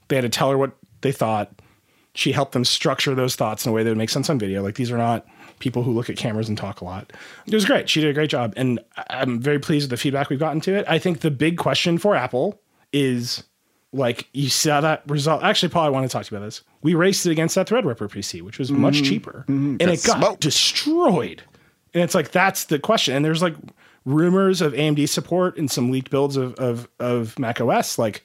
They 0.08 0.16
had 0.16 0.22
to 0.22 0.28
tell 0.28 0.50
her 0.50 0.58
what 0.58 0.72
they 1.02 1.12
thought. 1.12 1.52
She 2.14 2.32
helped 2.32 2.52
them 2.52 2.64
structure 2.64 3.14
those 3.14 3.36
thoughts 3.36 3.64
in 3.64 3.70
a 3.70 3.72
way 3.72 3.84
that 3.84 3.90
would 3.90 3.98
make 3.98 4.10
sense 4.10 4.28
on 4.28 4.38
video. 4.38 4.62
Like 4.64 4.74
these 4.74 4.90
are 4.90 4.98
not 4.98 5.24
people 5.60 5.84
who 5.84 5.92
look 5.92 6.10
at 6.10 6.16
cameras 6.16 6.48
and 6.48 6.58
talk 6.58 6.80
a 6.80 6.84
lot. 6.84 7.12
It 7.46 7.54
was 7.54 7.64
great. 7.64 7.88
She 7.88 8.00
did 8.00 8.10
a 8.10 8.12
great 8.12 8.30
job, 8.30 8.52
and 8.56 8.80
I'm 9.08 9.40
very 9.40 9.60
pleased 9.60 9.84
with 9.84 9.90
the 9.90 10.02
feedback 10.02 10.28
we've 10.28 10.40
gotten 10.40 10.60
to 10.62 10.74
it. 10.74 10.84
I 10.88 10.98
think 10.98 11.20
the 11.20 11.30
big 11.30 11.56
question 11.56 11.98
for 11.98 12.16
Apple 12.16 12.60
is 12.92 13.44
like 13.92 14.28
you 14.32 14.48
saw 14.48 14.80
that 14.80 15.02
result. 15.08 15.42
Actually, 15.42 15.70
Paul, 15.70 15.84
I 15.84 15.88
want 15.88 16.08
to 16.08 16.12
talk 16.12 16.24
to 16.24 16.30
you 16.30 16.36
about 16.36 16.46
this. 16.46 16.62
We 16.82 16.94
raced 16.94 17.26
it 17.26 17.30
against 17.30 17.54
that 17.54 17.68
Threadripper 17.68 18.10
PC, 18.10 18.42
which 18.42 18.58
was 18.58 18.70
much 18.70 18.96
mm-hmm. 18.96 19.04
cheaper, 19.04 19.44
mm-hmm. 19.48 19.76
and 19.80 19.82
it 19.82 20.02
got 20.04 20.18
smoked. 20.18 20.40
destroyed. 20.40 21.42
And 21.92 22.02
it's 22.02 22.14
like 22.14 22.30
that's 22.30 22.64
the 22.64 22.78
question. 22.78 23.16
And 23.16 23.24
there's 23.24 23.42
like 23.42 23.56
rumors 24.04 24.60
of 24.60 24.72
AMD 24.72 25.08
support 25.08 25.58
and 25.58 25.70
some 25.70 25.90
leaked 25.90 26.10
builds 26.10 26.36
of 26.36 26.54
of, 26.54 26.88
of 27.00 27.38
Mac 27.38 27.60
OS. 27.60 27.98
Like, 27.98 28.24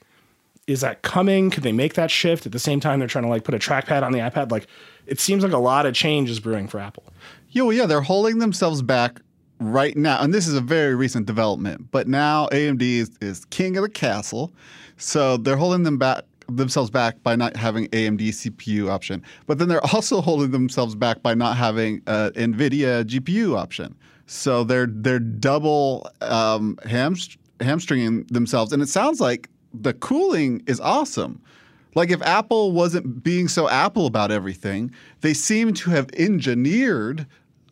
is 0.66 0.80
that 0.82 1.02
coming? 1.02 1.50
Could 1.50 1.64
they 1.64 1.72
make 1.72 1.94
that 1.94 2.10
shift 2.10 2.46
at 2.46 2.52
the 2.52 2.58
same 2.58 2.78
time 2.78 3.00
they're 3.00 3.08
trying 3.08 3.24
to 3.24 3.30
like 3.30 3.44
put 3.44 3.54
a 3.54 3.58
trackpad 3.58 4.02
on 4.02 4.12
the 4.12 4.20
iPad? 4.20 4.52
Like, 4.52 4.68
it 5.06 5.18
seems 5.18 5.42
like 5.42 5.52
a 5.52 5.58
lot 5.58 5.84
of 5.84 5.94
change 5.94 6.30
is 6.30 6.38
brewing 6.38 6.68
for 6.68 6.78
Apple. 6.78 7.04
Yeah, 7.56 7.62
well, 7.62 7.72
yeah, 7.72 7.86
they're 7.86 8.02
holding 8.02 8.38
themselves 8.38 8.82
back 8.82 9.22
right 9.60 9.96
now, 9.96 10.20
and 10.20 10.34
this 10.34 10.46
is 10.46 10.52
a 10.52 10.60
very 10.60 10.94
recent 10.94 11.24
development. 11.24 11.90
But 11.90 12.06
now 12.06 12.48
AMD 12.48 12.82
is, 12.82 13.10
is 13.22 13.46
king 13.46 13.78
of 13.78 13.82
the 13.82 13.88
castle, 13.88 14.52
so 14.98 15.38
they're 15.38 15.56
holding 15.56 15.82
them 15.82 15.96
back 15.96 16.24
themselves 16.50 16.90
back 16.90 17.22
by 17.22 17.34
not 17.34 17.56
having 17.56 17.88
AMD 17.88 18.20
CPU 18.20 18.90
option. 18.90 19.22
But 19.46 19.56
then 19.56 19.68
they're 19.68 19.86
also 19.94 20.20
holding 20.20 20.50
themselves 20.50 20.94
back 20.94 21.22
by 21.22 21.32
not 21.32 21.56
having 21.56 22.02
uh, 22.06 22.28
NVIDIA 22.34 23.04
GPU 23.04 23.56
option. 23.56 23.96
So 24.26 24.62
they're 24.62 24.88
they're 24.90 25.18
double 25.18 26.10
um, 26.20 26.76
hamst- 26.84 27.38
hamstringing 27.62 28.24
themselves, 28.24 28.70
and 28.74 28.82
it 28.82 28.90
sounds 28.90 29.18
like 29.18 29.48
the 29.72 29.94
cooling 29.94 30.62
is 30.66 30.78
awesome. 30.78 31.40
Like 31.94 32.10
if 32.10 32.20
Apple 32.20 32.72
wasn't 32.72 33.24
being 33.24 33.48
so 33.48 33.66
Apple 33.70 34.04
about 34.04 34.30
everything, 34.30 34.92
they 35.22 35.32
seem 35.32 35.72
to 35.72 35.90
have 35.90 36.10
engineered, 36.18 37.26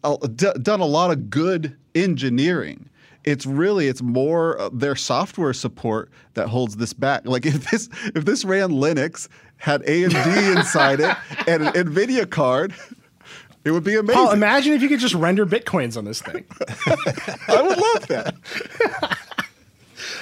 uh, 0.04 0.16
d- 0.34 0.52
done 0.62 0.80
a 0.80 0.86
lot 0.86 1.10
of 1.10 1.30
good 1.30 1.76
engineering. 1.94 2.88
It's 3.24 3.46
really 3.46 3.88
it's 3.88 4.02
more 4.02 4.58
their 4.72 4.94
software 4.96 5.54
support 5.54 6.10
that 6.34 6.48
holds 6.48 6.76
this 6.76 6.92
back. 6.92 7.26
Like 7.26 7.46
if 7.46 7.70
this 7.70 7.88
if 8.14 8.24
this 8.24 8.44
ran 8.44 8.70
Linux, 8.70 9.28
had 9.56 9.82
AMD 9.82 10.56
inside 10.56 11.00
it 11.00 11.16
and 11.46 11.62
an 11.68 11.72
Nvidia 11.72 12.28
card, 12.28 12.74
it 13.64 13.70
would 13.70 13.84
be 13.84 13.96
amazing. 13.96 14.22
Paul, 14.22 14.32
imagine 14.32 14.74
if 14.74 14.82
you 14.82 14.88
could 14.88 15.00
just 15.00 15.14
render 15.14 15.46
bitcoins 15.46 15.96
on 15.96 16.04
this 16.04 16.20
thing. 16.20 16.44
I 17.48 17.62
would 17.62 17.78
love 17.78 18.06
that. 18.08 19.18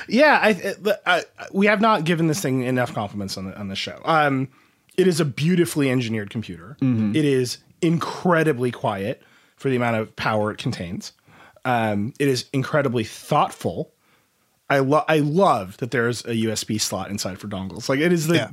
yeah, 0.09 0.39
I, 0.41 0.95
I, 1.05 1.23
we 1.53 1.67
have 1.67 1.81
not 1.81 2.05
given 2.05 2.29
this 2.29 2.41
thing 2.41 2.63
enough 2.63 2.95
compliments 2.95 3.37
on 3.37 3.47
the, 3.47 3.59
on 3.59 3.67
the 3.69 3.77
show. 3.77 4.01
Um, 4.05 4.49
it 4.97 5.09
is 5.09 5.19
a 5.19 5.25
beautifully 5.25 5.91
engineered 5.91 6.31
computer. 6.31 6.77
It 6.81 7.25
is 7.25 7.59
incredibly 7.81 8.71
quiet 8.71 9.23
for 9.63 9.71
the 9.71 9.77
amount 9.77 9.97
of 9.97 10.15
power 10.17 10.51
it 10.51 10.59
contains. 10.59 11.13
Um, 11.65 12.13
it 12.19 12.29
is 12.29 12.47
incredibly 12.53 13.05
thoughtful. 13.05 13.93
I 14.69 14.81
love 14.81 15.05
I 15.09 15.19
love 15.21 15.77
that 15.79 15.91
there's 15.93 16.25
a 16.25 16.35
USB 16.35 16.81
slot 16.81 17.11
inside 17.11 17.39
for 17.39 17.47
dongles. 17.49 17.89
Like 17.89 18.01
it 18.01 18.13
is 18.13 18.27
the 18.27 18.35
Yeah. 18.37 18.51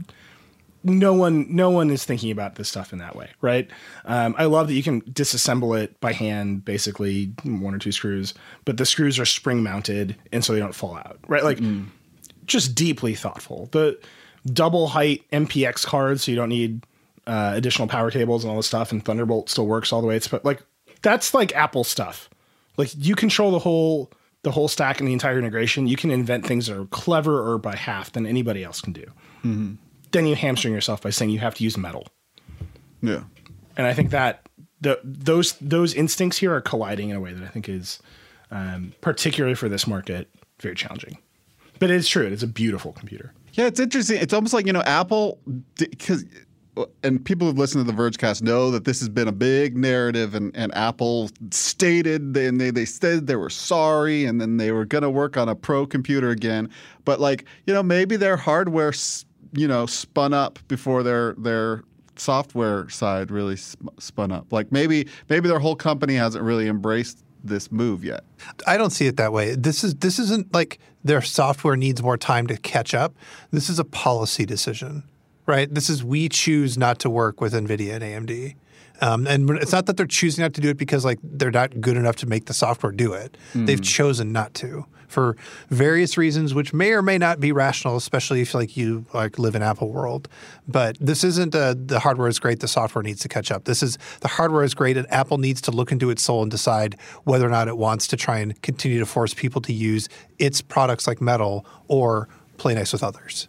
no 0.84 1.14
one 1.14 1.48
no 1.54 1.70
one 1.70 1.90
is 1.90 2.06
thinking 2.06 2.30
about 2.30 2.56
this 2.56 2.70
stuff 2.70 2.94
in 2.94 3.00
that 3.00 3.16
way, 3.16 3.30
right? 3.42 3.68
Um, 4.06 4.36
I 4.38 4.46
love 4.46 4.68
that 4.68 4.74
you 4.76 4.84
can 4.84 5.02
disassemble 5.02 5.80
it 5.82 6.00
by 6.02 6.14
hand, 6.14 6.64
basically 6.66 7.34
one 7.44 7.74
or 7.74 7.80
two 7.80 7.92
screws, 7.92 8.34
but 8.66 8.78
the 8.78 8.86
screws 8.86 9.18
are 9.18 9.26
spring 9.26 9.64
mounted 9.64 10.16
and 10.32 10.44
so 10.46 10.54
they 10.54 10.60
don't 10.60 10.76
fall 10.76 10.96
out, 10.98 11.18
right? 11.28 11.44
Like 11.44 11.60
just 12.46 12.76
deeply 12.76 13.16
thoughtful. 13.16 13.70
The 13.72 13.98
double 14.54 14.88
height 14.88 15.24
MPX 15.32 15.86
cards, 15.86 16.24
so 16.24 16.32
you 16.32 16.38
don't 16.38 16.50
need 16.50 16.86
uh, 17.28 17.54
additional 17.56 17.88
power 17.88 18.12
cables 18.12 18.44
and 18.44 18.52
all 18.52 18.58
this 18.58 18.68
stuff, 18.68 18.92
and 18.92 19.04
Thunderbolt 19.04 19.50
still 19.50 19.68
works 19.68 19.92
all 19.94 20.02
the 20.02 20.08
way. 20.08 20.16
It's 20.16 20.28
but 20.28 20.44
like 20.46 20.62
that's 21.02 21.34
like 21.34 21.56
Apple 21.56 21.84
stuff. 21.84 22.30
Like 22.78 22.92
you 22.96 23.16
control 23.16 23.52
the 23.52 23.60
whole 23.60 24.12
the 24.44 24.52
whole 24.52 24.68
stack 24.68 25.00
and 25.00 25.08
the 25.08 25.14
entire 25.14 25.38
integration. 25.38 25.88
You 25.88 25.98
can 25.98 26.12
invent 26.12 26.46
things 26.46 26.68
that 26.68 26.78
are 26.78 26.86
cleverer 26.86 27.58
by 27.58 27.76
half 27.76 28.12
than 28.14 28.26
anybody 28.26 28.64
else 28.64 28.80
can 28.80 28.94
do. 28.94 29.06
Then 30.12 30.26
you 30.26 30.36
hamstring 30.36 30.74
yourself 30.74 31.02
by 31.02 31.10
saying 31.10 31.32
you 31.32 31.40
have 31.40 31.56
to 31.56 31.64
use 31.64 31.78
metal. 31.78 32.08
Yeah. 33.02 33.24
And 33.78 33.86
I 33.86 33.94
think 33.94 34.12
that 34.12 34.48
the 34.82 35.00
those 35.04 35.54
those 35.62 35.94
instincts 35.94 36.38
here 36.38 36.54
are 36.54 36.62
colliding 36.62 37.10
in 37.10 37.16
a 37.16 37.20
way 37.20 37.34
that 37.34 37.44
I 37.44 37.48
think 37.48 37.70
is 37.70 38.00
um, 38.52 38.94
particularly 39.02 39.56
for 39.56 39.70
this 39.70 39.86
market 39.86 40.30
very 40.60 40.76
challenging. 40.76 41.18
But 41.80 41.92
it's 41.92 42.08
true. 42.08 42.26
It's 42.28 42.44
a 42.44 42.48
beautiful 42.48 42.92
computer. 42.94 43.34
Yeah, 43.54 43.68
it's 43.68 43.80
interesting. 43.80 44.22
It's 44.22 44.34
almost 44.34 44.54
like 44.54 44.66
you 44.66 44.74
know 44.74 44.82
Apple 44.82 45.40
because 45.78 46.26
and 47.04 47.24
people 47.24 47.48
who've 47.48 47.58
listened 47.58 47.86
to 47.86 47.92
the 47.92 47.98
Vergecast 47.98 48.42
know 48.42 48.72
that 48.72 48.86
this 48.86 49.00
has 49.00 49.10
been 49.10 49.28
a 49.28 49.34
big 49.34 49.78
narrative, 49.78 50.36
and, 50.36 50.56
and 50.56 50.74
Apple 50.76 51.30
stated 51.52 52.36
and 52.38 52.60
they 52.60 52.72
they 52.72 52.86
said 52.86 53.28
they 53.28 53.36
were 53.36 53.50
sorry, 53.50 54.26
and 54.26 54.40
then 54.40 54.58
they 54.58 54.72
were 54.72 54.86
going 54.86 55.02
to 55.02 55.10
work 55.10 55.38
on 55.38 55.50
a 55.50 55.56
pro 55.56 55.86
computer 55.86 56.30
again. 56.30 56.70
But 57.06 57.20
like 57.20 57.46
you 57.66 57.74
know 57.74 57.84
maybe 57.84 58.16
their 58.16 58.38
hardware 58.38 58.94
you 59.54 59.68
know 59.68 59.86
spun 59.86 60.34
up 60.34 60.60
before 60.68 61.04
their 61.04 61.34
their 61.34 61.84
software 62.16 62.90
side 62.90 63.32
really 63.32 63.56
spun 63.56 64.32
up. 64.32 64.52
Like 64.52 64.72
maybe 64.72 65.08
maybe 65.30 65.48
their 65.48 65.60
whole 65.60 65.76
company 65.76 66.16
hasn't 66.16 66.44
really 66.44 66.68
embraced 66.68 67.24
this 67.44 67.72
move 67.72 68.04
yet. 68.04 68.24
I 68.68 68.78
don't 68.78 68.90
see 68.90 69.08
it 69.08 69.18
that 69.18 69.32
way. 69.32 69.56
This 69.56 69.84
is 69.84 69.96
this 69.96 70.20
isn't 70.20 70.54
like 70.54 70.80
their 71.04 71.22
software 71.22 71.76
needs 71.76 72.04
more 72.04 72.18
time 72.18 72.48
to 72.48 72.58
catch 72.58 72.94
up. 72.94 73.16
This 73.52 73.70
is 73.70 73.80
a 73.80 73.86
policy 73.86 74.46
decision, 74.46 75.04
right? 75.50 75.74
This 75.74 75.90
is 75.90 76.04
we 76.04 76.30
choose 76.30 76.78
not 76.78 77.00
to 77.00 77.10
work 77.10 77.42
with 77.42 77.54
NVIDIA 77.54 77.96
and 77.96 78.04
AMD. 78.04 78.56
Um, 79.02 79.28
and 79.28 79.50
it's 79.52 79.72
not 79.72 79.86
that 79.88 79.98
they're 79.98 80.06
choosing 80.06 80.44
not 80.44 80.54
to 80.54 80.62
do 80.62 80.70
it 80.70 80.78
because 80.78 81.04
like 81.04 81.20
they're 81.24 81.52
not 81.52 81.82
good 81.82 81.98
enough 81.98 82.18
to 82.18 82.26
make 82.26 82.46
the 82.46 82.54
software 82.54 82.92
do 82.92 83.14
it. 83.14 83.38
They've 83.54 83.82
chosen 83.82 84.32
not 84.32 84.54
to 84.56 84.86
for 85.10 85.36
various 85.70 86.18
reasons, 86.18 86.54
which 86.54 86.72
may 86.72 86.92
or 86.92 87.02
may 87.02 87.18
not 87.18 87.40
be 87.40 87.52
rational, 87.52 87.98
especially 87.98 88.42
if 88.42 88.54
like 88.54 88.78
you 88.78 89.06
like 89.14 89.40
live 89.40 89.56
in 89.56 89.64
Apple 89.64 89.90
world. 89.90 90.30
But 90.68 90.98
this 91.00 91.24
isn't 91.24 91.56
a, 91.56 91.76
the 91.76 92.00
hardware 92.00 92.28
is 92.28 92.40
great, 92.40 92.60
the 92.60 92.68
software 92.68 93.02
needs 93.02 93.20
to 93.22 93.28
catch 93.28 93.52
up. 93.52 93.66
This 93.66 93.82
is 93.82 93.98
the 94.22 94.28
hardware 94.28 94.64
is 94.64 94.74
great, 94.74 94.98
and 94.98 95.12
Apple 95.12 95.40
needs 95.40 95.62
to 95.62 95.72
look 95.72 95.92
into 95.92 96.10
its 96.10 96.22
soul 96.22 96.44
and 96.44 96.52
decide 96.52 96.96
whether 97.24 97.46
or 97.46 97.50
not 97.50 97.68
it 97.68 97.78
wants 97.78 98.06
to 98.08 98.18
try 98.18 98.38
and 98.38 98.62
continue 98.62 99.00
to 99.00 99.06
force 99.06 99.34
people 99.34 99.62
to 99.62 99.74
use 99.74 100.08
its 100.38 100.62
products 100.62 101.08
like 101.08 101.20
Metal 101.22 101.66
or 101.88 102.30
play 102.58 102.76
nice 102.76 102.94
with 102.94 103.04
others. 103.04 103.48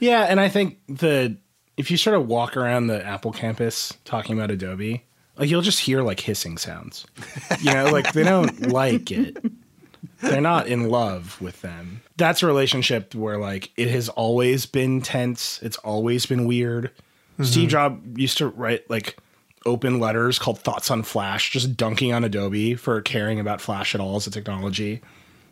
Yeah, 0.00 0.22
and 0.22 0.40
I 0.40 0.48
think 0.48 0.78
the 0.88 1.36
if 1.76 1.90
you 1.90 1.96
sort 1.96 2.16
of 2.16 2.26
walk 2.26 2.56
around 2.56 2.88
the 2.88 3.04
Apple 3.04 3.32
campus 3.32 3.96
talking 4.04 4.36
about 4.36 4.50
Adobe, 4.50 5.04
like 5.36 5.48
you'll 5.48 5.62
just 5.62 5.80
hear 5.80 6.02
like 6.02 6.20
hissing 6.20 6.58
sounds. 6.58 7.06
You 7.60 7.72
know, 7.72 7.86
like 7.86 8.12
they 8.12 8.24
don't 8.24 8.66
like 8.72 9.10
it. 9.10 9.36
They're 10.20 10.40
not 10.40 10.66
in 10.66 10.88
love 10.88 11.40
with 11.40 11.60
them. 11.62 12.02
That's 12.16 12.42
a 12.42 12.46
relationship 12.46 13.14
where 13.14 13.38
like 13.38 13.70
it 13.76 13.88
has 13.88 14.08
always 14.08 14.66
been 14.66 15.00
tense. 15.00 15.60
It's 15.62 15.76
always 15.78 16.26
been 16.26 16.46
weird. 16.46 16.90
Mm-hmm. 17.34 17.44
Steve 17.44 17.68
Jobs 17.68 18.18
used 18.18 18.38
to 18.38 18.48
write 18.48 18.88
like 18.90 19.16
open 19.64 20.00
letters 20.00 20.38
called 20.38 20.58
Thoughts 20.58 20.90
on 20.90 21.04
Flash, 21.04 21.50
just 21.50 21.76
dunking 21.76 22.12
on 22.12 22.24
Adobe 22.24 22.74
for 22.74 23.00
caring 23.00 23.38
about 23.38 23.60
Flash 23.60 23.94
at 23.94 24.00
all 24.00 24.16
as 24.16 24.26
a 24.26 24.30
technology. 24.30 25.00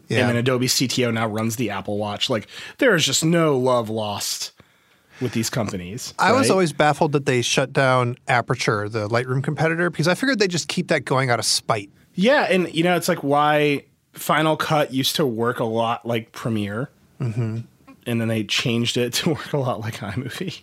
Yeah. 0.08 0.20
And 0.20 0.28
then 0.30 0.36
Adobe 0.36 0.66
CTO 0.66 1.12
now 1.12 1.26
runs 1.26 1.56
the 1.56 1.70
Apple 1.70 1.98
Watch. 1.98 2.30
Like 2.30 2.48
there 2.78 2.94
is 2.94 3.04
just 3.04 3.24
no 3.24 3.58
love 3.58 3.88
lost 3.90 4.52
with 5.20 5.32
these 5.32 5.48
companies. 5.50 6.12
I 6.18 6.32
was 6.32 6.50
always 6.50 6.72
baffled 6.72 7.12
that 7.12 7.26
they 7.26 7.42
shut 7.42 7.72
down 7.72 8.16
Aperture, 8.28 8.88
the 8.88 9.08
Lightroom 9.08 9.42
competitor, 9.42 9.88
because 9.90 10.06
I 10.08 10.14
figured 10.14 10.38
they 10.38 10.48
just 10.48 10.68
keep 10.68 10.88
that 10.88 11.04
going 11.04 11.30
out 11.30 11.38
of 11.38 11.44
spite. 11.46 11.90
Yeah, 12.14 12.42
and 12.50 12.72
you 12.74 12.84
know, 12.84 12.96
it's 12.96 13.08
like 13.08 13.22
why 13.24 13.84
Final 14.12 14.56
Cut 14.56 14.92
used 14.92 15.16
to 15.16 15.26
work 15.26 15.58
a 15.60 15.64
lot 15.64 16.06
like 16.06 16.32
Premiere, 16.32 16.90
Mm-hmm. 17.20 17.60
and 18.06 18.20
then 18.20 18.28
they 18.28 18.44
changed 18.44 18.96
it 18.98 19.12
to 19.14 19.30
work 19.30 19.52
a 19.54 19.58
lot 19.58 19.80
like 19.80 19.96
iMovie. 19.96 20.60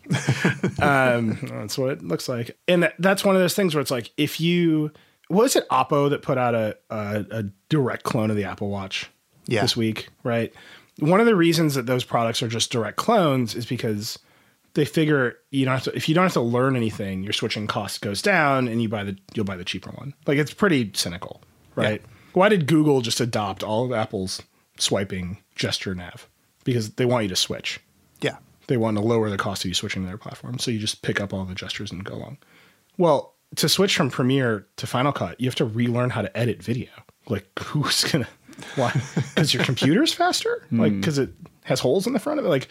um, 0.81 1.37
that's 1.59 1.77
what 1.77 1.89
it 1.91 2.03
looks 2.03 2.29
like, 2.29 2.55
and 2.67 2.83
that- 2.83 2.95
that's 2.99 3.23
one 3.25 3.35
of 3.35 3.41
those 3.41 3.55
things 3.55 3.73
where 3.75 3.81
it's 3.81 3.91
like 3.91 4.11
if 4.17 4.39
you 4.39 4.91
was 5.29 5.55
it 5.55 5.67
Oppo 5.69 6.09
that 6.11 6.21
put 6.21 6.37
out 6.37 6.53
a 6.55 6.77
a, 6.89 7.25
a 7.31 7.43
direct 7.69 8.03
clone 8.03 8.29
of 8.29 8.35
the 8.35 8.43
Apple 8.43 8.69
Watch 8.69 9.09
Yeah. 9.45 9.61
this 9.61 9.75
week, 9.75 10.09
right? 10.23 10.53
One 10.99 11.19
of 11.19 11.25
the 11.25 11.35
reasons 11.35 11.75
that 11.75 11.85
those 11.85 12.03
products 12.03 12.41
are 12.43 12.47
just 12.47 12.71
direct 12.71 12.97
clones 12.97 13.55
is 13.55 13.65
because 13.65 14.19
they 14.75 14.85
figure 14.85 15.37
you 15.51 15.65
don't 15.65 15.73
have 15.73 15.83
to 15.83 15.95
if 15.95 16.07
you 16.07 16.15
don't 16.15 16.23
have 16.23 16.33
to 16.33 16.41
learn 16.41 16.75
anything, 16.75 17.23
your 17.23 17.33
switching 17.33 17.67
cost 17.67 18.01
goes 18.01 18.21
down 18.21 18.67
and 18.67 18.81
you 18.81 18.89
buy 18.89 19.03
the 19.03 19.17
you'll 19.33 19.45
buy 19.45 19.55
the 19.55 19.65
cheaper 19.65 19.91
one. 19.91 20.13
Like 20.27 20.37
it's 20.37 20.53
pretty 20.53 20.91
cynical, 20.93 21.41
right? 21.75 22.01
Why 22.33 22.49
did 22.49 22.67
Google 22.67 23.01
just 23.01 23.21
adopt 23.21 23.63
all 23.63 23.85
of 23.85 23.91
Apple's 23.91 24.41
swiping 24.77 25.37
gesture 25.55 25.93
nav? 25.93 26.27
Because 26.63 26.91
they 26.91 27.05
want 27.05 27.23
you 27.23 27.29
to 27.29 27.35
switch. 27.35 27.79
Yeah. 28.21 28.37
They 28.67 28.77
want 28.77 28.97
to 28.97 29.03
lower 29.03 29.29
the 29.29 29.37
cost 29.37 29.63
of 29.63 29.69
you 29.69 29.75
switching 29.75 30.01
to 30.03 30.07
their 30.07 30.17
platform. 30.17 30.57
So 30.57 30.71
you 30.71 30.79
just 30.79 31.01
pick 31.01 31.19
up 31.19 31.33
all 31.33 31.45
the 31.45 31.53
gestures 31.53 31.91
and 31.91 32.03
go 32.03 32.15
along. 32.15 32.37
Well, 32.97 33.33
to 33.57 33.69
switch 33.69 33.95
from 33.95 34.09
Premiere 34.09 34.65
to 34.77 34.87
Final 34.87 35.11
Cut, 35.11 35.39
you 35.39 35.47
have 35.47 35.55
to 35.55 35.65
relearn 35.65 36.09
how 36.09 36.21
to 36.23 36.35
edit 36.35 36.63
video. 36.63 36.89
Like 37.27 37.47
who's 37.59 38.03
gonna 38.05 38.27
why? 38.75 38.91
Because 39.33 39.53
your 39.53 39.63
computer's 39.63 40.13
faster? 40.13 40.63
Like 40.71 40.93
because 40.99 41.17
it 41.17 41.29
has 41.63 41.79
holes 41.79 42.05
in 42.07 42.13
the 42.13 42.19
front 42.19 42.39
of 42.39 42.45
it? 42.45 42.49
Like 42.49 42.67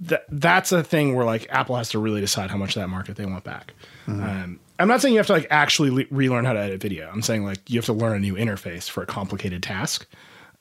that 0.00 0.24
that's 0.28 0.72
a 0.72 0.82
thing 0.82 1.14
where 1.14 1.24
like 1.26 1.46
Apple 1.50 1.76
has 1.76 1.90
to 1.90 1.98
really 1.98 2.20
decide 2.20 2.50
how 2.50 2.56
much 2.56 2.76
of 2.76 2.82
that 2.82 2.88
market 2.88 3.16
they 3.16 3.26
want 3.26 3.44
back. 3.44 3.74
Um, 4.06 4.60
I'm 4.78 4.88
not 4.88 5.00
saying 5.00 5.14
you 5.14 5.18
have 5.18 5.26
to 5.28 5.32
like 5.32 5.46
actually 5.50 5.90
le- 5.90 6.04
relearn 6.10 6.44
how 6.44 6.52
to 6.52 6.60
edit 6.60 6.80
video. 6.80 7.08
I'm 7.10 7.22
saying 7.22 7.44
like 7.44 7.68
you 7.68 7.78
have 7.78 7.86
to 7.86 7.92
learn 7.92 8.16
a 8.16 8.18
new 8.20 8.34
interface 8.34 8.88
for 8.88 9.02
a 9.02 9.06
complicated 9.06 9.62
task. 9.62 10.06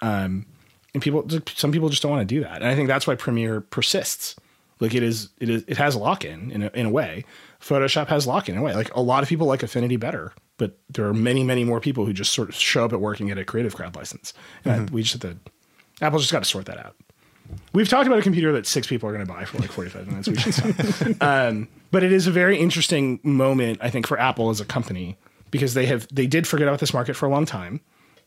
Um, 0.01 0.45
and 0.93 1.01
people, 1.03 1.27
some 1.53 1.71
people 1.71 1.89
just 1.89 2.01
don't 2.01 2.11
want 2.11 2.27
to 2.27 2.35
do 2.35 2.41
that. 2.41 2.57
And 2.61 2.65
I 2.65 2.75
think 2.75 2.87
that's 2.87 3.05
why 3.05 3.15
Premiere 3.15 3.59
persists. 3.61 4.35
Like 4.79 4.93
it 4.93 5.03
is, 5.03 5.29
it 5.39 5.49
is, 5.49 5.63
it 5.67 5.77
has 5.77 5.95
lock 5.95 6.25
in 6.25 6.51
in 6.51 6.63
a, 6.63 6.71
in 6.73 6.85
a 6.85 6.89
way. 6.89 7.25
Photoshop 7.61 8.07
has 8.07 8.25
lock 8.27 8.49
in 8.49 8.55
in 8.55 8.61
a 8.61 8.63
way. 8.63 8.73
Like 8.73 8.93
a 8.95 9.01
lot 9.01 9.23
of 9.23 9.29
people 9.29 9.47
like 9.47 9.63
Affinity 9.63 9.97
better, 9.97 10.33
but 10.57 10.77
there 10.89 11.05
are 11.07 11.13
many, 11.13 11.43
many 11.43 11.63
more 11.63 11.79
people 11.79 12.05
who 12.05 12.13
just 12.13 12.31
sort 12.33 12.49
of 12.49 12.55
show 12.55 12.85
up 12.85 12.93
at 12.93 13.01
work 13.01 13.19
and 13.19 13.27
get 13.29 13.37
a 13.37 13.45
Creative 13.45 13.75
Cloud 13.75 13.95
license. 13.95 14.33
And 14.63 14.89
I- 14.89 14.93
we 14.93 15.03
just 15.03 15.21
have 15.21 15.33
to, 15.33 15.37
Apple's 16.05 16.23
just 16.23 16.31
got 16.31 16.43
to 16.43 16.49
sort 16.49 16.65
that 16.67 16.77
out. 16.77 16.95
We've 17.73 17.87
talked 17.87 18.07
about 18.07 18.19
a 18.19 18.23
computer 18.23 18.51
that 18.53 18.65
six 18.65 18.87
people 18.87 19.07
are 19.07 19.13
going 19.13 19.25
to 19.25 19.31
buy 19.31 19.45
for 19.45 19.59
like 19.59 19.71
45 19.71 20.07
minutes. 20.07 20.27
We 20.27 20.35
should 20.37 20.53
stop. 20.53 21.21
um, 21.21 21.67
but 21.91 22.03
it 22.03 22.11
is 22.11 22.25
a 22.25 22.31
very 22.31 22.57
interesting 22.57 23.19
moment, 23.23 23.79
I 23.81 23.89
think, 23.89 24.07
for 24.07 24.19
Apple 24.19 24.49
as 24.49 24.59
a 24.59 24.65
company 24.65 25.17
because 25.51 25.73
they 25.75 25.85
have 25.85 26.07
they 26.11 26.25
did 26.27 26.47
forget 26.47 26.67
about 26.67 26.79
this 26.79 26.93
market 26.93 27.15
for 27.15 27.27
a 27.27 27.29
long 27.29 27.45
time. 27.45 27.81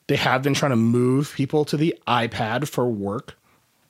They 0.07 0.17
have 0.17 0.43
been 0.43 0.55
trying 0.55 0.71
to 0.71 0.77
move 0.77 1.33
people 1.35 1.65
to 1.67 1.77
the 1.77 1.95
iPad 2.07 2.69
for 2.69 2.89
work. 2.89 3.37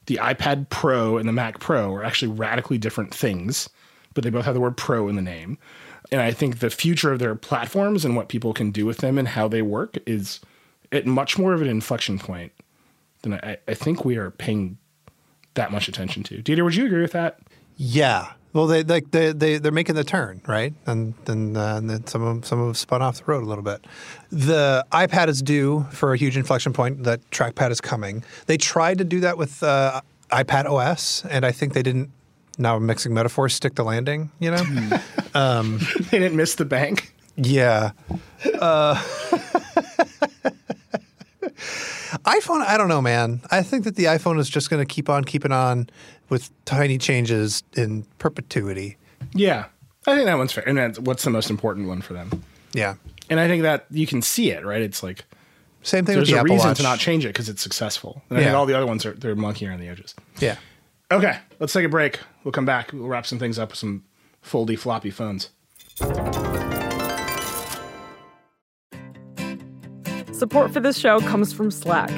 The 0.07 0.17
iPad 0.17 0.71
Pro 0.71 1.19
and 1.19 1.29
the 1.29 1.33
Mac 1.33 1.61
Pro 1.61 1.93
are 1.95 2.03
actually 2.03 2.33
radically 2.33 2.79
different 2.79 3.15
things, 3.15 3.69
but 4.15 4.25
they 4.25 4.31
both 4.31 4.47
have 4.47 4.55
the 4.55 4.61
word 4.61 4.77
Pro 4.79 5.09
in 5.09 5.17
the 5.17 5.23
name. 5.23 5.59
And 6.11 6.21
I 6.21 6.33
think 6.33 6.61
the 6.61 6.71
future 6.71 7.13
of 7.13 7.19
their 7.19 7.35
platforms 7.35 8.05
and 8.05 8.17
what 8.17 8.29
people 8.29 8.53
can 8.53 8.71
do 8.71 8.87
with 8.87 8.99
them 8.99 9.19
and 9.19 9.29
how 9.29 9.47
they 9.49 9.63
work 9.63 9.99
is 10.07 10.41
at 10.91 11.07
much 11.07 11.39
more 11.39 11.53
of 11.53 11.61
an 11.61 11.69
inflection 11.69 12.19
point 12.19 12.53
than 13.23 13.35
I, 13.35 13.59
I 13.67 13.75
think 13.75 14.05
we 14.05 14.17
are 14.17 14.31
paying 14.31 14.79
that 15.55 15.71
much 15.71 15.89
attention 15.89 16.23
to. 16.25 16.43
Dieter, 16.43 16.65
would 16.65 16.75
you 16.75 16.87
agree 16.87 17.03
with 17.03 17.13
that? 17.13 17.41
Yeah. 17.77 18.33
Well, 18.55 18.67
they 18.67 18.83
like 18.83 19.11
they 19.11 19.33
they 19.33 19.59
they're 19.59 19.71
making 19.71 19.95
the 19.95 20.05
turn, 20.05 20.41
right? 20.47 20.73
And 20.87 21.15
then 21.27 21.57
uh, 21.57 21.77
and 21.77 21.91
then 21.91 22.07
some 22.07 22.23
of 22.23 22.29
them, 22.29 22.43
some 22.43 22.59
of 22.59 22.67
them 22.67 22.75
spun 22.75 23.03
off 23.03 23.19
the 23.19 23.25
road 23.27 23.45
a 23.45 23.47
little 23.47 23.63
bit. 23.63 23.85
The 24.31 24.87
iPad 24.91 25.29
is 25.29 25.43
due 25.43 25.87
for 25.91 26.15
a 26.15 26.17
huge 26.17 26.37
inflection 26.37 26.73
point. 26.73 27.05
That 27.05 27.21
trackpad 27.31 27.71
is 27.71 27.81
coming. 27.81 28.25
They 28.47 28.57
tried 28.57 28.99
to 28.99 29.05
do 29.05 29.21
that 29.21 29.37
with 29.37 29.63
uh, 29.63 30.01
iPad 30.31 30.65
OS, 30.65 31.25
and 31.27 31.45
I 31.45 31.53
think 31.53 31.75
they 31.75 31.83
didn't. 31.83 32.11
Now 32.59 32.77
I'm 32.77 32.87
mixing 32.87 33.15
metaphors. 33.15 33.55
Stick 33.55 33.77
the 33.77 33.85
landing, 33.85 34.31
you 34.41 34.51
know. 34.51 34.63
they 36.11 36.19
didn't 36.19 36.37
miss 36.37 36.57
the 36.57 36.65
bank. 36.65 37.15
Yeah. 37.37 37.93
Uh, 38.61 38.95
iPhone, 42.25 42.63
I 42.67 42.77
don't 42.77 42.89
know, 42.89 43.01
man. 43.01 43.41
I 43.51 43.63
think 43.63 43.85
that 43.85 43.97
the 43.97 44.05
iPhone 44.05 44.39
is 44.39 44.49
just 44.49 44.71
going 44.71 44.85
to 44.85 44.93
keep 44.93 45.09
on 45.09 45.25
keeping 45.25 45.53
on 45.53 45.89
with 46.29 46.51
tiny 46.65 46.99
changes 46.99 47.63
in 47.75 48.05
perpetuity. 48.19 48.97
Yeah, 49.35 49.67
I 50.07 50.15
think 50.15 50.27
that 50.27 50.37
one's 50.39 50.53
fair. 50.53 50.69
And 50.69 50.79
that's 50.79 50.99
what's 50.99 51.23
the 51.25 51.31
most 51.31 51.51
important 51.51 51.89
one 51.89 52.01
for 52.03 52.15
them. 52.15 52.43
Yeah. 52.73 52.95
And 53.31 53.39
I 53.39 53.47
think 53.47 53.63
that 53.63 53.87
you 53.91 54.07
can 54.07 54.23
see 54.23 54.51
it, 54.51 54.65
right? 54.65 54.83
It's 54.83 55.03
like 55.03 55.25
Same 55.83 56.05
thing 56.05 56.17
there's 56.17 56.29
with 56.29 56.31
the 56.31 56.37
a 56.37 56.41
Apple 56.41 56.55
reason 56.55 56.69
Watch. 56.71 56.77
to 56.79 56.83
not 56.83 56.99
change 56.99 57.25
it 57.25 57.29
because 57.29 57.49
it's 57.49 57.63
successful. 57.63 58.23
And 58.31 58.39
I 58.39 58.43
think 58.43 58.55
all 58.55 58.67
the 58.67 58.75
other 58.77 58.87
ones 58.87 59.05
are 59.05 59.13
they're 59.13 59.37
monkeying 59.37 59.71
around 59.71 59.81
the 59.81 59.89
edges. 59.89 60.15
Yeah. 60.39 60.57
Okay, 61.11 61.39
let's 61.59 61.73
take 61.73 61.87
a 61.87 61.89
break. 61.89 62.21
We'll 62.45 62.53
come 62.53 62.67
back. 62.67 62.93
We'll 62.93 63.09
wrap 63.09 63.25
some 63.25 63.39
things 63.39 63.59
up 63.59 63.71
with 63.71 63.79
some 63.79 64.05
foldy 64.45 64.79
floppy 64.79 65.11
phones. 65.11 65.49
Support 70.33 70.71
for 70.71 70.81
this 70.81 70.99
show 70.99 71.21
comes 71.21 71.53
from 71.53 71.71
Slack. 71.71 72.11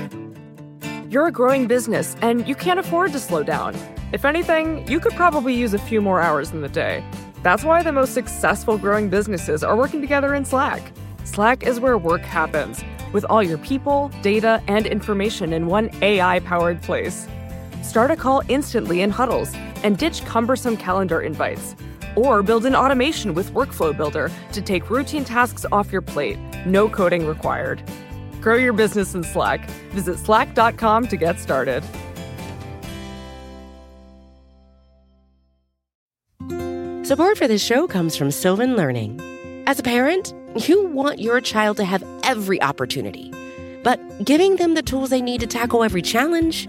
You're 1.09 1.29
a 1.29 1.33
growing 1.33 1.69
business 1.69 2.17
and 2.21 2.47
you 2.49 2.57
can't 2.57 2.81
afford 2.81 3.13
to 3.13 3.21
slow 3.21 3.45
down. 3.45 3.77
If 4.13 4.25
anything, 4.25 4.87
you 4.89 4.99
could 4.99 5.13
probably 5.13 5.55
use 5.55 5.73
a 5.73 5.79
few 5.79 6.01
more 6.01 6.21
hours 6.21 6.51
in 6.51 6.61
the 6.61 6.69
day. 6.69 7.05
That's 7.45 7.63
why 7.63 7.85
the 7.85 7.93
most 7.93 8.13
successful 8.13 8.77
growing 8.77 9.09
businesses 9.09 9.63
are 9.63 9.77
working 9.77 10.01
together 10.01 10.35
in 10.35 10.45
Slack. 10.45 10.83
Slack 11.23 11.63
is 11.63 11.79
where 11.79 11.97
work 11.97 12.23
happens, 12.23 12.83
with 13.13 13.25
all 13.27 13.43
your 13.43 13.59
people, 13.59 14.11
data, 14.21 14.61
and 14.67 14.85
information 14.85 15.53
in 15.53 15.67
one 15.67 15.91
AI 16.03 16.41
powered 16.41 16.83
place. 16.83 17.29
Start 17.83 18.11
a 18.11 18.17
call 18.17 18.43
instantly 18.49 19.03
in 19.03 19.11
huddles 19.11 19.53
and 19.83 19.97
ditch 19.97 20.25
cumbersome 20.25 20.77
calendar 20.77 21.21
invites. 21.21 21.75
Or 22.17 22.43
build 22.43 22.67
an 22.67 22.75
automation 22.75 23.35
with 23.35 23.53
Workflow 23.53 23.97
Builder 23.97 24.31
to 24.53 24.61
take 24.63 24.91
routine 24.91 25.25
tasks 25.25 25.65
off 25.71 25.93
your 25.93 26.03
plate. 26.03 26.39
No 26.67 26.89
coding 26.89 27.27
required. 27.27 27.83
Grow 28.41 28.57
your 28.57 28.73
business 28.73 29.15
in 29.15 29.23
Slack. 29.23 29.69
Visit 29.93 30.19
slack.com 30.19 31.09
to 31.09 31.17
get 31.17 31.39
started. 31.39 31.85
Support 37.11 37.39
for 37.39 37.49
this 37.49 37.61
show 37.61 37.89
comes 37.89 38.15
from 38.17 38.31
Sylvan 38.31 38.77
Learning. 38.77 39.21
As 39.67 39.81
a 39.81 39.83
parent, 39.83 40.33
you 40.55 40.87
want 40.87 41.19
your 41.19 41.41
child 41.41 41.77
to 41.79 41.85
have 41.85 42.05
every 42.23 42.63
opportunity, 42.63 43.33
but 43.83 44.01
giving 44.25 44.57
them 44.57 44.75
the 44.75 44.83
tools 44.83 45.11
they 45.11 45.21
need 45.21 45.41
to 45.41 45.47
tackle 45.49 45.83
every 45.83 46.03
challenge, 46.03 46.69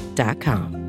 29.com. 0.21 0.81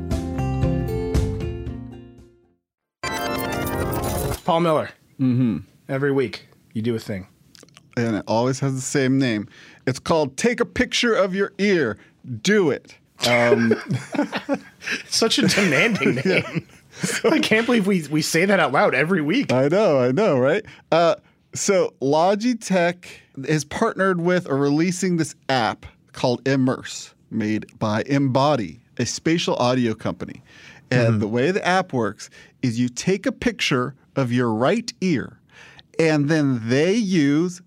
Paul 4.45 4.59
Miller. 4.59 4.89
Mm-hmm. 5.19 5.57
Every 5.89 6.11
week 6.11 6.47
you 6.73 6.81
do 6.81 6.95
a 6.95 6.99
thing. 6.99 7.27
and 7.95 8.15
it 8.17 8.23
always 8.27 8.59
has 8.59 8.73
the 8.75 8.81
same 8.81 9.17
name. 9.19 9.47
It's 9.85 9.99
called 9.99 10.37
Take 10.37 10.59
a 10.59 10.65
Picture 10.65 11.13
of 11.13 11.35
Your 11.35 11.53
Ear. 11.59 11.97
Do 12.41 12.69
it. 12.71 12.97
Um, 13.27 13.73
Such 15.07 15.37
a 15.37 15.47
demanding 15.47 16.15
name. 16.25 16.67
I 17.23 17.39
can't 17.39 17.65
believe 17.65 17.87
we, 17.87 18.05
we 18.09 18.21
say 18.21 18.45
that 18.45 18.59
out 18.59 18.71
loud 18.71 18.93
every 18.95 19.21
week. 19.21 19.51
I 19.51 19.67
know, 19.67 19.99
I 19.99 20.11
know, 20.11 20.37
right? 20.37 20.63
Uh, 20.91 21.15
so 21.55 21.93
Logitech 22.01 23.05
is 23.45 23.63
partnered 23.63 24.21
with 24.21 24.47
or 24.49 24.57
releasing 24.57 25.17
this 25.17 25.35
app 25.49 25.85
called 26.11 26.43
Immerse, 26.45 27.13
made 27.31 27.65
by 27.79 28.03
Embody, 28.07 28.79
a 29.03 29.05
spatial 29.05 29.55
audio 29.57 29.93
company. 29.93 30.41
And 30.89 31.19
the 31.19 31.27
way 31.27 31.51
the 31.51 31.65
app 31.65 31.91
works 31.91 32.29
is 32.61 32.79
you 32.79 32.87
take 32.87 33.25
a 33.25 33.31
picture 33.31 33.95
of 34.15 34.31
your 34.31 34.53
right 34.53 34.91
ear, 35.01 35.39
and 35.99 36.29
then 36.29 36.69
they 36.69 36.93
use 36.93 37.61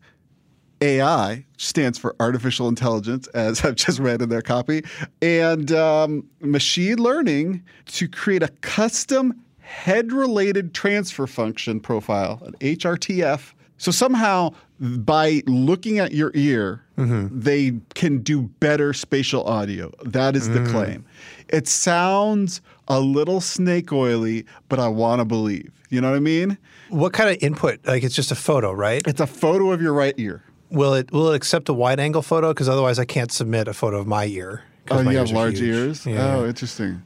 AI, 0.80 1.44
which 1.52 1.66
stands 1.66 1.98
for 1.98 2.14
artificial 2.20 2.68
intelligence, 2.68 3.26
as 3.28 3.64
I've 3.64 3.74
just 3.74 3.98
read 3.98 4.22
in 4.22 4.28
their 4.28 4.42
copy, 4.42 4.84
and 5.20 5.72
um, 5.72 6.24
machine 6.40 6.98
learning 6.98 7.62
to 7.86 8.08
create 8.08 8.42
a 8.42 8.48
custom 8.60 9.34
head 9.58 10.12
related 10.12 10.72
transfer 10.72 11.26
function 11.26 11.80
profile, 11.80 12.40
an 12.46 12.54
HRTF. 12.60 13.52
So 13.76 13.90
somehow, 13.90 14.54
by 14.80 15.42
looking 15.46 15.98
at 15.98 16.12
your 16.12 16.30
ear, 16.34 16.85
Mm-hmm. 16.96 17.40
they 17.40 17.74
can 17.94 18.18
do 18.18 18.42
better 18.42 18.94
spatial 18.94 19.44
audio. 19.44 19.92
That 20.02 20.34
is 20.34 20.48
the 20.48 20.60
mm. 20.60 20.70
claim. 20.70 21.04
It 21.48 21.68
sounds 21.68 22.62
a 22.88 23.00
little 23.00 23.40
snake 23.40 23.92
oily, 23.92 24.46
but 24.68 24.78
I 24.78 24.88
want 24.88 25.20
to 25.20 25.26
believe. 25.26 25.70
You 25.90 26.00
know 26.00 26.10
what 26.10 26.16
I 26.16 26.20
mean? 26.20 26.58
What 26.88 27.12
kind 27.12 27.30
of 27.30 27.42
input? 27.42 27.86
Like 27.86 28.02
it's 28.02 28.14
just 28.14 28.32
a 28.32 28.34
photo, 28.34 28.72
right? 28.72 29.02
It's 29.06 29.20
a 29.20 29.26
photo 29.26 29.72
of 29.72 29.82
your 29.82 29.92
right 29.92 30.14
ear. 30.16 30.42
Will 30.70 30.94
it 30.94 31.12
will 31.12 31.32
it 31.32 31.36
accept 31.36 31.68
a 31.68 31.74
wide 31.74 32.00
angle 32.00 32.22
photo? 32.22 32.52
Because 32.52 32.68
otherwise, 32.68 32.98
I 32.98 33.04
can't 33.04 33.30
submit 33.30 33.68
a 33.68 33.74
photo 33.74 33.98
of 33.98 34.06
my 34.06 34.26
ear. 34.26 34.64
Oh, 34.90 35.02
my 35.02 35.12
you 35.12 35.18
have 35.18 35.26
ears 35.26 35.32
are 35.32 35.34
large 35.34 35.58
huge. 35.58 35.76
ears. 35.76 36.06
Yeah. 36.06 36.36
Oh, 36.36 36.46
interesting. 36.46 37.02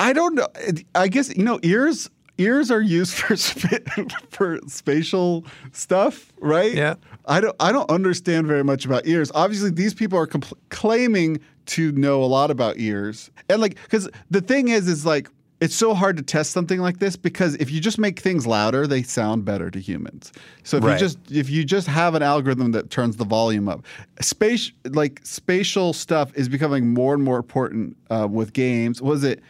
I 0.00 0.12
don't 0.12 0.34
know. 0.34 0.48
I 0.94 1.08
guess 1.08 1.34
you 1.36 1.44
know 1.44 1.60
ears. 1.62 2.10
Ears 2.38 2.70
are 2.70 2.80
used 2.82 3.14
for 3.14 3.36
sp- 3.38 3.86
for 4.30 4.58
spatial 4.66 5.44
stuff, 5.72 6.32
right? 6.40 6.74
Yeah. 6.74 6.94
I 7.26 7.40
don't. 7.40 7.54
I 7.60 7.70
don't 7.72 7.88
understand 7.90 8.46
very 8.46 8.64
much 8.64 8.84
about 8.84 9.06
ears. 9.06 9.30
Obviously, 9.34 9.70
these 9.70 9.94
people 9.94 10.18
are 10.18 10.26
compl- 10.26 10.58
claiming 10.70 11.38
to 11.66 11.92
know 11.92 12.22
a 12.22 12.26
lot 12.26 12.50
about 12.50 12.78
ears, 12.78 13.30
and 13.48 13.60
like, 13.62 13.76
because 13.84 14.08
the 14.30 14.40
thing 14.40 14.68
is, 14.68 14.88
is 14.88 15.06
like. 15.06 15.28
It's 15.60 15.74
so 15.76 15.94
hard 15.94 16.18
to 16.18 16.22
test 16.22 16.50
something 16.50 16.80
like 16.80 16.98
this 16.98 17.16
because 17.16 17.54
if 17.54 17.70
you 17.70 17.80
just 17.80 17.96
make 17.96 18.18
things 18.20 18.46
louder, 18.46 18.86
they 18.86 19.02
sound 19.02 19.46
better 19.46 19.70
to 19.70 19.78
humans. 19.78 20.30
So 20.62 20.76
if 20.76 20.84
Right. 20.84 20.92
you 20.94 20.98
just 20.98 21.16
if 21.30 21.48
you 21.48 21.64
just 21.64 21.86
have 21.86 22.14
an 22.14 22.22
algorithm 22.22 22.72
that 22.72 22.90
turns 22.90 23.16
the 23.16 23.24
volume 23.24 23.68
up, 23.68 23.82
space 24.20 24.72
like 24.90 25.20
spatial 25.24 25.94
stuff 25.94 26.32
is 26.34 26.50
becoming 26.50 26.92
more 26.92 27.14
and 27.14 27.22
more 27.22 27.36
important 27.38 27.96
uh, 28.10 28.26
with 28.30 28.52
games. 28.52 29.00
Was 29.00 29.24
it 29.24 29.42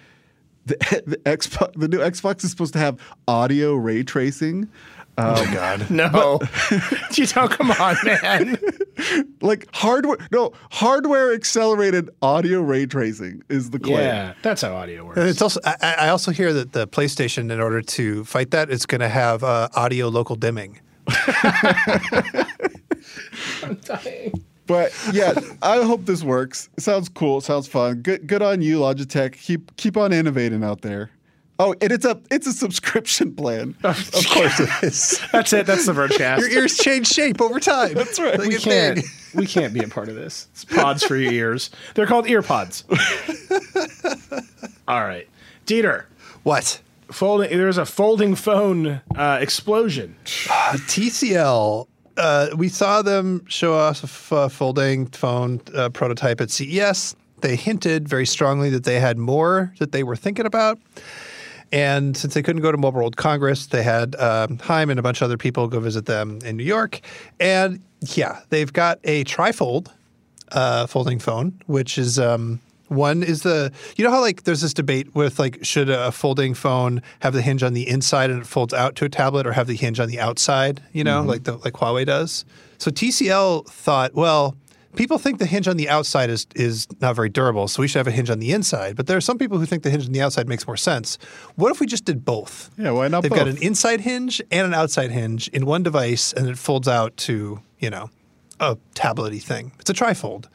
the, 0.66 0.76
the 1.06 1.16
Xbox? 1.18 1.72
The 1.78 1.88
new 1.88 1.98
Xbox 1.98 2.44
is 2.44 2.50
supposed 2.50 2.72
to 2.74 2.78
have 2.78 2.98
audio 3.28 3.74
ray 3.74 4.02
tracing. 4.02 4.68
Um, 5.16 5.34
Oh 5.36 5.50
God. 5.54 5.90
No. 5.90 6.40
you 7.12 7.26
don't 7.26 7.50
come 7.50 7.70
on, 7.70 7.96
man. 8.04 8.58
like 9.40 9.68
hardware, 9.72 10.18
no 10.32 10.52
hardware 10.72 11.32
accelerated 11.32 12.10
audio 12.20 12.60
ray 12.60 12.84
tracing 12.86 13.42
is 13.48 13.70
the 13.70 13.78
claim. 13.78 13.98
yeah, 13.98 14.34
that's 14.42 14.62
how 14.62 14.74
audio 14.74 15.04
works. 15.04 15.18
And 15.18 15.28
It's 15.28 15.40
also. 15.40 15.60
I, 15.64 15.94
I 16.00 16.08
also 16.08 16.32
hear 16.32 16.52
that 16.54 16.72
the 16.72 16.88
PlayStation, 16.88 17.52
in 17.52 17.60
order 17.60 17.80
to 17.80 18.24
fight 18.24 18.50
that, 18.50 18.70
it's 18.70 18.86
going 18.86 19.02
to 19.02 19.08
have 19.08 19.44
uh, 19.44 19.68
audio 19.76 20.08
local 20.08 20.34
dimming. 20.34 20.80
But 24.66 24.92
yeah, 25.12 25.34
I 25.62 25.82
hope 25.82 26.06
this 26.06 26.22
works. 26.22 26.68
It 26.76 26.82
sounds 26.82 27.08
cool. 27.08 27.38
It 27.38 27.42
sounds 27.42 27.68
fun. 27.68 28.02
Good, 28.02 28.26
good 28.26 28.42
on 28.42 28.62
you, 28.62 28.80
Logitech. 28.80 29.32
Keep 29.32 29.76
keep 29.76 29.96
on 29.96 30.12
innovating 30.12 30.64
out 30.64 30.80
there. 30.80 31.10
Oh, 31.58 31.74
and 31.80 31.92
it's 31.92 32.04
a 32.04 32.20
it's 32.30 32.46
a 32.46 32.52
subscription 32.52 33.34
plan. 33.34 33.76
of 33.84 34.26
course 34.28 34.58
it 34.58 34.68
is. 34.82 35.20
That's 35.32 35.52
it. 35.52 35.66
That's 35.66 35.86
the 35.86 35.92
Vergecast. 35.92 36.40
Your 36.40 36.50
ears 36.50 36.76
change 36.76 37.06
shape 37.06 37.40
over 37.40 37.60
time. 37.60 37.94
That's 37.94 38.18
right. 38.18 38.38
They 38.38 38.48
we 38.48 38.56
can't. 38.56 38.96
big. 38.96 39.04
We 39.34 39.46
can't 39.46 39.72
be 39.72 39.80
a 39.80 39.88
part 39.88 40.08
of 40.08 40.16
this. 40.16 40.48
It's 40.52 40.64
pods 40.64 41.04
for 41.04 41.16
your 41.16 41.32
ears. 41.32 41.70
They're 41.94 42.06
called 42.06 42.26
ear 42.28 42.42
pods. 42.42 42.84
All 44.88 45.02
right, 45.02 45.28
Dieter. 45.66 46.04
What? 46.42 46.80
Folding. 47.10 47.56
There's 47.56 47.78
a 47.78 47.86
folding 47.86 48.34
phone 48.34 49.00
uh, 49.14 49.38
explosion. 49.40 50.16
TCL. 50.24 51.86
Uh, 52.16 52.48
we 52.56 52.68
saw 52.68 53.02
them 53.02 53.44
show 53.48 53.74
us 53.74 54.02
a 54.30 54.48
folding 54.48 55.06
phone 55.06 55.60
uh, 55.74 55.88
prototype 55.88 56.40
at 56.40 56.50
CES. 56.50 57.16
They 57.40 57.56
hinted 57.56 58.08
very 58.08 58.26
strongly 58.26 58.70
that 58.70 58.84
they 58.84 59.00
had 59.00 59.18
more 59.18 59.74
that 59.78 59.92
they 59.92 60.02
were 60.02 60.16
thinking 60.16 60.46
about. 60.46 60.78
And 61.72 62.16
since 62.16 62.34
they 62.34 62.42
couldn't 62.42 62.62
go 62.62 62.70
to 62.70 62.78
Mobile 62.78 63.00
World 63.00 63.16
Congress, 63.16 63.66
they 63.66 63.82
had 63.82 64.14
um, 64.16 64.58
Chaim 64.58 64.90
and 64.90 64.98
a 64.98 65.02
bunch 65.02 65.20
of 65.20 65.24
other 65.24 65.36
people 65.36 65.66
go 65.66 65.80
visit 65.80 66.06
them 66.06 66.38
in 66.44 66.56
New 66.56 66.64
York. 66.64 67.00
And 67.40 67.82
yeah, 68.00 68.40
they've 68.50 68.72
got 68.72 69.00
a 69.02 69.24
trifold 69.24 69.88
uh, 70.52 70.86
folding 70.86 71.18
phone, 71.18 71.60
which 71.66 71.98
is 71.98 72.18
um, 72.18 72.60
one 72.94 73.22
is 73.22 73.42
the 73.42 73.72
you 73.96 74.04
know 74.04 74.10
how 74.10 74.20
like 74.20 74.44
there's 74.44 74.60
this 74.60 74.74
debate 74.74 75.14
with 75.14 75.38
like 75.38 75.58
should 75.62 75.90
a 75.90 76.12
folding 76.12 76.54
phone 76.54 77.02
have 77.20 77.34
the 77.34 77.42
hinge 77.42 77.62
on 77.62 77.74
the 77.74 77.88
inside 77.88 78.30
and 78.30 78.40
it 78.40 78.46
folds 78.46 78.72
out 78.74 78.96
to 78.96 79.04
a 79.04 79.08
tablet 79.08 79.46
or 79.46 79.52
have 79.52 79.66
the 79.66 79.76
hinge 79.76 80.00
on 80.00 80.08
the 80.08 80.20
outside, 80.20 80.82
you 80.92 81.04
know, 81.04 81.20
mm-hmm. 81.20 81.28
like 81.28 81.44
the 81.44 81.56
like 81.58 81.74
Huawei 81.74 82.06
does. 82.06 82.44
So 82.78 82.90
TCL 82.90 83.66
thought, 83.68 84.14
well, 84.14 84.56
people 84.96 85.18
think 85.18 85.38
the 85.38 85.46
hinge 85.46 85.68
on 85.68 85.76
the 85.76 85.88
outside 85.88 86.30
is 86.30 86.46
is 86.54 86.86
not 87.00 87.16
very 87.16 87.28
durable, 87.28 87.68
so 87.68 87.82
we 87.82 87.88
should 87.88 87.98
have 87.98 88.06
a 88.06 88.12
hinge 88.12 88.30
on 88.30 88.38
the 88.38 88.52
inside. 88.52 88.96
But 88.96 89.06
there 89.06 89.16
are 89.16 89.22
some 89.22 89.38
people 89.38 89.58
who 89.58 89.66
think 89.66 89.82
the 89.82 89.90
hinge 89.90 90.06
on 90.06 90.12
the 90.12 90.22
outside 90.22 90.48
makes 90.48 90.66
more 90.66 90.76
sense. 90.76 91.18
What 91.56 91.70
if 91.70 91.80
we 91.80 91.86
just 91.86 92.04
did 92.04 92.24
both? 92.24 92.70
Yeah, 92.78 92.92
why 92.92 93.08
not 93.08 93.22
They've 93.22 93.32
got 93.32 93.48
an 93.48 93.58
inside 93.58 94.00
hinge 94.00 94.40
and 94.50 94.66
an 94.66 94.74
outside 94.74 95.10
hinge 95.10 95.48
in 95.48 95.66
one 95.66 95.82
device, 95.82 96.32
and 96.32 96.48
it 96.48 96.58
folds 96.58 96.88
out 96.88 97.16
to 97.18 97.60
you 97.78 97.90
know 97.90 98.10
a 98.60 98.76
tablety 98.94 99.42
thing. 99.42 99.72
It's 99.78 99.90
a 99.90 99.94
trifold. 99.94 100.46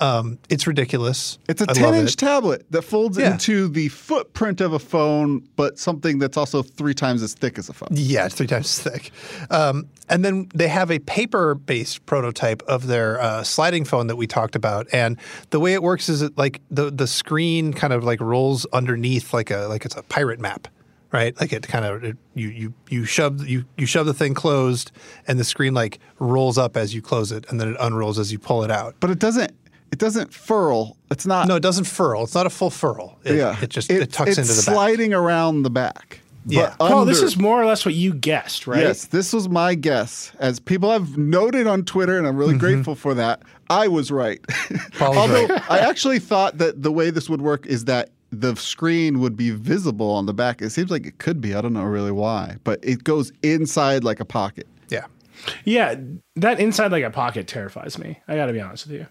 Um, 0.00 0.38
it's 0.48 0.66
ridiculous. 0.66 1.38
It's 1.48 1.60
a 1.62 1.66
I 1.68 1.72
10 1.72 1.94
inch 1.94 2.12
it. 2.12 2.16
tablet 2.18 2.64
that 2.70 2.82
folds 2.82 3.18
Yeah. 3.18 3.32
into 3.32 3.68
the 3.68 3.88
footprint 3.88 4.60
of 4.60 4.72
a 4.72 4.78
phone, 4.78 5.42
but 5.56 5.78
something 5.78 6.18
that's 6.18 6.36
also 6.36 6.62
three 6.62 6.94
times 6.94 7.22
as 7.22 7.34
thick 7.34 7.58
as 7.58 7.68
a 7.68 7.72
phone. 7.72 7.88
Yeah, 7.92 8.26
it's 8.26 8.34
three 8.34 8.46
times 8.46 8.66
as 8.66 8.78
thick. 8.92 9.10
Um, 9.50 9.88
and 10.08 10.24
then 10.24 10.48
they 10.54 10.68
have 10.68 10.90
a 10.90 10.98
paper-based 11.00 12.06
prototype 12.06 12.62
of 12.62 12.86
their 12.86 13.20
uh, 13.20 13.42
sliding 13.42 13.84
phone 13.84 14.06
that 14.06 14.16
we 14.16 14.26
talked 14.26 14.56
about. 14.56 14.86
And 14.92 15.16
the 15.50 15.60
way 15.60 15.74
it 15.74 15.82
works 15.82 16.08
is 16.08 16.22
it 16.22 16.36
like 16.38 16.60
the 16.70 16.90
the 16.90 17.06
screen 17.06 17.72
kind 17.72 17.92
of 17.92 18.04
like 18.04 18.20
rolls 18.20 18.66
underneath 18.72 19.34
like 19.34 19.50
a 19.50 19.66
like 19.68 19.84
it's 19.84 19.96
a 19.96 20.02
pirate 20.02 20.40
map, 20.40 20.68
right? 21.12 21.38
Like 21.40 21.52
it 21.52 21.66
kind 21.68 21.84
of 21.84 22.04
it, 22.04 22.16
you 22.34 22.48
you 22.48 22.74
you 22.88 23.04
shove 23.04 23.46
you 23.46 23.64
you 23.76 23.84
shove 23.86 24.06
the 24.06 24.14
thing 24.14 24.32
closed, 24.34 24.92
and 25.26 25.38
the 25.38 25.44
screen 25.44 25.74
like 25.74 25.98
rolls 26.18 26.56
up 26.56 26.76
as 26.76 26.94
you 26.94 27.02
close 27.02 27.30
it, 27.32 27.44
and 27.50 27.60
then 27.60 27.68
it 27.72 27.76
unrolls 27.80 28.18
as 28.18 28.32
you 28.32 28.38
pull 28.38 28.64
it 28.64 28.70
out. 28.70 28.94
But 29.00 29.10
it 29.10 29.18
doesn't 29.18 29.52
it 29.92 29.98
doesn't 29.98 30.32
furl. 30.32 30.96
It's 31.10 31.26
not 31.26 31.48
No, 31.48 31.56
it 31.56 31.62
doesn't 31.62 31.84
furl. 31.84 32.24
It's 32.24 32.34
not 32.34 32.46
a 32.46 32.50
full 32.50 32.70
furl. 32.70 33.18
It, 33.24 33.36
yeah. 33.36 33.56
it 33.62 33.70
just 33.70 33.90
it, 33.90 34.12
tucks 34.12 34.30
it's 34.30 34.38
into 34.38 34.52
the 34.52 34.62
back. 34.66 34.74
sliding 34.74 35.14
around 35.14 35.62
the 35.62 35.70
back. 35.70 36.20
Yeah. 36.46 36.74
But 36.78 36.88
Paul, 36.88 37.04
this 37.04 37.20
is 37.20 37.36
more 37.36 37.60
or 37.60 37.66
less 37.66 37.84
what 37.84 37.94
you 37.94 38.14
guessed, 38.14 38.66
right? 38.66 38.80
Yes, 38.80 39.06
this 39.06 39.32
was 39.34 39.48
my 39.50 39.74
guess. 39.74 40.32
As 40.38 40.58
people 40.60 40.90
have 40.90 41.18
noted 41.18 41.66
on 41.66 41.84
Twitter, 41.84 42.16
and 42.16 42.26
I'm 42.26 42.32
Mm-hmm. 42.32 42.40
really 42.40 42.56
grateful 42.58 42.94
for 42.94 43.12
that, 43.14 43.42
I 43.68 43.86
was 43.88 44.10
right. 44.10 44.40
Paul 44.98 45.10
was 45.10 45.18
Although 45.18 45.46
right. 45.46 45.70
I 45.70 45.78
actually 45.80 46.18
thought 46.20 46.56
that 46.58 46.82
the 46.82 46.90
way 46.92 47.10
this 47.10 47.28
would 47.28 47.42
work 47.42 47.66
is 47.66 47.84
that 47.84 48.10
the 48.30 48.54
screen 48.56 49.20
would 49.20 49.36
be 49.36 49.50
visible 49.50 50.10
on 50.10 50.24
the 50.26 50.32
back. 50.34 50.62
It 50.62 50.70
seems 50.70 50.90
like 50.90 51.04
it 51.06 51.18
could 51.18 51.40
be. 51.42 51.54
I 51.54 51.60
don't 51.60 51.72
know 51.74 51.82
really 51.84 52.12
why, 52.12 52.56
but 52.64 52.78
it 52.82 53.04
goes 53.04 53.30
inside 53.42 54.04
like 54.04 54.20
a 54.20 54.24
pocket. 54.24 54.66
Yeah. 54.88 55.04
Yeah, 55.64 55.96
that 56.36 56.60
inside 56.60 56.92
like 56.92 57.04
a 57.04 57.10
pocket 57.10 57.46
terrifies 57.46 57.98
me. 57.98 58.20
I 58.26 58.36
got 58.36 58.46
to 58.46 58.52
be 58.54 58.60
honest 58.60 58.86
with 58.86 58.96
you. 58.96 59.06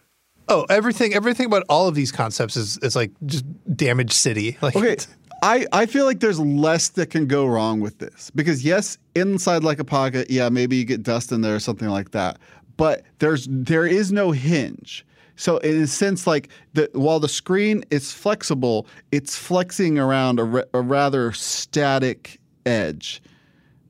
Oh, 0.49 0.65
everything 0.69 1.13
everything 1.13 1.45
about 1.45 1.63
all 1.69 1.87
of 1.87 1.95
these 1.95 2.11
concepts 2.11 2.55
is 2.57 2.77
is 2.79 2.95
like 2.95 3.11
just 3.25 3.45
damaged 3.75 4.13
city. 4.13 4.57
Like 4.61 4.75
Okay. 4.75 4.97
I, 5.43 5.67
I 5.71 5.85
feel 5.85 6.05
like 6.05 6.19
there's 6.19 6.39
less 6.39 6.89
that 6.89 7.11
can 7.11 7.27
go 7.27 7.45
wrong 7.45 7.79
with 7.79 7.99
this 7.99 8.31
because 8.33 8.65
yes, 8.65 8.97
inside 9.13 9.63
like 9.63 9.77
a 9.77 9.83
pocket, 9.85 10.31
yeah, 10.31 10.49
maybe 10.49 10.77
you 10.77 10.83
get 10.83 11.03
dust 11.03 11.31
in 11.31 11.41
there 11.41 11.53
or 11.55 11.59
something 11.59 11.89
like 11.89 12.09
that. 12.11 12.39
But 12.75 13.03
there's 13.19 13.47
there 13.51 13.85
is 13.85 14.11
no 14.11 14.31
hinge. 14.31 15.05
So 15.35 15.57
in 15.57 15.83
a 15.83 15.85
sense, 15.87 16.25
like 16.25 16.49
the 16.73 16.89
while 16.93 17.19
the 17.19 17.29
screen 17.29 17.83
is 17.91 18.11
flexible, 18.11 18.87
it's 19.11 19.35
flexing 19.37 19.99
around 19.99 20.39
a, 20.39 20.43
ra- 20.43 20.63
a 20.73 20.81
rather 20.81 21.31
static 21.33 22.39
edge, 22.65 23.21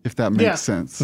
if 0.04 0.16
that 0.16 0.32
makes 0.34 0.44
Yeah. 0.44 0.56
sense. 0.56 0.98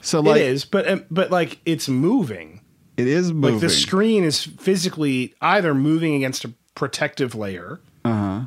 So 0.00 0.20
like 0.20 0.40
it 0.40 0.46
is, 0.46 0.64
but 0.64 0.88
um, 0.88 1.04
but 1.10 1.30
like 1.30 1.58
it's 1.66 1.86
moving. 1.90 2.61
It 2.96 3.06
is 3.06 3.32
moving. 3.32 3.54
Like 3.54 3.60
the 3.60 3.70
screen 3.70 4.24
is 4.24 4.42
physically 4.42 5.34
either 5.40 5.74
moving 5.74 6.14
against 6.14 6.44
a 6.44 6.52
protective 6.74 7.34
layer, 7.34 7.80
uh-huh. 8.04 8.42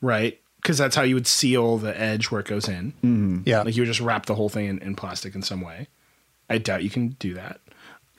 right? 0.00 0.40
Because 0.56 0.78
that's 0.78 0.96
how 0.96 1.02
you 1.02 1.14
would 1.14 1.26
seal 1.26 1.78
the 1.78 1.98
edge 1.98 2.30
where 2.30 2.40
it 2.40 2.46
goes 2.46 2.68
in. 2.68 2.92
yeah. 3.46 3.62
Like 3.62 3.76
you 3.76 3.82
would 3.82 3.88
just 3.88 4.00
wrap 4.00 4.26
the 4.26 4.34
whole 4.34 4.48
thing 4.48 4.66
in, 4.66 4.78
in 4.78 4.94
plastic 4.94 5.34
in 5.34 5.42
some 5.42 5.60
way. 5.60 5.88
I 6.48 6.58
doubt 6.58 6.82
you 6.82 6.90
can 6.90 7.10
do 7.18 7.34
that. 7.34 7.60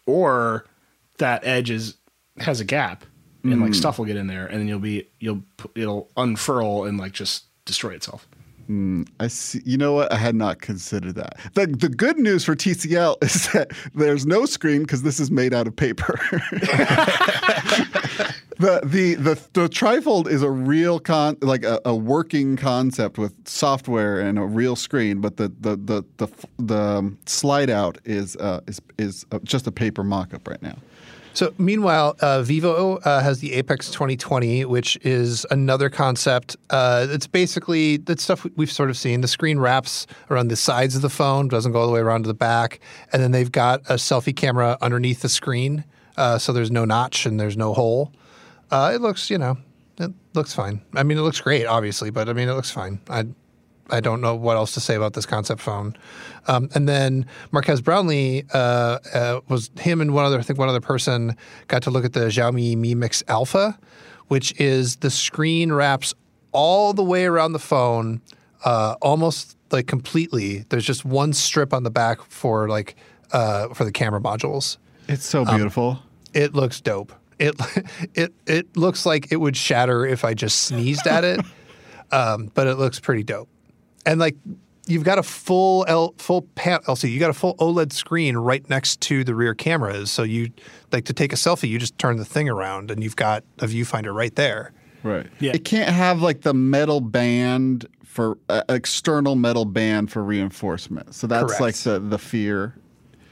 Or 0.05 0.65
that 1.17 1.45
edge 1.45 1.69
is 1.69 1.95
has 2.38 2.59
a 2.59 2.65
gap 2.65 3.05
and 3.43 3.61
like 3.61 3.73
stuff 3.76 3.99
will 3.99 4.05
get 4.05 4.15
in 4.15 4.27
there 4.27 4.47
and 4.47 4.59
then 4.59 4.67
you'll 4.67 4.80
be 4.80 5.07
you'll 5.19 5.43
it'll 5.76 6.09
unfurl 6.17 6.85
and 6.85 6.97
like 6.97 7.11
just 7.11 7.45
destroy 7.65 7.91
itself. 7.91 8.27
I 9.19 9.27
see. 9.27 9.61
You 9.65 9.77
know 9.77 9.93
what? 9.93 10.11
I 10.11 10.17
had 10.17 10.35
not 10.35 10.61
considered 10.61 11.15
that. 11.15 11.37
The, 11.53 11.67
the 11.67 11.89
good 11.89 12.17
news 12.17 12.43
for 12.43 12.55
TCL 12.55 13.17
is 13.23 13.51
that 13.51 13.71
there's 13.93 14.25
no 14.25 14.45
screen 14.45 14.81
because 14.81 15.03
this 15.03 15.19
is 15.19 15.29
made 15.29 15.53
out 15.53 15.67
of 15.67 15.75
paper. 15.75 16.19
the, 18.57 18.81
the 18.83 19.15
the 19.15 19.39
the 19.53 19.69
trifold 19.69 20.27
is 20.27 20.41
a 20.41 20.49
real 20.49 20.99
con 20.99 21.37
like 21.41 21.63
a, 21.63 21.79
a 21.85 21.95
working 21.95 22.55
concept 22.55 23.17
with 23.17 23.33
software 23.47 24.19
and 24.19 24.39
a 24.39 24.43
real 24.43 24.75
screen, 24.75 25.21
but 25.21 25.37
the 25.37 25.49
the 25.59 25.75
the 25.75 26.03
the, 26.17 26.27
the 26.57 26.77
um, 26.77 27.17
slide 27.25 27.69
out 27.69 27.97
is 28.05 28.35
uh, 28.37 28.61
is 28.67 28.81
is 28.97 29.25
uh, 29.31 29.39
just 29.43 29.67
a 29.67 29.71
paper 29.71 30.03
mock-up 30.03 30.47
right 30.47 30.61
now. 30.61 30.77
So 31.36 31.53
meanwhile, 31.57 32.16
uh, 32.22 32.44
Vivo 32.44 32.95
uh, 32.99 33.22
has 33.22 33.40
the 33.40 33.53
Apex 33.53 33.91
2020, 33.91 34.64
which 34.64 34.98
is 35.03 35.45
another 35.52 35.90
concept. 35.90 36.56
Uh, 36.70 37.07
it's 37.10 37.28
basically 37.28 37.98
that 37.98 38.22
stuff 38.22 38.48
we've 38.56 38.72
sort 38.72 38.90
of 38.90 38.95
seen. 38.95 39.20
The 39.20 39.28
screen 39.28 39.60
wraps 39.60 40.07
around 40.32 40.48
the 40.48 40.56
sides 40.56 40.95
of 40.95 41.02
the 41.02 41.10
phone, 41.10 41.49
doesn't 41.49 41.74
go 41.74 41.82
all 41.82 41.88
the 41.88 41.94
way 41.94 41.99
around 41.99 42.24
to 42.24 42.28
the 42.28 42.34
back, 42.34 42.80
and 43.12 43.22
then 43.22 43.32
they've 43.32 43.52
got 43.52 43.82
a 43.90 43.95
selfie 43.95 44.34
camera 44.34 44.78
underneath 44.82 45.22
the 45.22 45.30
screen, 45.30 45.84
uh, 46.16 46.38
so 46.38 46.53
there's 46.53 46.72
no 46.72 46.86
notch 46.86 47.26
and 47.26 47.38
there's 47.38 47.57
no 47.57 47.74
hole. 47.74 48.14
Uh, 48.72 48.94
it 48.95 49.02
looks, 49.02 49.30
you 49.30 49.38
know, 49.38 49.57
it 49.99 50.14
looks 50.36 50.53
fine. 50.53 50.80
I 50.94 51.03
mean, 51.03 51.18
it 51.18 51.22
looks 51.22 51.41
great, 51.41 51.66
obviously, 51.66 52.12
but 52.12 52.30
I 52.30 52.34
mean, 52.34 52.48
it 52.48 52.53
looks 52.53 52.72
fine. 52.72 53.02
I 53.10 53.26
I 53.90 53.99
don't 53.99 54.22
know 54.22 54.36
what 54.36 54.57
else 54.57 54.74
to 54.74 54.80
say 54.80 54.95
about 54.95 55.14
this 55.14 55.26
concept 55.26 55.62
phone. 55.62 55.95
Um, 56.47 56.69
and 56.76 56.88
then 56.88 57.26
Marques 57.51 57.81
Brownlee 57.81 58.45
uh, 58.53 58.99
uh, 59.13 59.41
was 59.47 59.72
him 59.80 60.01
and 60.01 60.13
one 60.13 60.26
other, 60.26 60.39
I 60.39 60.43
think 60.43 60.59
one 60.59 60.69
other 60.69 60.81
person 60.81 61.35
got 61.67 61.81
to 61.84 61.91
look 61.91 62.05
at 62.05 62.13
the 62.13 62.26
Xiaomi 62.27 62.77
Mi 62.77 62.95
Mix 62.95 63.23
Alpha, 63.27 63.77
which 64.27 64.59
is 64.59 64.97
the 64.97 65.09
screen 65.09 65.72
wraps 65.72 66.13
all 66.51 66.93
the 66.93 67.03
way 67.03 67.26
around 67.26 67.53
the 67.53 67.59
phone, 67.59 68.22
uh, 68.63 68.95
almost 69.01 69.57
like 69.72 69.88
completely. 69.88 70.65
There's 70.69 70.85
just 70.85 71.05
one 71.05 71.34
strip 71.34 71.73
on 71.73 71.84
the 71.84 71.91
back 71.91 72.22
for 72.22 72.69
like 72.69 72.95
uh, 73.31 73.69
for 73.73 73.84
the 73.84 73.91
camera 73.91 74.22
modules. 74.22 74.77
It's 75.07 75.26
so 75.26 75.45
beautiful. 75.45 75.99
It 76.34 76.53
looks 76.53 76.81
dope. 76.81 77.13
It 77.39 77.55
it 78.13 78.34
it 78.47 78.77
looks 78.77 79.05
like 79.05 79.31
it 79.31 79.38
would 79.38 79.57
shatter 79.57 80.05
if 80.05 80.23
I 80.23 80.34
just 80.34 80.63
sneezed 80.63 81.07
at 81.07 81.23
it, 81.23 81.41
um, 82.11 82.51
but 82.53 82.67
it 82.67 82.76
looks 82.76 82.99
pretty 82.99 83.23
dope. 83.23 83.49
And 84.05 84.19
like 84.19 84.35
you've 84.88 85.03
got 85.03 85.18
a 85.18 85.24
full 85.24 85.86
L, 85.88 86.14
full 86.18 86.44
pan, 86.56 86.80
LCD, 86.82 87.12
you 87.12 87.20
got 87.20 87.30
a 87.30 87.34
full 87.34 87.56
OLED 87.57 87.91
screen 87.94 88.38
right 88.38 88.68
next 88.70 89.02
to 89.02 89.24
the 89.24 89.36
rear 89.36 89.53
cameras. 89.53 90.12
So 90.12 90.24
you 90.24 90.52
like 90.91 91.06
to 91.06 91.14
take 91.14 91.34
a 91.34 91.36
selfie, 91.36 91.70
you 91.70 91.80
just 91.80 91.98
turn 91.98 92.18
the 92.18 92.26
thing 92.26 92.49
around, 92.49 92.91
and 92.91 93.03
you've 93.03 93.16
got 93.16 93.44
a 93.60 93.66
viewfinder 93.66 94.14
right 94.14 94.36
there. 94.36 94.74
Right. 95.03 95.28
Yeah. 95.40 95.52
It 95.53 95.66
can't 95.66 95.90
have 95.90 96.22
like 96.22 96.41
the 96.41 96.53
metal 96.53 96.99
band 96.99 97.88
for 98.03 98.38
uh, 98.49 98.64
external 98.70 99.36
metal 99.36 99.66
band 99.66 100.12
for 100.12 100.24
reinforcement. 100.24 101.14
So 101.14 101.28
that's 101.28 101.57
Correct. 101.57 101.62
like 101.62 101.76
the 101.76 101.99
the 101.99 102.18
fear. 102.18 102.76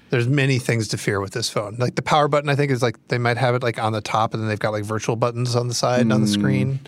There's 0.09 0.27
many 0.27 0.59
things 0.59 0.87
to 0.89 0.97
fear 0.97 1.19
with 1.19 1.33
this 1.33 1.49
phone. 1.49 1.77
Like 1.79 1.95
the 1.95 2.03
power 2.03 2.27
button, 2.27 2.47
I 2.47 2.55
think 2.55 2.71
is 2.71 2.83
like 2.83 2.97
they 3.07 3.17
might 3.17 3.37
have 3.37 3.55
it 3.55 3.63
like 3.63 3.81
on 3.81 3.93
the 3.93 4.01
top, 4.01 4.33
and 4.33 4.43
then 4.43 4.49
they've 4.49 4.59
got 4.59 4.71
like 4.71 4.83
virtual 4.83 5.15
buttons 5.15 5.55
on 5.55 5.67
the 5.67 5.73
side 5.73 6.01
and 6.01 6.13
on 6.13 6.21
the 6.21 6.27
screen. 6.27 6.79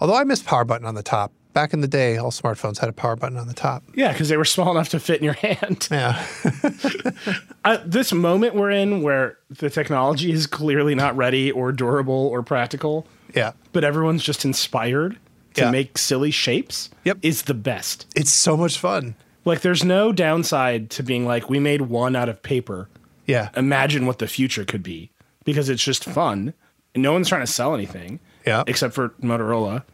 Although 0.00 0.16
I 0.16 0.24
miss 0.24 0.42
power 0.42 0.64
button 0.64 0.86
on 0.86 0.94
the 0.94 1.02
top. 1.02 1.32
Back 1.56 1.72
in 1.72 1.80
the 1.80 1.88
day, 1.88 2.18
all 2.18 2.30
smartphones 2.30 2.80
had 2.80 2.90
a 2.90 2.92
power 2.92 3.16
button 3.16 3.38
on 3.38 3.48
the 3.48 3.54
top. 3.54 3.82
Yeah, 3.94 4.12
because 4.12 4.28
they 4.28 4.36
were 4.36 4.44
small 4.44 4.70
enough 4.72 4.90
to 4.90 5.00
fit 5.00 5.20
in 5.20 5.24
your 5.24 5.32
hand. 5.40 5.88
Yeah. 5.90 6.22
uh, 7.64 7.78
this 7.82 8.12
moment 8.12 8.54
we're 8.54 8.72
in 8.72 9.00
where 9.00 9.38
the 9.48 9.70
technology 9.70 10.30
is 10.30 10.46
clearly 10.46 10.94
not 10.94 11.16
ready 11.16 11.50
or 11.50 11.72
durable 11.72 12.28
or 12.28 12.42
practical, 12.42 13.06
yeah. 13.34 13.52
but 13.72 13.84
everyone's 13.84 14.22
just 14.22 14.44
inspired 14.44 15.16
to 15.54 15.62
Yeah. 15.62 15.70
make 15.70 15.96
silly 15.96 16.30
shapes 16.30 16.90
Yep. 17.04 17.20
is 17.22 17.44
the 17.44 17.54
best. 17.54 18.06
It's 18.14 18.30
so 18.32 18.58
much 18.58 18.76
fun. 18.78 19.14
Like 19.46 19.62
there's 19.62 19.82
no 19.82 20.12
downside 20.12 20.90
to 20.90 21.02
being 21.02 21.24
like 21.24 21.48
we 21.48 21.58
made 21.58 21.80
one 21.80 22.14
out 22.14 22.28
of 22.28 22.42
paper. 22.42 22.90
Yeah. 23.24 23.48
Imagine 23.56 24.04
what 24.04 24.18
the 24.18 24.26
future 24.28 24.66
could 24.66 24.82
be 24.82 25.10
because 25.44 25.70
it's 25.70 25.82
just 25.82 26.04
fun. 26.04 26.52
And 26.94 27.02
no 27.02 27.14
one's 27.14 27.30
trying 27.30 27.46
to 27.46 27.50
sell 27.50 27.74
anything. 27.74 28.20
Yeah. 28.46 28.62
Except 28.66 28.92
for 28.92 29.08
Motorola, 29.22 29.84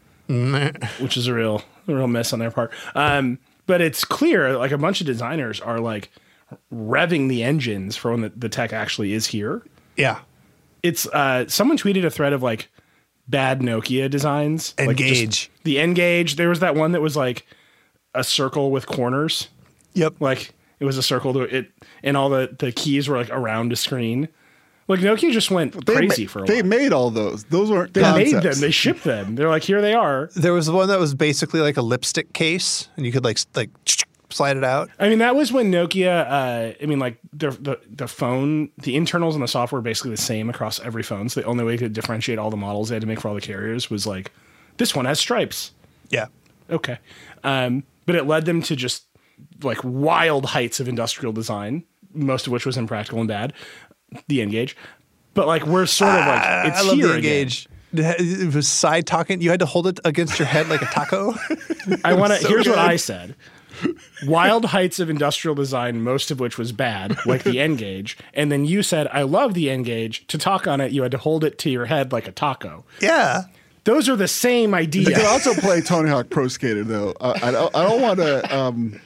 which 0.98 1.16
is 1.16 1.26
a 1.26 1.34
real 1.34 1.62
a 1.88 1.94
real 1.94 2.06
miss 2.06 2.32
on 2.32 2.38
their 2.38 2.50
part. 2.50 2.72
Um, 2.94 3.38
but 3.66 3.80
it's 3.80 4.04
clear 4.04 4.56
like 4.56 4.72
a 4.72 4.78
bunch 4.78 5.00
of 5.00 5.06
designers 5.06 5.60
are 5.60 5.80
like 5.80 6.10
revving 6.72 7.28
the 7.28 7.42
engines 7.42 7.96
for 7.96 8.10
when 8.10 8.22
the, 8.22 8.28
the 8.30 8.48
tech 8.48 8.72
actually 8.72 9.12
is 9.12 9.26
here. 9.26 9.62
Yeah. 9.96 10.20
It's 10.82 11.06
uh 11.06 11.48
someone 11.48 11.78
tweeted 11.78 12.04
a 12.04 12.10
thread 12.10 12.32
of 12.32 12.42
like 12.42 12.70
bad 13.28 13.60
Nokia 13.60 14.10
designs. 14.10 14.74
Like, 14.78 14.88
N-Gage. 14.88 15.50
the 15.64 15.78
N-Gage. 15.78 16.36
There 16.36 16.48
was 16.48 16.60
that 16.60 16.74
one 16.74 16.92
that 16.92 17.00
was 17.00 17.16
like 17.16 17.46
a 18.14 18.24
circle 18.24 18.70
with 18.70 18.86
corners. 18.86 19.48
Yep. 19.94 20.14
Like 20.20 20.54
it 20.80 20.84
was 20.84 20.98
a 20.98 21.02
circle 21.02 21.32
to 21.34 21.42
it 21.42 21.70
and 22.02 22.16
all 22.16 22.28
the, 22.28 22.54
the 22.58 22.72
keys 22.72 23.08
were 23.08 23.16
like 23.16 23.30
around 23.30 23.72
a 23.72 23.76
screen. 23.76 24.28
Like 24.88 25.00
Nokia 25.00 25.30
just 25.32 25.50
went 25.50 25.86
They 25.86 25.94
crazy 25.94 26.24
ma- 26.24 26.28
for 26.30 26.42
a 26.42 26.46
They 26.46 26.60
while. 26.62 26.68
made 26.68 26.92
all 26.92 27.10
those. 27.10 27.44
Those 27.44 27.70
weren't 27.70 27.94
They 27.94 28.00
concepts. 28.02 28.32
made 28.32 28.42
them. 28.42 28.60
They 28.60 28.70
shipped 28.70 29.04
them. 29.04 29.34
They're 29.36 29.48
like, 29.48 29.62
here 29.62 29.80
they 29.80 29.94
are. 29.94 30.28
There 30.34 30.52
was 30.52 30.70
one 30.70 30.88
that 30.88 30.98
was 30.98 31.14
basically 31.14 31.60
like 31.60 31.76
a 31.76 31.82
lipstick 31.82 32.32
case, 32.32 32.88
and 32.96 33.06
you 33.06 33.12
could 33.12 33.24
like 33.24 33.38
like 33.54 33.70
slide 34.30 34.56
it 34.56 34.64
out. 34.64 34.90
I 34.98 35.08
mean, 35.08 35.18
that 35.18 35.36
was 35.36 35.52
when 35.52 35.70
Nokia. 35.70 36.26
Uh, 36.26 36.74
I 36.82 36.86
mean, 36.86 36.98
like 36.98 37.18
the, 37.32 37.50
the 37.50 37.80
the 37.88 38.08
phone, 38.08 38.70
the 38.78 38.96
internals 38.96 39.34
and 39.36 39.42
the 39.42 39.48
software 39.48 39.78
were 39.78 39.82
basically 39.84 40.10
the 40.10 40.16
same 40.16 40.50
across 40.50 40.80
every 40.80 41.02
phone. 41.02 41.28
So 41.28 41.40
the 41.40 41.46
only 41.46 41.64
way 41.64 41.76
to 41.76 41.88
differentiate 41.88 42.38
all 42.38 42.50
the 42.50 42.56
models 42.56 42.88
they 42.88 42.96
had 42.96 43.02
to 43.02 43.06
make 43.08 43.20
for 43.20 43.28
all 43.28 43.34
the 43.34 43.40
carriers 43.40 43.88
was 43.88 44.06
like, 44.06 44.32
this 44.78 44.96
one 44.96 45.04
has 45.04 45.20
stripes. 45.20 45.72
Yeah. 46.10 46.26
Okay, 46.70 46.98
um, 47.44 47.84
but 48.06 48.14
it 48.16 48.26
led 48.26 48.46
them 48.46 48.62
to 48.62 48.74
just 48.74 49.04
like 49.62 49.78
wild 49.84 50.46
heights 50.46 50.80
of 50.80 50.88
industrial 50.88 51.32
design, 51.32 51.84
most 52.14 52.46
of 52.46 52.52
which 52.52 52.64
was 52.66 52.76
impractical 52.76 53.18
and 53.20 53.28
bad. 53.28 53.52
The 54.28 54.42
N-Gage, 54.42 54.76
but 55.34 55.46
like 55.46 55.66
we're 55.66 55.86
sort 55.86 56.10
of 56.14 56.26
like 56.26 56.66
it's 56.66 56.78
I 56.78 56.82
love 56.82 56.94
here 56.96 57.08
the 57.08 57.14
again. 57.14 57.32
N-Gage. 57.42 57.68
It 57.94 58.54
was 58.54 58.66
side 58.68 59.06
talking. 59.06 59.42
You 59.42 59.50
had 59.50 59.60
to 59.60 59.66
hold 59.66 59.86
it 59.86 60.00
against 60.04 60.38
your 60.38 60.46
head 60.46 60.68
like 60.68 60.80
a 60.82 60.86
taco. 60.86 61.34
I 62.04 62.14
want 62.14 62.32
to. 62.32 62.38
So 62.40 62.48
here's 62.48 62.68
what. 62.68 62.78
I 62.78 62.96
said. 62.96 63.34
Wild 64.26 64.66
heights 64.66 65.00
of 65.00 65.10
industrial 65.10 65.54
design, 65.54 66.02
most 66.02 66.30
of 66.30 66.38
which 66.40 66.56
was 66.56 66.72
bad, 66.72 67.16
like 67.26 67.42
the 67.42 67.58
N-Gage. 67.60 68.16
And 68.32 68.52
then 68.52 68.64
you 68.64 68.82
said, 68.82 69.08
I 69.12 69.22
love 69.22 69.54
the 69.54 69.68
N-Gage. 69.70 70.26
To 70.28 70.38
talk 70.38 70.66
on 70.66 70.80
it, 70.80 70.92
you 70.92 71.02
had 71.02 71.10
to 71.12 71.18
hold 71.18 71.42
it 71.42 71.58
to 71.60 71.70
your 71.70 71.86
head 71.86 72.12
like 72.12 72.28
a 72.28 72.32
taco. 72.32 72.84
yeah. 73.00 73.42
Those 73.84 74.08
are 74.08 74.14
the 74.14 74.28
same 74.28 74.72
You 74.72 74.86
could 74.88 75.24
also 75.24 75.54
play 75.54 75.80
Tony 75.80 76.08
Hawk 76.08 76.30
Pro 76.30 76.46
Skater 76.46 76.84
though. 76.84 77.14
Uh, 77.20 77.36
I 77.42 77.50
don't. 77.50 77.74
I 77.74 77.82
don't 77.82 78.00
want 78.00 78.18
to. 78.20 78.56
Um, 78.56 79.00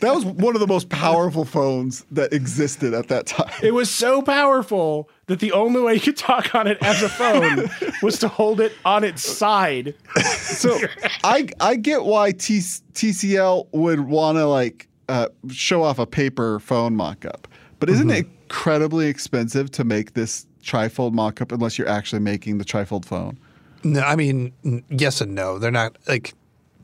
that 0.00 0.14
was 0.14 0.24
one 0.24 0.54
of 0.54 0.60
the 0.60 0.66
most 0.66 0.88
powerful 0.88 1.44
phones 1.44 2.04
that 2.10 2.32
existed 2.32 2.94
at 2.94 3.08
that 3.08 3.26
time. 3.26 3.52
It 3.62 3.72
was 3.72 3.90
so 3.90 4.22
powerful 4.22 5.08
that 5.26 5.40
the 5.40 5.52
only 5.52 5.80
way 5.80 5.94
you 5.94 6.00
could 6.00 6.16
talk 6.16 6.54
on 6.54 6.66
it 6.66 6.78
as 6.82 7.02
a 7.02 7.08
phone 7.08 7.68
was 8.02 8.18
to 8.20 8.28
hold 8.28 8.60
it 8.60 8.72
on 8.84 9.04
its 9.04 9.22
side. 9.22 9.94
So 10.22 10.78
I 11.24 11.48
I 11.60 11.76
get 11.76 12.04
why 12.04 12.32
T- 12.32 12.58
TCL 12.58 13.68
would 13.72 14.00
want 14.00 14.38
to 14.38 14.46
like 14.46 14.88
uh, 15.08 15.28
show 15.50 15.82
off 15.82 15.98
a 15.98 16.06
paper 16.06 16.60
phone 16.60 16.94
mock-up, 16.94 17.48
but 17.80 17.88
isn't 17.88 18.10
it 18.10 18.26
incredibly 18.42 19.06
expensive 19.06 19.70
to 19.72 19.84
make 19.84 20.14
this 20.14 20.46
trifold 20.62 21.12
mock-up 21.12 21.52
unless 21.52 21.78
you're 21.78 21.88
actually 21.88 22.20
making 22.20 22.58
the 22.58 22.64
trifold 22.64 23.04
phone? 23.04 23.38
No, 23.84 24.00
I 24.00 24.16
mean, 24.16 24.52
yes 24.90 25.20
and 25.20 25.34
no. 25.34 25.58
They're 25.58 25.70
not 25.70 25.96
like 26.08 26.34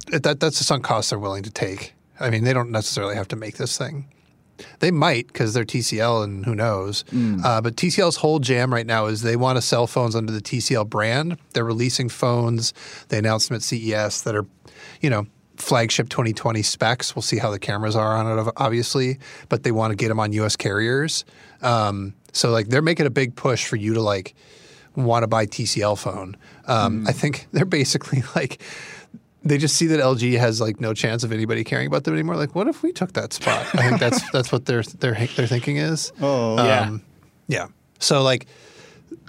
that. 0.08 0.40
That's 0.40 0.58
the 0.58 0.64
sunk 0.64 0.84
cost 0.84 1.10
they're 1.10 1.18
willing 1.18 1.42
to 1.42 1.50
take. 1.50 1.94
I 2.20 2.30
mean, 2.30 2.44
they 2.44 2.52
don't 2.52 2.70
necessarily 2.70 3.16
have 3.16 3.28
to 3.28 3.36
make 3.36 3.56
this 3.56 3.76
thing. 3.76 4.06
They 4.78 4.90
might 4.90 5.26
because 5.26 5.52
they're 5.52 5.64
TCL 5.64 6.24
and 6.24 6.44
who 6.44 6.54
knows. 6.54 7.04
Uh, 7.44 7.60
but 7.60 7.76
TCL's 7.76 8.16
whole 8.16 8.38
jam 8.38 8.72
right 8.72 8.86
now 8.86 9.06
is 9.06 9.22
they 9.22 9.36
want 9.36 9.56
to 9.56 9.62
sell 9.62 9.86
phones 9.86 10.14
under 10.14 10.32
the 10.32 10.40
TCL 10.40 10.88
brand. 10.88 11.38
They're 11.52 11.64
releasing 11.64 12.08
phones. 12.08 12.72
They 13.08 13.18
announced 13.18 13.48
them 13.48 13.56
at 13.56 13.62
CES 13.62 14.22
that 14.22 14.36
are, 14.36 14.46
you 15.00 15.10
know, 15.10 15.26
flagship 15.56 16.08
2020 16.08 16.62
specs. 16.62 17.16
We'll 17.16 17.22
see 17.22 17.38
how 17.38 17.50
the 17.50 17.58
cameras 17.58 17.96
are 17.96 18.16
on 18.16 18.38
it, 18.38 18.52
obviously, 18.56 19.18
but 19.48 19.62
they 19.64 19.72
want 19.72 19.90
to 19.90 19.96
get 19.96 20.08
them 20.08 20.20
on 20.20 20.32
U.S. 20.32 20.56
carriers. 20.56 21.24
Um, 21.62 22.14
so 22.32 22.50
like 22.50 22.68
they're 22.68 22.82
making 22.82 23.06
a 23.06 23.10
big 23.10 23.36
push 23.36 23.66
for 23.66 23.76
you 23.76 23.94
to 23.94 24.02
like 24.02 24.34
want 24.96 25.22
to 25.22 25.26
buy 25.26 25.46
TCL 25.46 25.98
phone. 25.98 26.36
Um, 26.66 27.06
I 27.06 27.12
think 27.12 27.46
they're 27.52 27.64
basically 27.64 28.22
like 28.34 28.60
they 29.44 29.58
just 29.58 29.76
see 29.76 29.86
that 29.88 30.00
LG 30.00 30.38
has 30.38 30.60
like 30.60 30.80
no 30.80 30.94
chance 30.94 31.22
of 31.22 31.32
anybody 31.32 31.64
caring 31.64 31.86
about 31.86 32.04
them 32.04 32.14
anymore. 32.14 32.36
Like, 32.36 32.54
what 32.54 32.66
if 32.66 32.82
we 32.82 32.92
took 32.92 33.12
that 33.12 33.32
spot? 33.32 33.66
I 33.74 33.88
think 33.88 34.00
that's 34.00 34.30
that's 34.30 34.50
what 34.50 34.64
their 34.66 34.82
their 34.82 35.14
their 35.36 35.46
thinking 35.46 35.76
is. 35.76 36.12
Oh, 36.20 36.56
Yeah. 36.56 36.96
Yeah. 37.46 37.66
So 37.98 38.22
like 38.22 38.46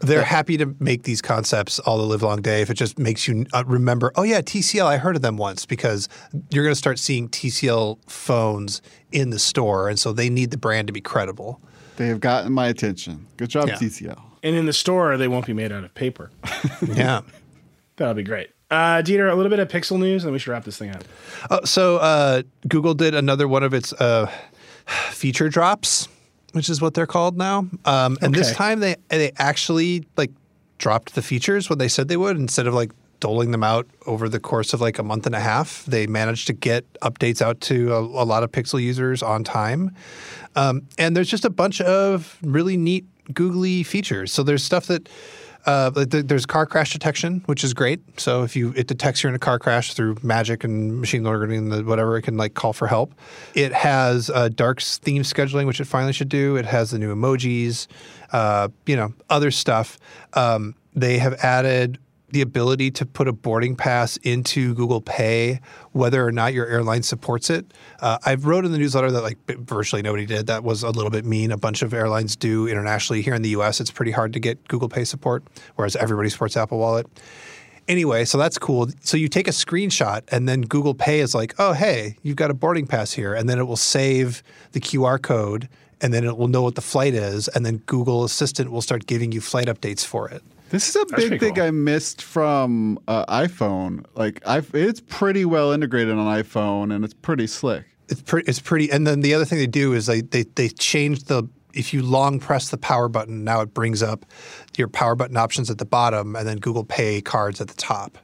they're 0.02 0.24
happy 0.24 0.58
to 0.58 0.76
make 0.80 1.04
these 1.04 1.22
concepts 1.22 1.80
all 1.80 1.98
the 1.98 2.04
live 2.04 2.22
long 2.22 2.42
day 2.42 2.62
if 2.62 2.70
it 2.70 2.74
just 2.74 3.00
makes 3.00 3.28
you 3.28 3.46
uh, 3.54 3.64
remember, 3.66 4.12
oh 4.16 4.24
yeah, 4.24 4.42
TCL, 4.42 4.86
I 4.86 4.98
heard 4.98 5.16
of 5.16 5.22
them 5.22 5.38
once 5.38 5.66
because 5.66 6.10
you're 6.50 6.64
going 6.64 6.72
to 6.74 6.78
start 6.78 7.00
seeing 7.00 7.30
TCL 7.30 8.00
phones 8.10 8.82
in 9.12 9.30
the 9.30 9.40
store 9.40 9.88
and 9.88 9.98
so 9.98 10.12
they 10.12 10.30
need 10.30 10.52
the 10.52 10.58
brand 10.58 10.88
to 10.88 10.94
be 10.94 11.02
credible. 11.02 11.62
They 11.98 12.08
have 12.08 12.20
gotten 12.20 12.52
my 12.52 12.68
attention. 12.68 13.26
Good 13.38 13.50
job, 13.50 13.68
Yeah. 13.68 13.76
TCL. 13.76 14.22
And 14.44 14.56
in 14.56 14.66
the 14.66 14.74
store, 14.74 15.18
they 15.18 15.28
won't 15.28 15.46
be 15.46 15.54
made 15.54 15.72
out 15.72 15.84
of 15.84 15.94
paper. 15.94 16.30
yeah. 16.94 17.22
That'll 17.96 18.14
be 18.14 18.24
great. 18.24 18.50
Uh, 18.72 19.02
Dieter, 19.02 19.32
a 19.32 19.36
little 19.36 19.50
bit 19.50 19.60
of 19.60 19.68
Pixel 19.68 20.00
news, 20.00 20.24
and 20.24 20.30
then 20.30 20.34
we 20.34 20.40
should 20.40 20.52
wrap 20.52 20.64
this 20.64 20.78
thing 20.78 20.90
up. 20.90 21.04
Uh, 21.50 21.66
so 21.66 21.98
uh, 21.98 22.42
Google 22.68 22.94
did 22.96 23.14
another 23.14 23.48
one 23.48 23.64
of 23.64 23.74
its 23.74 23.94
uh, 23.94 24.32
feature 25.12 25.50
drops, 25.50 26.08
which 26.54 26.70
is 26.70 26.82
what 26.82 26.94
they're 26.94 27.06
called 27.06 27.38
now. 27.38 27.68
Um, 27.86 28.18
and 28.22 28.34
this 28.34 28.54
time 28.54 28.80
they 28.80 28.96
they 29.10 29.32
actually 29.38 30.06
like 30.18 30.32
dropped 30.78 31.16
the 31.16 31.22
features 31.22 31.70
when 31.70 31.78
they 31.78 31.88
said 31.88 32.08
they 32.08 32.18
would 32.18 32.38
instead 32.38 32.68
of 32.68 32.74
like 32.74 32.92
doling 33.20 33.52
them 33.52 33.64
out 33.64 33.88
over 34.06 34.28
the 34.28 34.40
course 34.40 34.74
of 34.74 34.82
like 34.82 35.00
a 35.00 35.04
month 35.04 35.26
and 35.26 35.36
a 35.36 35.40
half. 35.40 35.86
They 35.86 36.06
managed 36.08 36.48
to 36.48 36.54
get 36.54 36.92
updates 37.02 37.42
out 37.42 37.62
to 37.62 37.94
a, 37.94 38.00
a 38.00 38.26
lot 38.26 38.44
of 38.44 38.52
Pixel 38.52 38.82
users 38.82 39.24
on 39.24 39.44
time. 39.44 39.96
Um, 40.56 40.84
and 40.98 41.16
there's 41.16 41.30
just 41.30 41.46
a 41.46 41.50
bunch 41.50 41.82
of 41.82 42.38
really 42.42 42.78
neat 42.78 43.06
googly 43.34 43.84
features. 43.84 44.32
So 44.32 44.44
there's 44.44 44.64
stuff 44.64 44.88
that 44.88 45.10
uh, 45.66 46.06
th- 46.06 46.26
there's 46.26 46.46
car 46.46 46.66
crash 46.66 46.94
detection, 46.94 47.42
which 47.46 47.64
is 47.64 47.74
great. 47.74 48.20
So 48.20 48.44
if 48.44 48.56
you 48.56 48.74
it 48.76 48.88
detects 48.88 49.24
you're 49.24 49.30
in 49.30 49.36
a 49.36 49.40
car 49.40 49.60
crash 49.60 49.94
through 49.94 50.18
magic 50.22 50.64
and 50.64 51.00
machine 51.00 51.24
learning 51.24 51.72
and 51.72 51.86
whatever, 51.86 52.18
it 52.18 52.22
can 52.24 52.38
like 52.38 52.54
call 52.54 52.74
for 52.74 52.88
help. 52.88 53.14
It 53.54 53.74
has 53.74 54.30
uh, 54.30 54.50
dark 54.50 54.82
theme 54.82 55.24
scheduling, 55.24 55.66
which 55.66 55.80
it 55.80 55.86
finally 55.86 56.14
should 56.14 56.30
do. 56.30 56.56
It 56.56 56.66
has 56.66 56.92
the 56.92 57.00
new 57.00 57.14
emojis, 57.14 57.88
uh, 58.32 58.70
you 58.86 58.96
know, 58.96 59.14
other 59.30 59.52
stuff. 59.52 59.98
Um, 60.34 60.76
they 60.96 61.18
have 61.18 61.34
added 61.44 62.00
the 62.36 62.42
ability 62.42 62.92
to 62.92 63.06
put 63.06 63.30
a 63.30 63.32
boarding 63.32 63.78
pass 63.78 64.18
into 64.18 64.74
Google 64.74 65.00
Pay, 65.00 65.62
whether 65.94 66.28
or 66.28 66.34
not 66.34 66.54
your 66.54 66.68
airline 66.68 67.02
supports 67.02 67.50
it. 67.50 67.66
Uh, 68.02 68.18
I 68.26 68.36
wrote 68.36 68.66
in 68.66 68.74
the 68.74 68.78
newsletter 68.78 69.10
that 69.10 69.24
like 69.24 69.38
virtually 69.48 70.02
nobody 70.02 70.26
did. 70.26 70.48
That 70.48 70.66
was 70.66 70.84
a 70.84 70.90
little 70.90 71.10
bit 71.10 71.24
mean. 71.24 71.50
A 71.54 71.58
bunch 71.58 71.82
of 71.82 71.94
airlines 71.94 72.36
do 72.36 72.68
internationally. 72.68 73.22
Here 73.22 73.34
in 73.34 73.42
the 73.42 73.52
U.S., 73.52 73.80
it's 73.80 73.90
pretty 73.90 74.12
hard 74.12 74.34
to 74.34 74.40
get 74.42 74.68
Google 74.68 74.90
Pay 74.90 75.06
support, 75.06 75.46
whereas 75.76 75.96
everybody 75.96 76.28
supports 76.28 76.58
Apple 76.58 76.78
Wallet. 76.78 77.08
Anyway, 77.88 78.26
so 78.26 78.38
that's 78.38 78.58
cool. 78.58 78.90
So 79.00 79.16
you 79.16 79.30
take 79.30 79.48
a 79.48 79.52
screenshot, 79.52 80.24
and 80.28 80.50
then 80.50 80.64
Google 80.64 80.94
Pay 80.94 81.22
is 81.22 81.34
like, 81.34 81.56
"Oh, 81.58 81.72
hey, 81.72 82.18
you've 82.22 82.36
got 82.36 82.52
a 82.52 82.54
boarding 82.54 82.86
pass 82.86 83.14
here," 83.14 83.34
and 83.34 83.48
then 83.48 83.60
it 83.60 83.64
will 83.64 83.78
save 83.78 84.44
the 84.74 84.82
QR 84.82 85.22
code, 85.22 85.70
and 86.02 86.14
then 86.14 86.26
it 86.26 86.38
will 86.38 86.50
know 86.50 86.64
what 86.64 86.76
the 86.76 86.82
flight 86.82 87.14
is, 87.14 87.48
and 87.48 87.66
then 87.66 87.78
Google 87.86 88.26
Assistant 88.26 88.72
will 88.72 88.82
start 88.82 89.06
giving 89.06 89.32
you 89.32 89.40
flight 89.40 89.68
updates 89.68 90.04
for 90.04 90.28
it. 90.28 90.44
This 90.70 90.90
is 90.90 90.96
a 90.96 91.06
big 91.16 91.40
thing 91.40 91.56
cool. 91.56 91.64
I 91.64 91.72
missed 91.72 92.22
from 92.22 93.00
uh, 93.08 93.26
iPhone. 93.26 94.06
Like, 94.16 94.46
I've, 94.48 94.74
it's 94.74 95.00
pretty 95.00 95.46
well 95.46 95.72
integrated 95.72 96.16
on 96.16 96.26
iPhone, 96.26 96.94
and 96.94 97.06
it's 97.06 97.14
pretty 97.14 97.48
slick. 97.48 97.86
It's 98.10 98.22
pretty. 98.22 98.48
It's 98.50 98.60
pretty. 98.60 98.92
And 98.92 99.06
then 99.06 99.22
the 99.22 99.34
other 99.34 99.46
thing 99.46 99.58
they 99.58 99.68
do 99.68 99.94
is 99.94 100.06
they 100.06 100.22
they 100.22 100.44
they 100.44 100.70
change 100.70 101.24
the. 101.26 101.48
If 101.74 101.94
you 101.94 102.04
long 102.04 102.40
press 102.40 102.70
the 102.70 102.78
power 102.78 103.10
button, 103.10 103.44
now 103.44 103.60
it 103.60 103.74
brings 103.74 104.02
up 104.02 104.26
your 104.78 104.88
power 104.88 105.14
button 105.14 105.36
options 105.36 105.70
at 105.70 105.78
the 105.78 105.86
bottom, 105.86 106.36
and 106.36 106.48
then 106.48 106.58
Google 106.58 106.86
Pay 106.86 107.22
cards 107.22 107.60
at 107.60 107.68
the 107.68 107.76
top. 107.76 108.18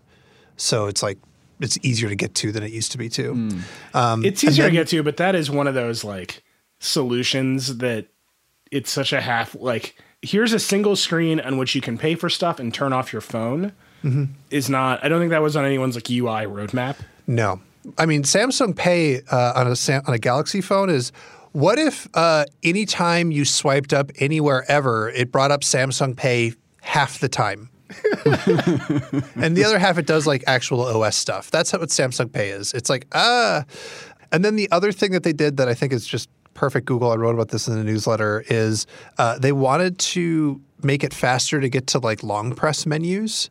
So 0.55 0.85
it's 0.85 1.03
like 1.03 1.17
it's 1.59 1.77
easier 1.83 2.09
to 2.09 2.15
get 2.15 2.33
to 2.35 2.51
than 2.51 2.63
it 2.63 2.71
used 2.71 2.91
to 2.93 2.97
be 2.97 3.09
too. 3.09 3.49
Um, 3.93 4.23
It's 4.23 4.43
easier 4.43 4.65
to 4.65 4.71
get 4.71 4.87
to, 4.89 5.03
but 5.03 5.17
that 5.17 5.35
is 5.35 5.51
one 5.51 5.67
of 5.67 5.73
those 5.73 6.03
like 6.03 6.43
solutions 6.79 7.77
that 7.77 8.07
it's 8.71 8.89
such 8.89 9.13
a 9.13 9.21
half 9.21 9.55
like 9.55 9.95
here's 10.21 10.53
a 10.53 10.59
single 10.59 10.95
screen 10.95 11.39
on 11.39 11.57
which 11.57 11.75
you 11.75 11.81
can 11.81 11.97
pay 11.97 12.15
for 12.15 12.29
stuff 12.29 12.59
and 12.59 12.73
turn 12.73 12.93
off 12.93 13.11
your 13.11 13.21
phone 13.21 13.73
is 14.49 14.69
not 14.69 15.03
I 15.03 15.09
don't 15.09 15.19
think 15.19 15.31
that 15.31 15.41
was 15.41 15.55
on 15.55 15.65
anyone's 15.65 15.95
like 15.95 16.09
UI 16.09 16.45
roadmap. 16.45 16.97
No, 17.27 17.61
I 17.97 18.05
mean 18.05 18.23
Samsung 18.23 18.75
Pay 18.75 19.21
uh, 19.31 19.53
on 19.55 19.67
a 19.67 20.01
on 20.07 20.13
a 20.13 20.19
Galaxy 20.19 20.61
phone 20.61 20.89
is. 20.89 21.11
What 21.53 21.77
if 21.77 22.07
uh, 22.13 22.45
anytime 22.63 23.29
you 23.29 23.43
swiped 23.43 23.91
up 23.91 24.09
anywhere 24.19 24.63
ever, 24.71 25.09
it 25.09 25.33
brought 25.33 25.51
up 25.51 25.63
Samsung 25.63 26.15
Pay 26.15 26.53
half 26.79 27.19
the 27.19 27.27
time? 27.27 27.69
and 29.35 29.57
the 29.57 29.65
other 29.65 29.77
half 29.77 29.97
it 29.97 30.07
does 30.07 30.25
like 30.25 30.45
actual 30.47 30.79
OS 30.79 31.17
stuff. 31.17 31.51
That's 31.51 31.73
what 31.73 31.89
Samsung 31.89 32.31
Pay 32.31 32.51
is. 32.51 32.73
It's 32.73 32.89
like 32.89 33.05
ah. 33.11 33.65
And 34.31 34.45
then 34.45 34.55
the 34.55 34.71
other 34.71 34.93
thing 34.93 35.11
that 35.11 35.23
they 35.23 35.33
did 35.33 35.57
that 35.57 35.67
I 35.67 35.73
think 35.73 35.91
is 35.91 36.07
just 36.07 36.29
perfect 36.53 36.85
Google. 36.85 37.11
I 37.11 37.15
wrote 37.15 37.33
about 37.33 37.49
this 37.49 37.67
in 37.67 37.75
the 37.75 37.83
newsletter. 37.83 38.43
Is 38.47 38.87
uh, 39.17 39.39
they 39.39 39.51
wanted 39.51 39.97
to 39.99 40.61
make 40.83 41.03
it 41.03 41.13
faster 41.13 41.61
to 41.61 41.69
get 41.69 41.87
to 41.87 41.99
like 41.99 42.23
long 42.23 42.55
press 42.55 42.85
menus. 42.85 43.49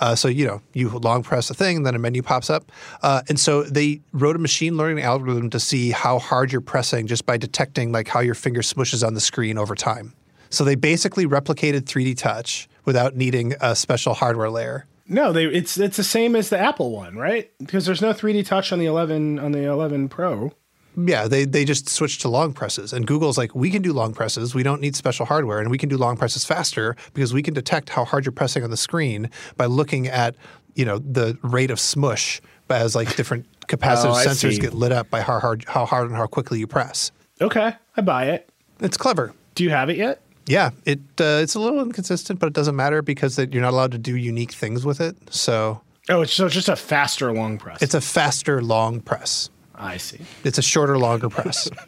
Uh, 0.00 0.14
so 0.14 0.28
you 0.28 0.46
know, 0.46 0.62
you 0.72 0.88
long 0.88 1.22
press 1.22 1.50
a 1.50 1.54
thing, 1.54 1.82
then 1.82 1.94
a 1.94 1.98
menu 1.98 2.22
pops 2.22 2.48
up, 2.48 2.72
uh, 3.02 3.22
and 3.28 3.38
so 3.38 3.62
they 3.64 4.00
wrote 4.12 4.34
a 4.34 4.38
machine 4.38 4.78
learning 4.78 5.04
algorithm 5.04 5.50
to 5.50 5.60
see 5.60 5.90
how 5.90 6.18
hard 6.18 6.50
you're 6.50 6.62
pressing 6.62 7.06
just 7.06 7.26
by 7.26 7.36
detecting 7.36 7.92
like 7.92 8.08
how 8.08 8.20
your 8.20 8.34
finger 8.34 8.62
smushes 8.62 9.06
on 9.06 9.12
the 9.12 9.20
screen 9.20 9.58
over 9.58 9.74
time. 9.74 10.14
So 10.48 10.64
they 10.64 10.74
basically 10.74 11.26
replicated 11.26 11.82
3D 11.82 12.16
Touch 12.16 12.66
without 12.86 13.14
needing 13.14 13.54
a 13.60 13.76
special 13.76 14.14
hardware 14.14 14.50
layer. 14.50 14.86
No, 15.06 15.32
they 15.32 15.46
it's 15.46 15.76
it's 15.76 15.96
the 15.96 16.04
same 16.04 16.36
as 16.36 16.50
the 16.50 16.58
Apple 16.58 16.92
one, 16.92 17.16
right? 17.16 17.50
Because 17.58 17.84
there's 17.84 18.00
no 18.00 18.12
3D 18.12 18.46
touch 18.46 18.72
on 18.72 18.78
the 18.78 18.86
11 18.86 19.40
on 19.40 19.50
the 19.50 19.64
11 19.64 20.08
Pro. 20.08 20.52
Yeah, 20.96 21.28
they 21.28 21.44
they 21.44 21.64
just 21.64 21.88
switched 21.88 22.20
to 22.22 22.28
long 22.28 22.52
presses, 22.52 22.92
and 22.92 23.06
Google's 23.06 23.38
like, 23.38 23.54
we 23.54 23.70
can 23.70 23.80
do 23.82 23.92
long 23.92 24.12
presses. 24.12 24.54
We 24.54 24.62
don't 24.62 24.80
need 24.80 24.96
special 24.96 25.24
hardware, 25.26 25.60
and 25.60 25.70
we 25.70 25.78
can 25.78 25.88
do 25.88 25.96
long 25.96 26.16
presses 26.16 26.44
faster 26.44 26.96
because 27.14 27.32
we 27.32 27.42
can 27.42 27.54
detect 27.54 27.90
how 27.90 28.04
hard 28.04 28.24
you're 28.24 28.32
pressing 28.32 28.64
on 28.64 28.70
the 28.70 28.76
screen 28.76 29.30
by 29.56 29.66
looking 29.66 30.08
at 30.08 30.34
you 30.74 30.84
know 30.84 30.98
the 30.98 31.38
rate 31.42 31.70
of 31.70 31.78
smush 31.78 32.40
as 32.68 32.94
like 32.94 33.14
different 33.16 33.46
capacitive 33.68 34.10
Oh, 34.10 34.26
sensors 34.26 34.60
get 34.60 34.74
lit 34.74 34.92
up 34.92 35.10
by 35.10 35.20
how 35.20 35.38
hard 35.38 35.64
how 35.68 35.86
hard 35.86 36.08
and 36.08 36.16
how 36.16 36.26
quickly 36.26 36.58
you 36.58 36.66
press. 36.66 37.12
Okay, 37.40 37.72
I 37.96 38.00
buy 38.00 38.26
it. 38.26 38.48
It's 38.80 38.96
clever. 38.96 39.32
Do 39.54 39.64
you 39.64 39.70
have 39.70 39.90
it 39.90 39.96
yet? 39.96 40.20
Yeah, 40.46 40.70
it 40.84 40.98
uh, 41.20 41.38
it's 41.42 41.54
a 41.54 41.60
little 41.60 41.80
inconsistent, 41.80 42.40
but 42.40 42.46
it 42.48 42.52
doesn't 42.52 42.74
matter 42.76 43.00
because 43.02 43.36
that 43.36 43.52
you're 43.52 43.62
not 43.62 43.72
allowed 43.72 43.92
to 43.92 43.98
do 43.98 44.16
unique 44.16 44.52
things 44.52 44.84
with 44.84 45.00
it. 45.00 45.16
So 45.32 45.80
Oh, 46.08 46.22
it's 46.22 46.32
so 46.32 46.46
it's 46.46 46.54
just 46.54 46.68
a 46.68 46.74
faster 46.76 47.32
long 47.32 47.58
press. 47.58 47.80
it's 47.80 47.94
a 47.94 48.00
faster 48.00 48.60
long 48.60 49.00
press. 49.00 49.50
I 49.80 49.96
see. 49.96 50.20
It's 50.44 50.58
a 50.58 50.62
shorter, 50.62 50.98
longer 50.98 51.28
press. 51.28 51.68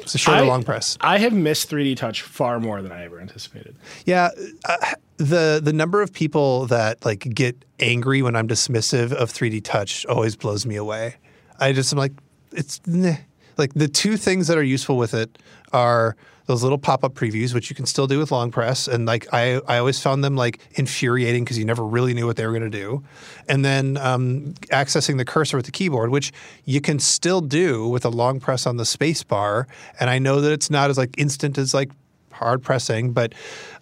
It's 0.00 0.14
a 0.14 0.18
shorter, 0.18 0.42
I- 0.42 0.46
long 0.46 0.64
press. 0.64 0.96
I 1.00 1.18
have 1.18 1.32
missed 1.34 1.70
3D 1.70 1.96
touch 1.96 2.22
far 2.22 2.58
more 2.58 2.80
than 2.82 2.90
I 2.90 3.04
ever 3.04 3.20
anticipated. 3.20 3.76
Yeah, 4.06 4.30
uh, 4.64 4.76
the 5.18 5.60
the 5.62 5.72
number 5.72 6.00
of 6.02 6.12
people 6.12 6.66
that 6.68 7.04
like 7.04 7.20
get 7.20 7.64
angry 7.78 8.22
when 8.22 8.34
I'm 8.34 8.48
dismissive 8.48 9.12
of 9.12 9.30
3D 9.30 9.62
touch 9.62 10.04
always 10.06 10.34
blows 10.34 10.64
me 10.66 10.76
away. 10.76 11.16
I 11.60 11.72
just 11.72 11.92
am 11.92 11.98
like, 11.98 12.12
it's 12.52 12.80
meh. 12.86 13.18
like 13.58 13.74
the 13.74 13.86
two 13.86 14.16
things 14.16 14.48
that 14.48 14.56
are 14.58 14.62
useful 14.64 14.96
with 14.96 15.12
it 15.14 15.38
are 15.72 16.16
those 16.46 16.62
little 16.62 16.78
pop 16.78 17.04
up 17.04 17.14
previews, 17.14 17.54
which 17.54 17.70
you 17.70 17.76
can 17.76 17.86
still 17.86 18.06
do 18.06 18.18
with 18.18 18.30
long 18.30 18.50
press, 18.50 18.88
and 18.88 19.06
like 19.06 19.26
I 19.32 19.60
I 19.68 19.78
always 19.78 20.00
found 20.00 20.24
them 20.24 20.36
like 20.36 20.60
infuriating 20.72 21.44
because 21.44 21.58
you 21.58 21.64
never 21.64 21.84
really 21.84 22.14
knew 22.14 22.26
what 22.26 22.36
they 22.36 22.46
were 22.46 22.52
going 22.52 22.70
to 22.70 22.78
do, 22.78 23.02
and 23.48 23.64
then 23.64 23.96
um, 23.98 24.54
accessing 24.70 25.18
the 25.18 25.24
cursor 25.24 25.56
with 25.56 25.66
the 25.66 25.72
keyboard, 25.72 26.10
which 26.10 26.32
you 26.64 26.80
can 26.80 26.98
still 26.98 27.40
do 27.40 27.88
with 27.88 28.04
a 28.04 28.10
long 28.10 28.40
press 28.40 28.66
on 28.66 28.76
the 28.76 28.84
space 28.84 29.22
bar, 29.22 29.66
and 30.00 30.10
I 30.10 30.18
know 30.18 30.40
that 30.40 30.52
it's 30.52 30.70
not 30.70 30.90
as 30.90 30.98
like 30.98 31.14
instant 31.18 31.58
as 31.58 31.74
like 31.74 31.90
hard 32.30 32.62
pressing, 32.62 33.12
but 33.12 33.34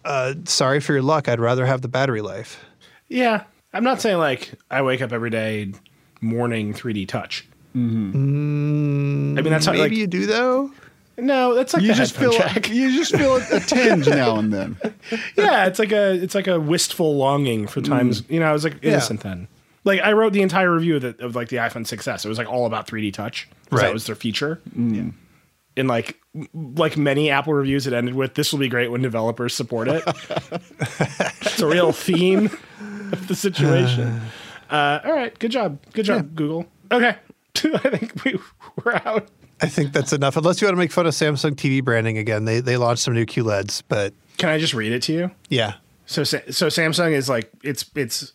uh, 0.05 0.35
sorry 0.45 0.81
for 0.81 0.93
your 0.93 1.03
luck. 1.03 1.29
I'd 1.29 1.41
rather 1.41 1.67
have 1.67 1.83
the 1.83 1.89
battery 1.89 2.21
life. 2.21 2.65
Yeah, 3.09 3.45
I'm 3.73 3.85
not 3.85 4.01
saying 4.01 4.19
like 4.19 4.53
I 4.71 4.83
wake 4.83 5.03
up 5.03 5.13
every 5.13 5.31
day 5.31 5.73
morning 6.21 6.75
3D 6.75 7.09
touch. 7.09 7.47
Mm-hmm. 7.75 9.39
I 9.39 9.43
mean 9.43 9.53
that's 9.53 9.67
how 9.67 9.73
Maybe 9.73 9.83
like 9.83 9.93
you 9.93 10.07
do 10.07 10.27
though. 10.27 10.71
No, 11.19 11.55
that's 11.55 11.75
like 11.75 11.83
You 11.83 11.89
the 11.89 11.95
just 11.95 12.17
headphone 12.17 12.39
feel 12.41 12.49
jack. 12.49 12.71
you 12.71 12.97
just 12.97 13.15
feel 13.15 13.37
a, 13.37 13.57
a 13.57 13.61
tinge 13.67 14.09
now 14.09 14.37
and 14.39 14.53
then. 14.53 14.77
yeah, 15.37 15.67
it's 15.67 15.79
like 15.79 15.93
a 15.93 16.13
it's 16.15 16.35
like 16.35 16.47
a 16.47 16.59
wistful 16.59 17.17
longing 17.17 17.67
for 17.67 17.81
times. 17.83 18.23
You 18.29 18.41
know, 18.41 18.47
I 18.47 18.53
was 18.53 18.65
like 18.65 18.77
innocent 18.83 19.21
then. 19.21 19.47
Like 19.85 20.01
I 20.01 20.13
wrote 20.13 20.33
the 20.33 20.43
entire 20.43 20.73
review 20.73 20.97
of, 20.97 21.03
the, 21.03 21.17
of 21.25 21.35
like 21.35 21.49
the 21.49 21.57
iPhone 21.57 21.87
6s. 21.87 22.25
It 22.25 22.29
was 22.29 22.39
like 22.39 22.49
all 22.49 22.67
about 22.67 22.87
3D 22.87 23.13
touch. 23.13 23.49
'cause 23.71 23.81
That 23.81 23.87
Right. 23.87 23.93
was 23.95 24.07
their 24.07 24.15
feature. 24.15 24.61
And 24.75 25.15
like 25.89 26.19
m- 26.35 26.49
like 26.77 26.97
many 26.97 27.31
Apple 27.31 27.55
reviews, 27.55 27.87
it 27.87 27.93
ended 27.93 28.15
with 28.15 28.35
"This 28.35 28.53
will 28.53 28.59
be 28.59 28.69
great 28.69 28.91
when 28.91 29.03
developers 29.03 29.55
support 29.55 29.89
it." 29.89 30.03
it's 31.43 31.61
a 31.61 31.67
real 31.67 31.93
theme 31.93 32.47
of 33.13 33.29
the 33.29 33.35
situation. 33.35 34.21
Uh, 34.71 35.01
all 35.05 35.13
right, 35.13 35.37
good 35.41 35.51
job, 35.51 35.81
good 35.95 36.05
job, 36.05 36.37
Google. 36.37 36.65
Okay, 36.93 37.17
I 37.57 37.79
think 37.97 38.25
we 38.25 38.39
we're 38.85 39.01
out. 39.05 39.27
I 39.63 39.69
think 39.69 39.93
that's 39.93 40.13
enough. 40.13 40.37
Unless 40.37 40.61
you 40.61 40.67
want 40.67 40.75
to 40.75 40.79
make 40.79 40.93
fun 40.93 41.07
of 41.07 41.13
Samsung 41.13 41.53
TV 41.53 41.83
branding 41.85 42.17
again, 42.19 42.45
they 42.45 42.61
they 42.61 42.77
launched 42.77 43.03
some 43.03 43.15
new 43.15 43.27
QLEDs, 43.27 43.83
but 43.89 44.15
Can 44.39 44.49
I 44.49 44.59
just 44.59 44.75
read 44.75 44.93
it 44.93 45.03
to 45.05 45.13
you? 45.13 45.31
yeah, 45.49 45.75
So 46.07 46.25
so 46.25 46.39
Samsung 46.39 47.13
is 47.13 47.29
like 47.29 47.51
it's 47.63 47.85
it's 47.95 48.33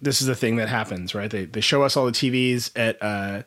this 0.00 0.20
is 0.20 0.26
the 0.26 0.34
thing 0.34 0.56
that 0.56 0.68
happens, 0.68 1.14
right? 1.14 1.30
They 1.30 1.44
they 1.46 1.60
show 1.60 1.82
us 1.82 1.96
all 1.96 2.06
the 2.06 2.12
TVs 2.12 2.70
at 2.76 3.02
uh, 3.02 3.42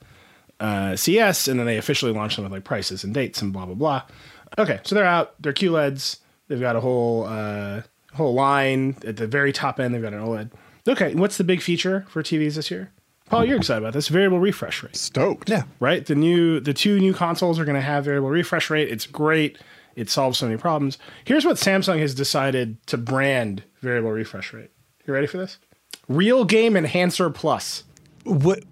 uh, 0.60 0.95
CES, 0.95 1.48
and 1.48 1.60
then 1.60 1.65
they 1.68 1.77
officially 1.77 2.11
launch 2.14 2.36
them 2.38 2.44
with 2.44 2.52
like 2.52 2.64
prices 2.64 3.03
and 3.03 3.14
dates 3.14 3.41
and 3.41 3.52
blah 3.53 3.65
blah 3.65 3.76
blah. 3.76 4.02
Okay, 4.57 4.80
so 4.84 4.95
they're 4.95 5.03
out. 5.06 5.36
They're 5.41 5.53
QLEDs. 5.53 6.19
They've 6.48 6.60
got 6.60 6.76
a 6.76 6.80
whole 6.80 7.26
uh, 7.26 7.82
whole 8.14 8.34
line 8.34 8.95
at 9.06 9.18
the 9.18 9.27
very 9.27 9.52
top 9.52 9.80
end. 9.80 9.94
They've 9.94 10.02
got 10.02 10.14
an 10.14 10.22
OLED. 10.22 10.52
Okay, 10.88 11.14
what's 11.15 11.38
the 11.38 11.44
big 11.44 11.61
feature 11.61 12.06
for 12.10 12.23
TVs 12.23 12.56
this 12.56 12.72
year? 12.72 12.91
Paul, 13.30 13.45
you're 13.45 13.57
excited 13.57 13.81
about 13.81 13.93
this 13.93 14.07
variable 14.07 14.39
refresh 14.39 14.84
rate 14.84 14.95
Stoked. 14.95 15.49
yeah. 15.49 15.64
right? 15.80 16.06
The 16.06 16.15
new 16.15 16.60
the 16.60 16.73
two 16.73 16.99
new 16.99 17.14
consoles 17.14 17.60
are 17.60 17.65
going 17.65 17.76
to 17.76 17.81
have 17.81 18.06
variable 18.06 18.30
refresh 18.30 18.69
rate. 18.69 18.89
It's 18.89 19.07
great. 19.07 19.57
It 19.95 20.10
solves 20.10 20.38
so 20.38 20.45
many 20.45 20.57
problems. 20.57 20.97
Here's 21.23 21.45
what 21.45 21.56
Samsung 21.57 21.99
has 21.99 22.14
decided 22.14 22.85
to 22.88 22.97
brand 22.97 23.64
variable 23.81 24.11
refresh 24.11 24.53
rate. 24.53 24.69
You 25.07 25.14
ready 25.14 25.27
for 25.27 25.38
this? 25.38 25.57
Real 26.07 26.45
Game 26.45 26.76
Enhancer 26.76 27.30
Plus. 27.30 27.84
What 28.26 28.64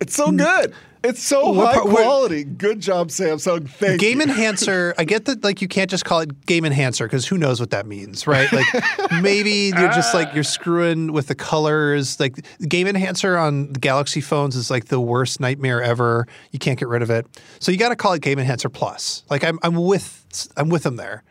It's 0.00 0.14
so 0.14 0.30
good. 0.32 0.74
It's 1.08 1.22
so 1.22 1.52
What 1.52 1.68
high 1.68 1.74
part- 1.74 1.86
what- 1.86 2.02
quality. 2.02 2.44
Good 2.44 2.80
job, 2.80 3.08
Samsung. 3.08 3.66
Thank 3.66 3.98
game 3.98 4.18
you. 4.18 4.24
enhancer? 4.24 4.94
I 4.98 5.04
get 5.04 5.24
that 5.24 5.42
like 5.42 5.62
you 5.62 5.68
can't 5.68 5.88
just 5.88 6.04
call 6.04 6.20
it 6.20 6.44
game 6.44 6.66
enhancer 6.66 7.06
because 7.06 7.26
who 7.26 7.38
knows 7.38 7.60
what 7.60 7.70
that 7.70 7.86
means, 7.86 8.26
right? 8.26 8.52
Like 8.52 8.66
maybe 9.22 9.72
you're 9.74 9.88
just 9.92 10.12
like 10.12 10.34
you're 10.34 10.40
ah. 10.40 10.42
screwing 10.42 11.12
with 11.14 11.28
the 11.28 11.34
colors. 11.34 12.20
Like 12.20 12.44
game 12.68 12.86
enhancer 12.86 13.38
on 13.38 13.72
the 13.72 13.80
Galaxy 13.80 14.20
phones 14.20 14.54
is 14.54 14.70
like 14.70 14.86
the 14.86 15.00
worst 15.00 15.40
nightmare 15.40 15.82
ever. 15.82 16.26
You 16.50 16.58
can't 16.58 16.78
get 16.78 16.88
rid 16.88 17.00
of 17.00 17.08
it, 17.08 17.26
so 17.58 17.72
you 17.72 17.78
got 17.78 17.88
to 17.88 17.96
call 17.96 18.12
it 18.12 18.20
game 18.20 18.38
enhancer 18.38 18.68
plus. 18.68 19.24
Like 19.30 19.44
I'm 19.44 19.58
I'm 19.62 19.76
with 19.76 20.52
I'm 20.58 20.68
with 20.68 20.82
them 20.82 20.96
there. 20.96 21.24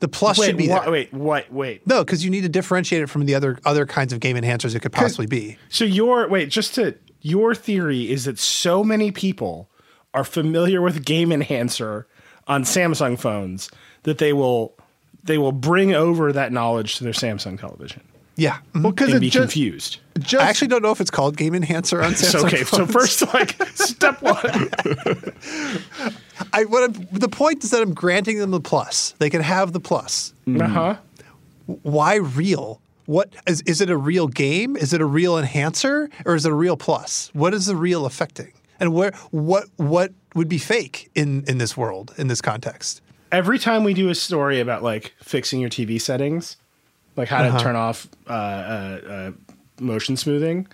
The 0.00 0.08
plus 0.08 0.36
should 0.44 0.56
be 0.56 0.68
what, 0.68 0.82
there. 0.82 0.92
wait, 0.92 1.14
what? 1.14 1.50
Wait. 1.52 1.86
No, 1.86 2.04
because 2.04 2.24
you 2.24 2.30
need 2.30 2.40
to 2.40 2.48
differentiate 2.48 3.02
it 3.02 3.06
from 3.06 3.24
the 3.24 3.34
other 3.34 3.58
other 3.64 3.86
kinds 3.86 4.12
of 4.12 4.20
game 4.20 4.36
enhancers 4.36 4.74
it 4.74 4.80
could 4.80 4.92
possibly 4.92 5.26
be. 5.26 5.56
So 5.70 5.84
your 5.84 6.28
wait, 6.28 6.50
just 6.50 6.74
to 6.74 6.96
your 7.22 7.54
theory 7.54 8.10
is 8.10 8.24
that 8.26 8.38
so 8.38 8.84
many 8.84 9.10
people 9.10 9.68
are 10.12 10.24
familiar 10.24 10.82
with 10.82 11.04
Game 11.04 11.32
Enhancer 11.32 12.06
on 12.46 12.64
Samsung 12.64 13.18
phones 13.18 13.70
that 14.02 14.18
they 14.18 14.32
will 14.32 14.74
they 15.24 15.38
will 15.38 15.52
bring 15.52 15.94
over 15.94 16.32
that 16.32 16.52
knowledge 16.52 16.96
to 16.96 17.04
their 17.04 17.12
Samsung 17.12 17.58
television 17.58 18.02
Yeah. 18.36 18.58
Well, 18.74 18.90
because 18.90 19.08
and 19.08 19.18
it 19.18 19.20
be 19.20 19.30
just, 19.30 19.42
confused. 19.42 19.98
just 20.18 20.44
I 20.44 20.48
actually 20.48 20.68
don't 20.68 20.82
know 20.82 20.90
if 20.90 21.00
it's 21.00 21.10
called 21.10 21.36
game 21.36 21.54
enhancer 21.54 22.02
on 22.02 22.12
Samsung. 22.12 22.40
So, 22.40 22.46
okay, 22.46 22.64
so 22.64 22.86
first, 22.86 23.22
like 23.32 23.62
step 23.74 24.20
one, 24.20 24.68
I 26.52 26.64
what 26.64 26.84
I'm, 26.84 27.08
the 27.12 27.28
point 27.30 27.62
is 27.62 27.70
that 27.70 27.80
I'm 27.80 27.94
granting 27.94 28.38
them 28.38 28.50
the 28.50 28.60
plus. 28.60 29.14
They 29.18 29.30
can 29.30 29.42
have 29.42 29.72
the 29.72 29.80
plus. 29.80 30.34
uh 30.48 30.66
huh. 30.66 30.96
Why 31.66 32.16
real? 32.16 32.80
What 33.06 33.34
is 33.46 33.60
is 33.62 33.80
it 33.80 33.90
a 33.90 33.96
real 33.96 34.28
game? 34.28 34.76
Is 34.76 34.92
it 34.92 35.00
a 35.00 35.06
real 35.06 35.38
enhancer 35.38 36.08
or 36.24 36.34
is 36.34 36.46
it 36.46 36.52
a 36.52 36.54
real 36.54 36.76
plus? 36.76 37.30
What 37.32 37.54
is 37.54 37.66
the 37.66 37.76
real 37.76 38.06
affecting? 38.06 38.52
And 38.80 38.94
where 38.94 39.12
what 39.30 39.66
what 39.76 40.12
would 40.34 40.48
be 40.48 40.58
fake 40.58 41.10
in 41.14 41.44
in 41.46 41.58
this 41.58 41.76
world 41.76 42.14
in 42.16 42.28
this 42.28 42.40
context? 42.40 43.00
Every 43.30 43.58
time 43.58 43.82
we 43.84 43.94
do 43.94 44.08
a 44.08 44.14
story 44.14 44.60
about 44.60 44.82
like 44.82 45.14
fixing 45.22 45.60
your 45.60 45.70
TV 45.70 46.00
settings, 46.00 46.56
like 47.16 47.28
how 47.28 47.42
to 47.50 47.58
turn 47.62 47.76
off 47.76 48.06
uh, 48.28 48.32
uh, 48.32 49.00
uh, 49.08 49.32
motion 49.80 50.16
smoothing, 50.16 50.68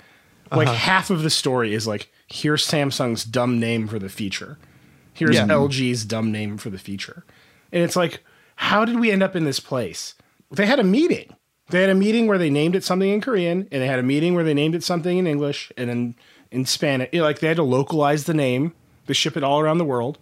like 0.50 0.68
half 0.68 1.10
of 1.10 1.22
the 1.22 1.30
story 1.30 1.72
is 1.72 1.86
like 1.86 2.10
here's 2.26 2.66
Samsung's 2.66 3.24
dumb 3.24 3.59
name 3.60 3.86
for 3.88 3.98
the 3.98 4.09
feature, 4.09 4.59
here's 5.14 5.36
Yeah. 5.36 5.46
LG's 5.46 6.05
dumb 6.05 6.32
name 6.32 6.59
for 6.59 6.68
the 6.68 6.78
feature, 6.78 7.24
and 7.72 7.82
it's 7.82 7.96
like 7.96 8.24
how 8.56 8.84
did 8.84 8.98
we 8.98 9.10
end 9.12 9.22
up 9.22 9.36
in 9.36 9.44
this 9.44 9.60
place? 9.60 10.14
They 10.50 10.66
had 10.66 10.80
a 10.80 10.84
meeting. 10.84 11.32
They 11.70 11.81
had 11.82 11.90
a 11.90 11.95
meeting 11.95 12.27
where 12.27 12.39
they 12.39 12.51
named 12.51 12.74
it 12.74 12.85
something 12.85 13.09
in 13.09 13.20
Korean, 13.20 13.69
and 13.70 13.82
they 13.82 13.86
had 13.86 13.99
a 13.99 14.03
meeting 14.03 14.35
where 14.35 14.45
they 14.45 14.55
named 14.55 14.74
it 14.74 14.82
something 14.82 15.19
in 15.19 15.27
English, 15.27 15.70
and 15.77 15.90
then 15.90 16.15
in 16.51 16.65
Spanish. 16.65 17.09
You 17.12 17.20
know, 17.20 17.24
like 17.27 17.40
they 17.40 17.49
had 17.49 17.57
to 17.57 17.62
localize 17.62 18.24
the 18.24 18.35
name. 18.35 18.73
They 19.07 19.15
ship 19.15 19.36
it 19.36 19.45
all 19.45 19.61
around 19.61 19.78
the 19.78 19.85
world 19.85 20.19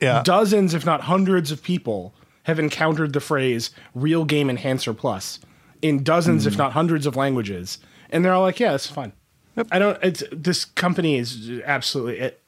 Yeah. 0.00 0.22
dozens, 0.24 0.74
if 0.74 0.84
not 0.84 1.02
hundreds, 1.02 1.50
of 1.50 1.62
people 1.62 2.14
have 2.44 2.58
encountered 2.58 3.12
the 3.12 3.20
phrase 3.20 3.70
"real 3.94 4.24
game 4.24 4.50
enhancer 4.50 4.92
plus" 4.92 5.38
in 5.82 6.02
dozens, 6.02 6.46
if 6.46 6.54
mm. 6.54 6.58
not 6.58 6.72
hundreds, 6.72 7.06
of 7.06 7.16
languages, 7.16 7.78
and 8.10 8.24
they're 8.24 8.32
all 8.32 8.42
like, 8.42 8.60
"Yeah, 8.60 8.74
it's 8.74 8.86
fine." 8.88 9.12
I 9.70 9.78
don't. 9.78 9.98
It's 10.02 10.22
this 10.32 10.64
company 10.64 11.16
is 11.16 11.50
absolutely. 11.64 12.18
It, 12.18 12.40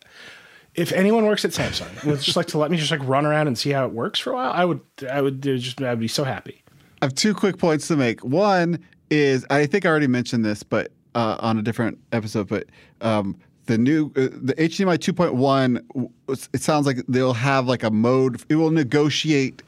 if 0.74 0.92
anyone 0.92 1.24
works 1.24 1.44
at 1.44 1.52
Samsung 1.52 2.04
would 2.04 2.20
just 2.20 2.36
like 2.36 2.46
to 2.48 2.58
let 2.58 2.70
me 2.70 2.76
just 2.76 2.90
like 2.90 3.00
run 3.04 3.24
around 3.24 3.46
and 3.46 3.56
see 3.56 3.70
how 3.70 3.86
it 3.86 3.92
works 3.92 4.18
for 4.18 4.32
a 4.32 4.34
while, 4.34 4.52
I 4.52 4.64
would. 4.64 4.80
I 5.10 5.22
would 5.22 5.42
just. 5.42 5.80
I'd 5.80 6.00
be 6.00 6.08
so 6.08 6.24
happy. 6.24 6.62
I 7.06 7.08
have 7.08 7.14
two 7.14 7.34
quick 7.34 7.56
points 7.56 7.86
to 7.86 7.96
make. 7.96 8.24
One 8.24 8.84
is 9.10 9.46
I 9.48 9.66
think 9.66 9.86
I 9.86 9.90
already 9.90 10.08
mentioned 10.08 10.44
this, 10.44 10.64
but 10.64 10.90
uh, 11.14 11.36
on 11.38 11.56
a 11.56 11.62
different 11.62 11.98
episode. 12.10 12.48
But 12.48 12.64
um, 13.00 13.36
the 13.66 13.78
new 13.78 14.06
uh, 14.16 14.26
the 14.32 14.54
HDMI 14.58 14.98
2.1, 14.98 16.48
it 16.52 16.60
sounds 16.60 16.84
like 16.84 17.04
they'll 17.06 17.32
have 17.32 17.68
like 17.68 17.84
a 17.84 17.92
mode. 17.92 18.42
It 18.48 18.56
will 18.56 18.72
negotiate 18.72 19.62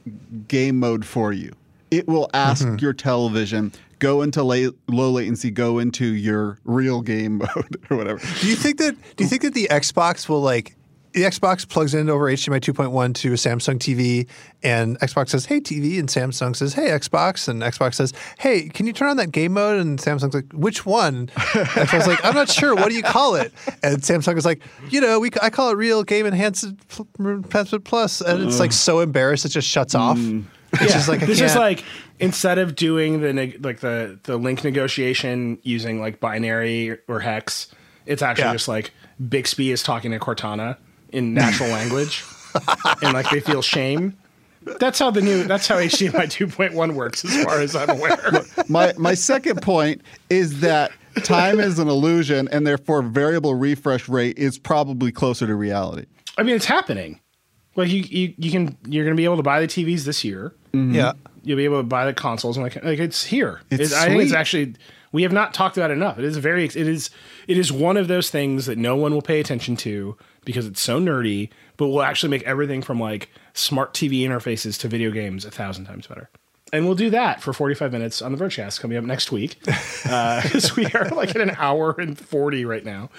game 0.49 0.79
mode 0.79 1.05
for 1.05 1.31
you. 1.31 1.53
It 1.91 2.09
will 2.09 2.29
ask 2.33 2.81
your 2.81 2.91
television 2.91 3.71
go 3.99 4.21
into 4.21 4.43
la- 4.43 4.71
low 4.89 5.11
latency, 5.11 5.49
go 5.49 5.79
into 5.79 6.13
your 6.13 6.59
real 6.65 7.01
game 7.01 7.37
mode 7.55 7.77
or 7.89 7.95
whatever. 7.95 8.19
Do 8.41 8.49
you 8.49 8.57
think 8.57 8.79
that 8.79 8.97
do 9.15 9.23
you 9.23 9.29
think 9.29 9.43
that 9.43 9.53
the 9.53 9.69
Xbox 9.71 10.27
will 10.27 10.41
like 10.41 10.75
the 11.13 11.23
Xbox 11.23 11.67
plugs 11.67 11.93
in 11.93 12.09
over 12.09 12.25
HDMI 12.25 12.59
2.1 12.59 13.15
to 13.15 13.29
a 13.29 13.35
Samsung 13.35 13.77
TV 13.79 14.27
and 14.63 14.99
Xbox 14.99 15.29
says, 15.29 15.45
"Hey 15.45 15.59
TV," 15.59 15.99
and 15.99 16.07
Samsung 16.09 16.55
says, 16.55 16.73
"Hey 16.73 16.87
Xbox," 16.89 17.47
and 17.47 17.61
Xbox 17.61 17.95
says, 17.95 18.13
"Hey, 18.37 18.69
can 18.69 18.85
you 18.87 18.93
turn 18.93 19.09
on 19.09 19.17
that 19.17 19.31
game 19.31 19.53
mode?" 19.53 19.79
and 19.79 19.97
Samsung's 19.99 20.33
like, 20.35 20.51
"Which 20.53 20.85
one?" 20.85 21.27
Xbox's 21.35 22.07
like, 22.07 22.23
"I'm 22.23 22.35
not 22.35 22.49
sure. 22.49 22.75
What 22.75 22.89
do 22.89 22.95
you 22.95 23.03
call 23.03 23.35
it?" 23.35 23.53
And 23.83 24.01
Samsung 24.01 24.37
is 24.37 24.45
like, 24.45 24.61
"You 24.89 25.01
know, 25.01 25.19
we 25.19 25.29
I 25.41 25.49
call 25.49 25.69
it 25.71 25.75
Real 25.77 26.03
Game 26.03 26.25
Enhanced 26.25 26.65
Enhancement 27.19 27.83
Plus," 27.83 28.21
and 28.21 28.43
it's 28.43 28.59
like 28.59 28.71
so 28.71 28.99
embarrassed 28.99 29.45
it 29.45 29.49
just 29.49 29.67
shuts 29.67 29.95
off. 29.95 30.17
Mm. 30.17 30.43
It's 30.73 30.93
just 30.93 31.09
like 31.09 31.23
I 31.23 31.25
this 31.25 31.39
can't. 31.39 31.49
is 31.51 31.55
like 31.57 31.83
instead 32.19 32.59
of 32.59 32.75
doing 32.75 33.21
the 33.21 33.33
neg- 33.33 33.65
like 33.65 33.79
the 33.79 34.19
the 34.23 34.37
link 34.37 34.63
negotiation 34.63 35.57
using 35.63 35.99
like 35.99 36.19
binary 36.19 36.97
or 37.07 37.19
hex, 37.21 37.67
it's 38.05 38.21
actually 38.21 38.45
Yeah. 38.45 38.53
just 38.53 38.67
like 38.67 38.91
Bixby 39.27 39.71
is 39.71 39.81
talking 39.81 40.11
to 40.11 40.19
Cortana 40.19 40.77
in 41.11 41.33
natural 41.33 41.69
language, 41.79 42.23
and 43.01 43.13
like 43.13 43.29
they 43.29 43.39
feel 43.39 43.61
shame. 43.61 44.15
That's 44.79 44.99
how 44.99 45.09
the 45.11 45.21
new. 45.21 45.43
That's 45.45 45.67
how 45.67 45.77
HDMI 45.77 46.25
2.1 46.25 46.93
works, 46.93 47.23
as 47.25 47.43
far 47.43 47.59
as 47.59 47.75
I'm 47.75 47.89
aware. 47.89 48.17
my 48.67 48.93
my 48.97 49.13
second 49.13 49.61
point 49.61 50.01
is 50.29 50.59
that 50.59 50.91
time 51.23 51.59
is 51.59 51.79
an 51.79 51.87
illusion, 51.87 52.47
and 52.51 52.67
therefore 52.67 53.01
variable 53.01 53.55
refresh 53.55 54.09
rate 54.09 54.37
is 54.37 54.59
probably 54.59 55.11
closer 55.11 55.47
to 55.47 55.55
reality. 55.55 56.05
I 56.37 56.43
mean, 56.43 56.55
it's 56.55 56.65
happening. 56.65 57.19
Like 57.75 57.89
you, 57.89 58.01
you, 58.01 58.33
you 58.37 58.51
can. 58.51 58.77
You're 58.85 59.05
going 59.05 59.15
to 59.15 59.19
be 59.19 59.23
able 59.25 59.37
to 59.37 59.43
buy 59.43 59.61
the 59.61 59.67
TVs 59.67 60.03
this 60.03 60.23
year. 60.23 60.53
Mm-hmm. 60.73 60.93
yeah. 60.93 61.13
You'll 61.41 61.57
be 61.57 61.63
able 61.65 61.79
to 61.79 61.83
buy 61.83 62.05
the 62.05 62.13
consoles 62.13 62.57
and 62.57 62.63
like, 62.65 62.75
like 62.83 62.99
it's 62.99 63.23
here. 63.23 63.61
It's 63.71 63.91
It- 63.93 63.97
I 63.97 64.07
think 64.09 64.21
it's 64.23 64.33
actually 64.33 64.75
we 65.13 65.23
have 65.23 65.31
not 65.31 65.53
talked 65.53 65.77
about 65.77 65.89
it 65.89 65.93
enough. 65.93 66.19
It 66.19 66.25
is 66.25 66.35
very 66.37 66.65
it 66.65 66.75
is 66.75 67.09
it 67.47 67.57
is 67.57 67.71
one 67.71 67.95
of 67.95 68.09
those 68.09 68.29
things 68.29 68.65
that 68.65 68.77
no 68.77 68.95
one 68.97 69.13
will 69.13 69.21
pay 69.21 69.39
attention 69.39 69.77
to 69.77 70.17
because 70.49 70.65
it's 70.65 70.81
so 70.81 70.99
nerdy, 70.99 71.49
but 71.77 71.89
we'll 71.89 72.01
actually 72.01 72.31
make 72.31 72.41
everything 72.41 72.81
from 72.81 72.99
like 72.99 73.29
smart 73.53 73.93
TV 73.93 74.21
interfaces 74.21 74.79
to 74.79 74.87
video 74.87 75.11
games 75.11 75.45
a 75.45 75.51
thousand 75.51 75.85
times 75.85 76.07
better. 76.07 76.27
And 76.73 76.85
we'll 76.85 76.95
do 76.95 77.11
that 77.11 77.39
for 77.39 77.53
45 77.53 77.91
minutes 77.91 78.19
on 78.21 78.31
the 78.31 78.43
Vergecast 78.43 78.79
coming 78.79 78.97
up 78.97 79.03
next 79.03 79.31
week. 79.31 79.57
Because 80.03 80.75
we 80.75 80.85
are 80.87 81.09
like 81.09 81.35
at 81.35 81.41
an 81.41 81.55
hour 81.57 81.91
and 81.99 82.17
40 82.17 82.65
right 82.65 82.83
now. 82.83 83.09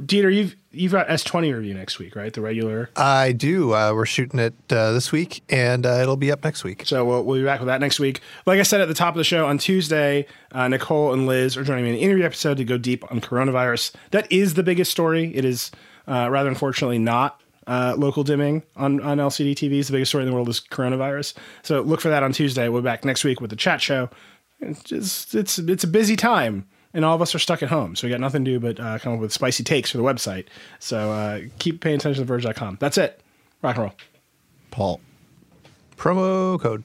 Dieter, 0.00 0.32
you've 0.32 0.54
you've 0.70 0.92
got 0.92 1.08
S20 1.08 1.54
review 1.54 1.74
next 1.74 1.98
week, 1.98 2.14
right? 2.14 2.32
The 2.32 2.40
regular. 2.40 2.90
I 2.94 3.32
do. 3.32 3.74
Uh, 3.74 3.92
we're 3.94 4.06
shooting 4.06 4.38
it 4.38 4.54
uh, 4.70 4.92
this 4.92 5.10
week, 5.10 5.42
and 5.48 5.86
uh, 5.86 5.98
it'll 6.02 6.16
be 6.16 6.30
up 6.30 6.44
next 6.44 6.62
week. 6.62 6.82
So 6.84 7.04
we'll, 7.04 7.24
we'll 7.24 7.40
be 7.40 7.44
back 7.44 7.58
with 7.60 7.66
that 7.68 7.80
next 7.80 7.98
week. 7.98 8.20
Like 8.44 8.60
I 8.60 8.62
said 8.62 8.80
at 8.80 8.88
the 8.88 8.94
top 8.94 9.14
of 9.14 9.18
the 9.18 9.24
show 9.24 9.46
on 9.46 9.58
Tuesday, 9.58 10.26
uh, 10.52 10.68
Nicole 10.68 11.12
and 11.12 11.26
Liz 11.26 11.56
are 11.56 11.64
joining 11.64 11.84
me 11.84 11.90
in 11.90 11.96
the 11.96 12.02
interview 12.02 12.24
episode 12.24 12.58
to 12.58 12.64
go 12.64 12.76
deep 12.76 13.10
on 13.10 13.20
coronavirus. 13.20 13.94
That 14.10 14.30
is 14.30 14.54
the 14.54 14.62
biggest 14.62 14.90
story. 14.90 15.34
It 15.34 15.44
is 15.46 15.70
uh, 16.08 16.28
rather 16.30 16.48
unfortunately 16.48 16.98
not 16.98 17.40
uh, 17.66 17.94
local 17.96 18.22
dimming 18.22 18.62
on, 18.76 19.00
on 19.00 19.18
LCD 19.18 19.52
TVs. 19.52 19.86
The 19.86 19.92
biggest 19.92 20.10
story 20.10 20.24
in 20.24 20.30
the 20.30 20.34
world 20.34 20.48
is 20.48 20.60
coronavirus. 20.60 21.34
So 21.62 21.80
look 21.80 22.00
for 22.00 22.08
that 22.08 22.22
on 22.22 22.32
Tuesday. 22.32 22.68
We'll 22.68 22.82
be 22.82 22.86
back 22.86 23.04
next 23.04 23.24
week 23.24 23.40
with 23.40 23.50
the 23.50 23.56
chat 23.56 23.80
show. 23.80 24.08
It's 24.60 24.82
just, 24.84 25.34
it's 25.34 25.58
it's 25.58 25.84
a 25.84 25.88
busy 25.88 26.16
time, 26.16 26.66
and 26.94 27.04
all 27.04 27.14
of 27.14 27.20
us 27.20 27.34
are 27.34 27.38
stuck 27.38 27.62
at 27.62 27.68
home, 27.68 27.94
so 27.94 28.06
we 28.06 28.10
got 28.10 28.20
nothing 28.20 28.42
to 28.44 28.50
do 28.52 28.58
but 28.58 28.80
uh, 28.80 28.98
come 28.98 29.12
up 29.12 29.20
with 29.20 29.32
spicy 29.32 29.62
takes 29.62 29.90
for 29.90 29.98
the 29.98 30.04
website. 30.04 30.46
So 30.78 31.12
uh, 31.12 31.40
keep 31.58 31.82
paying 31.82 31.96
attention 31.96 32.22
to 32.22 32.26
Verge.com. 32.26 32.78
That's 32.80 32.96
it. 32.96 33.20
Rock 33.60 33.76
and 33.76 33.84
roll. 33.84 33.94
Paul. 34.70 35.00
Promo 35.98 36.58
code. 36.58 36.84